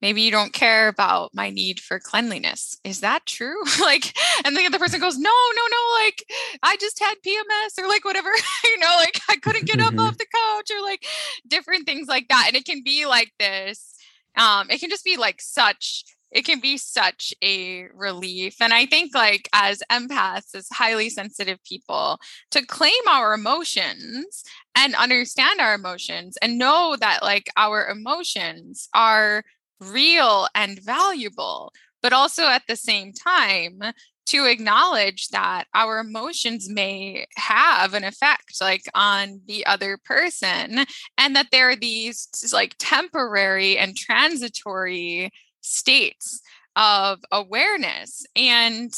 maybe 0.00 0.22
you 0.22 0.30
don't 0.30 0.52
care 0.52 0.88
about 0.88 1.30
my 1.32 1.48
need 1.48 1.80
for 1.80 2.00
cleanliness. 2.00 2.78
Is 2.84 3.00
that 3.00 3.24
true? 3.24 3.62
Like 3.80 4.14
and 4.44 4.56
the 4.56 4.64
other 4.64 4.78
person 4.78 5.00
goes 5.00 5.18
no 5.18 5.30
no 5.30 5.62
no 5.70 6.04
like 6.04 6.24
i 6.62 6.76
just 6.76 6.98
had 7.00 7.14
pms 7.26 7.78
or 7.78 7.88
like 7.88 8.04
whatever 8.04 8.28
you 8.64 8.78
know 8.78 8.94
like 8.98 9.18
i 9.28 9.36
couldn't 9.36 9.66
get 9.66 9.80
up 9.80 9.90
mm-hmm. 9.90 10.00
off 10.00 10.18
the 10.18 10.26
couch 10.26 10.70
or 10.70 10.82
like 10.82 11.04
different 11.48 11.84
things 11.84 12.06
like 12.06 12.28
that. 12.28 12.44
And 12.48 12.56
it 12.56 12.64
can 12.64 12.82
be 12.84 13.06
like 13.06 13.32
this 13.38 13.94
um 14.36 14.70
it 14.70 14.78
can 14.78 14.88
just 14.88 15.04
be 15.04 15.16
like 15.16 15.40
such 15.40 16.04
it 16.32 16.44
can 16.44 16.60
be 16.60 16.76
such 16.76 17.34
a 17.42 17.86
relief 17.94 18.56
and 18.60 18.72
i 18.72 18.86
think 18.86 19.14
like 19.14 19.48
as 19.52 19.82
empaths 19.90 20.54
as 20.54 20.68
highly 20.72 21.08
sensitive 21.08 21.62
people 21.64 22.18
to 22.50 22.64
claim 22.66 22.92
our 23.08 23.34
emotions 23.34 24.42
and 24.74 24.94
understand 24.94 25.60
our 25.60 25.74
emotions 25.74 26.36
and 26.42 26.58
know 26.58 26.96
that 26.98 27.22
like 27.22 27.50
our 27.56 27.88
emotions 27.88 28.88
are 28.94 29.42
real 29.82 30.46
and 30.54 30.80
valuable, 30.80 31.72
but 32.02 32.12
also 32.12 32.44
at 32.44 32.62
the 32.68 32.76
same 32.76 33.12
time 33.12 33.80
to 34.24 34.46
acknowledge 34.46 35.28
that 35.28 35.64
our 35.74 35.98
emotions 35.98 36.68
may 36.70 37.26
have 37.36 37.92
an 37.92 38.04
effect 38.04 38.54
like 38.60 38.84
on 38.94 39.40
the 39.46 39.66
other 39.66 39.98
person 40.04 40.84
and 41.18 41.34
that 41.34 41.48
there 41.50 41.70
are 41.70 41.76
these 41.76 42.28
like 42.52 42.76
temporary 42.78 43.76
and 43.76 43.96
transitory 43.96 45.30
states 45.62 46.40
of 46.76 47.20
awareness 47.30 48.24
and 48.36 48.92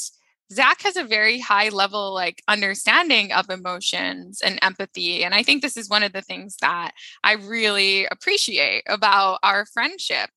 Zach 0.53 0.83
has 0.83 0.97
a 0.97 1.05
very 1.05 1.41
high 1.41 1.71
level 1.71 2.13
like 2.13 2.43
understanding 2.47 3.33
of 3.33 3.49
emotions 3.51 4.41
and 4.45 4.59
empathy 4.63 5.25
and 5.25 5.35
I 5.35 5.43
think 5.43 5.63
this 5.63 5.77
is 5.77 5.89
one 5.89 6.03
of 6.03 6.13
the 6.13 6.23
things 6.23 6.57
that 6.61 6.93
I 7.23 7.33
really 7.33 8.07
appreciate 8.11 8.83
about 8.89 9.39
our 9.43 9.67
friendship 9.67 10.31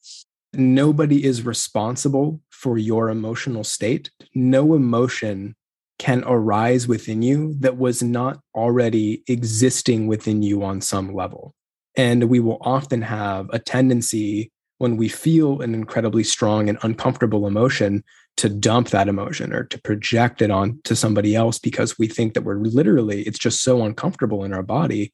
nobody 0.53 1.23
is 1.23 1.45
responsible 1.45 2.41
for 2.49 2.77
your 2.77 3.09
emotional 3.09 3.63
state. 3.63 4.09
No 4.33 4.73
emotion 4.73 5.55
can 5.99 6.23
arise 6.25 6.87
within 6.87 7.21
you 7.21 7.55
that 7.59 7.77
was 7.77 8.03
not 8.03 8.39
already 8.55 9.23
existing 9.27 10.07
within 10.07 10.41
you 10.41 10.63
on 10.63 10.81
some 10.81 11.13
level. 11.13 11.53
And 11.95 12.29
we 12.29 12.39
will 12.39 12.59
often 12.61 13.01
have 13.01 13.49
a 13.51 13.59
tendency 13.59 14.51
when 14.77 14.97
we 14.97 15.09
feel 15.09 15.61
an 15.61 15.73
incredibly 15.73 16.23
strong 16.23 16.69
and 16.69 16.77
uncomfortable 16.83 17.47
emotion 17.47 18.03
to 18.37 18.49
dump 18.49 18.89
that 18.89 19.07
emotion 19.07 19.51
or 19.51 19.63
to 19.63 19.81
project 19.81 20.41
it 20.41 20.51
on 20.51 20.79
to 20.83 20.95
somebody 20.95 21.35
else 21.35 21.57
because 21.57 21.97
we 21.97 22.07
think 22.07 22.33
that 22.33 22.43
we're 22.43 22.59
literally 22.59 23.23
it's 23.23 23.39
just 23.39 23.63
so 23.63 23.83
uncomfortable 23.83 24.43
in 24.43 24.53
our 24.53 24.63
body 24.63 25.11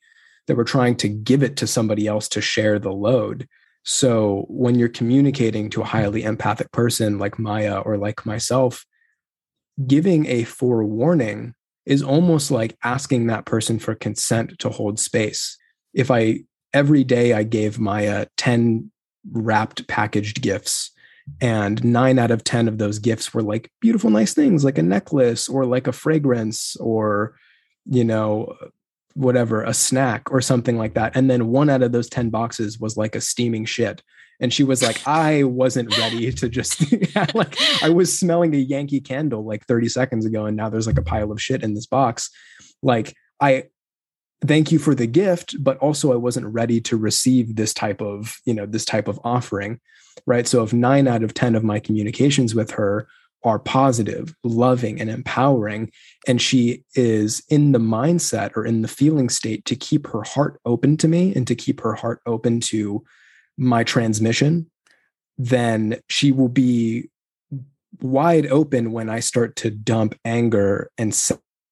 that 0.48 0.57
we're 0.57 0.65
trying 0.65 0.95
to 0.98 1.07
give 1.07 1.41
it 1.41 1.56
to 1.56 1.65
somebody 1.65 2.06
else 2.06 2.27
to 2.27 2.41
share 2.41 2.77
the 2.77 2.91
load. 2.91 3.48
So 3.84 4.45
when 4.49 4.76
you're 4.76 4.90
communicating 4.90 5.69
to 5.72 5.81
a 5.81 5.85
highly 5.85 6.23
empathic 6.23 6.72
person 6.72 7.18
like 7.18 7.40
maya 7.40 7.80
or 7.80 7.98
like 7.98 8.26
myself 8.26 8.85
giving 9.88 10.26
a 10.26 10.44
forewarning 10.44 11.53
is 11.85 12.03
almost 12.03 12.52
like 12.52 12.77
asking 12.84 13.27
that 13.27 13.45
person 13.45 13.80
for 13.80 13.95
consent 13.95 14.60
to 14.60 14.69
hold 14.69 14.99
space. 14.99 15.57
If 15.94 16.11
i 16.11 16.40
every 16.73 17.03
day 17.03 17.34
i 17.34 17.44
gave 17.44 17.80
maya 17.80 18.26
10 18.38 18.91
wrapped 19.31 19.87
packaged 19.87 20.41
gifts 20.41 20.91
and 21.41 21.83
nine 21.83 22.19
out 22.19 22.31
of 22.31 22.43
10 22.43 22.67
of 22.67 22.77
those 22.77 22.99
gifts 22.99 23.33
were 23.33 23.41
like 23.41 23.71
beautiful, 23.79 24.09
nice 24.09 24.33
things 24.33 24.63
like 24.63 24.77
a 24.77 24.83
necklace 24.83 25.47
or 25.47 25.65
like 25.65 25.87
a 25.87 25.93
fragrance 25.93 26.75
or, 26.77 27.35
you 27.85 28.03
know, 28.03 28.53
whatever, 29.13 29.63
a 29.63 29.73
snack 29.73 30.31
or 30.31 30.41
something 30.41 30.77
like 30.77 30.95
that. 30.95 31.15
And 31.15 31.29
then 31.29 31.47
one 31.47 31.69
out 31.69 31.83
of 31.83 31.91
those 31.91 32.09
10 32.09 32.29
boxes 32.29 32.79
was 32.79 32.97
like 32.97 33.15
a 33.15 33.21
steaming 33.21 33.65
shit. 33.65 34.03
And 34.41 34.51
she 34.51 34.63
was 34.63 34.81
like, 34.81 35.07
I 35.07 35.43
wasn't 35.43 35.97
ready 35.97 36.31
to 36.33 36.49
just, 36.49 36.91
yeah, 37.15 37.27
like, 37.33 37.55
I 37.81 37.89
was 37.89 38.17
smelling 38.17 38.53
a 38.53 38.57
Yankee 38.57 39.01
candle 39.01 39.45
like 39.45 39.65
30 39.65 39.89
seconds 39.89 40.25
ago. 40.25 40.45
And 40.45 40.57
now 40.57 40.69
there's 40.69 40.87
like 40.87 40.97
a 40.97 41.03
pile 41.03 41.31
of 41.31 41.41
shit 41.41 41.63
in 41.63 41.73
this 41.73 41.85
box. 41.85 42.29
Like, 42.81 43.15
I, 43.39 43.65
thank 44.45 44.72
you 44.72 44.80
for 44.80 44.94
the 44.94 45.07
gift 45.07 45.56
but 45.64 45.78
also 45.78 46.11
i 46.11 46.15
wasn't 46.15 46.45
ready 46.45 46.80
to 46.82 46.98
receive 46.98 47.56
this 47.56 47.74
type 47.74 48.02
of 48.02 48.38
you 48.45 48.53
know 48.53 48.65
this 48.65 48.86
type 48.86 49.07
of 49.07 49.20
offering 49.24 49.80
right? 50.26 50.48
So 50.48 50.64
if 50.64 50.74
9 50.74 51.07
out 51.07 51.24
of 51.24 51.34
10 51.34 51.56
of 51.56 51.64
my 51.64 51.80
communications 51.80 52.56
with 52.56 52.72
her 52.72 53.07
are 53.44 53.60
positive 53.60 54.34
loving 54.44 55.02
and 55.02 55.10
empowering 55.10 55.91
and 56.28 56.41
she 56.41 56.84
is 56.95 57.44
in 57.49 57.74
the 57.74 57.80
mindset 57.80 58.56
or 58.56 58.65
in 58.65 58.82
the 58.82 58.88
feeling 58.88 59.28
state 59.28 59.65
to 59.65 59.76
keep 59.76 60.07
her 60.07 60.24
heart 60.24 60.61
open 60.65 60.95
to 60.95 61.10
me 61.10 61.34
and 61.36 61.45
to 61.45 61.56
keep 61.56 61.82
her 61.82 61.94
heart 61.94 62.22
open 62.26 62.61
to 62.61 63.03
my 63.57 63.84
transmission 63.84 64.70
then 65.38 65.99
she 66.07 66.32
will 66.32 66.48
be 66.48 67.10
wide 67.99 68.48
open 68.48 68.94
when 68.94 69.10
i 69.10 69.20
start 69.20 69.57
to 69.57 69.70
dump 69.70 70.18
anger 70.24 70.90
and 70.98 71.14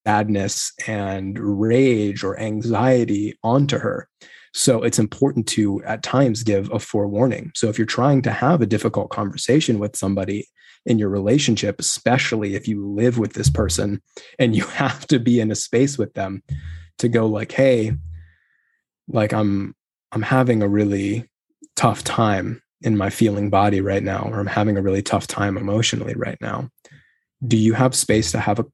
sadness 0.06 0.74
and 0.88 1.38
rage 1.40 2.24
or 2.24 2.40
anxiety 2.40 3.38
onto 3.44 3.78
her. 3.78 4.08
So 4.54 4.84
it's 4.84 5.00
important 5.00 5.48
to 5.50 5.82
at 5.84 6.04
times 6.04 6.44
give 6.44 6.72
a 6.72 6.80
forewarning. 6.80 7.52
So 7.56 7.70
if 7.70 7.78
you're 7.78 7.86
trying 7.86 8.22
to 8.24 8.32
have 8.32 8.62
a 8.62 8.66
difficult 8.66 9.10
conversation 9.10 9.80
with 9.80 9.96
somebody 9.96 10.48
in 10.86 11.00
your 11.00 11.10
relationship, 11.10 11.80
especially 11.80 12.56
if 12.56 12.68
you 12.68 12.86
live 12.86 13.18
with 13.18 13.34
this 13.34 13.50
person 13.50 14.02
and 14.40 14.56
you 14.56 14.66
have 14.82 15.08
to 15.08 15.20
be 15.20 15.40
in 15.40 15.52
a 15.52 15.56
space 15.56 15.98
with 15.98 16.14
them 16.14 16.44
to 16.98 17.08
go 17.08 17.28
like, 17.28 17.52
hey, 17.52 17.94
like 19.08 19.34
I'm 19.34 19.76
I'm 20.12 20.22
having 20.22 20.62
a 20.62 20.68
really 20.68 21.30
tough 21.76 22.04
time 22.04 22.62
in 22.82 22.98
my 22.98 23.10
feeling 23.10 23.50
body 23.50 23.80
right 23.80 24.04
now, 24.04 24.28
or 24.30 24.40
I'm 24.40 24.48
having 24.48 24.78
a 24.78 24.82
really 24.82 25.02
tough 25.02 25.28
time 25.28 25.58
emotionally 25.58 26.16
right 26.16 26.38
now. 26.42 26.70
Do 27.46 27.58
you 27.58 27.74
have 27.74 27.96
space 27.96 28.32
to 28.32 28.40
have 28.40 28.60
a 28.60 28.66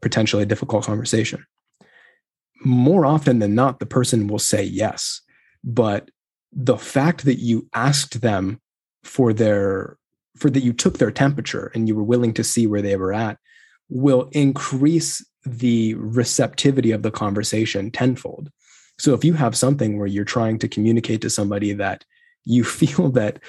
potentially 0.00 0.44
difficult 0.44 0.84
conversation. 0.84 1.44
More 2.64 3.04
often 3.04 3.38
than 3.38 3.54
not, 3.54 3.78
the 3.78 3.86
person 3.86 4.26
will 4.26 4.38
say 4.38 4.62
yes. 4.62 5.20
But 5.62 6.10
the 6.52 6.78
fact 6.78 7.24
that 7.24 7.38
you 7.38 7.68
asked 7.74 8.20
them 8.20 8.60
for 9.04 9.32
their 9.32 9.98
for 10.36 10.50
that 10.50 10.62
you 10.62 10.72
took 10.72 10.98
their 10.98 11.10
temperature 11.10 11.70
and 11.74 11.88
you 11.88 11.96
were 11.96 12.02
willing 12.02 12.34
to 12.34 12.44
see 12.44 12.66
where 12.66 12.82
they 12.82 12.96
were 12.96 13.12
at 13.12 13.38
will 13.88 14.28
increase 14.32 15.24
the 15.44 15.94
receptivity 15.94 16.92
of 16.92 17.02
the 17.02 17.10
conversation 17.10 17.90
tenfold. 17.90 18.50
So 18.98 19.14
if 19.14 19.24
you 19.24 19.34
have 19.34 19.56
something 19.56 19.98
where 19.98 20.06
you're 20.06 20.24
trying 20.24 20.58
to 20.58 20.68
communicate 20.68 21.20
to 21.22 21.30
somebody 21.30 21.72
that 21.74 22.04
you 22.44 22.64
feel 22.80 23.10
that 23.10 23.42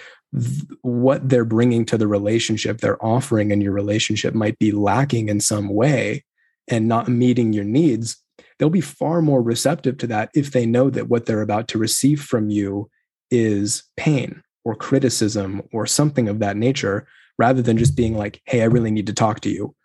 what 0.81 1.27
they're 1.29 1.45
bringing 1.45 1.85
to 1.85 1.97
the 1.97 2.07
relationship, 2.07 2.79
they're 2.79 3.03
offering 3.03 3.51
in 3.51 3.61
your 3.61 3.71
relationship 3.71 4.33
might 4.33 4.59
be 4.59 4.71
lacking 4.71 5.29
in 5.29 5.39
some 5.39 5.69
way 5.69 6.23
and 6.67 6.87
not 6.87 7.07
meeting 7.07 7.53
your 7.53 7.63
needs, 7.63 8.21
they'll 8.59 8.69
be 8.69 8.81
far 8.81 9.21
more 9.21 9.41
receptive 9.41 9.97
to 9.97 10.07
that 10.07 10.29
if 10.33 10.51
they 10.51 10.65
know 10.65 10.89
that 10.89 11.07
what 11.07 11.25
they're 11.25 11.41
about 11.41 11.67
to 11.69 11.77
receive 11.77 12.21
from 12.21 12.49
you 12.49 12.89
is 13.31 13.83
pain 13.95 14.41
or 14.65 14.75
criticism 14.75 15.61
or 15.71 15.85
something 15.85 16.27
of 16.27 16.39
that 16.39 16.57
nature, 16.57 17.07
rather 17.37 17.61
than 17.61 17.77
just 17.77 17.95
being 17.95 18.15
like, 18.15 18.41
hey, 18.45 18.61
I 18.61 18.65
really 18.65 18.91
need 18.91 19.07
to 19.07 19.13
talk 19.13 19.39
to 19.41 19.49
you, 19.49 19.75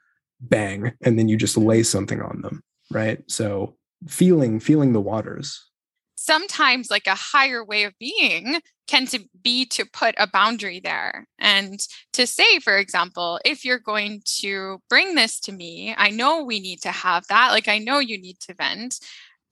bang, 0.41 0.93
and 1.03 1.19
then 1.19 1.29
you 1.29 1.37
just 1.37 1.57
lay 1.57 1.83
something 1.83 2.21
on 2.21 2.41
them. 2.43 2.63
Right. 2.91 3.23
So 3.31 3.77
feeling, 4.09 4.59
feeling 4.59 4.93
the 4.93 5.01
waters 5.01 5.65
sometimes 6.25 6.91
like 6.91 7.07
a 7.07 7.15
higher 7.15 7.65
way 7.65 7.85
of 7.85 7.99
being 7.99 8.61
can 8.87 9.07
to 9.07 9.21
be 9.43 9.65
to 9.67 9.87
put 9.93 10.15
a 10.19 10.27
boundary 10.27 10.81
there. 10.81 11.27
And 11.39 11.81
to 12.13 12.27
say 12.27 12.59
for 12.59 12.77
example 12.77 13.41
if 13.45 13.65
you're 13.65 13.79
going 13.79 14.23
to 14.41 14.79
bring 14.89 15.15
this 15.15 15.41
to 15.41 15.53
me 15.53 15.95
i 15.97 16.11
know 16.11 16.45
we 16.45 16.61
need 16.61 16.81
to 16.83 16.91
have 16.91 17.27
that 17.29 17.51
like 17.51 17.69
i 17.69 17.79
know 17.79 17.99
you 17.99 18.21
need 18.21 18.39
to 18.41 18.55
vent 18.55 18.99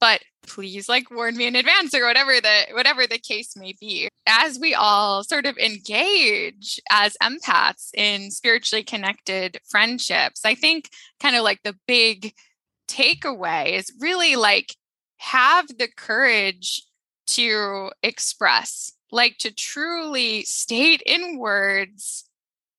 but 0.00 0.20
please 0.46 0.88
like 0.88 1.10
warn 1.10 1.36
me 1.36 1.46
in 1.46 1.54
advance 1.54 1.94
or 1.94 2.06
whatever 2.06 2.40
the 2.40 2.66
whatever 2.72 3.06
the 3.06 3.18
case 3.18 3.54
may 3.56 3.74
be. 3.78 4.08
As 4.26 4.58
we 4.58 4.74
all 4.74 5.22
sort 5.22 5.44
of 5.44 5.58
engage 5.58 6.80
as 6.90 7.16
empaths 7.22 7.90
in 7.94 8.30
spiritually 8.30 8.82
connected 8.82 9.58
friendships 9.68 10.44
i 10.44 10.54
think 10.54 10.88
kind 11.20 11.36
of 11.36 11.42
like 11.42 11.60
the 11.62 11.76
big 11.86 12.32
takeaway 12.88 13.72
is 13.72 13.92
really 14.00 14.36
like 14.36 14.74
have 15.20 15.68
the 15.68 15.88
courage 15.96 16.82
to 17.26 17.90
express, 18.02 18.90
like 19.12 19.36
to 19.38 19.54
truly 19.54 20.42
state 20.44 21.02
in 21.04 21.38
words 21.38 22.24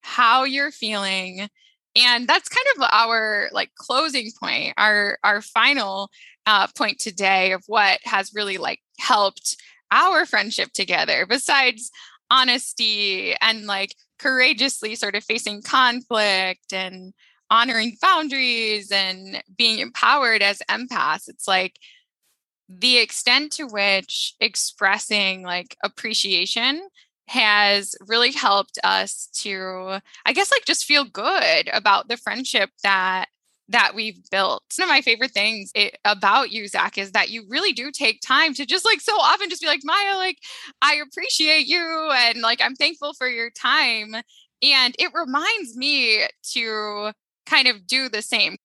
how 0.01 0.43
you're 0.43 0.71
feeling. 0.71 1.47
And 1.95 2.27
that's 2.27 2.49
kind 2.49 2.65
of 2.75 2.89
our 2.91 3.49
like 3.51 3.69
closing 3.75 4.31
point, 4.41 4.73
our 4.77 5.19
our 5.23 5.41
final 5.41 6.09
uh, 6.47 6.65
point 6.75 6.97
today 6.97 7.51
of 7.51 7.63
what 7.67 7.99
has 8.05 8.33
really 8.33 8.57
like 8.57 8.79
helped 8.99 9.55
our 9.91 10.25
friendship 10.25 10.71
together. 10.73 11.27
Besides 11.27 11.91
honesty 12.31 13.35
and 13.39 13.67
like 13.67 13.93
courageously 14.17 14.95
sort 14.95 15.15
of 15.15 15.23
facing 15.23 15.61
conflict 15.61 16.73
and 16.73 17.13
honoring 17.51 17.97
boundaries 18.01 18.91
and 18.91 19.43
being 19.55 19.77
empowered 19.77 20.41
as 20.41 20.63
empaths, 20.71 21.29
it's 21.29 21.47
like 21.47 21.75
the 22.79 22.97
extent 22.97 23.51
to 23.53 23.65
which 23.65 24.35
expressing 24.39 25.43
like 25.43 25.75
appreciation 25.83 26.81
has 27.27 27.95
really 28.07 28.31
helped 28.31 28.77
us 28.83 29.29
to 29.33 29.99
i 30.25 30.33
guess 30.33 30.51
like 30.51 30.65
just 30.65 30.85
feel 30.85 31.05
good 31.05 31.69
about 31.73 32.07
the 32.07 32.17
friendship 32.17 32.69
that 32.83 33.27
that 33.71 33.93
we've 33.95 34.19
built. 34.29 34.63
One 34.77 34.89
of 34.89 34.89
my 34.89 35.01
favorite 35.01 35.31
things 35.31 35.71
it, 35.73 35.97
about 36.05 36.51
you, 36.51 36.67
Zach, 36.67 36.97
is 36.97 37.13
that 37.13 37.29
you 37.29 37.45
really 37.49 37.73
do 37.73 37.89
take 37.91 38.21
time 38.21 38.53
to 38.55 38.65
just 38.65 38.85
like 38.85 39.01
so 39.01 39.13
often 39.13 39.49
just 39.49 39.61
be 39.61 39.67
like, 39.67 39.81
Maya, 39.83 40.17
like, 40.17 40.37
I 40.81 40.95
appreciate 40.95 41.67
you. 41.67 42.11
And 42.13 42.41
like, 42.41 42.61
I'm 42.61 42.75
thankful 42.75 43.13
for 43.13 43.27
your 43.27 43.49
time. 43.49 44.13
And 44.61 44.95
it 44.99 45.11
reminds 45.13 45.75
me 45.75 46.25
to 46.53 47.13
kind 47.45 47.67
of 47.67 47.87
do 47.87 48.09
the 48.09 48.21
same. 48.21 48.57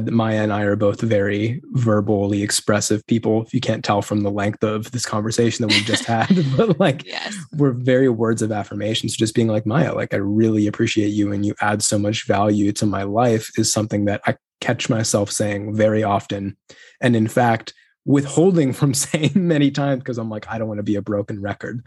Maya 0.00 0.42
and 0.42 0.52
I 0.52 0.62
are 0.62 0.76
both 0.76 1.00
very 1.00 1.60
verbally 1.72 2.42
expressive 2.42 3.06
people. 3.06 3.42
If 3.42 3.54
you 3.54 3.60
can't 3.60 3.84
tell 3.84 4.02
from 4.02 4.22
the 4.22 4.30
length 4.30 4.62
of 4.62 4.90
this 4.92 5.06
conversation 5.06 5.66
that 5.66 5.74
we 5.74 5.82
just 5.84 6.04
had, 6.06 6.28
but 6.56 6.78
like 6.78 7.04
yes. 7.06 7.36
we're 7.52 7.72
very 7.72 8.08
words 8.08 8.42
of 8.42 8.52
affirmation. 8.52 9.08
So 9.08 9.16
just 9.16 9.34
being 9.34 9.48
like 9.48 9.66
Maya, 9.66 9.94
like 9.94 10.14
I 10.14 10.18
really 10.18 10.66
appreciate 10.66 11.08
you 11.08 11.32
and 11.32 11.44
you 11.44 11.54
add 11.60 11.82
so 11.82 11.98
much 11.98 12.26
value 12.26 12.72
to 12.72 12.86
my 12.86 13.02
life 13.02 13.50
is 13.58 13.72
something 13.72 14.04
that 14.06 14.20
I 14.26 14.36
catch 14.60 14.88
myself 14.88 15.30
saying 15.30 15.74
very 15.74 16.02
often. 16.02 16.56
And 17.00 17.14
in 17.14 17.28
fact, 17.28 17.74
withholding 18.04 18.72
from 18.72 18.94
saying 18.94 19.32
many 19.34 19.70
times 19.70 20.00
because 20.00 20.18
I'm 20.18 20.30
like, 20.30 20.46
I 20.48 20.58
don't 20.58 20.68
want 20.68 20.78
to 20.78 20.84
be 20.84 20.96
a 20.96 21.02
broken 21.02 21.40
record. 21.40 21.84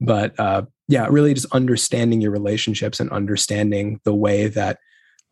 But 0.00 0.38
uh, 0.38 0.62
yeah, 0.86 1.06
really 1.10 1.34
just 1.34 1.52
understanding 1.52 2.20
your 2.20 2.30
relationships 2.30 3.00
and 3.00 3.10
understanding 3.10 4.00
the 4.04 4.14
way 4.14 4.46
that 4.48 4.78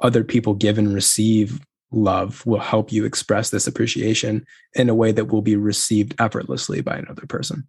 other 0.00 0.24
people 0.24 0.54
give 0.54 0.78
and 0.78 0.92
receive 0.92 1.60
love 1.92 2.44
will 2.46 2.60
help 2.60 2.92
you 2.92 3.04
express 3.04 3.50
this 3.50 3.66
appreciation 3.66 4.46
in 4.74 4.88
a 4.88 4.94
way 4.94 5.12
that 5.12 5.26
will 5.26 5.42
be 5.42 5.56
received 5.56 6.14
effortlessly 6.18 6.80
by 6.80 6.96
another 6.96 7.26
person. 7.26 7.66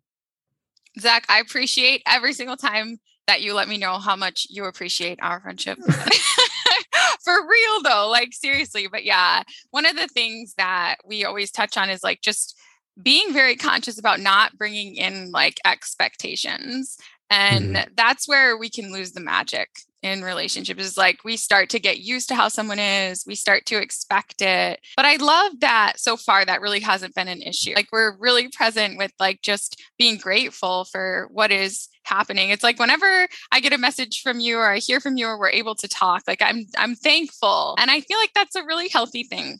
Zach, 0.99 1.25
I 1.29 1.39
appreciate 1.39 2.01
every 2.07 2.33
single 2.33 2.57
time 2.57 2.99
that 3.27 3.41
you 3.41 3.53
let 3.53 3.67
me 3.67 3.77
know 3.77 3.99
how 3.99 4.15
much 4.15 4.47
you 4.49 4.65
appreciate 4.65 5.19
our 5.21 5.39
friendship. 5.39 5.77
For 7.23 7.47
real 7.47 7.81
though, 7.83 8.09
like 8.09 8.33
seriously. 8.33 8.87
But 8.87 9.03
yeah, 9.03 9.43
one 9.71 9.85
of 9.85 9.95
the 9.95 10.07
things 10.07 10.53
that 10.57 10.95
we 11.05 11.25
always 11.25 11.51
touch 11.51 11.77
on 11.77 11.89
is 11.89 12.03
like 12.03 12.21
just 12.21 12.57
being 13.01 13.33
very 13.33 13.55
conscious 13.55 13.99
about 13.99 14.19
not 14.19 14.57
bringing 14.57 14.95
in 14.95 15.31
like 15.31 15.59
expectations. 15.65 16.97
And 17.29 17.75
mm-hmm. 17.75 17.91
that's 17.95 18.27
where 18.27 18.57
we 18.57 18.69
can 18.69 18.91
lose 18.91 19.11
the 19.11 19.19
magic 19.19 19.69
in 20.03 20.21
relationships 20.21 20.83
is 20.83 20.97
like 20.97 21.23
we 21.23 21.37
start 21.37 21.69
to 21.69 21.79
get 21.79 21.99
used 21.99 22.29
to 22.29 22.35
how 22.35 22.47
someone 22.47 22.79
is, 22.79 23.23
we 23.25 23.35
start 23.35 23.65
to 23.65 23.81
expect 23.81 24.41
it. 24.41 24.79
But 24.95 25.05
I 25.05 25.15
love 25.15 25.59
that 25.61 25.93
so 25.97 26.17
far 26.17 26.45
that 26.45 26.61
really 26.61 26.79
hasn't 26.79 27.15
been 27.15 27.27
an 27.27 27.41
issue. 27.41 27.73
Like 27.75 27.89
we're 27.91 28.15
really 28.17 28.47
present 28.49 28.97
with 28.97 29.11
like 29.19 29.41
just 29.41 29.81
being 29.97 30.17
grateful 30.17 30.85
for 30.85 31.27
what 31.31 31.51
is 31.51 31.87
happening. 32.03 32.51
It's 32.51 32.63
like 32.63 32.79
whenever 32.79 33.27
I 33.51 33.59
get 33.59 33.73
a 33.73 33.77
message 33.77 34.21
from 34.21 34.39
you 34.39 34.57
or 34.57 34.69
I 34.69 34.77
hear 34.77 34.99
from 34.99 35.17
you 35.17 35.27
or 35.27 35.39
we're 35.39 35.49
able 35.49 35.75
to 35.75 35.87
talk, 35.87 36.23
like 36.27 36.41
I'm 36.41 36.65
I'm 36.77 36.95
thankful. 36.95 37.75
And 37.77 37.91
I 37.91 38.01
feel 38.01 38.17
like 38.17 38.33
that's 38.33 38.55
a 38.55 38.65
really 38.65 38.89
healthy 38.89 39.23
thing. 39.23 39.59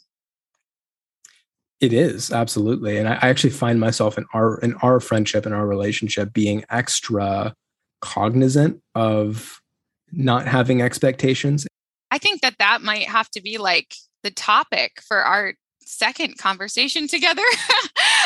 It 1.80 1.94
is 1.94 2.32
absolutely, 2.32 2.98
and 2.98 3.08
I, 3.08 3.14
I 3.22 3.30
actually 3.30 3.52
find 3.52 3.80
myself 3.80 4.18
in 4.18 4.26
our 4.34 4.60
in 4.60 4.74
our 4.76 5.00
friendship 5.00 5.46
and 5.46 5.54
our 5.54 5.68
relationship 5.68 6.34
being 6.34 6.66
extra 6.70 7.54
cognizant 8.02 8.82
of 8.96 9.62
not 10.12 10.48
having 10.48 10.82
expectations. 10.82 11.68
I 12.12 12.18
think 12.18 12.42
that 12.42 12.56
that 12.60 12.82
might 12.82 13.08
have 13.08 13.30
to 13.32 13.42
be 13.42 13.58
like 13.58 13.96
the 14.24 14.32
topic 14.32 15.02
for 15.08 15.24
our 15.24 15.54
second 15.82 16.38
conversation 16.38 17.08
together 17.08 17.42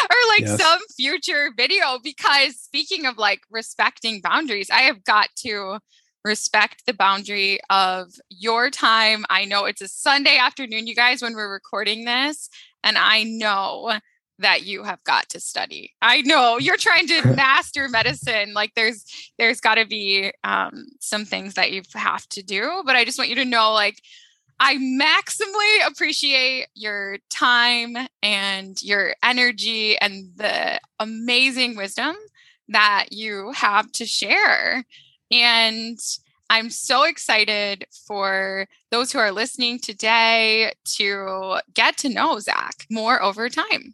or 0.09 0.15
like 0.29 0.41
yes. 0.41 0.59
some 0.59 0.79
future 0.95 1.51
video 1.55 1.99
because 2.03 2.59
speaking 2.59 3.05
of 3.05 3.17
like 3.17 3.41
respecting 3.49 4.21
boundaries, 4.21 4.69
I 4.69 4.81
have 4.81 5.03
got 5.03 5.29
to 5.39 5.79
respect 6.23 6.83
the 6.85 6.93
boundary 6.93 7.59
of 7.69 8.13
your 8.29 8.69
time. 8.69 9.25
I 9.29 9.45
know 9.45 9.65
it's 9.65 9.81
a 9.81 9.87
Sunday 9.87 10.37
afternoon, 10.37 10.87
you 10.87 10.95
guys, 10.95 11.21
when 11.21 11.33
we're 11.33 11.51
recording 11.51 12.05
this. 12.05 12.49
And 12.83 12.97
I 12.97 13.23
know 13.23 13.99
that 14.41 14.63
you 14.63 14.83
have 14.83 15.03
got 15.03 15.29
to 15.29 15.39
study. 15.39 15.93
I 16.01 16.21
know 16.21 16.57
you're 16.57 16.77
trying 16.77 17.07
to 17.07 17.27
master 17.35 17.87
medicine. 17.89 18.53
Like 18.53 18.73
there's 18.75 19.05
there's 19.37 19.61
got 19.61 19.75
to 19.75 19.85
be 19.85 20.31
um, 20.43 20.87
some 20.99 21.25
things 21.25 21.55
that 21.55 21.71
you 21.71 21.83
have 21.93 22.27
to 22.29 22.43
do. 22.43 22.83
But 22.85 22.95
I 22.95 23.05
just 23.05 23.17
want 23.17 23.29
you 23.29 23.35
to 23.37 23.45
know, 23.45 23.73
like 23.73 24.01
I 24.59 24.77
maximally 24.77 25.87
appreciate 25.87 26.67
your 26.75 27.17
time 27.31 27.97
and 28.21 28.81
your 28.83 29.15
energy 29.23 29.97
and 29.97 30.31
the 30.35 30.79
amazing 30.99 31.75
wisdom 31.75 32.15
that 32.69 33.07
you 33.11 33.51
have 33.53 33.91
to 33.93 34.05
share. 34.05 34.83
And 35.31 35.97
I'm 36.49 36.69
so 36.69 37.03
excited 37.03 37.85
for 38.05 38.67
those 38.91 39.11
who 39.11 39.19
are 39.19 39.31
listening 39.31 39.79
today 39.79 40.73
to 40.97 41.59
get 41.73 41.97
to 41.99 42.09
know 42.09 42.39
Zach 42.39 42.85
more 42.89 43.23
over 43.23 43.49
time. 43.49 43.93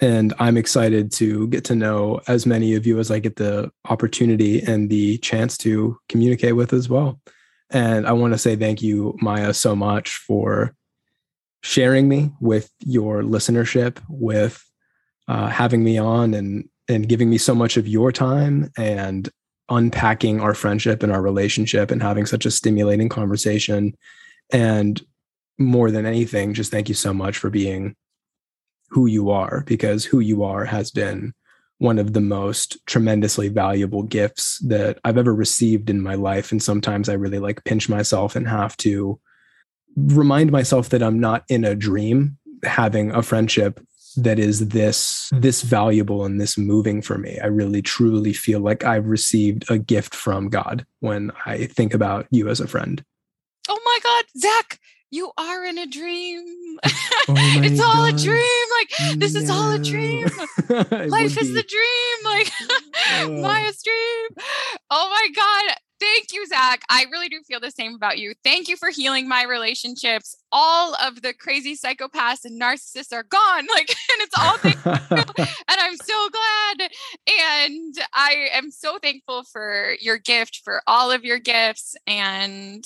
And 0.00 0.32
I'm 0.38 0.56
excited 0.56 1.12
to 1.12 1.46
get 1.48 1.64
to 1.64 1.74
know 1.74 2.20
as 2.26 2.46
many 2.46 2.74
of 2.74 2.86
you 2.86 2.98
as 2.98 3.10
I 3.10 3.18
get 3.18 3.36
the 3.36 3.70
opportunity 3.88 4.62
and 4.62 4.88
the 4.88 5.18
chance 5.18 5.58
to 5.58 5.98
communicate 6.08 6.56
with 6.56 6.72
as 6.72 6.88
well. 6.88 7.20
And 7.70 8.06
I 8.06 8.12
want 8.12 8.32
to 8.32 8.38
say 8.38 8.56
thank 8.56 8.82
you, 8.82 9.16
Maya, 9.20 9.52
so 9.52 9.76
much 9.76 10.16
for 10.16 10.74
sharing 11.62 12.08
me 12.08 12.32
with 12.40 12.70
your 12.80 13.22
listenership, 13.22 13.98
with 14.08 14.64
uh, 15.28 15.48
having 15.48 15.84
me 15.84 15.98
on 15.98 16.34
and 16.34 16.68
and 16.88 17.08
giving 17.08 17.30
me 17.30 17.38
so 17.38 17.54
much 17.54 17.76
of 17.76 17.86
your 17.86 18.10
time 18.10 18.68
and 18.76 19.28
unpacking 19.68 20.40
our 20.40 20.54
friendship 20.54 21.04
and 21.04 21.12
our 21.12 21.22
relationship 21.22 21.92
and 21.92 22.02
having 22.02 22.26
such 22.26 22.44
a 22.44 22.50
stimulating 22.50 23.08
conversation. 23.08 23.96
And 24.52 25.00
more 25.56 25.92
than 25.92 26.04
anything, 26.04 26.54
just 26.54 26.72
thank 26.72 26.88
you 26.88 26.96
so 26.96 27.14
much 27.14 27.38
for 27.38 27.48
being 27.48 27.94
who 28.90 29.06
you 29.06 29.30
are, 29.30 29.62
because 29.66 30.04
who 30.04 30.20
you 30.20 30.42
are 30.42 30.64
has 30.64 30.90
been 30.90 31.32
one 31.78 31.98
of 31.98 32.12
the 32.12 32.20
most 32.20 32.76
tremendously 32.86 33.48
valuable 33.48 34.02
gifts 34.02 34.58
that 34.58 34.98
I've 35.02 35.16
ever 35.16 35.34
received 35.34 35.88
in 35.88 36.02
my 36.02 36.14
life. 36.14 36.52
And 36.52 36.62
sometimes 36.62 37.08
I 37.08 37.14
really 37.14 37.38
like 37.38 37.64
pinch 37.64 37.88
myself 37.88 38.36
and 38.36 38.46
have 38.46 38.76
to 38.78 39.18
remind 39.96 40.52
myself 40.52 40.90
that 40.90 41.02
I'm 41.02 41.18
not 41.18 41.44
in 41.48 41.64
a 41.64 41.74
dream 41.74 42.36
having 42.64 43.10
a 43.12 43.22
friendship 43.22 43.80
that 44.16 44.38
is 44.38 44.68
this 44.68 45.30
this 45.32 45.62
valuable 45.62 46.24
and 46.24 46.40
this 46.40 46.58
moving 46.58 47.00
for 47.00 47.16
me. 47.16 47.38
I 47.38 47.46
really 47.46 47.80
truly 47.80 48.32
feel 48.32 48.60
like 48.60 48.84
I've 48.84 49.06
received 49.06 49.70
a 49.70 49.78
gift 49.78 50.14
from 50.14 50.48
God 50.48 50.84
when 50.98 51.30
I 51.46 51.66
think 51.66 51.94
about 51.94 52.26
you 52.30 52.48
as 52.48 52.60
a 52.60 52.66
friend. 52.66 53.02
Oh 53.68 53.80
my 53.84 53.98
God, 54.02 54.24
Zach, 54.36 54.80
you 55.10 55.32
are 55.36 55.64
in 55.64 55.78
a 55.78 55.86
dream. 55.86 56.78
Oh 56.84 56.88
it's 57.36 57.80
all 57.80 58.10
God. 58.10 58.14
a 58.14 58.18
dream. 58.22 58.66
Like 58.78 59.18
this 59.18 59.34
is 59.34 59.50
all 59.50 59.72
a 59.72 59.78
dream. 59.78 60.24
Life 60.68 61.36
is 61.36 61.52
the 61.52 61.64
dream. 61.64 62.24
Like 62.24 62.50
Maya's 63.42 63.82
dream. 63.82 64.44
Oh 64.90 65.08
my 65.10 65.28
God. 65.34 65.76
Thank 65.98 66.32
you, 66.32 66.46
Zach. 66.46 66.82
I 66.88 67.04
really 67.12 67.28
do 67.28 67.42
feel 67.46 67.60
the 67.60 67.70
same 67.70 67.94
about 67.94 68.18
you. 68.18 68.32
Thank 68.42 68.68
you 68.68 68.76
for 68.78 68.88
healing 68.88 69.28
my 69.28 69.44
relationships. 69.44 70.34
All 70.50 70.94
of 70.94 71.20
the 71.20 71.34
crazy 71.34 71.76
psychopaths 71.76 72.46
and 72.46 72.58
narcissists 72.58 73.12
are 73.12 73.24
gone. 73.24 73.66
Like, 73.70 73.90
and 73.90 74.22
it's 74.22 74.38
all 74.38 74.56
thank 74.56 74.82
you. 74.82 75.44
and 75.68 75.78
I'm 75.78 75.96
so 75.96 76.28
glad. 76.30 76.90
And 77.60 77.94
I 78.14 78.48
am 78.52 78.70
so 78.70 78.98
thankful 78.98 79.42
for 79.44 79.94
your 80.00 80.16
gift, 80.16 80.62
for 80.64 80.80
all 80.86 81.10
of 81.10 81.22
your 81.22 81.38
gifts. 81.38 81.96
And 82.06 82.82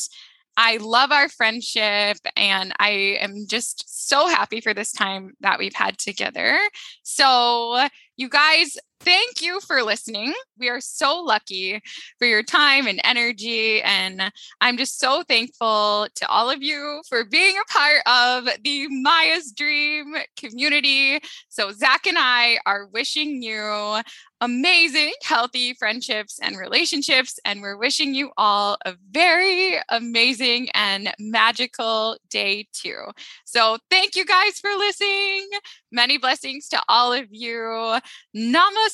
I 0.56 0.76
love 0.78 1.10
our 1.10 1.28
friendship 1.28 2.18
and 2.36 2.72
I 2.78 3.18
am 3.20 3.46
just 3.48 4.06
so 4.06 4.28
happy 4.28 4.60
for 4.60 4.72
this 4.72 4.92
time 4.92 5.32
that 5.40 5.58
we've 5.58 5.74
had 5.74 5.98
together. 5.98 6.58
So, 7.02 7.88
you 8.16 8.28
guys, 8.28 8.76
thank 9.04 9.42
you 9.42 9.60
for 9.60 9.82
listening. 9.82 10.32
We 10.58 10.68
are 10.68 10.80
so 10.80 11.20
lucky 11.20 11.82
for 12.18 12.26
your 12.26 12.42
time 12.42 12.86
and 12.86 13.00
energy. 13.04 13.82
And 13.82 14.32
I'm 14.60 14.76
just 14.76 14.98
so 14.98 15.22
thankful 15.22 16.08
to 16.14 16.28
all 16.28 16.50
of 16.50 16.62
you 16.62 17.02
for 17.08 17.24
being 17.24 17.56
a 17.56 17.72
part 17.72 18.02
of 18.06 18.48
the 18.62 18.88
Maya's 18.88 19.52
Dream 19.52 20.14
community. 20.36 21.20
So, 21.48 21.72
Zach 21.72 22.06
and 22.06 22.16
I 22.18 22.58
are 22.66 22.86
wishing 22.86 23.42
you 23.42 24.00
amazing, 24.40 25.12
healthy 25.22 25.72
friendships 25.74 26.38
and 26.42 26.58
relationships. 26.58 27.38
And 27.44 27.62
we're 27.62 27.78
wishing 27.78 28.14
you 28.14 28.30
all 28.36 28.76
a 28.84 28.94
very 29.10 29.76
amazing 29.88 30.68
and 30.74 31.14
magical 31.18 32.16
day, 32.30 32.66
too. 32.72 33.04
So, 33.44 33.78
thank 33.90 34.16
you 34.16 34.24
guys 34.24 34.58
for 34.58 34.70
listening. 34.70 35.48
Many 35.92 36.18
blessings 36.18 36.68
to 36.68 36.80
all 36.88 37.12
of 37.12 37.26
you. 37.30 37.98
Namaste 38.36 38.93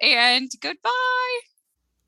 and 0.00 0.50
goodbye. 0.60 1.40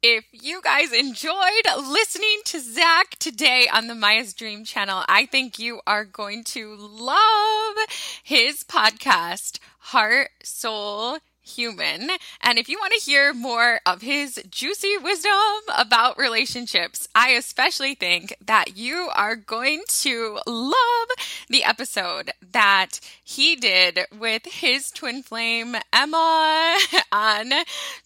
If 0.02 0.24
you 0.32 0.60
guys 0.62 0.92
enjoyed 0.92 1.64
listening 1.76 2.40
to 2.46 2.58
Zach 2.60 3.16
today 3.18 3.68
on 3.72 3.86
the 3.86 3.94
Maya's 3.94 4.32
Dream 4.32 4.64
channel, 4.64 5.04
I 5.08 5.26
think 5.26 5.58
you 5.58 5.80
are 5.86 6.04
going 6.04 6.42
to 6.44 6.74
love 6.74 7.76
his 8.22 8.64
podcast, 8.64 9.58
Heart, 9.78 10.30
Soul, 10.42 11.18
human. 11.54 12.10
And 12.40 12.58
if 12.58 12.68
you 12.68 12.78
want 12.78 12.92
to 12.94 13.04
hear 13.04 13.32
more 13.32 13.80
of 13.86 14.02
his 14.02 14.42
juicy 14.50 14.96
wisdom 14.98 15.32
about 15.76 16.18
relationships, 16.18 17.08
I 17.14 17.30
especially 17.30 17.94
think 17.94 18.36
that 18.44 18.76
you 18.76 19.10
are 19.14 19.36
going 19.36 19.82
to 19.86 20.38
love 20.46 21.08
the 21.48 21.64
episode 21.64 22.30
that 22.52 23.00
he 23.22 23.56
did 23.56 24.00
with 24.18 24.44
his 24.46 24.90
twin 24.90 25.22
flame, 25.22 25.76
Emma, 25.92 26.78
on 27.12 27.50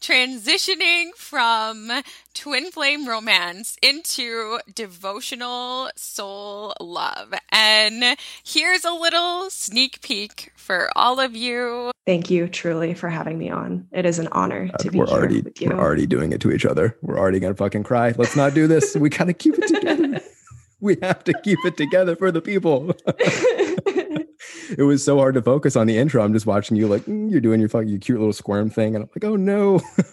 transitioning 0.01 1.11
from 1.15 1.91
twin 2.35 2.71
flame 2.71 3.09
romance 3.09 3.79
into 3.83 4.59
devotional 4.75 5.91
soul 5.97 6.75
love. 6.81 7.33
And 7.51 8.17
here's 8.45 8.85
a 8.85 8.93
little 8.93 9.49
sneak 9.51 10.03
peek 10.03 10.53
for 10.55 10.91
all 10.95 11.19
of 11.19 11.35
you. 11.35 11.93
Thank 12.05 12.31
you 12.31 12.47
truly 12.47 12.95
for 12.95 13.09
having 13.09 13.36
me 13.37 13.51
on. 13.51 13.87
It 13.93 14.07
is 14.07 14.19
an 14.19 14.29
honor 14.33 14.69
to 14.79 14.91
be 14.91 14.99
we're 14.99 15.07
here 15.07 15.15
already, 15.15 15.41
with 15.43 15.61
you. 15.61 15.71
We're 15.71 15.81
already 15.81 16.07
doing 16.07 16.33
it 16.33 16.41
to 16.43 16.53
each 16.53 16.67
other. 16.67 16.97
We're 17.03 17.19
already 17.19 17.41
gonna 17.41 17.55
fucking 17.55 17.85
cry. 17.85 18.15
Let's 18.17 18.37
not 18.37 18.55
do 18.55 18.67
this. 18.67 18.97
we 18.97 19.09
gotta 19.09 19.33
keep 19.33 19.55
it 19.59 19.69
together. 19.69 20.21
we 20.81 20.97
have 21.03 21.25
to 21.25 21.35
keep 21.43 21.59
it 21.65 21.77
together 21.77 22.17
for 22.17 22.31
the 22.31 22.41
people. 22.41 22.95
it 23.07 24.85
was 24.85 25.05
so 25.05 25.19
hard 25.19 25.35
to 25.35 25.43
focus 25.43 25.77
on 25.77 25.87
the 25.87 25.99
intro. 25.99 26.23
I'm 26.25 26.33
just 26.33 26.47
watching 26.47 26.77
you 26.77 26.89
like 26.89 27.03
mm, 27.03 27.31
you're 27.31 27.41
doing 27.41 27.61
your 27.61 27.69
fucking 27.69 27.89
your 27.89 27.99
cute 27.99 28.19
little 28.19 28.33
squirm 28.33 28.71
thing, 28.71 28.95
and 28.95 29.05
I'm 29.05 29.11
like, 29.15 29.25
oh 29.25 29.37
no. 29.37 29.81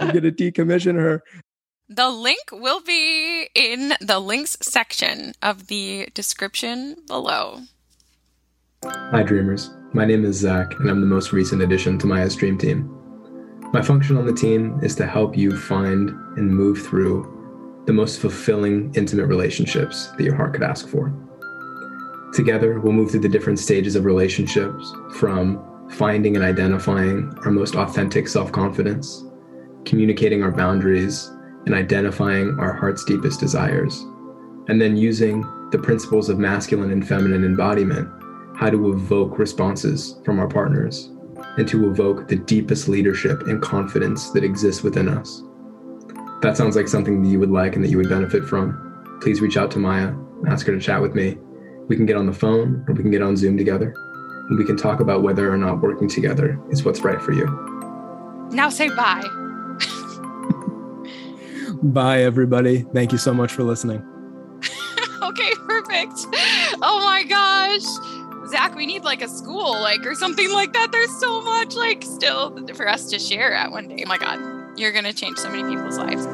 I'm 0.00 0.14
gonna 0.14 0.32
decommission 0.32 0.94
her. 0.94 1.22
The 1.88 2.08
link 2.08 2.50
will 2.52 2.80
be 2.80 3.48
in 3.54 3.94
the 4.00 4.20
links 4.20 4.56
section 4.62 5.32
of 5.42 5.66
the 5.66 6.08
description 6.14 6.96
below. 7.08 7.62
Hi, 8.84 9.24
dreamers. 9.24 9.70
My 9.92 10.04
name 10.04 10.24
is 10.24 10.36
Zach, 10.36 10.78
and 10.78 10.88
I'm 10.88 11.00
the 11.00 11.06
most 11.08 11.32
recent 11.32 11.62
addition 11.62 11.98
to 11.98 12.06
my 12.06 12.24
Dream 12.28 12.56
team. 12.56 12.88
My 13.72 13.82
function 13.82 14.16
on 14.16 14.24
the 14.24 14.32
team 14.32 14.78
is 14.84 14.94
to 14.94 15.06
help 15.06 15.36
you 15.36 15.56
find 15.56 16.10
and 16.36 16.54
move 16.54 16.80
through 16.80 17.82
the 17.86 17.92
most 17.92 18.20
fulfilling, 18.20 18.94
intimate 18.94 19.26
relationships 19.26 20.06
that 20.16 20.22
your 20.22 20.36
heart 20.36 20.52
could 20.52 20.62
ask 20.62 20.86
for. 20.86 21.12
Together, 22.32 22.78
we'll 22.78 22.92
move 22.92 23.10
through 23.10 23.20
the 23.20 23.28
different 23.28 23.58
stages 23.58 23.96
of 23.96 24.04
relationships 24.04 24.94
from 25.16 25.60
finding 25.90 26.36
and 26.36 26.44
identifying 26.44 27.36
our 27.44 27.50
most 27.50 27.74
authentic 27.74 28.28
self 28.28 28.52
confidence, 28.52 29.24
communicating 29.84 30.44
our 30.44 30.52
boundaries, 30.52 31.32
and 31.66 31.74
identifying 31.74 32.56
our 32.60 32.72
heart's 32.72 33.04
deepest 33.04 33.40
desires, 33.40 34.06
and 34.68 34.80
then 34.80 34.96
using 34.96 35.40
the 35.72 35.78
principles 35.78 36.28
of 36.28 36.38
masculine 36.38 36.92
and 36.92 37.08
feminine 37.08 37.44
embodiment, 37.44 38.08
how 38.60 38.68
to 38.68 38.92
evoke 38.92 39.38
responses 39.38 40.20
from 40.22 40.38
our 40.38 40.46
partners, 40.46 41.10
and 41.56 41.66
to 41.66 41.90
evoke 41.90 42.28
the 42.28 42.36
deepest 42.36 42.88
leadership 42.88 43.46
and 43.46 43.62
confidence 43.62 44.30
that 44.32 44.44
exists 44.44 44.82
within 44.82 45.08
us. 45.08 45.42
That 46.42 46.58
sounds 46.58 46.76
like 46.76 46.86
something 46.86 47.22
that 47.22 47.28
you 47.30 47.40
would 47.40 47.50
like 47.50 47.74
and 47.74 47.82
that 47.82 47.88
you 47.88 47.96
would 47.96 48.10
benefit 48.10 48.44
from. 48.44 49.18
Please 49.22 49.40
reach 49.40 49.56
out 49.56 49.70
to 49.70 49.78
Maya, 49.78 50.12
ask 50.46 50.66
her 50.66 50.74
to 50.74 50.80
chat 50.80 51.00
with 51.00 51.14
me. 51.14 51.38
We 51.88 51.96
can 51.96 52.04
get 52.04 52.16
on 52.16 52.26
the 52.26 52.34
phone 52.34 52.84
or 52.86 52.92
we 52.92 53.00
can 53.00 53.10
get 53.10 53.22
on 53.22 53.34
Zoom 53.34 53.56
together, 53.56 53.94
and 54.50 54.58
we 54.58 54.66
can 54.66 54.76
talk 54.76 55.00
about 55.00 55.22
whether 55.22 55.50
or 55.50 55.56
not 55.56 55.80
working 55.80 56.08
together 56.08 56.60
is 56.68 56.84
what's 56.84 57.00
right 57.00 57.20
for 57.22 57.32
you. 57.32 57.46
Now 58.52 58.68
say 58.68 58.88
bye. 58.90 59.24
bye, 61.82 62.22
everybody. 62.24 62.84
Thank 62.92 63.12
you 63.12 63.18
so 63.18 63.32
much 63.32 63.52
for 63.52 63.62
listening. 63.62 64.06
okay, 65.22 65.50
perfect. 65.66 66.26
Oh 66.82 67.00
my 67.02 67.24
gosh. 67.26 68.19
Zach, 68.50 68.74
we 68.74 68.86
need 68.86 69.04
like 69.04 69.22
a 69.22 69.28
school, 69.28 69.72
like, 69.80 70.04
or 70.04 70.14
something 70.14 70.50
like 70.52 70.72
that. 70.72 70.90
There's 70.90 71.14
so 71.20 71.40
much, 71.42 71.74
like, 71.74 72.02
still 72.02 72.66
for 72.74 72.88
us 72.88 73.08
to 73.10 73.18
share 73.18 73.52
at 73.52 73.70
one 73.70 73.88
day. 73.88 74.02
Oh 74.04 74.08
my 74.08 74.18
God, 74.18 74.78
you're 74.78 74.92
going 74.92 75.04
to 75.04 75.12
change 75.12 75.38
so 75.38 75.48
many 75.50 75.62
people's 75.62 75.98
lives. 75.98 76.26